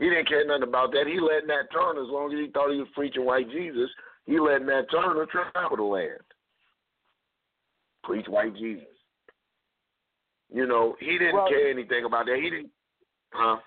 He 0.00 0.08
didn't 0.08 0.28
care 0.28 0.46
nothing 0.46 0.62
about 0.64 0.92
that. 0.92 1.06
He 1.06 1.20
let 1.20 1.46
Nat 1.46 1.68
Turner, 1.72 2.00
as 2.02 2.08
long 2.08 2.32
as 2.32 2.38
he 2.40 2.50
thought 2.50 2.72
he 2.72 2.78
was 2.78 2.88
preaching 2.94 3.26
white 3.26 3.50
Jesus, 3.50 3.90
he 4.24 4.40
let 4.40 4.64
Nat 4.64 4.84
Turner 4.90 5.26
travel 5.26 5.76
the 5.76 5.82
land. 5.82 6.24
Preach 8.02 8.26
white 8.26 8.54
Jesus. 8.56 8.88
You 10.52 10.66
know, 10.66 10.96
he 10.98 11.18
didn't 11.18 11.34
Well- 11.34 11.48
care 11.48 11.68
anything 11.68 12.04
about 12.06 12.26
that. 12.26 12.36
He 12.36 12.48
didn't 12.48 12.72
huh? 13.32 13.60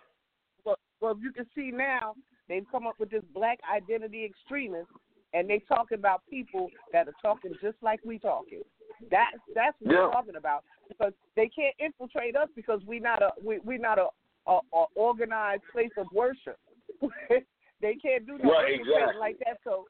Well, 0.66 0.78
well, 1.00 1.18
you 1.22 1.32
can 1.32 1.48
see 1.56 1.72
now 1.72 2.16
they've 2.50 2.66
come 2.72 2.88
up 2.88 3.00
with 3.00 3.12
this 3.12 3.24
black 3.26 3.60
identity 3.72 4.26
extremist, 4.26 4.90
and 5.34 5.48
they 5.48 5.60
talking 5.60 6.00
about 6.00 6.26
people 6.30 6.70
that 6.92 7.08
are 7.08 7.16
talking 7.22 7.54
just 7.62 7.82
like 7.84 8.00
we 8.04 8.18
talking. 8.18 8.64
That's 9.10 9.38
that's 9.54 9.80
what 9.82 9.94
Yeah. 9.94 10.06
we're 10.08 10.12
talking 10.12 10.36
about 10.36 10.64
because 10.90 11.14
they 11.36 11.48
can't 11.48 11.76
infiltrate 11.80 12.36
us 12.36 12.50
because 12.56 12.84
we 12.86 13.00
not 13.00 13.22
a 13.22 13.32
we 13.42 13.60
we 13.60 13.78
not 13.78 14.00
a, 14.00 14.10
a, 14.48 14.60
organized 14.96 15.64
place 15.72 15.92
of 15.98 16.08
worship. 16.14 16.58
they 17.82 17.96
can't 17.96 18.26
do 18.26 18.38
no 18.38 18.52
Right, 18.52 18.80
exactly. 18.80 19.20
like 19.20 19.40
that. 19.40 19.60
So 19.64 19.86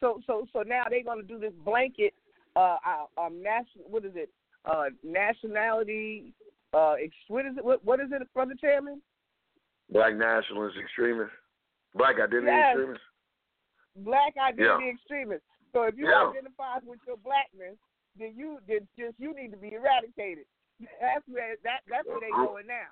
so 0.00 0.20
so 0.26 0.46
so 0.52 0.62
now 0.62 0.84
they're 0.90 1.04
gonna 1.04 1.22
do 1.22 1.38
this 1.38 1.52
blanket 1.64 2.14
uh 2.56 2.76
uh, 2.84 3.20
um 3.20 3.42
national 3.42 3.86
what 3.88 4.04
is 4.04 4.12
it 4.14 4.30
uh 4.64 4.86
nationality 5.02 6.32
uh 6.74 6.94
ex- 7.02 7.14
what 7.28 7.46
is 7.46 7.56
it 7.56 7.64
what 7.64 7.82
what 7.84 8.00
is 8.00 8.08
it 8.12 8.22
brother 8.34 8.54
chairman 8.60 9.00
Black 9.90 10.14
nationalist 10.16 10.76
extremists. 10.82 11.34
Black 11.94 12.16
identity 12.16 12.46
Yes. 12.46 12.72
extremists. 12.72 13.04
black 13.96 14.32
identity 14.38 14.84
Yeah. 14.86 14.94
extremists. 14.94 15.46
So 15.72 15.82
if 15.84 15.96
you 15.96 16.08
Yeah. 16.08 16.28
identify 16.30 16.78
with 16.84 17.00
your 17.06 17.18
blackness, 17.18 17.76
then 18.16 18.34
you 18.36 18.58
then 18.66 18.88
just 18.98 19.18
you 19.18 19.34
need 19.34 19.50
to 19.52 19.56
be 19.56 19.72
eradicated. 19.74 20.46
That's 21.00 21.26
where 21.28 21.56
that 21.62 21.82
that's 21.88 22.06
where 22.08 22.20
they 22.20 22.30
going 22.30 22.66
now. 22.66 22.88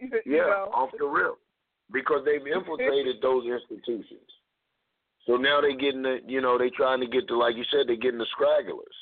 You 0.24 0.36
Yeah, 0.36 0.46
know? 0.46 0.70
off 0.74 0.90
the 0.98 1.06
rip. 1.06 1.34
Because 1.92 2.24
they've 2.24 2.46
infiltrated 2.46 3.16
those 3.22 3.44
institutions. 3.46 4.28
So 5.26 5.36
now 5.36 5.60
they're 5.60 5.76
getting 5.76 6.02
the 6.02 6.18
you 6.26 6.40
know, 6.40 6.56
they're 6.58 6.70
trying 6.74 7.00
to 7.00 7.06
get 7.06 7.28
to 7.28 7.36
like 7.36 7.56
you 7.56 7.64
said, 7.70 7.88
they're 7.88 7.96
getting 7.96 8.18
the 8.18 8.26
scragglers. 8.38 8.96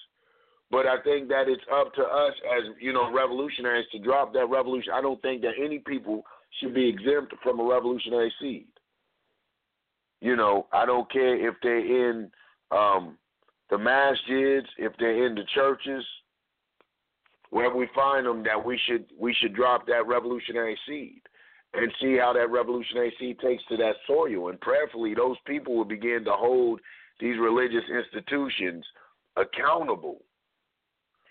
But 0.71 0.87
I 0.87 1.01
think 1.03 1.29
that 1.29 1.49
it's 1.49 1.63
up 1.73 1.95
to 1.95 2.03
us 2.03 2.35
as, 2.59 2.75
you 2.79 2.93
know, 2.93 3.11
revolutionaries 3.11 3.87
to 3.93 3.99
drop 3.99 4.35
that 4.35 4.51
revolution. 4.51 4.93
I 4.95 5.01
don't 5.01 5.21
think 5.23 5.41
that 5.43 5.55
any 5.63 5.79
people 5.79 6.25
should 6.61 6.75
be 6.75 6.87
exempt 6.89 7.35
from 7.43 7.61
a 7.61 7.65
revolutionary 7.65 8.33
seed. 8.41 8.67
You 10.21 10.37
know, 10.37 10.67
I 10.73 10.85
don't 10.85 11.11
care 11.11 11.49
if 11.49 11.55
they're 11.63 12.11
in 12.11 12.31
um 12.71 13.17
the 13.71 13.77
masjids, 13.77 14.67
if 14.79 14.93
they're 14.99 15.27
in 15.27 15.35
the 15.35 15.45
churches, 15.55 16.05
wherever 17.51 17.77
we 17.77 17.89
find 17.95 18.27
them, 18.27 18.43
that 18.45 18.65
we 18.65 18.79
should 18.87 19.07
we 19.19 19.35
should 19.35 19.55
drop 19.55 19.87
that 19.87 20.07
revolutionary 20.07 20.79
seed 20.87 21.23
and 21.75 21.93
see 22.01 22.17
how 22.17 22.33
that 22.33 22.51
revolutionary 22.51 23.15
seed 23.19 23.39
takes 23.41 23.63
to 23.69 23.77
that 23.77 23.95
soil. 24.07 24.49
And 24.49 24.61
prayerfully, 24.61 25.15
those 25.15 25.37
people 25.47 25.77
will 25.77 25.85
begin 25.85 26.25
to 26.25 26.33
hold 26.33 26.81
these 27.21 27.39
religious 27.39 27.85
institutions 27.91 28.85
accountable 29.37 30.23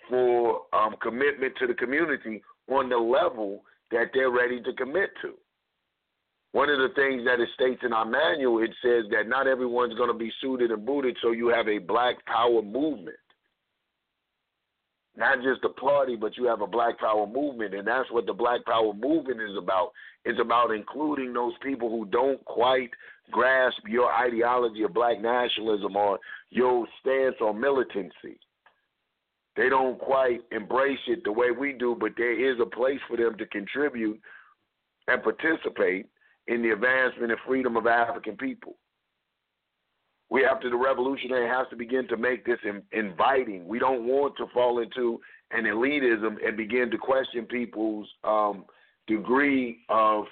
for 0.10 0.62
um, 0.74 0.96
commitment 1.02 1.54
to 1.60 1.68
the 1.68 1.74
community 1.74 2.42
on 2.70 2.90
the 2.90 2.98
level 2.98 3.64
that 3.92 4.12
they're 4.14 4.32
ready 4.32 4.62
to 4.62 4.74
commit 4.74 5.10
to. 5.22 5.34
One 6.52 6.70
of 6.70 6.80
the 6.80 6.94
things 6.96 7.24
that 7.26 7.40
it 7.40 7.50
states 7.56 7.82
in 7.84 7.94
our 7.94 8.06
manual, 8.06 8.64
it 8.64 8.72
says 8.82 9.04
that 9.12 9.28
not 9.28 9.48
everyone's 9.48 9.96
going 9.96 10.12
to 10.12 10.18
be 10.18 10.32
suited 10.42 10.72
and 10.72 10.86
booted, 10.86 11.18
so 11.22 11.32
you 11.32 11.50
have 11.50 11.68
a 11.68 11.78
black 11.78 12.26
power 12.26 12.62
movement. 12.62 13.18
Not 15.18 15.40
just 15.42 15.64
a 15.64 15.70
party, 15.70 16.16
but 16.16 16.38
you 16.38 16.46
have 16.46 16.62
a 16.62 16.68
black 16.68 17.00
power 17.00 17.26
movement, 17.26 17.74
and 17.74 17.88
that's 17.88 18.10
what 18.12 18.28
the 18.28 18.34
black 18.34 18.64
power 18.66 18.94
movement 18.94 19.42
is 19.42 19.58
about. 19.58 19.92
It's 20.26 20.40
about 20.40 20.70
including 20.70 21.34
those 21.34 21.54
people 21.64 21.90
who 21.90 22.06
don't 22.06 22.44
quite 22.46 22.92
grasp 23.32 23.80
your 23.88 24.14
ideology 24.14 24.84
of 24.84 24.94
black 24.94 25.20
nationalism 25.20 25.96
or 25.96 26.20
your 26.52 26.86
stance 27.02 27.36
on 27.42 27.60
militancy. 27.60 28.40
They 29.56 29.70
don't 29.70 29.98
quite 29.98 30.42
embrace 30.52 31.00
it 31.08 31.24
the 31.24 31.32
way 31.32 31.48
we 31.50 31.74
do, 31.74 31.98
but 32.00 32.12
there 32.16 32.54
is 32.54 32.60
a 32.62 32.68
place 32.68 33.00
for 33.08 33.18
them 33.18 33.40
to 33.40 33.46
contribute 33.48 34.22
and 35.08 35.24
participate 35.24 36.06
in 36.46 36.62
the 36.62 36.70
advancement 36.70 37.32
and 37.32 37.42
freedom 37.48 37.76
of 37.76 37.88
African 37.88 38.38
people. 38.38 38.76
We 40.30 40.44
have 40.44 40.60
to, 40.62 40.70
the 40.70 40.78
revolutionary 40.78 41.48
has 41.48 41.68
to 41.70 41.76
begin 41.76 42.08
to 42.10 42.18
make 42.18 42.46
this 42.46 42.60
in, 42.64 42.82
inviting. 42.92 43.68
We 43.68 43.80
don't 43.80 44.06
want 44.06 44.36
to 44.38 44.48
fall 44.54 44.80
into 44.80 45.22
an 45.52 45.64
elitism 45.64 46.36
and 46.46 46.58
begin 46.58 46.92
to 46.92 46.98
question 46.98 47.46
people's 47.46 48.08
um, 48.24 48.66
degree 49.08 49.80
of 49.88 50.26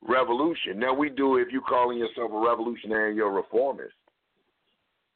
revolution. 0.00 0.78
Now, 0.78 0.94
we 0.94 1.10
do, 1.10 1.36
if 1.36 1.48
you're 1.50 1.62
calling 1.62 1.98
yourself 1.98 2.30
a 2.32 2.38
revolutionary, 2.38 3.14
you're 3.14 3.28
a 3.28 3.42
reformist 3.42 3.94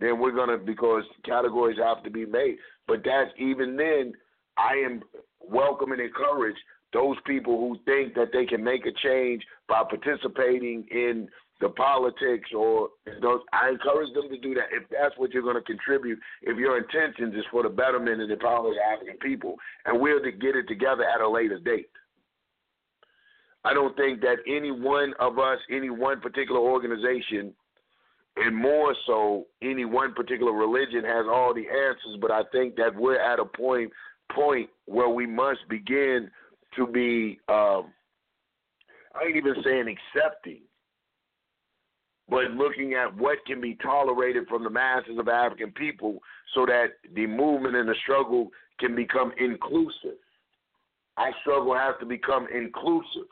then 0.01 0.19
we're 0.19 0.33
gonna 0.33 0.57
because 0.57 1.03
categories 1.25 1.79
have 1.83 2.03
to 2.05 2.11
be 2.11 2.25
made. 2.25 2.57
But 2.87 3.03
that's 3.05 3.31
even 3.39 3.77
then, 3.77 4.13
I 4.57 4.75
am 4.85 5.03
welcome 5.41 5.93
and 5.93 6.01
encourage 6.01 6.57
those 6.93 7.17
people 7.27 7.59
who 7.59 7.77
think 7.85 8.15
that 8.15 8.29
they 8.33 8.47
can 8.47 8.63
make 8.63 8.87
a 8.87 8.93
change 9.03 9.43
by 9.69 9.83
participating 9.89 10.87
in 10.91 11.29
the 11.61 11.69
politics 11.71 12.51
or 12.57 12.89
those. 13.21 13.41
I 13.53 13.71
encourage 13.71 14.13
them 14.15 14.29
to 14.29 14.39
do 14.39 14.55
that 14.55 14.71
if 14.71 14.85
that's 14.91 15.17
what 15.17 15.33
you're 15.33 15.43
going 15.43 15.57
to 15.57 15.63
contribute. 15.63 16.19
If 16.43 16.57
your 16.57 16.79
intentions 16.79 17.35
is 17.35 17.45
for 17.51 17.63
the 17.63 17.69
betterment 17.69 18.21
and 18.21 18.31
empowerment 18.31 18.71
of 18.71 18.75
the 18.75 18.93
African 18.93 19.17
people, 19.19 19.57
and 19.85 20.01
we're 20.01 20.23
to 20.23 20.33
get 20.33 20.57
it 20.57 20.69
together 20.69 21.05
at 21.05 21.21
a 21.21 21.29
later 21.29 21.59
date. 21.59 21.91
I 23.65 23.75
don't 23.75 23.97
think 23.97 24.21
that 24.21 24.37
any 24.47 24.71
one 24.71 25.15
of 25.19 25.39
us, 25.39 25.59
any 25.71 25.91
one 25.91 26.21
particular 26.21 26.61
organization 26.61 27.55
and 28.39 28.55
more 28.55 28.95
so 29.07 29.47
any 29.63 29.85
one 29.85 30.15
particular 30.15 30.53
religion 30.53 31.05
has 31.05 31.27
all 31.29 31.53
the 31.55 31.67
answers 31.67 32.19
but 32.21 32.31
i 32.31 32.43
think 32.53 32.77
that 32.77 32.95
we're 32.95 33.21
at 33.21 33.39
a 33.39 33.45
point 33.45 33.91
point 34.33 34.69
where 34.87 35.09
we 35.09 35.27
must 35.27 35.61
begin 35.69 36.31
to 36.77 36.87
be 36.87 37.39
um 37.49 37.93
i 39.15 39.27
ain't 39.27 39.37
even 39.37 39.55
saying 39.65 39.87
accepting 39.89 40.61
but 42.29 42.51
looking 42.53 42.95
at 42.95 43.17
what 43.17 43.39
can 43.47 43.61
be 43.61 43.77
tolerated 43.83 44.47
from 44.49 44.65
the 44.65 44.71
masses 44.71 45.19
of 45.19 45.29
African 45.29 45.73
people 45.73 46.19
so 46.55 46.67
that 46.67 46.89
the 47.15 47.27
movement 47.27 47.77
and 47.77 47.89
the 47.89 47.95
struggle 48.03 48.49
can 48.79 48.95
become 48.95 49.33
inclusive. 49.39 50.19
Our 51.17 51.33
struggle 51.41 51.75
has 51.75 51.95
to 52.01 52.07
become 52.07 52.47
inclusive. 52.55 53.29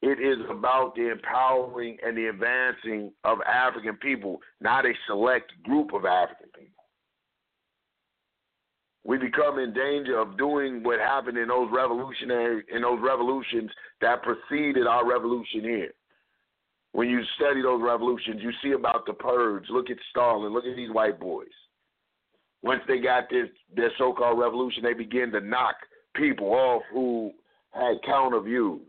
It 0.00 0.18
is 0.18 0.44
about 0.50 0.94
the 0.96 1.12
empowering 1.12 1.96
and 2.04 2.16
the 2.16 2.26
advancing 2.26 3.12
of 3.24 3.38
African 3.42 3.96
people, 3.96 4.40
not 4.60 4.84
a 4.84 4.92
select 5.06 5.52
group 5.62 5.92
of 5.92 6.04
African 6.04 6.48
people. 6.58 6.84
We 9.04 9.18
become 9.18 9.58
in 9.58 9.72
danger 9.72 10.18
of 10.18 10.38
doing 10.38 10.82
what 10.82 10.98
happened 10.98 11.36
in 11.36 11.48
those 11.48 11.68
revolutionary 11.72 12.64
in 12.72 12.82
those 12.82 13.00
revolutions 13.00 13.70
that 14.00 14.22
preceded 14.22 14.86
our 14.86 15.08
revolution 15.08 15.60
here. 15.60 15.90
When 16.92 17.08
you 17.08 17.22
study 17.36 17.62
those 17.62 17.82
revolutions, 17.82 18.40
you 18.42 18.52
see 18.62 18.72
about 18.72 19.06
the 19.06 19.14
purge. 19.14 19.64
Look 19.70 19.90
at 19.90 19.96
Stalin. 20.10 20.52
Look 20.52 20.66
at 20.66 20.76
these 20.76 20.90
white 20.90 21.18
boys. 21.18 21.46
Once 22.62 22.82
they 22.86 22.98
got 22.98 23.28
this 23.30 23.48
their 23.74 23.90
so-called 23.98 24.38
revolution, 24.38 24.82
they 24.82 24.92
began 24.92 25.32
to 25.32 25.40
knock 25.40 25.74
people 26.14 26.52
off 26.52 26.82
who 26.92 27.32
had 27.70 27.96
counter 28.04 28.40
views 28.40 28.82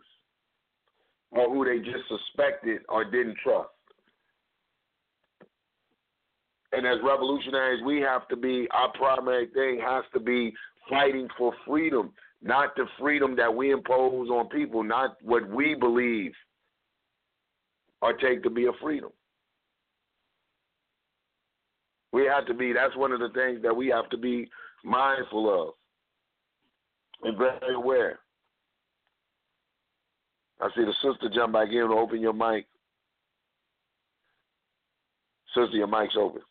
or 1.31 1.49
who 1.49 1.65
they 1.65 1.79
just 1.79 2.03
suspected 2.07 2.81
or 2.89 3.03
didn't 3.05 3.37
trust. 3.43 3.69
And 6.73 6.85
as 6.85 6.97
revolutionaries, 7.03 7.83
we 7.85 8.01
have 8.01 8.27
to 8.29 8.35
be, 8.35 8.67
our 8.71 8.91
primary 8.93 9.47
thing 9.47 9.79
has 9.83 10.03
to 10.13 10.19
be 10.19 10.53
fighting 10.89 11.27
for 11.37 11.53
freedom, 11.65 12.11
not 12.41 12.75
the 12.75 12.85
freedom 12.99 13.35
that 13.37 13.53
we 13.53 13.71
impose 13.71 14.29
on 14.29 14.49
people, 14.49 14.83
not 14.83 15.17
what 15.21 15.47
we 15.49 15.75
believe 15.75 16.33
or 18.03 18.11
take 18.11 18.43
to 18.43 18.49
be 18.49 18.65
a 18.65 18.71
freedom. 18.81 19.09
We 22.11 22.25
have 22.25 22.45
to 22.47 22.53
be, 22.53 22.73
that's 22.73 22.95
one 22.97 23.13
of 23.13 23.21
the 23.21 23.29
things 23.29 23.61
that 23.63 23.73
we 23.75 23.87
have 23.87 24.09
to 24.09 24.17
be 24.17 24.49
mindful 24.83 25.69
of 25.69 25.73
and 27.23 27.37
very 27.37 27.73
aware. 27.73 28.19
I 30.59 30.67
see 30.75 30.83
the 30.83 30.93
sister 31.01 31.29
jump 31.33 31.53
back 31.53 31.69
in. 31.69 31.87
To 31.87 31.93
open 31.93 32.19
your 32.19 32.33
mic. 32.33 32.65
Sister, 35.55 35.77
your 35.77 35.87
mic's 35.87 36.15
open. 36.19 36.41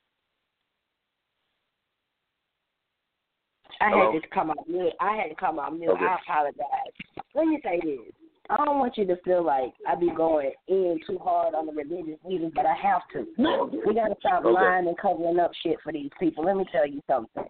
I 3.81 3.91
Hello? 3.91 4.13
had 4.13 4.23
to 4.23 4.29
come 4.29 4.51
out 4.51 4.69
mute. 4.69 4.93
I 5.01 5.17
had 5.17 5.29
to 5.29 5.35
come 5.35 5.59
out 5.59 5.77
mute. 5.77 5.91
Okay. 5.91 6.05
I 6.05 6.17
apologize. 6.27 6.57
Let 7.35 7.47
me 7.47 7.61
say 7.63 7.81
this. 7.85 8.22
I 8.53 8.65
don't 8.67 8.79
want 8.81 8.99
you 8.99 9.07
to 9.07 9.17
feel 9.25 9.43
like 9.43 9.73
I 9.89 9.95
be 9.95 10.11
going 10.15 10.53
in 10.69 11.01
too 11.07 11.19
hard 11.19 11.55
on 11.55 11.65
the 11.65 11.73
religious 11.73 12.19
leaders, 12.23 12.53
but 12.55 12.67
I 12.67 12.75
have 12.75 13.01
to. 13.15 13.27
We 13.87 13.95
got 13.95 14.09
to 14.09 14.17
stop 14.21 14.45
Okay. 14.45 14.53
lying 14.53 14.89
and 14.89 14.99
covering 14.99 15.39
up 15.41 15.53
shit 15.63 15.79
for 15.83 15.91
these 15.91 16.11
people. 16.21 16.45
Let 16.45 16.57
me 16.57 16.67
tell 16.71 16.87
you 16.87 17.01
something. 17.07 17.45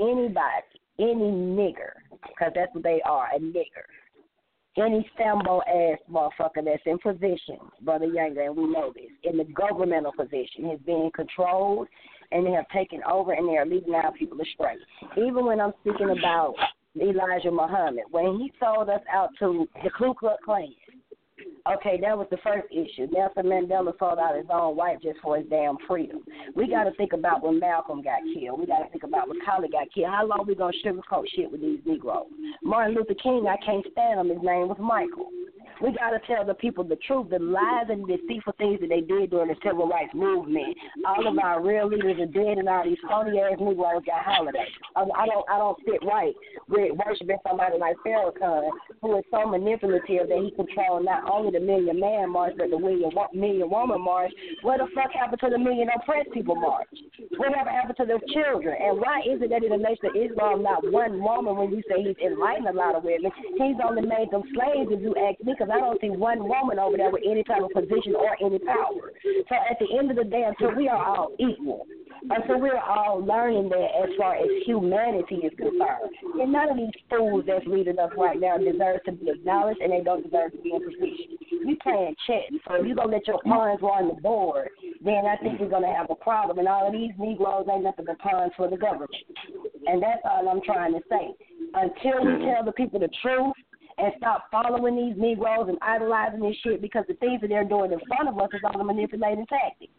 Anybody, 0.00 0.64
any 0.98 1.30
nigger, 1.30 1.92
because 2.10 2.52
that's 2.56 2.74
what 2.74 2.82
they 2.82 3.00
are, 3.04 3.28
a 3.32 3.38
nigger. 3.38 3.86
Any 4.76 5.08
Sambo 5.16 5.60
ass 5.62 5.98
motherfucker 6.10 6.64
that's 6.64 6.82
in 6.86 6.98
position, 6.98 7.58
Brother 7.82 8.06
Younger, 8.06 8.42
and 8.42 8.56
we 8.56 8.66
know 8.66 8.92
this, 8.92 9.10
in 9.22 9.36
the 9.36 9.44
governmental 9.44 10.12
position, 10.12 10.70
is 10.72 10.80
being 10.84 11.10
controlled 11.14 11.86
and 12.32 12.44
they 12.46 12.50
have 12.50 12.68
taken 12.68 13.00
over 13.10 13.32
and 13.32 13.48
they 13.48 13.56
are 13.56 13.66
leading 13.66 13.94
our 13.94 14.12
people 14.12 14.38
astray. 14.40 14.74
Even 15.16 15.46
when 15.46 15.60
I'm 15.60 15.72
speaking 15.80 16.10
about 16.10 16.54
Elijah 17.00 17.50
Muhammad, 17.50 18.04
when 18.10 18.38
he 18.38 18.52
sold 18.60 18.88
us 18.88 19.00
out 19.12 19.30
to 19.38 19.68
the 19.82 19.90
Ku 19.90 20.14
Klux 20.14 20.42
Klan, 20.44 20.74
okay, 21.74 21.98
that 22.00 22.16
was 22.16 22.26
the 22.30 22.38
first 22.38 22.66
issue. 22.70 23.06
Nelson 23.12 23.46
Mandela 23.46 23.92
sold 23.98 24.18
out 24.18 24.36
his 24.36 24.46
own 24.50 24.76
wife 24.76 24.98
just 25.02 25.18
for 25.20 25.36
his 25.36 25.46
damn 25.48 25.76
freedom. 25.86 26.20
We 26.54 26.68
got 26.68 26.84
to 26.84 26.92
think 26.92 27.12
about 27.12 27.42
when 27.42 27.58
Malcolm 27.58 28.02
got 28.02 28.20
killed. 28.34 28.60
We 28.60 28.66
got 28.66 28.78
to 28.78 28.90
think 28.90 29.04
about 29.04 29.28
when 29.28 29.38
Collie 29.44 29.68
got 29.68 29.92
killed. 29.92 30.10
How 30.10 30.26
long 30.26 30.44
we 30.46 30.54
gonna 30.54 30.72
sugarcoat 30.84 31.24
shit 31.34 31.50
with 31.50 31.60
these 31.60 31.80
Negroes? 31.84 32.26
Martin 32.62 32.94
Luther 32.94 33.14
King, 33.22 33.46
I 33.48 33.56
can't 33.64 33.86
stand 33.92 34.20
him. 34.20 34.28
His 34.28 34.42
name 34.42 34.68
was 34.68 34.78
Michael. 34.80 35.30
We 35.80 35.92
got 35.92 36.10
to 36.10 36.18
tell 36.26 36.44
the 36.44 36.54
people 36.54 36.82
the 36.82 36.96
truth, 37.06 37.30
the 37.30 37.38
lies 37.38 37.86
and 37.88 38.06
deceitful 38.06 38.54
things 38.58 38.80
that 38.80 38.88
they 38.88 39.00
did 39.00 39.30
during 39.30 39.48
the 39.48 39.56
civil 39.62 39.86
rights 39.86 40.12
movement. 40.12 40.76
All 41.06 41.26
of 41.26 41.38
our 41.38 41.62
real 41.62 41.88
leaders 41.88 42.18
are 42.18 42.26
dead, 42.26 42.58
and 42.58 42.68
all 42.68 42.84
these 42.84 42.98
phony 43.08 43.38
ass 43.38 43.58
Negroes 43.60 44.02
got 44.04 44.24
holidays. 44.24 44.74
I, 44.96 45.02
I 45.02 45.26
don't, 45.26 45.46
I 45.48 45.58
don't 45.58 45.78
sit 45.84 46.02
right 46.04 46.34
with 46.68 46.98
worshiping 46.98 47.38
somebody 47.46 47.78
like 47.78 47.96
Farrakhan, 48.04 48.70
who 49.00 49.18
is 49.18 49.24
so 49.30 49.46
manipulative 49.46 50.28
that 50.28 50.42
he 50.42 50.50
controls 50.56 51.04
not 51.04 51.27
only 51.30 51.50
the 51.50 51.60
Million 51.60 52.00
Man 52.00 52.30
March 52.30 52.54
but 52.56 52.70
the 52.70 52.78
Million, 52.78 53.68
Woman 53.70 54.00
March. 54.02 54.32
What 54.62 54.78
the 54.78 54.88
fuck 54.94 55.12
happened 55.12 55.40
to 55.44 55.50
the 55.50 55.58
Million 55.58 55.88
Oppressed 55.94 56.32
People 56.32 56.56
March? 56.56 56.88
Whatever 57.36 57.70
happened 57.70 57.96
to 57.98 58.06
their 58.06 58.22
children? 58.32 58.76
And 58.80 58.98
why 58.98 59.20
is 59.26 59.42
it 59.42 59.50
that 59.50 59.62
in 59.64 59.70
the 59.70 59.78
nation 59.78 60.10
of 60.10 60.16
Islam, 60.16 60.62
not 60.62 60.82
one 60.90 61.20
woman, 61.22 61.56
when 61.56 61.70
you 61.70 61.82
say 61.88 62.02
he's 62.02 62.18
enlightened 62.24 62.68
a 62.68 62.72
lot 62.72 62.94
of 62.94 63.04
women, 63.04 63.30
he's 63.56 63.78
only 63.84 64.02
made 64.02 64.30
them 64.30 64.42
slaves, 64.54 64.90
if 64.90 65.00
you 65.00 65.14
ask 65.16 65.38
me, 65.44 65.52
because 65.52 65.68
I 65.72 65.80
don't 65.80 66.00
see 66.00 66.10
one 66.10 66.48
woman 66.48 66.78
over 66.78 66.96
there 66.96 67.10
with 67.10 67.22
any 67.24 67.44
type 67.44 67.62
of 67.62 67.70
position 67.70 68.14
or 68.16 68.36
any 68.40 68.58
power. 68.58 69.12
So 69.48 69.54
at 69.54 69.78
the 69.78 69.88
end 69.98 70.10
of 70.10 70.16
the 70.16 70.24
day, 70.24 70.44
until 70.46 70.74
we 70.74 70.88
are 70.88 70.98
all 70.98 71.30
equal, 71.38 71.86
until 72.30 72.60
we're 72.60 72.78
all 72.78 73.24
learning 73.24 73.68
that 73.68 73.88
as 74.02 74.10
far 74.18 74.34
as 74.36 74.48
humanity 74.66 75.36
is 75.36 75.52
concerned, 75.56 76.10
and 76.40 76.52
none 76.52 76.70
of 76.70 76.76
these 76.76 76.90
fools 77.08 77.44
that's 77.46 77.66
leading 77.66 77.98
us 77.98 78.10
right 78.16 78.40
now 78.40 78.56
deserve 78.58 79.02
to 79.04 79.12
be 79.12 79.30
acknowledged, 79.30 79.80
and 79.80 79.92
they 79.92 80.02
don't 80.02 80.24
deserve 80.24 80.52
to 80.52 80.58
be 80.58 80.72
in 80.74 80.82
position. 80.84 81.17
You 81.50 81.76
playing 81.82 82.14
chess, 82.26 82.50
so 82.66 82.74
if 82.74 82.86
you're 82.86 82.96
gonna 82.96 83.12
let 83.12 83.26
your 83.26 83.40
pawns 83.44 83.80
run 83.82 84.08
the 84.08 84.20
board, 84.20 84.70
then 85.04 85.26
I 85.26 85.36
think 85.36 85.60
you're 85.60 85.68
gonna 85.68 85.94
have 85.94 86.10
a 86.10 86.14
problem. 86.14 86.58
And 86.58 86.68
all 86.68 86.86
of 86.86 86.92
these 86.92 87.12
Negroes 87.18 87.66
ain't 87.70 87.84
nothing 87.84 88.06
but 88.06 88.18
pawns 88.18 88.52
for 88.56 88.70
the 88.70 88.76
government, 88.76 89.10
and 89.86 90.02
that's 90.02 90.22
all 90.24 90.48
I'm 90.48 90.62
trying 90.62 90.92
to 90.94 91.00
say. 91.08 91.34
Until 91.74 92.24
we 92.24 92.44
tell 92.46 92.64
the 92.64 92.72
people 92.72 93.00
the 93.00 93.10
truth 93.20 93.54
and 93.98 94.12
stop 94.16 94.44
following 94.50 94.96
these 94.96 95.20
Negroes 95.20 95.68
and 95.68 95.78
idolizing 95.82 96.40
this 96.40 96.56
shit 96.62 96.80
because 96.80 97.04
the 97.08 97.14
things 97.14 97.40
that 97.40 97.48
they're 97.48 97.64
doing 97.64 97.92
in 97.92 98.00
front 98.06 98.28
of 98.28 98.38
us 98.38 98.48
is 98.54 98.60
all 98.64 98.80
a 98.80 98.84
manipulating 98.84 99.46
tactic. 99.46 99.90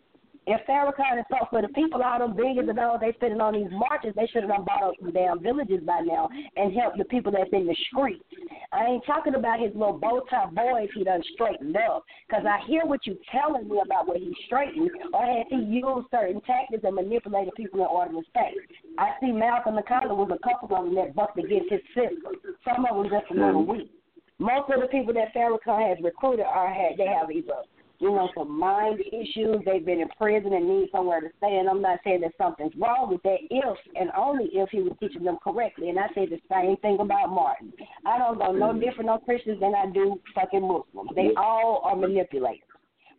If 0.47 0.65
Farrakhan 0.65 1.19
is 1.19 1.25
so 1.29 1.45
for 1.49 1.61
the 1.61 1.67
people, 1.69 2.01
all 2.01 2.19
them 2.19 2.35
billions 2.35 2.69
of 2.69 2.75
dollars 2.75 3.01
they 3.01 3.13
spending 3.13 3.41
on 3.41 3.53
these 3.53 3.69
marches, 3.71 4.15
they 4.15 4.25
should 4.27 4.43
have 4.43 4.51
done 4.51 4.65
bought 4.65 4.81
up 4.81 4.93
some 4.99 5.11
damn 5.11 5.43
villages 5.43 5.81
by 5.85 5.99
now 6.01 6.27
and 6.55 6.73
helped 6.73 6.97
the 6.97 7.05
people 7.05 7.31
that's 7.31 7.53
in 7.53 7.67
the 7.67 7.75
streets. 7.91 8.23
I 8.71 8.85
ain't 8.85 9.05
talking 9.05 9.35
about 9.35 9.59
his 9.59 9.73
little 9.73 9.99
bow 9.99 10.21
tie 10.29 10.49
boys 10.49 10.89
he 10.95 11.03
done 11.03 11.21
straightened 11.33 11.77
up, 11.77 12.03
because 12.27 12.45
I 12.45 12.65
hear 12.65 12.85
what 12.85 13.05
you 13.05 13.17
telling 13.31 13.69
me 13.69 13.79
about 13.83 14.07
what 14.07 14.17
he 14.17 14.33
straightened, 14.45 14.89
or 15.13 15.25
has 15.25 15.45
he 15.49 15.57
used 15.57 16.07
certain 16.09 16.41
tactics 16.41 16.83
and 16.83 16.95
manipulated 16.95 17.53
people 17.55 17.81
in 17.81 17.87
order 17.87 18.13
to 18.13 18.21
stay. 18.31 18.53
I 18.97 19.11
see 19.21 19.31
Malcolm 19.31 19.75
McConnell 19.77 20.17
was 20.17 20.31
a 20.33 20.47
couple 20.47 20.75
of 20.75 20.85
them 20.85 20.95
that 20.95 21.15
bucked 21.15 21.37
against 21.37 21.69
his 21.69 21.81
system. 21.93 22.33
Some 22.65 22.85
of 22.85 22.95
them 22.97 23.11
just 23.11 23.29
a 23.31 23.33
little 23.33 23.65
weak. 23.65 23.91
Most 24.39 24.71
of 24.71 24.81
the 24.81 24.87
people 24.87 25.13
that 25.13 25.33
Farrakhan 25.33 25.89
has 25.89 26.03
recruited 26.03 26.45
are 26.45 26.73
had 26.73 26.97
they 26.97 27.05
have 27.05 27.29
either 27.29 27.61
you 27.99 28.09
know 28.11 28.29
some 28.35 28.57
mind 28.57 29.01
issues. 29.01 29.57
They've 29.65 29.85
been 29.85 29.99
in 30.01 30.09
prison 30.17 30.53
and 30.53 30.67
need 30.67 30.89
somewhere 30.91 31.21
to 31.21 31.27
stay. 31.37 31.57
And 31.57 31.69
I'm 31.69 31.81
not 31.81 31.99
saying 32.03 32.21
that 32.21 32.31
something's 32.37 32.73
wrong 32.77 33.09
with 33.09 33.21
that 33.23 33.39
if 33.49 33.77
and 33.95 34.09
only 34.17 34.45
if 34.53 34.69
he 34.69 34.81
was 34.81 34.93
teaching 34.99 35.23
them 35.23 35.37
correctly. 35.43 35.89
And 35.89 35.99
I 35.99 36.07
say 36.15 36.25
the 36.25 36.39
same 36.51 36.77
thing 36.77 36.97
about 36.99 37.29
Martin. 37.29 37.73
I 38.05 38.17
don't 38.17 38.39
know 38.39 38.51
no 38.51 38.67
mm-hmm. 38.67 38.79
different 38.79 39.09
on 39.09 39.21
Christians 39.21 39.59
than 39.59 39.75
I 39.75 39.85
do 39.91 40.19
fucking 40.33 40.61
Muslims. 40.61 41.11
They 41.15 41.31
all 41.35 41.81
are 41.83 41.95
manipulators. 41.95 42.63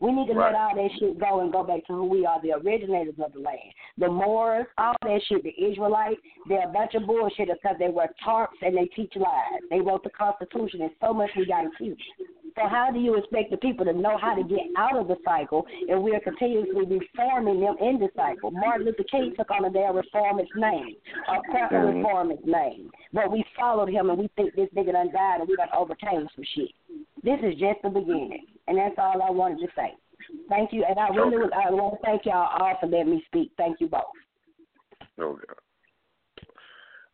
We 0.00 0.12
need 0.12 0.28
to 0.28 0.34
Right. 0.34 0.52
let 0.52 0.60
all 0.60 0.74
that 0.74 0.90
shit 0.98 1.18
go 1.18 1.40
and 1.40 1.52
go 1.52 1.62
back 1.62 1.84
to 1.86 1.92
who 1.92 2.06
we 2.06 2.24
are, 2.24 2.40
the 2.40 2.52
originators 2.52 3.18
of 3.22 3.34
the 3.34 3.40
land. 3.40 3.70
The 3.98 4.08
Moors, 4.08 4.66
all 4.78 4.94
that 5.02 5.20
shit, 5.28 5.42
the 5.42 5.52
Israelites, 5.62 6.20
they're 6.48 6.66
a 6.66 6.72
bunch 6.72 6.94
of 6.94 7.02
bullshitters 7.02 7.60
because 7.62 7.76
they 7.78 7.90
wear 7.90 8.08
tarps 8.24 8.56
and 8.62 8.74
they 8.74 8.86
teach 8.96 9.14
lies. 9.14 9.60
They 9.68 9.80
wrote 9.80 10.02
the 10.02 10.10
Constitution, 10.10 10.80
and 10.80 10.90
so 11.02 11.12
much 11.12 11.30
we 11.36 11.44
got 11.44 11.62
to 11.62 11.70
teach. 11.78 12.00
So 12.56 12.68
how 12.68 12.90
do 12.92 12.98
you 12.98 13.16
expect 13.16 13.50
the 13.50 13.56
people 13.56 13.84
to 13.84 13.92
know 13.92 14.18
how 14.18 14.34
to 14.34 14.42
get 14.42 14.60
out 14.76 14.96
of 14.96 15.08
the 15.08 15.16
cycle 15.24 15.66
if 15.68 16.00
we're 16.00 16.20
continuously 16.20 16.84
reforming 16.86 17.60
them 17.60 17.76
in 17.80 17.98
the 17.98 18.08
cycle? 18.16 18.50
Martin 18.50 18.86
Luther 18.86 19.04
King 19.04 19.34
took 19.36 19.50
on 19.50 19.64
a 19.64 19.70
damn 19.70 19.96
reformist 19.96 20.54
name, 20.54 20.96
a 21.28 21.40
proper 21.50 21.76
Mhm. 21.76 21.96
reformist 21.96 22.44
name. 22.44 22.90
But 23.12 23.30
we 23.30 23.44
followed 23.56 23.88
him 23.88 24.10
and 24.10 24.18
we 24.18 24.28
think 24.36 24.54
this 24.54 24.68
nigga 24.70 24.92
done 24.92 25.10
died 25.10 25.40
and 25.40 25.48
we 25.48 25.56
done 25.56 25.68
overcame 25.72 26.28
some 26.34 26.44
shit. 26.44 26.72
This 27.22 27.40
is 27.42 27.54
just 27.56 27.82
the 27.82 27.90
beginning. 27.90 28.46
And 28.68 28.78
that's 28.78 28.98
all 28.98 29.22
I 29.22 29.30
wanted 29.30 29.60
to 29.66 29.72
say. 29.74 29.94
Thank 30.48 30.72
you. 30.72 30.84
And 30.84 30.98
I 30.98 31.08
really 31.08 31.38
was, 31.38 31.50
I 31.52 31.70
want 31.70 31.94
to 31.94 32.06
thank 32.06 32.24
y'all 32.24 32.48
all 32.60 32.76
for 32.80 32.86
letting 32.86 33.10
me 33.10 33.22
speak. 33.26 33.52
Thank 33.56 33.80
you 33.80 33.88
both. 33.88 34.02
Okay. 35.18 35.54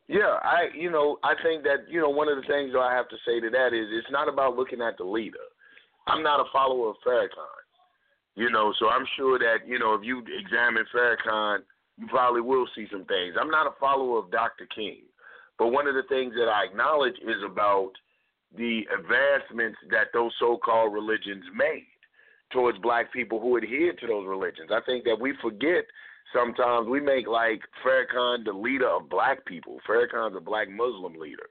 Yeah, 0.08 0.38
I 0.42 0.68
you 0.74 0.90
know 0.90 1.18
I 1.24 1.34
think 1.42 1.64
that 1.64 1.88
you 1.88 2.00
know 2.00 2.10
one 2.10 2.28
of 2.28 2.36
the 2.36 2.46
things 2.46 2.72
that 2.72 2.80
I 2.80 2.94
have 2.94 3.08
to 3.08 3.16
say 3.26 3.40
to 3.40 3.50
that 3.50 3.74
is 3.74 3.86
it's 3.90 4.10
not 4.10 4.28
about 4.28 4.56
looking 4.56 4.80
at 4.80 4.96
the 4.98 5.04
leader. 5.04 5.46
I'm 6.06 6.22
not 6.22 6.40
a 6.40 6.44
follower 6.52 6.90
of 6.90 6.96
Farrakhan, 7.04 7.58
you 8.36 8.50
know, 8.50 8.72
so 8.78 8.88
I'm 8.88 9.06
sure 9.16 9.38
that 9.38 9.66
you 9.66 9.78
know 9.78 9.94
if 9.94 10.02
you 10.04 10.22
examine 10.38 10.84
Farrakhan, 10.94 11.58
you 11.98 12.06
probably 12.06 12.40
will 12.40 12.68
see 12.74 12.86
some 12.90 13.04
things. 13.06 13.34
I'm 13.40 13.50
not 13.50 13.66
a 13.66 13.74
follower 13.80 14.18
of 14.20 14.30
Dr. 14.30 14.66
King, 14.74 15.02
but 15.58 15.68
one 15.68 15.88
of 15.88 15.94
the 15.94 16.04
things 16.08 16.34
that 16.34 16.48
I 16.48 16.64
acknowledge 16.64 17.16
is 17.22 17.42
about 17.44 17.90
the 18.56 18.82
advancements 18.96 19.78
that 19.90 20.08
those 20.12 20.32
so-called 20.38 20.94
religions 20.94 21.44
made. 21.54 21.86
towards 22.52 22.78
black 22.78 23.12
people 23.12 23.40
who 23.40 23.56
adhere 23.56 23.92
to 23.92 24.06
those 24.06 24.26
religions. 24.26 24.70
I 24.70 24.80
think 24.86 25.04
that 25.04 25.18
we 25.20 25.34
forget 25.42 25.84
sometimes 26.36 26.88
we 26.88 27.00
make 27.00 27.26
like 27.26 27.60
Farrakhan 27.84 28.44
the 28.44 28.52
leader 28.52 28.88
of 28.88 29.08
black 29.08 29.44
people. 29.46 29.78
Farrakhan's 29.88 30.36
a 30.36 30.40
black 30.40 30.68
Muslim 30.68 31.14
leader. 31.14 31.48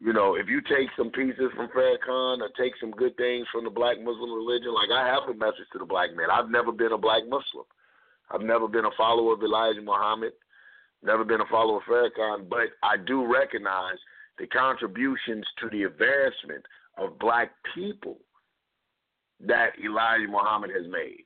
You 0.00 0.12
know, 0.12 0.34
if 0.34 0.48
you 0.48 0.60
take 0.60 0.88
some 0.96 1.10
pieces 1.10 1.50
from 1.56 1.68
Farrakhan 1.68 2.40
or 2.40 2.50
take 2.58 2.72
some 2.80 2.90
good 2.90 3.16
things 3.16 3.46
from 3.52 3.64
the 3.64 3.70
black 3.70 3.98
Muslim 3.98 4.32
religion, 4.32 4.74
like 4.74 4.90
I 4.90 5.06
have 5.06 5.28
a 5.30 5.38
message 5.38 5.70
to 5.72 5.78
the 5.78 5.86
black 5.86 6.14
man. 6.14 6.26
I've 6.30 6.50
never 6.50 6.72
been 6.72 6.92
a 6.92 6.98
black 6.98 7.22
Muslim. 7.24 7.64
I've 8.30 8.42
never 8.42 8.66
been 8.66 8.84
a 8.84 8.96
follower 8.96 9.34
of 9.34 9.42
Elijah 9.42 9.82
Muhammad, 9.82 10.32
never 11.02 11.24
been 11.24 11.40
a 11.40 11.46
follower 11.50 11.78
of 11.78 11.82
Farrakhan, 11.84 12.48
but 12.48 12.72
I 12.82 12.96
do 12.96 13.30
recognize 13.32 13.98
the 14.38 14.46
contributions 14.46 15.46
to 15.60 15.68
the 15.70 15.84
advancement 15.84 16.64
of 16.98 17.18
black 17.18 17.50
people 17.74 18.18
that 19.40 19.70
Elijah 19.84 20.28
Muhammad 20.28 20.70
has 20.70 20.90
made. 20.90 21.24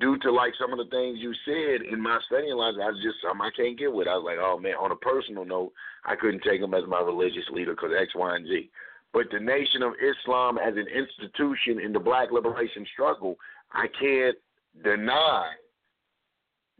Due 0.00 0.18
to 0.18 0.32
like 0.32 0.52
some 0.60 0.72
of 0.72 0.78
the 0.78 0.90
things 0.90 1.18
you 1.20 1.32
said 1.44 1.86
in 1.86 2.00
my 2.00 2.18
studying 2.26 2.56
life, 2.56 2.74
I 2.82 2.90
just 2.94 3.22
um, 3.30 3.40
I 3.40 3.50
can't 3.56 3.78
get 3.78 3.92
with. 3.92 4.08
I 4.08 4.16
was 4.16 4.24
like, 4.26 4.38
oh 4.40 4.58
man. 4.58 4.74
On 4.74 4.90
a 4.90 4.96
personal 4.96 5.44
note, 5.44 5.72
I 6.04 6.16
couldn't 6.16 6.42
take 6.42 6.60
him 6.60 6.74
as 6.74 6.82
my 6.88 7.00
religious 7.00 7.44
leader 7.52 7.72
because 7.72 7.92
X, 7.96 8.12
Y, 8.14 8.36
and 8.36 8.46
Z. 8.46 8.70
But 9.12 9.26
the 9.30 9.38
Nation 9.38 9.82
of 9.82 9.92
Islam 10.02 10.58
as 10.58 10.74
an 10.74 10.88
institution 10.88 11.78
in 11.78 11.92
the 11.92 12.00
Black 12.00 12.32
liberation 12.32 12.84
struggle, 12.92 13.36
I 13.72 13.86
can't 14.00 14.36
deny 14.82 15.52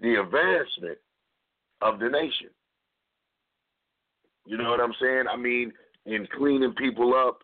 the 0.01 0.21
advancement 0.21 0.99
of 1.81 2.01
the 2.01 2.09
nation. 2.09 2.51
You 4.47 4.59
know 4.59 4.71
what 4.71 4.81
I'm 4.81 4.95
saying? 5.01 5.25
I 5.31 5.37
mean, 5.37 5.73
in 6.07 6.27
cleaning 6.37 6.75
people 6.75 7.15
up 7.15 7.44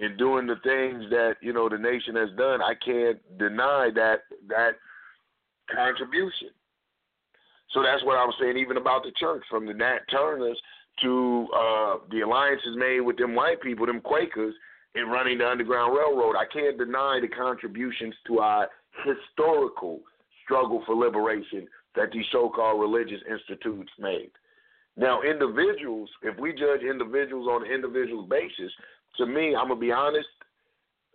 and 0.00 0.16
doing 0.18 0.46
the 0.46 0.56
things 0.62 1.04
that 1.10 1.36
you 1.40 1.52
know 1.52 1.68
the 1.68 1.78
nation 1.78 2.14
has 2.16 2.30
done, 2.36 2.60
I 2.62 2.74
can't 2.74 3.18
deny 3.38 3.90
that 3.94 4.20
that 4.48 4.72
contribution. 5.74 6.50
So 7.72 7.82
that's 7.82 8.02
what 8.04 8.16
I'm 8.16 8.32
saying, 8.40 8.56
even 8.56 8.78
about 8.78 9.02
the 9.02 9.12
church, 9.18 9.42
from 9.50 9.66
the 9.66 9.74
Nat 9.74 10.00
Turners 10.10 10.58
to 11.02 11.46
uh, 11.54 11.96
the 12.10 12.20
alliances 12.22 12.76
made 12.76 13.00
with 13.00 13.18
them 13.18 13.34
white 13.34 13.60
people, 13.60 13.86
them 13.86 14.00
Quakers, 14.00 14.54
in 14.94 15.08
running 15.08 15.38
the 15.38 15.48
Underground 15.48 15.96
Railroad. 15.96 16.34
I 16.36 16.46
can't 16.52 16.78
deny 16.78 17.18
the 17.20 17.28
contributions 17.28 18.14
to 18.26 18.38
our 18.38 18.68
historical 19.04 20.00
struggle 20.44 20.82
for 20.86 20.94
liberation 20.94 21.68
that 21.94 22.10
these 22.12 22.24
so-called 22.32 22.80
religious 22.80 23.20
institutes 23.30 23.90
made. 23.98 24.30
Now, 24.96 25.22
individuals, 25.22 26.10
if 26.22 26.36
we 26.38 26.52
judge 26.52 26.82
individuals 26.82 27.46
on 27.46 27.64
an 27.64 27.72
individual 27.72 28.26
basis, 28.26 28.72
to 29.18 29.26
me, 29.26 29.54
I'm 29.54 29.68
gonna 29.68 29.80
be 29.80 29.92
honest, 29.92 30.28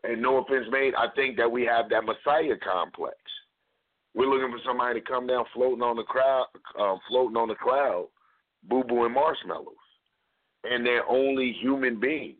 and 0.03 0.21
no 0.21 0.37
offense 0.37 0.65
made, 0.71 0.93
I 0.95 1.07
think 1.15 1.37
that 1.37 1.51
we 1.51 1.63
have 1.65 1.89
that 1.89 2.03
Messiah 2.03 2.55
complex. 2.63 3.17
We're 4.13 4.27
looking 4.27 4.55
for 4.55 4.63
somebody 4.65 4.99
to 4.99 5.05
come 5.05 5.25
down 5.25 5.45
floating 5.53 5.81
on 5.81 5.95
the 5.95 6.03
crowd, 6.03 6.47
uh, 6.79 6.97
floating 7.09 7.37
on 7.37 7.47
the 7.47 7.55
cloud, 7.55 8.07
boo 8.69 8.83
boo 8.83 9.05
and 9.05 9.13
marshmallows, 9.13 9.73
and 10.63 10.85
they're 10.85 11.07
only 11.09 11.55
human 11.59 11.99
beings. 11.99 12.37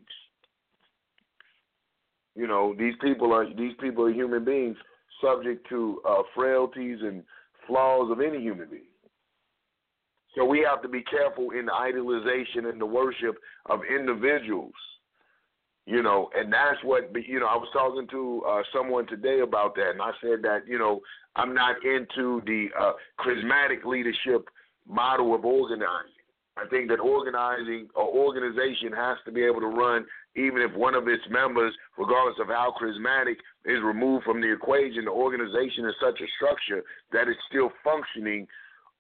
You 2.36 2.48
know, 2.48 2.76
these 2.78 2.94
people 3.02 3.34
are 3.34 3.46
these 3.54 3.74
people 3.80 4.06
are 4.06 4.12
human 4.12 4.46
beings, 4.46 4.78
subject 5.22 5.68
to 5.70 6.02
uh, 6.08 6.24
frailties 6.36 7.00
and 7.02 7.24
flaws 7.68 8.12
of 8.12 8.22
any 8.22 8.40
human 8.42 8.70
being. 8.70 8.84
So 10.36 10.46
we 10.46 10.66
have 10.68 10.82
to 10.82 10.90
be 10.90 11.04
careful 11.04 11.52
in 11.52 11.68
the 11.68 11.72
idolization 11.72 12.70
and 12.70 12.82
the 12.82 12.86
worship 12.86 13.36
of 13.68 13.82
individuals. 13.84 14.74
You 15.86 16.02
know, 16.02 16.30
and 16.34 16.52
that's 16.52 16.82
what 16.84 17.12
you 17.28 17.40
know. 17.40 17.48
I 17.48 17.58
was 17.58 17.68
talking 17.74 18.08
to 18.08 18.44
uh, 18.48 18.62
someone 18.74 19.06
today 19.06 19.42
about 19.42 19.76
that, 19.76 19.92
and 19.92 20.02
I 20.02 20.12
said 20.22 20.42
that 20.44 20.62
you 20.66 20.80
know 20.80 21.02
I'm 21.36 21.54
not 21.54 21.76
into 21.84 22.42
the 22.46 22.68
uh, 22.80 22.94
charismatic 23.20 23.84
leadership 23.84 24.48
model 24.88 25.36
of 25.36 25.44
organizing. 25.44 26.24
I 26.56 26.68
think 26.68 26.88
that 26.90 27.00
organizing 27.00 27.90
or 27.96 28.08
organization 28.08 28.94
has 28.96 29.18
to 29.26 29.32
be 29.32 29.44
able 29.44 29.60
to 29.60 29.68
run 29.68 30.06
even 30.36 30.62
if 30.62 30.74
one 30.74 30.96
of 30.96 31.08
its 31.08 31.24
members, 31.30 31.74
regardless 31.98 32.38
of 32.42 32.48
how 32.48 32.74
charismatic, 32.82 33.38
is 33.66 33.82
removed 33.84 34.26
from 34.26 34.42
the 34.42 34.52
equation. 34.52 35.06
The 35.06 35.12
organization 35.12 35.86
is 35.86 35.94
such 36.02 36.20
a 36.20 36.28
structure 36.38 36.84
that 37.12 37.28
it's 37.28 37.40
still 37.50 37.72
functioning 37.84 38.48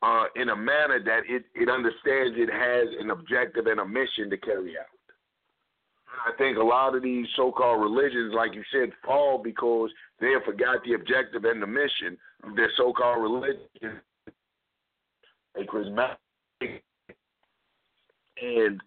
uh, 0.01 0.25
in 0.35 0.49
a 0.49 0.55
manner 0.55 1.01
that 1.03 1.21
it, 1.27 1.45
it 1.55 1.69
understands 1.69 2.37
it 2.37 2.51
has 2.51 2.87
an 2.99 3.09
objective 3.09 3.65
and 3.67 3.79
a 3.79 3.85
mission 3.85 4.29
to 4.29 4.37
carry 4.37 4.77
out. 4.77 4.92
I 6.25 6.31
think 6.37 6.57
a 6.57 6.63
lot 6.63 6.95
of 6.95 7.03
these 7.03 7.27
so-called 7.35 7.81
religions, 7.81 8.33
like 8.35 8.53
you 8.53 8.63
said, 8.71 8.91
fall 9.05 9.41
because 9.43 9.89
they 10.19 10.31
have 10.31 10.43
forgot 10.43 10.83
the 10.85 10.93
objective 10.93 11.43
and 11.43 11.61
the 11.61 11.67
mission 11.67 12.17
of 12.43 12.55
their 12.55 12.69
so-called 12.77 13.21
religion. 13.21 13.99
A 15.55 15.63
charismatic, 15.63 16.15
and 18.41 18.81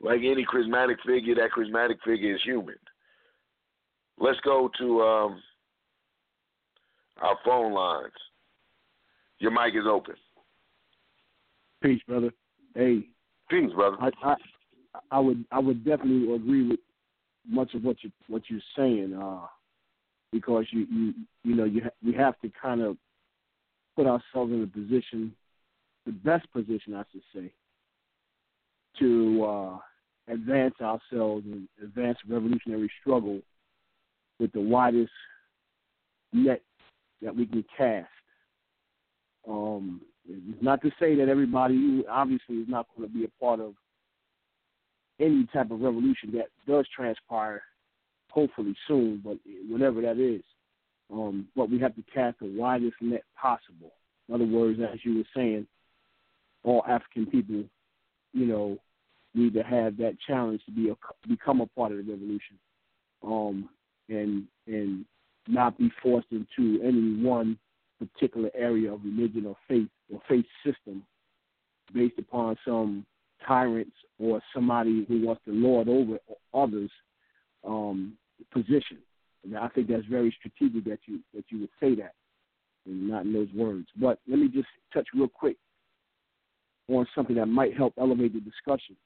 like 0.00 0.20
any 0.20 0.44
charismatic 0.44 0.96
figure, 1.06 1.34
that 1.34 1.50
charismatic 1.56 1.96
figure 2.04 2.34
is 2.34 2.40
human. 2.44 2.76
Let's 4.18 4.40
go 4.40 4.70
to 4.78 5.02
um, 5.02 5.42
our 7.20 7.36
phone 7.44 7.72
lines. 7.72 8.12
Your 9.38 9.50
mic 9.50 9.74
is 9.74 9.86
open. 9.86 10.14
Peace, 11.82 12.00
brother. 12.08 12.30
Hey. 12.74 13.08
Peace, 13.50 13.72
brother. 13.74 13.96
I, 14.00 14.10
I 14.22 14.34
I 15.10 15.20
would 15.20 15.44
I 15.50 15.58
would 15.58 15.84
definitely 15.84 16.34
agree 16.34 16.68
with 16.68 16.80
much 17.48 17.74
of 17.74 17.84
what 17.84 17.96
you 18.02 18.10
what 18.28 18.42
you're 18.48 18.60
saying, 18.76 19.14
uh, 19.14 19.46
because 20.32 20.66
you 20.70 20.86
you 20.90 21.14
you 21.44 21.54
know 21.54 21.64
you 21.64 21.82
ha- 21.84 21.90
we 22.04 22.12
have 22.14 22.38
to 22.40 22.50
kind 22.60 22.80
of 22.80 22.96
put 23.94 24.06
ourselves 24.06 24.52
in 24.52 24.62
a 24.62 24.66
position, 24.66 25.34
the 26.04 26.12
best 26.12 26.50
position 26.52 26.94
I 26.94 27.04
should 27.12 27.22
say, 27.34 27.52
to 28.98 29.44
uh, 29.44 29.78
advance 30.32 30.74
ourselves 30.80 31.44
and 31.46 31.68
advance 31.82 32.18
revolutionary 32.28 32.90
struggle 33.00 33.40
with 34.38 34.52
the 34.52 34.60
widest 34.60 35.12
net 36.32 36.62
that 37.22 37.34
we 37.34 37.46
can 37.46 37.64
cast. 37.76 38.08
Um, 39.48 40.02
not 40.60 40.82
to 40.82 40.90
say 40.98 41.14
that 41.14 41.28
everybody 41.28 42.04
obviously 42.10 42.56
is 42.56 42.68
not 42.68 42.86
going 42.96 43.08
to 43.08 43.14
be 43.14 43.24
a 43.24 43.28
part 43.40 43.60
of 43.60 43.74
any 45.20 45.46
type 45.52 45.70
of 45.70 45.80
revolution 45.80 46.32
that 46.32 46.48
does 46.66 46.86
transpire, 46.94 47.62
hopefully 48.30 48.76
soon, 48.86 49.22
but 49.24 49.38
whenever 49.68 50.00
that 50.02 50.18
is. 50.18 50.42
Um, 51.12 51.48
but 51.54 51.70
we 51.70 51.78
have 51.78 51.94
to 51.96 52.02
cast 52.12 52.40
the 52.40 52.46
widest 52.46 52.96
net 53.00 53.22
possible. 53.40 53.92
In 54.28 54.34
other 54.34 54.44
words, 54.44 54.80
as 54.80 54.98
you 55.04 55.18
were 55.18 55.24
saying, 55.34 55.66
all 56.64 56.82
African 56.88 57.26
people, 57.26 57.64
you 58.32 58.46
know, 58.46 58.78
need 59.34 59.54
to 59.54 59.62
have 59.62 59.96
that 59.98 60.16
challenge 60.26 60.60
to 60.66 60.72
be 60.72 60.88
a, 60.88 60.96
become 61.28 61.60
a 61.60 61.66
part 61.66 61.92
of 61.92 61.98
the 61.98 62.12
revolution, 62.12 62.58
um, 63.22 63.68
and 64.08 64.44
and 64.66 65.04
not 65.46 65.78
be 65.78 65.90
forced 66.02 66.26
into 66.32 66.82
any 66.82 67.22
one 67.22 67.56
particular 67.98 68.50
area 68.54 68.92
of 68.92 69.00
religion 69.04 69.46
or 69.46 69.56
faith 69.68 69.88
or 70.12 70.20
faith 70.28 70.46
system 70.64 71.04
based 71.94 72.18
upon 72.18 72.56
some 72.64 73.06
tyrants 73.46 73.96
or 74.18 74.40
somebody 74.54 75.04
who 75.08 75.26
wants 75.26 75.42
to 75.44 75.52
lord 75.52 75.88
over 75.88 76.18
others 76.54 76.90
um, 77.66 78.16
position. 78.52 78.98
And 79.44 79.56
I 79.56 79.68
think 79.68 79.88
that's 79.88 80.06
very 80.06 80.34
strategic 80.38 80.84
that 80.84 81.00
you 81.06 81.20
that 81.34 81.44
you 81.50 81.60
would 81.60 81.70
say 81.80 81.94
that 81.96 82.14
and 82.86 83.08
not 83.08 83.24
in 83.24 83.32
those 83.32 83.48
words. 83.54 83.86
But 83.96 84.18
let 84.28 84.38
me 84.38 84.48
just 84.48 84.68
touch 84.92 85.06
real 85.14 85.28
quick 85.28 85.56
on 86.88 87.06
something 87.14 87.36
that 87.36 87.46
might 87.46 87.76
help 87.76 87.94
elevate 87.98 88.32
the 88.32 88.40
discussion. 88.40 88.96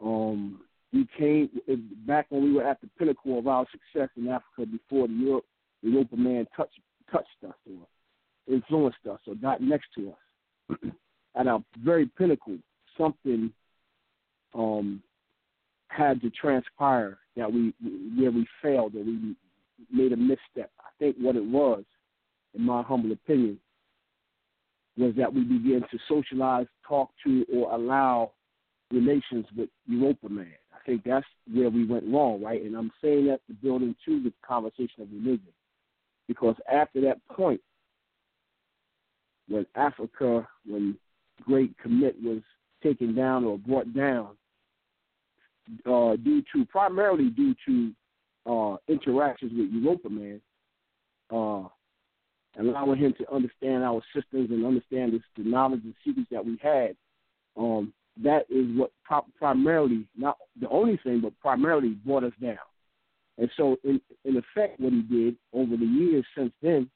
Um, 0.00 0.60
we 0.92 1.06
came 1.18 1.50
back 2.06 2.26
when 2.30 2.44
we 2.44 2.52
were 2.52 2.64
at 2.64 2.80
the 2.80 2.88
pinnacle 2.98 3.38
of 3.38 3.46
our 3.46 3.66
success 3.70 4.08
in 4.16 4.28
Africa 4.28 4.70
before 4.70 5.08
the 5.08 5.14
Europe 5.14 5.44
the 5.82 5.90
Europa 5.90 6.16
man 6.16 6.46
touched 6.56 6.80
touched 7.10 7.28
us 7.46 7.54
or 7.66 7.86
influenced 8.52 8.98
us 9.10 9.20
or 9.26 9.34
got 9.34 9.60
next 9.60 9.88
to 9.96 10.10
us. 10.10 10.78
At 11.36 11.46
our 11.46 11.62
very 11.78 12.06
pinnacle, 12.18 12.58
something 12.98 13.52
um, 14.54 15.02
had 15.88 16.20
to 16.22 16.30
transpire 16.30 17.18
that 17.36 17.50
we 17.50 17.72
where 18.16 18.30
we 18.30 18.46
failed 18.62 18.94
or 18.94 19.04
we 19.04 19.36
made 19.90 20.12
a 20.12 20.16
misstep. 20.16 20.70
I 20.80 20.90
think 20.98 21.16
what 21.18 21.36
it 21.36 21.44
was, 21.44 21.84
in 22.54 22.62
my 22.62 22.82
humble 22.82 23.12
opinion, 23.12 23.58
was 24.96 25.14
that 25.16 25.32
we 25.32 25.42
began 25.42 25.82
to 25.90 25.98
socialize, 26.08 26.66
talk 26.86 27.10
to, 27.24 27.46
or 27.54 27.72
allow 27.72 28.32
relations 28.90 29.46
with 29.56 29.68
Europa 29.86 30.28
Man. 30.28 30.52
I 30.74 30.78
think 30.84 31.04
that's 31.04 31.26
where 31.52 31.70
we 31.70 31.86
went 31.86 32.04
wrong, 32.12 32.42
right? 32.42 32.62
And 32.62 32.74
I'm 32.74 32.90
saying 33.02 33.26
that 33.26 33.40
to 33.46 33.54
build 33.54 33.82
into 33.82 34.22
the 34.22 34.32
conversation 34.46 35.02
of 35.02 35.08
religion. 35.12 35.52
Because 36.26 36.56
after 36.70 37.00
that 37.02 37.18
point, 37.28 37.60
when 39.48 39.66
Africa, 39.74 40.46
when 40.66 40.98
Great 41.42 41.74
Kemet 41.78 42.14
was 42.22 42.42
taken 42.82 43.14
down 43.14 43.44
or 43.44 43.58
brought 43.58 43.92
down, 43.94 44.36
uh, 45.86 46.16
due 46.16 46.42
to 46.54 46.64
primarily 46.66 47.30
due 47.30 47.54
to 47.66 47.92
uh, 48.46 48.76
interactions 48.88 49.52
with 49.56 49.70
Europa 49.70 50.08
Man, 50.08 50.40
uh, 51.30 51.68
allowing 52.58 52.98
him 52.98 53.14
to 53.18 53.32
understand 53.32 53.84
our 53.84 54.00
systems 54.14 54.50
and 54.50 54.64
understand 54.64 55.12
this, 55.12 55.22
the 55.36 55.44
knowledge 55.44 55.82
and 55.84 55.94
secrets 56.04 56.28
that 56.30 56.44
we 56.44 56.58
had. 56.62 56.96
Um, 57.56 57.92
that 58.22 58.46
is 58.50 58.66
what 58.76 58.90
pro- 59.04 59.26
primarily, 59.38 60.06
not 60.16 60.36
the 60.60 60.68
only 60.68 60.98
thing, 61.04 61.20
but 61.20 61.38
primarily 61.40 61.90
brought 61.90 62.24
us 62.24 62.32
down. 62.40 62.56
And 63.36 63.50
so, 63.56 63.76
in, 63.84 64.00
in 64.24 64.36
effect, 64.36 64.80
what 64.80 64.92
he 64.92 65.02
did 65.02 65.36
over 65.52 65.76
the 65.76 65.86
years 65.86 66.24
since 66.36 66.52
then 66.60 66.90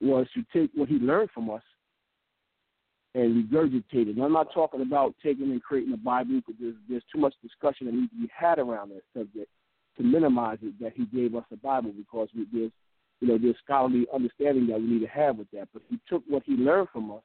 was 0.00 0.26
to 0.34 0.42
take 0.58 0.70
what 0.74 0.88
he 0.88 0.96
learned 0.96 1.30
from 1.34 1.50
us 1.50 1.62
and 3.14 3.48
regurgitate 3.48 4.08
it. 4.08 4.16
And 4.16 4.22
I'm 4.22 4.32
not 4.32 4.52
talking 4.52 4.82
about 4.82 5.14
taking 5.22 5.50
and 5.50 5.62
creating 5.62 5.94
a 5.94 5.96
Bible 5.96 6.40
because 6.46 6.60
there's, 6.60 6.74
there's 6.88 7.02
too 7.12 7.20
much 7.20 7.34
discussion 7.42 7.86
that 7.86 7.94
needs 7.94 8.10
to 8.10 8.16
be 8.16 8.30
had 8.36 8.58
around 8.58 8.90
that 8.90 9.02
subject 9.16 9.48
to 9.96 10.02
minimize 10.02 10.58
it 10.62 10.78
that 10.80 10.92
he 10.94 11.04
gave 11.06 11.34
us 11.34 11.44
the 11.50 11.56
Bible 11.56 11.92
because 11.96 12.28
we, 12.34 12.46
there's, 12.52 12.70
you 13.20 13.28
know, 13.28 13.38
there's 13.38 13.56
scholarly 13.64 14.06
understanding 14.14 14.66
that 14.68 14.78
we 14.78 14.86
need 14.86 15.00
to 15.00 15.06
have 15.06 15.36
with 15.36 15.50
that. 15.52 15.68
But 15.72 15.82
he 15.88 15.98
took 16.08 16.22
what 16.28 16.42
he 16.44 16.52
learned 16.52 16.88
from 16.92 17.10
us, 17.10 17.22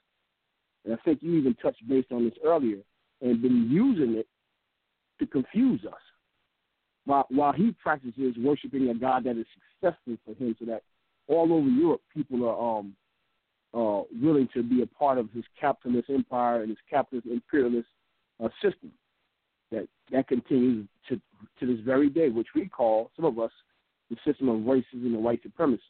and 0.85 0.93
I 0.93 0.97
think 1.03 1.19
you 1.22 1.35
even 1.35 1.53
touched 1.55 1.88
base 1.88 2.05
on 2.11 2.26
this 2.26 2.34
earlier, 2.43 2.80
and 3.22 3.41
been 3.41 3.69
using 3.69 4.15
it 4.15 4.27
to 5.19 5.27
confuse 5.27 5.85
us. 5.85 5.93
While, 7.05 7.27
while 7.30 7.53
he 7.53 7.76
practices 7.84 8.35
worshiping 8.39 8.89
a 8.89 8.93
God 8.93 9.26
that 9.26 9.38
is 9.38 9.45
successful 9.81 10.18
for 10.26 10.34
him, 10.35 10.55
so 10.57 10.65
that 10.65 10.84
all 11.27 11.53
over 11.53 11.68
Europe 11.68 12.01
people 12.14 12.47
are 12.47 12.80
um, 12.80 12.95
uh, 13.74 14.02
willing 14.22 14.48
to 14.54 14.64
be 14.64 14.82
a 14.82 14.88
part 14.88 15.18
of 15.18 15.30
his 15.32 15.44
capitalist 15.60 16.10
empire 16.10 16.62
and 16.62 16.70
his 16.70 16.78
capitalist 16.90 17.28
imperialist 17.28 17.88
uh, 18.44 18.50
system. 18.62 18.91
That 19.72 19.88
that 20.12 20.28
continues 20.28 20.88
to 21.10 21.20
to 21.60 21.66
this 21.66 21.84
very 21.84 22.10
day, 22.10 22.30
which 22.30 22.48
we 22.56 22.68
call 22.68 23.12
some 23.16 23.26
of 23.26 23.40
us 23.40 23.52
the 24.10 24.18
system 24.26 24.50
of 24.50 24.62
racism 24.62 25.06
and 25.06 25.24
white 25.24 25.41
supremacy. 25.41 25.82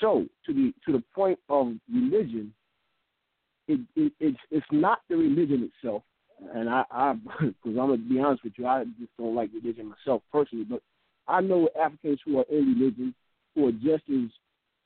So 0.00 0.26
to 0.46 0.52
the 0.52 0.72
to 0.86 0.92
the 0.92 1.04
point 1.14 1.38
of 1.48 1.74
religion, 1.92 2.52
it, 3.68 3.80
it 3.94 4.12
it's 4.18 4.40
it's 4.50 4.66
not 4.72 5.00
the 5.08 5.16
religion 5.16 5.70
itself 5.70 6.02
and 6.54 6.68
I, 6.68 7.14
because 7.40 7.54
I'm 7.66 7.74
gonna 7.74 7.96
be 7.96 8.20
honest 8.20 8.44
with 8.44 8.54
you, 8.56 8.66
I 8.66 8.84
just 8.98 9.16
don't 9.18 9.34
like 9.34 9.50
religion 9.54 9.90
myself 9.90 10.22
personally. 10.32 10.64
But 10.64 10.82
I 11.28 11.40
know 11.40 11.68
Africans 11.80 12.20
who 12.24 12.38
are 12.38 12.46
in 12.50 12.74
religion 12.78 13.14
who 13.54 13.68
are 13.68 13.72
just 13.72 14.04
as, 14.10 14.30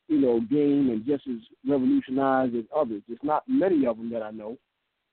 you 0.08 0.20
know, 0.20 0.40
game 0.40 0.90
and 0.90 1.04
just 1.04 1.26
as 1.26 1.40
revolutionized 1.68 2.54
as 2.54 2.64
others. 2.74 3.02
There's 3.08 3.18
not 3.22 3.44
many 3.48 3.86
of 3.86 3.96
them 3.96 4.10
that 4.10 4.22
I 4.22 4.30
know, 4.30 4.56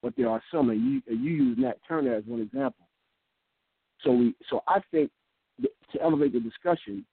but 0.02 0.14
there 0.18 0.30
are 0.30 0.42
some. 0.52 0.70
And 0.70 0.82
you, 0.82 1.02
and 1.08 1.24
you 1.24 1.32
use 1.32 1.58
Nat 1.60 1.80
Turner 1.88 2.16
as 2.16 2.24
one 2.26 2.42
example. 2.42 2.86
So 4.04 4.12
we, 4.12 4.36
so 4.50 4.62
I 4.68 4.80
think 4.92 5.12
to 5.62 6.02
elevate 6.02 6.34
the 6.34 6.40
discussion, 6.40 7.06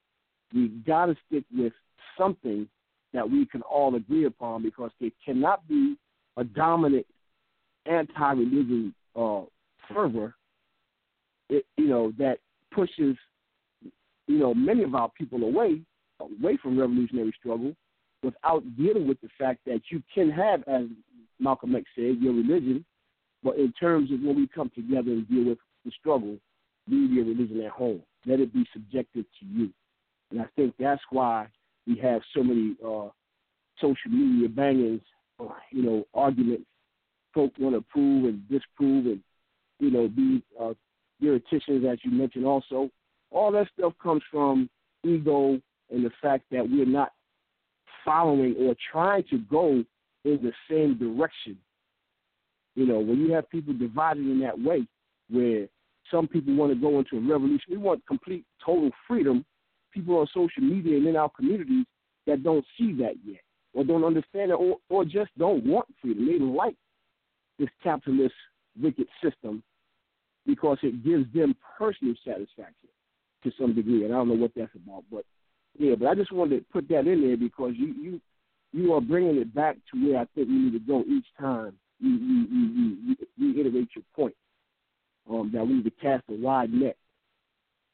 we 0.55 0.69
got 0.87 1.07
to 1.07 1.17
stick 1.27 1.45
with 1.57 1.73
something 2.19 2.69
that 3.13 3.29
we 3.29 3.47
can 3.47 3.63
all 3.63 3.95
agree 3.95 4.25
upon 4.25 4.63
because 4.63 4.91
there 5.01 5.11
cannot 5.25 5.67
be 5.69 5.97
a 6.37 6.45
dominant 6.45 7.07
anti-religion 7.87 8.95
uh, 9.17 9.43
fervor, 9.93 10.35
it, 11.49 11.65
you 11.77 11.89
know, 11.89 12.13
that 12.19 12.39
pushes, 12.73 13.17
you 14.27 14.39
know, 14.39 14.55
many 14.55 14.83
of 14.83 14.95
our 14.95 15.11
people 15.11 15.43
away, 15.43 15.81
away 16.21 16.59
from 16.63 16.79
revolutionary 16.79 17.33
struggle, 17.39 17.75
without 18.23 18.63
dealing 18.77 19.09
with 19.09 19.21
the 19.21 19.29
fact 19.39 19.61
that 19.67 19.81
you 19.91 20.03
can 20.15 20.31
have, 20.31 20.63
as 20.69 20.85
Malcolm 21.39 21.75
X 21.75 21.85
said, 21.95 22.19
your 22.21 22.35
religion, 22.35 22.85
but 23.43 23.57
in 23.57 23.73
terms 23.73 24.13
of 24.13 24.21
when 24.21 24.37
we 24.37 24.47
come 24.49 24.71
together 24.75 25.11
and 25.11 25.29
deal 25.29 25.45
with 25.45 25.59
the 25.85 25.91
struggle, 25.99 26.37
leave 26.87 27.11
your 27.11 27.25
religion 27.25 27.63
at 27.63 27.71
home. 27.71 28.03
Let 28.27 28.41
it 28.41 28.53
be 28.53 28.67
subjected 28.73 29.25
to 29.41 29.47
you. 29.47 29.71
And 30.31 30.41
I 30.43 30.47
think 30.57 30.75
that's 30.79 31.01
why 31.11 31.47
we 31.87 31.97
have 31.99 32.21
so 32.35 32.43
many 32.43 32.77
uh, 32.85 33.09
social 33.81 34.11
media 34.11 34.49
bangings, 34.49 35.01
uh, 35.41 35.49
you 35.71 35.83
know, 35.83 36.07
arguments 36.13 36.67
folk 37.35 37.53
want 37.59 37.75
to 37.75 37.83
prove 37.83 38.25
and 38.25 38.49
disprove 38.49 39.07
and 39.07 39.21
you 39.79 39.91
know 39.91 40.09
be 40.09 40.43
uh, 40.61 40.75
theoreticians, 41.21 41.85
as 41.91 41.99
you 42.03 42.11
mentioned. 42.11 42.45
Also, 42.45 42.91
all 43.31 43.53
that 43.53 43.69
stuff 43.79 43.93
comes 44.03 44.23
from 44.31 44.69
ego 45.05 45.61
and 45.91 46.05
the 46.05 46.11
fact 46.23 46.45
that 46.51 46.69
we're 46.69 46.87
not 46.87 47.13
following 48.05 48.55
or 48.59 48.75
trying 48.93 49.25
to 49.31 49.39
go 49.39 49.85
in 50.25 50.39
the 50.43 50.53
same 50.71 50.99
direction. 50.99 51.57
You 52.75 52.87
know, 52.87 52.99
when 52.99 53.21
you 53.21 53.33
have 53.33 53.51
people 53.51 53.75
divided 53.75 54.25
in 54.25 54.41
that 54.41 54.59
way, 54.59 54.87
where 55.29 55.67
some 56.11 56.27
people 56.27 56.55
want 56.55 56.73
to 56.73 56.81
go 56.81 56.99
into 56.99 57.17
a 57.17 57.21
revolution, 57.21 57.65
we 57.71 57.77
want 57.77 58.07
complete, 58.07 58.45
total 58.65 58.91
freedom. 59.07 59.45
People 59.93 60.19
on 60.19 60.27
social 60.29 60.63
media 60.63 60.97
and 60.97 61.07
in 61.07 61.17
our 61.17 61.31
communities 61.31 61.85
that 62.27 62.45
don't 62.45 62.65
see 62.79 62.93
that 62.95 63.15
yet, 63.25 63.41
or 63.75 63.85
don't 63.85 64.05
understand 64.05 64.53
it, 64.53 64.55
or, 64.55 64.77
or 64.89 65.05
just 65.05 65.31
don't 65.37 65.65
want 65.67 65.87
freedom. 66.01 66.27
They 66.27 66.39
like 66.39 66.77
this 67.59 67.69
capitalist 67.83 68.35
wicked 68.81 69.09
system 69.23 69.63
because 70.47 70.79
it 70.83 71.05
gives 71.05 71.27
them 71.35 71.57
personal 71.77 72.15
satisfaction 72.25 72.89
to 73.43 73.51
some 73.59 73.75
degree, 73.75 74.05
and 74.05 74.13
I 74.13 74.19
don't 74.19 74.29
know 74.29 74.35
what 74.35 74.53
that's 74.55 74.75
about, 74.75 75.05
but 75.11 75.25
yeah, 75.79 75.95
but 75.95 76.09
I 76.09 76.15
just 76.15 76.33
wanted 76.33 76.59
to 76.59 76.73
put 76.73 76.89
that 76.89 77.07
in 77.07 77.27
there 77.27 77.37
because 77.37 77.73
you 77.77 77.95
you 77.95 78.21
you 78.73 78.93
are 78.95 79.01
bringing 79.01 79.37
it 79.37 79.55
back 79.55 79.77
to 79.93 79.99
where 79.99 80.21
I 80.21 80.27
think 80.35 80.49
we 80.49 80.55
need 80.55 80.73
to 80.73 80.79
go 80.79 81.03
each 81.09 81.27
time 81.39 81.75
you 81.99 82.11
you 82.11 82.47
you, 82.51 82.97
you, 83.07 83.17
you 83.37 83.55
reiterate 83.55 83.89
your 83.95 84.05
point 84.15 84.35
um, 85.31 85.51
that 85.55 85.67
we 85.67 85.75
need 85.75 85.85
to 85.85 85.91
cast 85.91 86.25
a 86.31 86.35
wide 86.35 86.73
net 86.73 86.97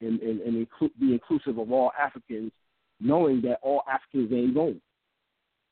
and 0.01 0.21
and, 0.21 0.41
and 0.41 0.67
inclu- 0.67 0.91
be 1.01 1.13
inclusive 1.13 1.59
of 1.59 1.73
all 1.73 1.93
Africans, 1.99 2.53
knowing 3.01 3.41
that 3.43 3.59
all 3.63 3.83
Africans 3.91 4.33
ain't 4.33 4.55
going. 4.55 4.81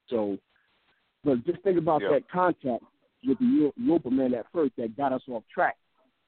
So, 0.09 0.37
but 1.25 1.45
just 1.47 1.63
think 1.63 1.79
about 1.79 2.03
that 2.11 2.31
contact 2.31 2.83
with 3.27 3.39
the 3.39 3.73
Europa 3.77 4.11
man 4.11 4.35
at 4.35 4.47
first 4.53 4.73
that 4.77 4.97
got 4.97 5.13
us 5.13 5.23
off 5.29 5.45
track, 5.53 5.77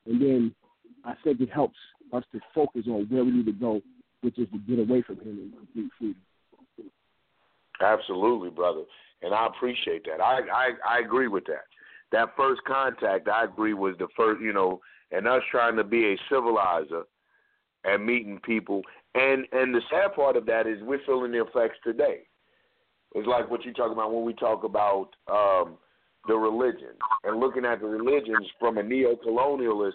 and 0.07 0.21
then 0.21 0.55
I 1.05 1.15
think 1.23 1.41
it 1.41 1.51
helps 1.51 1.77
us 2.13 2.25
to 2.33 2.41
focus 2.55 2.85
on 2.87 3.07
where 3.09 3.25
we 3.25 3.33
need 3.33 3.47
to 3.47 3.53
go, 3.53 3.81
which 4.27 4.41
is 4.41 4.49
to 4.51 4.59
get 4.59 4.81
away 4.81 5.03
from 5.03 5.21
him 5.21 5.39
and 5.39 5.53
complete 5.57 5.91
freedom. 5.97 6.21
Absolutely, 7.81 8.51
brother, 8.51 8.83
and 9.23 9.33
I 9.33 9.47
appreciate 9.47 10.05
that. 10.07 10.21
I, 10.21 10.41
I 10.53 10.97
I 10.97 10.99
agree 10.99 11.29
with 11.29 11.45
that. 11.45 11.67
That 12.11 12.31
first 12.37 12.61
contact, 12.67 13.29
I 13.29 13.45
agree, 13.45 13.73
was 13.73 13.95
the 14.01 14.09
first, 14.17 14.41
you 14.41 14.53
know, 14.53 14.81
and 15.13 15.29
us 15.29 15.43
trying 15.49 15.77
to 15.77 15.85
be 15.85 16.13
a 16.13 16.17
civilizer 16.29 17.05
and 17.85 18.05
meeting 18.05 18.41
people. 18.45 18.83
And 19.15 19.47
and 19.53 19.73
the 19.73 19.83
sad 19.91 20.17
part 20.17 20.37
of 20.37 20.45
that 20.47 20.67
is 20.67 20.83
we're 20.83 21.05
feeling 21.07 21.31
the 21.31 21.43
effects 21.43 21.79
today. 21.85 22.23
It's 23.15 23.29
like 23.29 23.49
what 23.49 23.65
you 23.65 23.73
talk 23.73 23.93
about 23.93 24.13
when 24.13 24.25
we 24.25 24.35
talk 24.35 24.65
about 24.65 25.11
um, 25.31 25.77
the 26.27 26.35
religion 26.35 26.95
and 27.23 27.39
looking 27.39 27.65
at 27.65 27.81
the 27.81 27.87
religions 27.87 28.49
from 28.59 28.79
a 28.79 28.83
neo-colonialist 28.83 29.93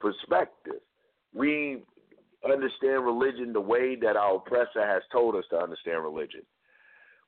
perspective. 0.00 0.80
We 1.32 1.84
understand 2.44 3.04
religion 3.04 3.52
the 3.52 3.60
way 3.60 3.96
that 3.96 4.16
our 4.16 4.36
oppressor 4.36 4.86
has 4.86 5.02
told 5.10 5.34
us 5.34 5.44
to 5.50 5.56
understand 5.56 6.02
religion. 6.02 6.42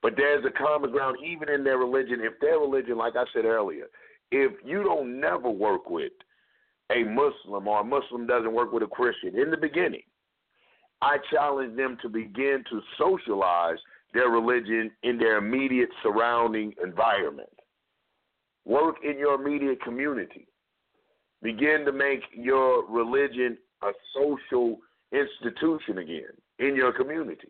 But 0.02 0.14
there's 0.16 0.44
a 0.44 0.50
common 0.50 0.90
ground 0.90 1.18
even 1.24 1.48
in 1.48 1.64
their 1.64 1.78
religion. 1.78 2.20
If 2.20 2.40
their 2.40 2.58
religion, 2.58 2.96
like 2.96 3.16
I 3.16 3.24
said 3.34 3.44
earlier, 3.44 3.86
if 4.30 4.52
you 4.64 4.82
don't 4.82 5.20
never 5.20 5.50
work 5.50 5.90
with 5.90 6.12
a 6.90 7.04
Muslim 7.04 7.68
or 7.68 7.80
a 7.80 7.84
Muslim 7.84 8.26
doesn't 8.26 8.52
work 8.52 8.72
with 8.72 8.82
a 8.82 8.86
Christian 8.86 9.38
in 9.38 9.50
the 9.50 9.56
beginning, 9.56 10.02
I 11.02 11.16
challenge 11.30 11.76
them 11.76 11.96
to 12.02 12.08
begin 12.08 12.64
to 12.70 12.80
socialize 12.98 13.78
their 14.12 14.28
religion 14.28 14.90
in 15.02 15.18
their 15.18 15.38
immediate 15.38 15.90
surrounding 16.02 16.74
environment. 16.82 17.48
Work 18.64 18.96
in 19.04 19.18
your 19.18 19.40
immediate 19.40 19.82
community. 19.82 20.46
Begin 21.42 21.84
to 21.86 21.92
make 21.92 22.20
your 22.32 22.86
religion 22.86 23.56
a 23.82 23.92
social 24.14 24.78
institution 25.12 25.98
again 25.98 26.32
in 26.58 26.76
your 26.76 26.92
community. 26.92 27.48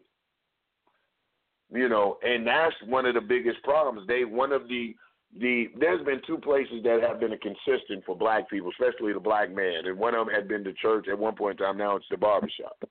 You 1.72 1.88
know, 1.88 2.18
and 2.22 2.46
that's 2.46 2.74
one 2.86 3.06
of 3.06 3.14
the 3.14 3.20
biggest 3.20 3.62
problems. 3.62 4.06
They 4.08 4.24
one 4.24 4.52
of 4.52 4.66
the 4.68 4.94
the 5.38 5.66
there's 5.78 6.04
been 6.04 6.20
two 6.26 6.38
places 6.38 6.82
that 6.82 7.00
have 7.06 7.20
been 7.20 7.32
a 7.32 7.38
consistent 7.38 8.04
for 8.04 8.16
black 8.16 8.50
people, 8.50 8.70
especially 8.70 9.12
the 9.12 9.20
black 9.20 9.54
man, 9.54 9.86
and 9.86 9.96
one 9.96 10.14
of 10.14 10.26
them 10.26 10.34
had 10.34 10.48
been 10.48 10.64
the 10.64 10.72
church 10.72 11.06
at 11.08 11.18
one 11.18 11.36
point 11.36 11.60
in 11.60 11.66
time. 11.66 11.78
Now 11.78 11.96
it's 11.96 12.06
the 12.10 12.16
barbershop. 12.16 12.82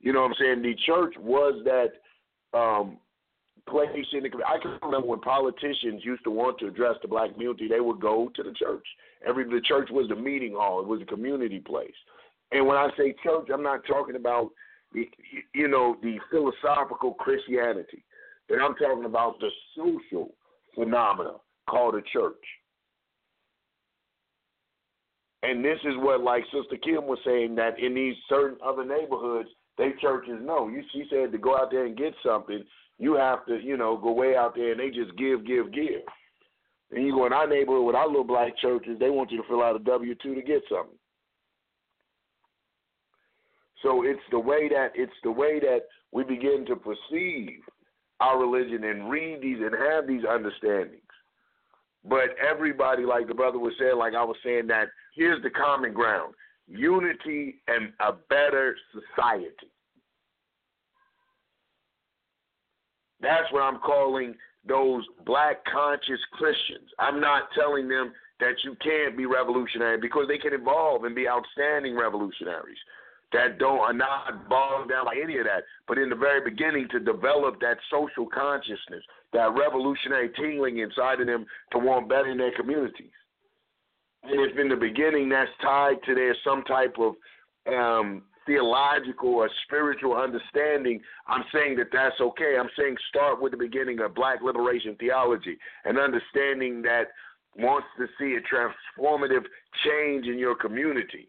You 0.00 0.12
know 0.12 0.20
what 0.20 0.32
I'm 0.32 0.34
saying? 0.38 0.62
The 0.62 0.74
church 0.84 1.14
was 1.18 1.64
that 1.64 2.58
um, 2.58 2.98
place 3.68 3.88
in 4.12 4.22
the 4.22 4.30
I 4.46 4.58
can 4.60 4.78
remember 4.82 5.06
when 5.06 5.20
politicians 5.20 6.04
used 6.04 6.24
to 6.24 6.30
want 6.30 6.58
to 6.58 6.66
address 6.66 6.96
the 7.00 7.08
black 7.08 7.32
community, 7.32 7.68
they 7.68 7.80
would 7.80 8.00
go 8.00 8.30
to 8.34 8.42
the 8.42 8.52
church. 8.52 8.86
Every 9.26 9.44
the 9.44 9.62
church 9.66 9.88
was 9.90 10.08
the 10.08 10.16
meeting 10.16 10.52
hall, 10.52 10.80
it 10.80 10.86
was 10.86 11.00
a 11.00 11.06
community 11.06 11.60
place. 11.60 11.94
And 12.54 12.66
when 12.66 12.78
I 12.78 12.88
say 12.96 13.14
church, 13.22 13.48
I'm 13.52 13.62
not 13.62 13.84
talking 13.86 14.16
about 14.16 14.48
you 15.52 15.68
know 15.68 15.96
the 16.02 16.18
philosophical 16.30 17.12
Christianity, 17.14 18.04
but 18.48 18.62
I'm 18.62 18.74
talking 18.76 19.04
about 19.04 19.40
the 19.40 19.50
social 19.76 20.34
phenomena 20.74 21.34
called 21.68 21.96
a 21.96 22.02
church. 22.12 22.44
And 25.42 25.62
this 25.62 25.78
is 25.84 25.94
what, 25.96 26.22
like 26.22 26.44
Sister 26.44 26.78
Kim 26.82 27.06
was 27.06 27.18
saying, 27.26 27.54
that 27.56 27.78
in 27.78 27.94
these 27.94 28.14
certain 28.30 28.56
other 28.64 28.84
neighborhoods, 28.84 29.50
They 29.76 29.90
churches 30.00 30.38
know. 30.40 30.68
You 30.68 30.82
she 30.92 31.04
said 31.10 31.32
to 31.32 31.38
go 31.38 31.56
out 31.56 31.70
there 31.70 31.86
and 31.86 31.96
get 31.96 32.14
something, 32.24 32.62
you 32.98 33.14
have 33.14 33.44
to, 33.46 33.58
you 33.60 33.76
know, 33.76 33.96
go 33.96 34.12
way 34.12 34.36
out 34.36 34.54
there 34.54 34.70
and 34.72 34.80
they 34.80 34.90
just 34.90 35.16
give, 35.18 35.44
give, 35.46 35.72
give. 35.72 36.02
And 36.92 37.04
you 37.04 37.12
go 37.12 37.26
in 37.26 37.32
our 37.32 37.48
neighborhood 37.48 37.86
with 37.86 37.96
our 37.96 38.06
little 38.06 38.24
black 38.24 38.56
churches, 38.58 38.98
they 39.00 39.10
want 39.10 39.32
you 39.32 39.38
to 39.42 39.48
fill 39.48 39.62
out 39.62 39.76
a 39.76 39.80
W 39.80 40.14
two 40.22 40.34
to 40.34 40.42
get 40.42 40.62
something. 40.70 40.96
So 43.82 44.04
it's 44.04 44.20
the 44.30 44.38
way 44.38 44.68
that 44.68 44.92
it's 44.94 45.12
the 45.22 45.30
way 45.30 45.60
that 45.60 45.80
we 46.12 46.24
begin 46.24 46.64
to 46.66 46.76
perceive 46.76 47.60
our 48.20 48.38
religion 48.38 48.84
and 48.84 49.10
read 49.10 49.40
these 49.42 49.58
and 49.60 49.74
have 49.74 50.06
these 50.06 50.24
understandings. 50.24 51.00
But 52.04 52.36
everybody, 52.38 53.04
like 53.04 53.28
the 53.28 53.34
brother 53.34 53.58
was 53.58 53.72
saying, 53.78 53.96
like 53.96 54.14
I 54.14 54.24
was 54.24 54.36
saying, 54.44 54.66
that 54.68 54.88
here's 55.14 55.42
the 55.42 55.50
common 55.50 55.92
ground 55.92 56.34
unity 56.66 57.56
and 57.68 57.92
a 58.00 58.12
better 58.30 58.74
society. 58.92 59.70
That's 63.20 63.50
what 63.52 63.62
I'm 63.62 63.78
calling 63.80 64.34
those 64.66 65.04
black 65.26 65.64
conscious 65.64 66.20
Christians. 66.32 66.88
I'm 66.98 67.20
not 67.20 67.44
telling 67.58 67.88
them 67.88 68.12
that 68.40 68.54
you 68.64 68.76
can't 68.82 69.16
be 69.16 69.26
revolutionary 69.26 69.98
because 69.98 70.26
they 70.28 70.38
can 70.38 70.52
evolve 70.52 71.04
and 71.04 71.14
be 71.14 71.28
outstanding 71.28 71.96
revolutionaries 71.96 72.78
that 73.34 73.58
don't 73.58 73.80
are 73.80 73.92
not 73.92 74.48
bogged 74.48 74.90
down 74.90 75.04
by 75.04 75.16
any 75.22 75.38
of 75.38 75.44
that. 75.44 75.64
But 75.86 75.98
in 75.98 76.08
the 76.08 76.16
very 76.16 76.40
beginning, 76.48 76.88
to 76.92 77.00
develop 77.00 77.60
that 77.60 77.76
social 77.90 78.26
consciousness, 78.26 79.02
that 79.32 79.54
revolutionary 79.54 80.30
tingling 80.36 80.78
inside 80.78 81.20
of 81.20 81.26
them 81.26 81.44
to 81.72 81.78
want 81.78 82.08
better 82.08 82.28
in 82.28 82.38
their 82.38 82.56
communities. 82.56 83.10
And 84.22 84.40
if 84.40 84.56
in 84.56 84.68
the 84.68 84.76
beginning 84.76 85.28
that's 85.28 85.50
tied 85.60 85.96
to 86.06 86.14
their 86.14 86.34
some 86.44 86.62
type 86.62 86.94
of 86.98 87.14
um, 87.66 88.22
theological 88.46 89.34
or 89.34 89.50
spiritual 89.66 90.14
understanding, 90.14 91.00
I'm 91.26 91.44
saying 91.52 91.76
that 91.78 91.88
that's 91.92 92.20
okay. 92.20 92.56
I'm 92.58 92.70
saying 92.78 92.96
start 93.08 93.42
with 93.42 93.50
the 93.50 93.58
beginning 93.58 93.98
of 94.00 94.14
black 94.14 94.42
liberation 94.42 94.96
theology 95.00 95.58
and 95.84 95.98
understanding 95.98 96.82
that 96.82 97.08
wants 97.56 97.88
to 97.98 98.06
see 98.18 98.36
a 98.36 98.54
transformative 98.54 99.44
change 99.84 100.26
in 100.26 100.38
your 100.38 100.54
community 100.54 101.28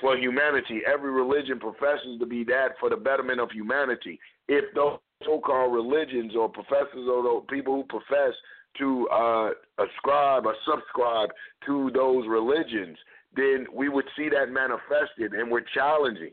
for 0.00 0.16
humanity. 0.16 0.80
Every 0.86 1.10
religion 1.10 1.58
professes 1.58 2.18
to 2.18 2.26
be 2.26 2.44
that 2.44 2.70
for 2.78 2.90
the 2.90 2.96
betterment 2.96 3.40
of 3.40 3.50
humanity. 3.50 4.18
If 4.48 4.74
those 4.74 4.98
so-called 5.24 5.72
religions 5.72 6.32
or 6.36 6.48
professors 6.48 7.08
or 7.08 7.22
those 7.22 7.42
people 7.48 7.74
who 7.74 7.84
profess 7.84 8.34
to 8.78 9.08
uh, 9.08 9.50
ascribe 9.78 10.46
or 10.46 10.54
subscribe 10.64 11.30
to 11.66 11.90
those 11.94 12.26
religions, 12.28 12.96
then 13.36 13.66
we 13.72 13.88
would 13.88 14.06
see 14.16 14.28
that 14.28 14.50
manifested, 14.50 15.32
and 15.32 15.50
we're 15.50 15.64
challenging 15.74 16.32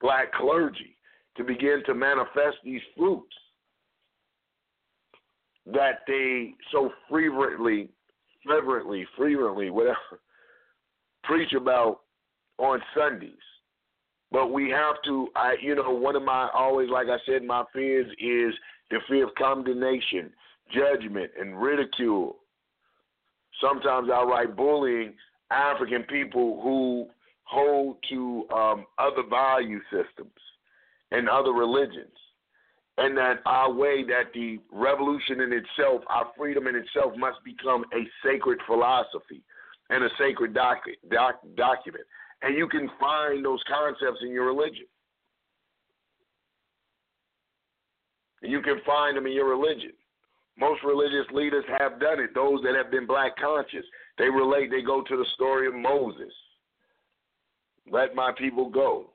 black 0.00 0.32
clergy 0.32 0.96
to 1.36 1.44
begin 1.44 1.82
to 1.86 1.94
manifest 1.94 2.56
these 2.64 2.80
fruits 2.96 3.34
that 5.66 6.00
they 6.06 6.54
so 6.72 6.90
fervently, 7.10 7.88
fervently, 8.46 9.06
fervently, 9.16 9.70
whatever, 9.70 10.20
preach 11.24 11.52
about 11.52 12.00
on 12.58 12.80
Sundays. 12.96 13.32
But 14.30 14.52
we 14.52 14.70
have 14.70 14.96
to, 15.04 15.28
I, 15.36 15.54
you 15.60 15.74
know, 15.74 15.90
one 15.90 16.16
of 16.16 16.22
my 16.22 16.48
always, 16.52 16.90
like 16.90 17.06
I 17.08 17.18
said, 17.26 17.44
my 17.44 17.64
fears 17.72 18.06
is 18.18 18.54
the 18.90 18.98
fear 19.08 19.26
of 19.26 19.34
condemnation, 19.36 20.32
judgment, 20.72 21.30
and 21.38 21.60
ridicule. 21.60 22.36
Sometimes 23.60 24.08
I 24.12 24.22
write 24.22 24.56
bullying 24.56 25.14
African 25.50 26.02
people 26.04 26.60
who 26.62 27.06
hold 27.44 27.96
to 28.10 28.46
um, 28.52 28.86
other 28.98 29.22
value 29.28 29.80
systems 29.90 30.32
and 31.12 31.28
other 31.28 31.52
religions. 31.52 32.12
And 32.98 33.16
that 33.18 33.40
our 33.44 33.72
way, 33.72 34.04
that 34.04 34.32
the 34.34 34.58
revolution 34.72 35.40
in 35.40 35.52
itself, 35.52 36.02
our 36.08 36.32
freedom 36.36 36.66
in 36.66 36.74
itself, 36.74 37.12
must 37.16 37.38
become 37.44 37.84
a 37.92 38.08
sacred 38.26 38.58
philosophy 38.66 39.42
and 39.90 40.02
a 40.02 40.08
sacred 40.18 40.54
doc, 40.54 40.78
doc, 41.10 41.40
document. 41.56 42.04
And 42.42 42.56
you 42.56 42.68
can 42.68 42.88
find 43.00 43.44
those 43.44 43.62
concepts 43.68 44.20
in 44.22 44.30
your 44.30 44.46
religion. 44.46 44.86
You 48.42 48.60
can 48.60 48.80
find 48.86 49.16
them 49.16 49.26
in 49.26 49.32
your 49.32 49.48
religion. 49.48 49.92
Most 50.58 50.80
religious 50.84 51.26
leaders 51.32 51.64
have 51.78 52.00
done 52.00 52.20
it. 52.20 52.34
Those 52.34 52.60
that 52.62 52.74
have 52.74 52.90
been 52.90 53.06
black 53.06 53.36
conscious, 53.36 53.84
they 54.18 54.28
relate, 54.28 54.70
they 54.70 54.82
go 54.82 55.02
to 55.02 55.16
the 55.16 55.26
story 55.34 55.66
of 55.66 55.74
Moses. 55.74 56.32
Let 57.90 58.14
my 58.14 58.32
people 58.36 58.70
go 58.70 59.10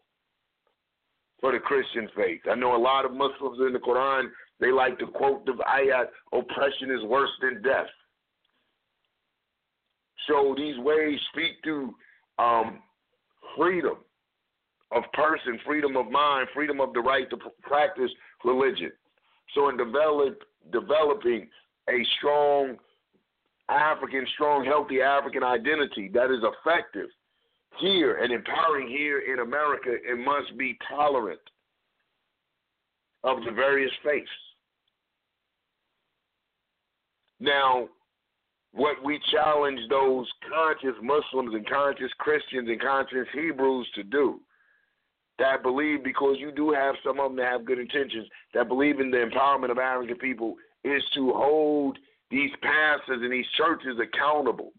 for 1.40 1.52
the 1.52 1.60
Christian 1.60 2.08
faith. 2.16 2.42
I 2.50 2.56
know 2.56 2.76
a 2.76 2.78
lot 2.78 3.06
of 3.06 3.12
Muslims 3.12 3.60
in 3.66 3.74
the 3.74 3.80
Quran, 3.80 4.26
they 4.60 4.72
like 4.72 5.00
to 5.00 5.08
quote 5.08 5.46
the 5.46 5.54
ayat, 5.54 6.06
oppression 6.32 6.92
is 6.92 7.04
worse 7.06 7.32
than 7.42 7.64
death. 7.64 7.88
So 10.28 10.54
these 10.56 10.78
ways 10.78 11.18
speak 11.34 11.62
to 11.64 11.96
um, 12.38 12.80
freedom 13.58 13.98
of 14.92 15.04
person, 15.14 15.60
freedom 15.66 15.96
of 15.96 16.12
mind, 16.12 16.48
freedom 16.54 16.82
of 16.82 16.94
the 16.94 17.00
right 17.00 17.30
to 17.30 17.38
practice 17.62 18.12
religion. 18.44 18.92
So 19.56 19.70
in 19.70 19.78
develop, 19.78 20.42
developing 20.72 21.48
a 21.90 22.06
strong 22.18 22.78
African, 23.70 24.26
strong, 24.34 24.66
healthy 24.66 25.02
African 25.02 25.44
identity 25.44 26.10
that 26.14 26.30
is 26.30 26.44
effective 26.44 27.08
here 27.80 28.18
and 28.18 28.34
empowering 28.34 28.88
here 28.88 29.20
in 29.20 29.40
America, 29.40 29.92
it 29.92 30.18
must 30.18 30.58
be 30.58 30.78
tolerant 30.90 31.40
of 33.24 33.38
the 33.46 33.52
various 33.52 33.92
faiths. 34.04 34.30
Now, 37.40 37.88
what 38.74 39.04
we 39.04 39.20
challenge 39.32 39.80
those 39.90 40.28
conscious 40.50 40.96
Muslims 41.02 41.54
and 41.54 41.68
conscious 41.68 42.12
Christians 42.20 42.70
and 42.70 42.82
conscious 42.82 43.28
Hebrews 43.34 43.88
to 43.96 44.04
do 44.04 44.40
that 45.40 45.64
believe 45.64 46.04
because 46.04 46.38
you 46.40 46.52
do 46.52 46.72
have 46.72 46.96
some 47.04 47.20
of 47.20 47.32
them 47.32 47.38
that 47.38 47.52
have 47.52 47.66
good 47.66 47.80
intentions 47.80 48.28
that 48.54 48.68
believe 48.68 49.00
in 49.00 49.10
the 49.10 49.18
empowerment 49.18 49.72
of 49.72 49.80
African 49.80 50.18
people 50.18 50.56
is 50.84 51.04
to 51.16 51.34
hold 51.34 51.98
these 52.30 52.52
pastors 52.62 53.20
and 53.22 53.32
these 53.32 53.46
churches 53.58 53.98
accountable 54.00 54.72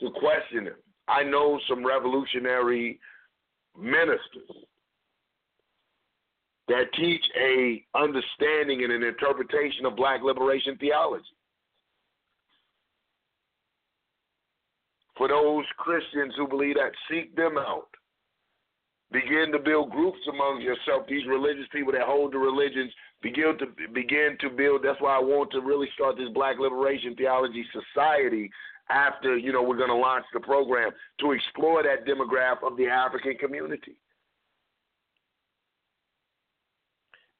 to 0.00 0.10
question 0.10 0.64
them. 0.64 0.74
I 1.06 1.22
know 1.22 1.60
some 1.68 1.86
revolutionary 1.86 2.98
ministers 3.78 4.50
that 6.68 6.84
teach 6.94 7.24
a 7.38 7.84
understanding 7.94 8.84
and 8.84 8.92
an 8.92 9.02
interpretation 9.02 9.84
of 9.84 9.96
black 9.96 10.22
liberation 10.22 10.76
theology. 10.78 11.24
For 15.22 15.28
those 15.28 15.64
Christians 15.76 16.34
who 16.36 16.48
believe 16.48 16.74
that, 16.74 16.90
seek 17.08 17.36
them 17.36 17.56
out. 17.56 17.86
Begin 19.12 19.52
to 19.52 19.60
build 19.60 19.92
groups 19.92 20.18
among 20.28 20.60
yourself. 20.60 21.06
These 21.08 21.28
religious 21.28 21.66
people 21.72 21.92
that 21.92 22.02
hold 22.02 22.32
the 22.32 22.38
religions 22.38 22.90
begin 23.22 23.56
to 23.60 23.66
begin 23.94 24.36
to 24.40 24.50
build. 24.50 24.82
That's 24.82 25.00
why 25.00 25.14
I 25.14 25.20
want 25.20 25.52
to 25.52 25.60
really 25.60 25.86
start 25.94 26.16
this 26.16 26.28
Black 26.34 26.58
Liberation 26.58 27.14
Theology 27.14 27.64
Society 27.70 28.50
after 28.90 29.38
you 29.38 29.52
know 29.52 29.62
we're 29.62 29.76
going 29.76 29.90
to 29.90 29.94
launch 29.94 30.24
the 30.34 30.40
program 30.40 30.90
to 31.20 31.30
explore 31.30 31.84
that 31.84 32.04
demographic 32.04 32.66
of 32.66 32.76
the 32.76 32.88
African 32.88 33.36
community 33.36 33.94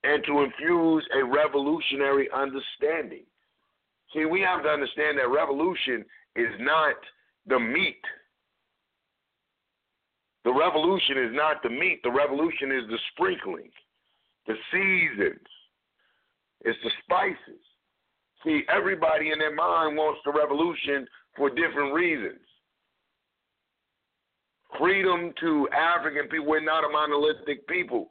and 0.05 0.23
to 0.29 0.43
infuse 0.43 1.05
a 1.21 1.25
revolutionary 1.25 2.29
understanding. 2.33 3.25
See, 4.15 4.25
we 4.25 4.41
have 4.43 4.63
to 4.63 4.69
understand 4.69 5.19
that 5.19 5.29
revolution 5.31 6.05
is 6.37 6.55
not 6.61 6.95
the 7.47 7.59
meat 7.59 8.03
the 10.45 10.53
revolution 10.53 11.19
is 11.19 11.31
not 11.33 11.63
the 11.63 11.71
meat, 11.71 12.01
the 12.03 12.11
revolution 12.11 12.73
is 12.73 12.89
the 12.89 12.99
sprinkling, 13.13 13.71
the 14.47 14.55
seasons, 14.73 15.47
it's 16.63 16.79
the 16.83 16.91
spices. 17.05 17.63
See, 18.45 18.63
everybody 18.69 19.31
in 19.31 19.39
their 19.39 19.55
mind 19.55 19.97
wants 19.97 20.21
the 20.25 20.33
revolution 20.33 21.07
for 21.37 21.49
different 21.49 21.95
reasons. 21.95 22.41
Freedom 24.79 25.33
to 25.39 25.69
African 25.71 26.29
people, 26.29 26.47
we're 26.47 26.61
not 26.61 26.85
a 26.85 26.89
monolithic 26.89 27.67
people. 27.69 28.09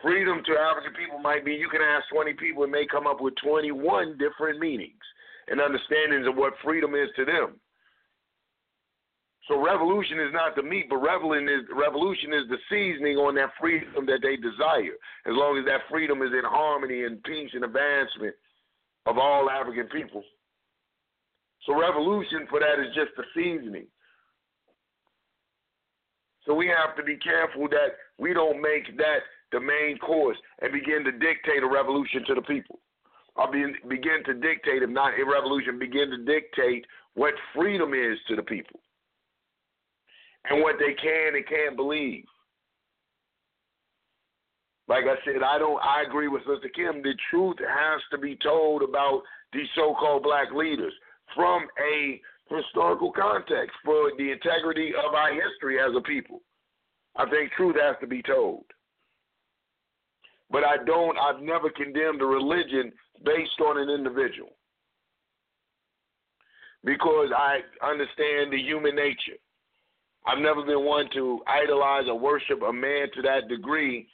Freedom 0.00 0.40
to 0.46 0.52
African 0.52 0.94
people 0.94 1.18
might 1.18 1.44
be 1.44 1.52
you 1.52 1.68
can 1.68 1.82
ask 1.82 2.08
20 2.14 2.32
people, 2.34 2.62
and 2.62 2.72
may 2.72 2.86
come 2.86 3.06
up 3.06 3.20
with 3.20 3.34
21 3.44 4.16
different 4.16 4.58
meanings 4.58 4.94
and 5.48 5.60
understandings 5.60 6.26
of 6.26 6.36
what 6.36 6.54
freedom 6.64 6.94
is 6.94 7.08
to 7.16 7.24
them. 7.26 7.60
So 9.48 9.56
revolution 9.64 10.20
is 10.20 10.32
not 10.32 10.54
the 10.54 10.62
meat, 10.62 10.86
but 10.90 10.98
revolution 10.98 11.48
is 11.48 11.64
revolution 11.74 12.34
is 12.34 12.44
the 12.50 12.60
seasoning 12.68 13.16
on 13.16 13.34
that 13.36 13.48
freedom 13.58 14.04
that 14.04 14.20
they 14.22 14.36
desire. 14.36 14.92
As 15.24 15.32
long 15.32 15.56
as 15.56 15.64
that 15.64 15.88
freedom 15.90 16.20
is 16.20 16.32
in 16.36 16.44
harmony 16.44 17.04
and 17.04 17.22
peace 17.24 17.50
and 17.54 17.64
advancement 17.64 18.34
of 19.06 19.16
all 19.16 19.48
African 19.48 19.86
people. 19.86 20.22
So 21.64 21.80
revolution 21.80 22.46
for 22.50 22.60
that 22.60 22.78
is 22.78 22.94
just 22.94 23.16
the 23.16 23.24
seasoning. 23.34 23.86
So 26.44 26.54
we 26.54 26.68
have 26.68 26.94
to 26.96 27.02
be 27.02 27.16
careful 27.16 27.68
that 27.68 27.96
we 28.18 28.34
don't 28.34 28.60
make 28.60 28.96
that 28.98 29.20
the 29.50 29.60
main 29.60 29.96
course 29.98 30.36
and 30.60 30.72
begin 30.72 31.04
to 31.04 31.12
dictate 31.12 31.62
a 31.62 31.66
revolution 31.66 32.22
to 32.26 32.34
the 32.34 32.42
people. 32.42 32.80
Or 33.34 33.50
be, 33.50 33.64
begin 33.88 34.24
to 34.26 34.34
dictate, 34.34 34.82
if 34.82 34.90
not 34.90 35.18
a 35.18 35.24
revolution, 35.24 35.78
begin 35.78 36.10
to 36.10 36.18
dictate 36.18 36.84
what 37.14 37.32
freedom 37.54 37.94
is 37.94 38.18
to 38.28 38.36
the 38.36 38.42
people 38.42 38.80
and 40.44 40.62
what 40.62 40.76
they 40.78 40.94
can 40.94 41.34
and 41.34 41.46
can't 41.46 41.76
believe. 41.76 42.24
Like 44.88 45.04
I 45.04 45.16
said, 45.24 45.42
I 45.42 45.58
don't. 45.58 45.80
I 45.82 46.02
agree 46.06 46.28
with 46.28 46.42
Sister 46.42 46.70
Kim. 46.74 47.02
The 47.02 47.14
truth 47.30 47.56
has 47.58 48.00
to 48.10 48.18
be 48.18 48.36
told 48.42 48.82
about 48.82 49.22
these 49.52 49.68
so-called 49.74 50.22
black 50.22 50.52
leaders 50.52 50.92
from 51.34 51.66
a 51.78 52.20
historical 52.48 53.12
context 53.12 53.76
for 53.84 54.12
the 54.16 54.32
integrity 54.32 54.92
of 54.94 55.14
our 55.14 55.32
history 55.32 55.78
as 55.78 55.94
a 55.94 56.00
people. 56.00 56.40
I 57.16 57.28
think 57.28 57.52
truth 57.52 57.76
has 57.80 57.96
to 58.00 58.06
be 58.06 58.22
told. 58.22 58.64
But 60.50 60.64
I 60.64 60.82
don't. 60.86 61.18
I've 61.18 61.42
never 61.42 61.68
condemned 61.68 62.22
a 62.22 62.26
religion 62.26 62.90
based 63.24 63.60
on 63.60 63.78
an 63.78 63.90
individual 63.90 64.56
because 66.84 67.28
I 67.36 67.58
understand 67.86 68.52
the 68.52 68.58
human 68.58 68.96
nature. 68.96 69.36
I've 70.28 70.38
never 70.38 70.62
been 70.62 70.84
one 70.84 71.08
to 71.14 71.40
idolize 71.46 72.04
or 72.06 72.18
worship 72.18 72.60
a 72.60 72.72
man 72.72 73.06
to 73.14 73.22
that 73.22 73.48
degree 73.48 74.06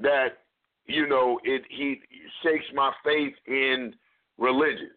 that 0.00 0.38
you 0.86 1.06
know 1.06 1.38
it 1.44 1.62
he 1.68 2.00
shakes 2.42 2.64
my 2.74 2.90
faith 3.04 3.34
in 3.46 3.94
religion 4.38 4.90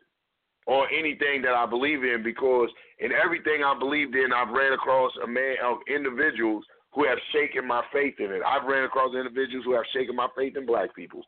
or 0.65 0.89
anything 0.91 1.41
that 1.41 1.53
I 1.53 1.65
believe 1.65 2.03
in 2.03 2.23
because 2.23 2.69
in 2.99 3.11
everything 3.11 3.63
I 3.65 3.77
believed 3.77 4.15
in 4.15 4.31
I've 4.31 4.53
ran 4.53 4.71
across 4.71 5.11
a 5.21 5.27
man 5.27 5.55
of 5.61 5.77
individuals 5.93 6.63
who 6.93 7.05
have 7.05 7.17
shaken 7.33 7.67
my 7.67 7.83
faith 7.91 8.15
in 8.19 8.31
it. 8.31 8.41
I've 8.47 8.65
ran 8.67 8.85
across 8.85 9.13
individuals 9.13 9.65
who 9.65 9.73
have 9.73 9.85
shaken 9.93 10.15
my 10.15 10.27
faith 10.37 10.55
in 10.55 10.65
black 10.65 10.95
people. 10.95 11.21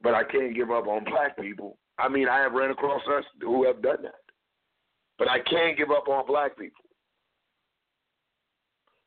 But 0.00 0.14
I 0.14 0.22
can't 0.22 0.54
give 0.54 0.70
up 0.70 0.86
on 0.86 1.04
black 1.04 1.36
people. 1.36 1.76
I 1.98 2.08
mean, 2.08 2.28
I 2.28 2.38
have 2.38 2.52
ran 2.52 2.70
across 2.70 3.02
us 3.16 3.24
who 3.40 3.66
have 3.66 3.82
done 3.82 4.02
that. 4.02 4.14
But 5.18 5.28
I 5.28 5.38
can't 5.40 5.76
give 5.76 5.90
up 5.90 6.08
on 6.08 6.26
black 6.26 6.58
people. 6.58 6.84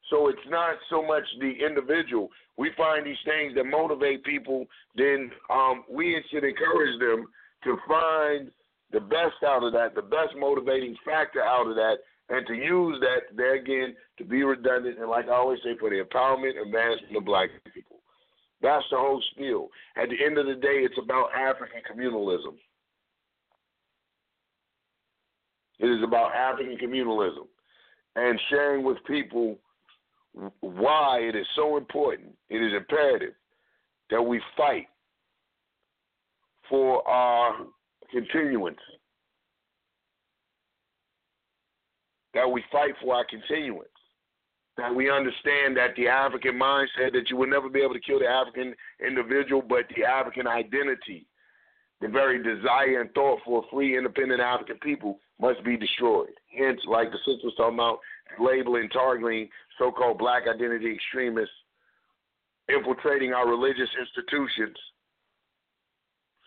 So 0.09 0.27
it's 0.27 0.47
not 0.47 0.75
so 0.89 1.01
much 1.01 1.23
the 1.39 1.51
individual. 1.65 2.29
We 2.57 2.71
find 2.77 3.05
these 3.05 3.17
things 3.25 3.55
that 3.55 3.65
motivate 3.65 4.23
people, 4.23 4.65
then 4.95 5.31
um, 5.49 5.83
we 5.89 6.21
should 6.31 6.43
encourage 6.43 6.99
them 6.99 7.25
to 7.63 7.77
find 7.87 8.51
the 8.91 8.99
best 8.99 9.43
out 9.45 9.63
of 9.63 9.73
that, 9.73 9.95
the 9.95 10.03
best 10.03 10.35
motivating 10.37 10.95
factor 11.03 11.41
out 11.41 11.67
of 11.67 11.75
that, 11.75 11.95
and 12.29 12.45
to 12.47 12.53
use 12.53 12.97
that 13.01 13.35
there 13.35 13.55
again 13.55 13.95
to 14.17 14.23
be 14.23 14.43
redundant 14.43 14.99
and, 14.99 15.09
like 15.09 15.27
I 15.27 15.33
always 15.33 15.59
say, 15.63 15.75
for 15.79 15.89
the 15.89 16.03
empowerment 16.03 16.57
and 16.57 16.67
advancement 16.67 17.17
of 17.17 17.25
black 17.25 17.49
people. 17.73 17.97
That's 18.61 18.85
the 18.89 18.97
whole 18.97 19.21
spiel. 19.31 19.69
At 19.97 20.09
the 20.09 20.23
end 20.23 20.37
of 20.37 20.45
the 20.45 20.55
day, 20.55 20.85
it's 20.85 20.97
about 21.01 21.29
African 21.35 21.81
communalism. 21.91 22.55
It 25.79 25.87
is 25.87 26.03
about 26.03 26.33
African 26.33 26.77
communalism 26.77 27.47
and 28.15 28.39
sharing 28.49 28.83
with 28.83 28.97
people 29.05 29.57
why 30.61 31.19
it 31.21 31.35
is 31.35 31.45
so 31.55 31.77
important, 31.77 32.35
it 32.49 32.57
is 32.57 32.73
imperative 32.73 33.33
that 34.09 34.21
we 34.21 34.41
fight 34.55 34.87
for 36.69 37.07
our 37.07 37.57
continuance. 38.11 38.79
That 42.33 42.49
we 42.49 42.63
fight 42.71 42.91
for 43.01 43.15
our 43.15 43.25
continuance. 43.25 43.87
That 44.77 44.93
we 44.93 45.09
understand 45.09 45.77
that 45.77 45.95
the 45.95 46.09
African 46.09 46.59
mindset 46.59 47.13
that 47.13 47.29
you 47.29 47.37
will 47.37 47.47
never 47.47 47.69
be 47.69 47.79
able 47.79 47.93
to 47.93 47.99
kill 48.01 48.19
the 48.19 48.27
African 48.27 48.75
individual, 49.05 49.61
but 49.61 49.85
the 49.95 50.03
African 50.03 50.47
identity, 50.47 51.25
the 52.01 52.09
very 52.09 52.43
desire 52.43 52.99
and 52.99 53.09
thought 53.13 53.39
for 53.45 53.63
a 53.63 53.67
free, 53.73 53.97
independent 53.97 54.41
African 54.41 54.77
people 54.79 55.19
must 55.39 55.63
be 55.63 55.77
destroyed. 55.77 56.33
Hence, 56.57 56.79
like 56.87 57.11
the 57.11 57.17
sister 57.19 57.45
was 57.45 57.53
talking 57.57 57.75
about, 57.75 57.99
labeling, 58.39 58.89
targeting 58.89 59.49
so 59.77 59.91
called 59.91 60.17
black 60.17 60.43
identity 60.47 60.93
extremists 60.93 61.53
infiltrating 62.67 63.33
our 63.33 63.47
religious 63.47 63.89
institutions 63.99 64.75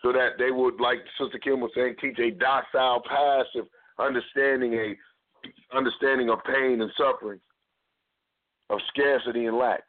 so 0.01 0.11
that 0.11 0.31
they 0.37 0.51
would, 0.51 0.79
like 0.79 0.99
Sister 1.19 1.39
Kim 1.39 1.59
was 1.59 1.71
saying, 1.75 1.95
teach 1.99 2.17
a 2.19 2.31
docile, 2.31 3.01
passive 3.07 3.67
understanding, 3.97 4.73
a 4.73 4.95
understanding 5.75 6.29
of 6.29 6.39
pain 6.45 6.81
and 6.81 6.91
suffering, 6.97 7.39
of 8.69 8.79
scarcity 8.89 9.45
and 9.45 9.57
lack. 9.57 9.83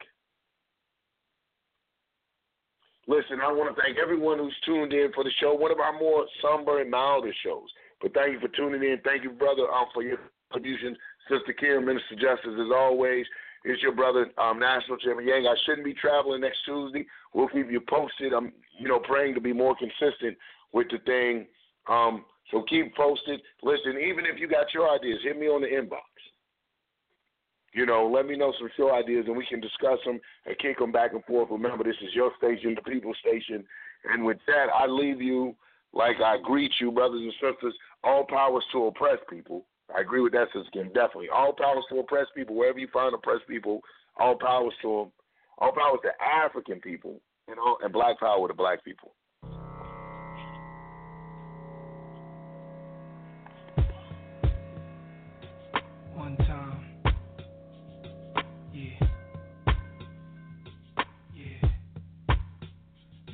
Listen, 3.07 3.41
I 3.43 3.51
want 3.53 3.75
to 3.75 3.83
thank 3.83 3.99
everyone 3.99 4.39
who's 4.39 4.55
tuned 4.65 4.93
in 4.93 5.11
for 5.15 5.25
the 5.25 5.31
show. 5.41 5.55
One 5.55 5.73
of 5.73 5.81
our 5.81 5.99
more 5.99 6.27
somber 6.41 6.81
and 6.81 6.91
milder 6.91 7.33
shows. 7.45 7.69
But 8.01 8.15
thank 8.15 8.33
you 8.33 8.41
for 8.41 8.49
tuning 8.49 8.83
in. 8.83 8.99
Thank 9.05 9.25
you, 9.25 9.31
brother, 9.31 9.71
um, 9.71 9.87
for 9.93 10.03
your 10.03 10.19
contributions 10.51 10.97
Sister 11.31 11.53
Kim, 11.53 11.87
Minister 11.87 12.15
Justice, 12.15 12.59
as 12.59 12.73
always. 12.75 13.25
It's 13.65 13.83
your 13.83 13.95
brother, 13.95 14.31
um, 14.39 14.59
National 14.59 14.97
Chairman 14.97 15.27
Yang. 15.27 15.47
I 15.47 15.55
shouldn't 15.65 15.85
be 15.85 15.95
traveling 15.95 16.41
next 16.41 16.59
Tuesday. 16.65 17.07
We'll 17.35 17.49
keep 17.49 17.71
you 17.71 17.81
posted. 17.81 18.33
I'm, 18.33 18.53
you 18.79 18.89
know, 18.89 18.99
praying 18.99 19.35
to 19.35 19.41
be 19.41 19.53
more 19.53 19.77
consistent 19.77 20.37
with 20.73 20.89
the 20.91 20.99
thing. 21.05 21.47
Um, 21.89 22.25
so 22.51 22.65
keep 22.69 22.97
posted. 22.97 23.41
Listen, 23.63 23.99
even 24.01 24.25
if 24.25 24.41
you 24.41 24.49
got 24.49 24.73
your 24.73 24.91
ideas, 24.91 25.21
hit 25.23 25.39
me 25.39 25.47
on 25.47 25.61
the 25.61 25.69
inbox. 25.69 26.01
You 27.73 27.87
know, 27.87 28.11
let 28.13 28.27
me 28.27 28.37
know 28.37 28.53
some 28.59 28.69
show 28.77 28.93
ideas 28.93 29.27
and 29.29 29.37
we 29.37 29.47
can 29.47 29.61
discuss 29.61 29.99
them 30.05 30.19
and 30.47 30.59
kick 30.59 30.79
them 30.79 30.91
back 30.91 31.13
and 31.13 31.25
forth. 31.25 31.51
Remember, 31.51 31.85
this 31.85 31.95
is 32.03 32.15
your 32.15 32.33
station, 32.39 32.75
the 32.75 32.91
people's 32.91 33.17
Station. 33.19 33.65
And 34.11 34.25
with 34.25 34.39
that, 34.47 34.67
I 34.75 34.87
leave 34.87 35.21
you 35.21 35.55
like 35.93 36.17
I 36.25 36.37
greet 36.43 36.73
you, 36.81 36.91
brothers 36.91 37.21
and 37.21 37.33
sisters. 37.35 37.75
All 38.05 38.25
powers 38.25 38.65
to 38.73 38.87
oppress 38.87 39.19
people. 39.29 39.67
I 39.95 40.01
agree 40.01 40.21
with 40.21 40.33
that, 40.33 40.49
Sister 40.55 40.71
Kim. 40.73 40.87
Definitely. 40.89 41.29
All 41.29 41.53
powers 41.53 41.85
to 41.91 41.99
oppress 41.99 42.27
people, 42.35 42.55
wherever 42.57 42.79
you 42.79 42.89
find 42.93 43.15
oppressed 43.15 43.47
people, 43.49 43.81
all 44.19 44.37
powers 44.37 44.75
to 44.83 44.89
them. 44.89 45.13
All 45.59 45.73
powers 45.73 46.01
to 46.05 46.11
African 46.25 46.81
people, 46.81 47.21
you 47.49 47.57
know, 47.57 47.77
and 47.83 47.93
black 47.93 48.19
power 48.19 48.49
to 48.49 48.55
black 48.55 48.85
people. 48.85 49.13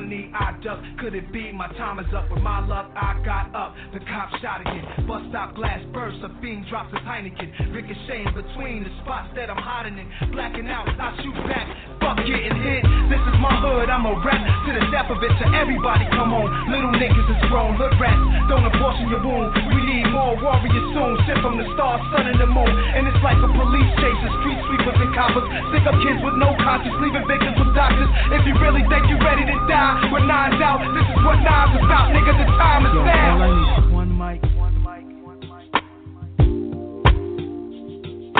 knee, 0.00 0.30
I 0.34 0.56
duck. 0.64 0.80
Could 1.00 1.14
it 1.14 1.32
be 1.32 1.52
my 1.52 1.68
time 1.76 1.98
is 1.98 2.08
up? 2.14 2.30
With 2.30 2.42
my 2.42 2.64
luck, 2.66 2.90
I 2.96 3.20
got 3.24 3.54
up. 3.54 3.74
The 3.92 4.00
cop 4.00 4.30
shot 4.40 4.60
again. 4.62 4.84
Bus 5.06 5.22
stop 5.30 5.54
glass 5.54 5.80
burst. 5.92 6.18
A 6.24 6.30
fiend 6.40 6.66
drops 6.68 6.92
his 6.92 7.02
Heineken. 7.04 7.74
Ricocheting 7.74 8.32
between 8.32 8.84
the 8.84 8.92
spots 9.02 9.28
that 9.36 9.50
I'm 9.50 9.60
hiding 9.60 9.98
in. 9.98 10.06
Blacking 10.32 10.68
out, 10.68 10.88
I 10.88 11.16
shoot 11.20 11.36
back. 11.48 11.66
Fuck 12.00 12.16
getting 12.24 12.56
hit. 12.64 12.82
This 13.12 13.20
is 13.20 13.36
my 13.42 13.52
hood. 13.60 13.92
I'm 13.92 14.06
a 14.08 14.14
rap 14.24 14.40
to 14.40 14.70
the 14.72 14.84
death 14.88 15.10
of 15.12 15.20
it. 15.20 15.32
To 15.42 15.46
everybody, 15.52 16.08
come 16.14 16.32
on. 16.32 16.48
Little 16.72 16.94
niggas 16.96 17.28
is 17.28 17.40
grown. 17.52 17.76
Hood 17.76 17.94
rats. 18.00 18.20
Don't 18.48 18.64
abortion 18.64 19.12
your 19.12 19.20
wound. 19.20 19.52
We 19.74 19.80
need 19.84 20.06
more 20.08 20.38
warriors 20.40 20.86
soon. 20.96 21.14
Sent 21.28 21.40
from 21.44 21.60
the 21.60 21.66
stars, 21.76 22.00
sun, 22.14 22.30
and 22.30 22.38
the 22.40 22.48
moon. 22.48 22.70
And 22.70 23.04
it's 23.04 23.20
like 23.20 23.38
a 23.40 23.50
police 23.50 23.92
chase. 24.00 24.20
Street 24.40 24.60
sweepers 24.70 24.98
and 25.02 25.12
coppers. 25.12 25.46
Stick 25.74 25.84
up 25.84 25.96
kids 26.00 26.20
with 26.24 26.36
no 26.40 26.56
conscience. 26.62 26.96
Leaving 27.02 27.26
victims 27.26 27.56
with 27.58 27.72
doctors. 27.74 28.10
If 28.32 28.46
you 28.46 28.54
really 28.62 28.84
think 28.88 29.10
you're 29.10 29.22
ready 29.22 29.44
to 29.44 29.56
die 29.68 29.89
die 29.90 30.12
with 30.12 30.22
nines 30.24 30.62
out. 30.62 30.78
This 30.94 31.04
is 31.04 31.16
what 31.24 31.38
nines 31.42 31.76
about, 31.76 32.12
nigga. 32.14 32.32
The 32.38 32.44
time 32.58 32.86
is 32.86 32.92
now. 32.94 33.40
All 33.40 33.42
I 33.42 33.48
need 33.58 33.70
is 33.78 33.90
one 33.92 34.12
mic. 34.18 34.40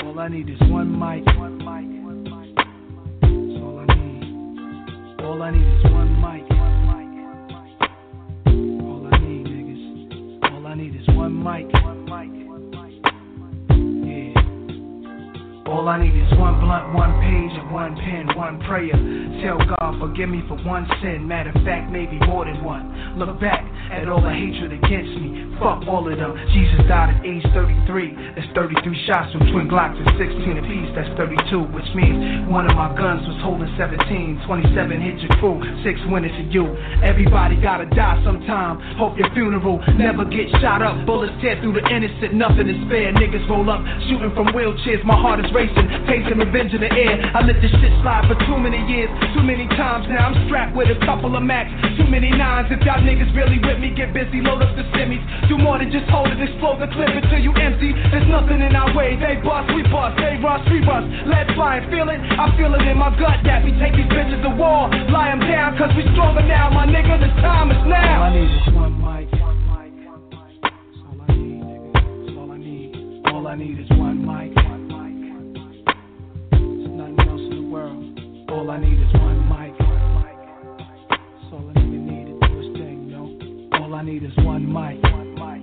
All 0.05 0.21
I 0.21 0.29
need 0.29 0.49
is 0.49 0.61
one 0.71 0.91
mic. 0.99 1.27
One 1.37 1.59
mic. 1.59 1.87
That's 3.21 3.63
all 3.63 3.79
I 3.79 3.87
need. 3.95 4.25
All 5.25 5.43
I 5.43 5.51
need 5.51 5.67
is 5.67 5.85
one 5.91 6.13
mic. 6.21 6.45
All 8.85 9.03
I 9.07 9.19
need, 9.19 9.47
niggas. 9.47 10.53
All 10.53 10.67
I 10.67 10.75
need 10.75 10.95
is 10.95 11.09
one 11.17 11.35
mic. 11.43 11.67
One 11.83 12.05
mic. 12.05 12.50
All 15.71 15.89
I 15.89 16.03
need 16.03 16.19
is 16.19 16.27
one 16.35 16.59
blunt, 16.59 16.93
one 16.99 17.15
page, 17.23 17.55
and 17.55 17.71
one 17.71 17.95
pen, 17.95 18.27
one 18.37 18.59
prayer. 18.67 18.91
Tell 19.39 19.57
God, 19.57 20.03
forgive 20.03 20.29
me 20.29 20.43
for 20.51 20.59
one 20.67 20.83
sin. 21.01 21.23
Matter 21.29 21.55
of 21.55 21.63
fact, 21.63 21.93
maybe 21.93 22.19
more 22.27 22.45
than 22.45 22.59
one. 22.65 22.91
Look 23.15 23.39
back 23.39 23.63
at 23.95 24.09
all 24.11 24.21
the 24.21 24.35
hatred 24.35 24.75
against 24.75 25.15
me. 25.23 25.47
Fuck 25.63 25.87
all 25.87 26.11
of 26.11 26.17
them. 26.19 26.35
Jesus 26.51 26.83
died 26.91 27.15
at 27.15 27.23
age 27.23 27.47
33. 27.55 28.35
That's 28.35 28.51
33 28.55 28.83
shots 29.07 29.31
from 29.31 29.47
twin 29.53 29.71
Glocks 29.71 29.95
and 29.95 30.11
16 30.19 30.59
apiece. 30.59 30.91
That's 30.95 31.11
32, 31.15 31.71
which 31.71 31.87
means 31.95 32.49
one 32.51 32.67
of 32.67 32.75
my 32.75 32.91
guns 32.97 33.23
was 33.29 33.39
holding 33.45 33.71
17. 33.79 34.47
27 34.47 34.75
hit 34.99 35.23
your 35.23 35.35
crew, 35.39 35.63
six 35.85 36.01
went 36.11 36.27
into 36.27 36.51
you. 36.51 36.67
Everybody 37.05 37.61
gotta 37.63 37.87
die 37.93 38.19
sometime. 38.25 38.81
Hope 38.97 39.19
your 39.19 39.29
funeral 39.37 39.79
never 39.95 40.25
get 40.25 40.49
shot 40.59 40.83
up. 40.83 41.07
Bullets 41.07 41.35
tear 41.45 41.61
through 41.61 41.79
the 41.79 41.85
innocent, 41.87 42.35
nothing 42.35 42.67
is 42.67 42.81
fair. 42.89 43.13
Niggas 43.15 43.47
roll 43.47 43.69
up, 43.71 43.85
shooting 44.09 44.33
from 44.35 44.51
wheelchairs. 44.57 45.05
My 45.05 45.19
heart 45.19 45.45
is 45.45 45.51
racing, 45.61 45.89
pacing 46.09 46.39
revenge 46.41 46.73
in 46.73 46.81
the 46.81 46.89
air. 46.89 47.20
I 47.37 47.45
let 47.45 47.61
this 47.61 47.69
shit 47.69 47.93
slide 48.01 48.24
for 48.24 48.37
too 48.49 48.57
many 48.57 48.81
years, 48.89 49.12
too 49.37 49.45
many 49.45 49.69
times 49.77 50.09
now. 50.09 50.32
I'm 50.32 50.37
strapped 50.49 50.73
with 50.73 50.89
a 50.89 50.97
couple 51.05 51.37
of 51.37 51.43
MACs, 51.45 51.69
too 52.01 52.09
many 52.09 52.32
nines. 52.32 52.73
If 52.73 52.81
y'all 52.89 53.05
niggas 53.05 53.28
really 53.37 53.61
with 53.61 53.77
me, 53.77 53.93
get 53.93 54.16
busy, 54.16 54.41
load 54.41 54.65
up 54.65 54.73
the 54.77 54.89
semis. 54.97 55.20
Do 55.53 55.61
more 55.61 55.77
than 55.77 55.93
just 55.93 56.09
hold 56.09 56.32
it, 56.32 56.41
explode 56.41 56.81
the 56.81 56.89
clip 56.97 57.12
until 57.12 57.41
you 57.41 57.53
empty. 57.61 57.93
There's 57.93 58.28
nothing 58.32 58.65
in 58.65 58.73
our 58.73 58.89
way. 58.97 59.20
They 59.20 59.37
bust, 59.45 59.69
we 59.77 59.85
bust, 59.85 60.16
they 60.16 60.41
rush, 60.41 60.65
we 60.73 60.81
rush. 60.81 61.05
Let's 61.28 61.53
fly 61.53 61.85
and 61.85 61.87
feel 61.93 62.09
it. 62.09 62.20
I 62.41 62.49
feel 62.57 62.73
it 62.73 62.82
in 62.89 62.97
my 62.97 63.12
gut 63.20 63.45
that 63.45 63.61
we 63.61 63.77
take 63.77 63.93
these 63.93 64.09
bitches 64.09 64.41
to 64.49 64.53
war. 64.57 64.89
Lie 65.12 65.37
them 65.37 65.45
down, 65.45 65.77
cause 65.77 65.93
we 65.93 66.09
stronger 66.16 66.43
now, 66.43 66.73
my 66.73 66.89
nigga. 66.89 67.20
The 67.20 67.28
time 67.45 67.69
is 67.69 67.82
now. 67.85 68.32
All 68.32 68.32
I 68.32 68.32
need 68.32 68.49
is 68.49 68.69
one 68.73 68.97
mic. 68.97 69.28
All 73.27 73.47
I 73.47 73.55
need 73.57 73.81
is 73.81 73.91
one 73.91 74.24
mic. 74.24 74.90
All 78.51 78.69
I 78.69 78.81
need 78.81 78.99
is 78.99 79.13
one 79.15 79.49
mic. 79.49 79.79
That's 79.79 81.53
all 81.53 81.69
a 81.69 81.73
nigga 81.73 82.01
need 82.01 82.27
to 82.27 82.33
do 82.49 82.59
his 82.59 82.73
thing, 82.77 83.09
yo. 83.09 83.21
All 83.79 83.95
I 83.95 84.03
need 84.03 84.25
is 84.25 84.37
one 84.39 84.67
mic 84.67 85.01
one 85.05 85.35
mic. 85.35 85.63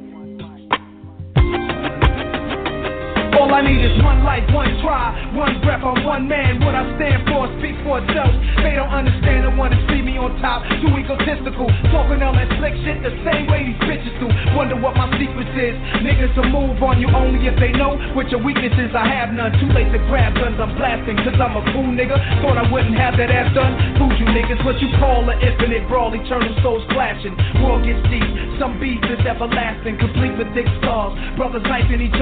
All 3.48 3.56
I 3.56 3.64
need 3.64 3.80
is 3.80 3.96
one 4.04 4.28
life, 4.28 4.44
one 4.52 4.68
try, 4.84 5.16
one 5.32 5.64
breath 5.64 5.80
on 5.80 6.04
one 6.04 6.28
man. 6.28 6.60
What 6.68 6.76
I 6.76 6.84
stand 7.00 7.24
for 7.32 7.48
speak 7.64 7.80
for 7.80 8.04
itself. 8.04 8.28
They 8.60 8.76
don't 8.76 8.92
understand 8.92 9.48
and 9.48 9.56
wanna 9.56 9.80
see 9.88 10.04
me 10.04 10.20
on 10.20 10.36
top. 10.44 10.68
Too 10.84 10.92
egotistical, 10.92 11.72
talking 11.96 12.20
all 12.28 12.36
that 12.36 12.52
slick 12.60 12.76
shit 12.84 13.00
the 13.00 13.16
same 13.24 13.48
way 13.48 13.72
these 13.72 13.80
bitches 13.88 14.12
do. 14.20 14.28
Wonder 14.52 14.76
what 14.76 15.00
my 15.00 15.08
secret 15.16 15.48
is. 15.56 15.80
Niggas 16.04 16.36
will 16.36 16.52
move 16.52 16.84
on 16.84 17.00
you 17.00 17.08
only 17.08 17.48
if 17.48 17.56
they 17.56 17.72
know 17.72 17.96
what 18.20 18.28
your 18.36 18.44
weaknesses. 18.44 18.92
I 18.92 19.08
have 19.08 19.32
none. 19.32 19.56
Too 19.64 19.72
late 19.72 19.96
to 19.96 20.02
grab 20.12 20.36
guns. 20.36 20.60
I'm 20.60 20.76
blasting 20.76 21.16
cause 21.24 21.40
I'm 21.40 21.56
a 21.56 21.64
fool 21.72 21.88
nigga. 21.88 22.20
Thought 22.44 22.60
I 22.60 22.68
wouldn't 22.68 23.00
have 23.00 23.16
that 23.16 23.32
ass 23.32 23.56
done. 23.56 23.96
Food 23.96 24.20
you 24.20 24.28
niggas, 24.28 24.60
what 24.68 24.76
you 24.84 24.92
call 25.00 25.24
an 25.24 25.40
infinite 25.40 25.88
brawl, 25.88 26.12
eternal 26.12 26.52
souls 26.60 26.84
clashing. 26.92 27.32
War 27.64 27.80
gets 27.80 28.04
deep. 28.12 28.28
Some 28.60 28.76
beef 28.76 29.00
is 29.08 29.24
everlasting, 29.24 30.04
complete 30.04 30.36
with 30.36 30.52
thick 30.52 30.68
scars. 30.84 31.16
Brothers 31.40 31.64
knifing 31.64 32.04
each 32.04 32.16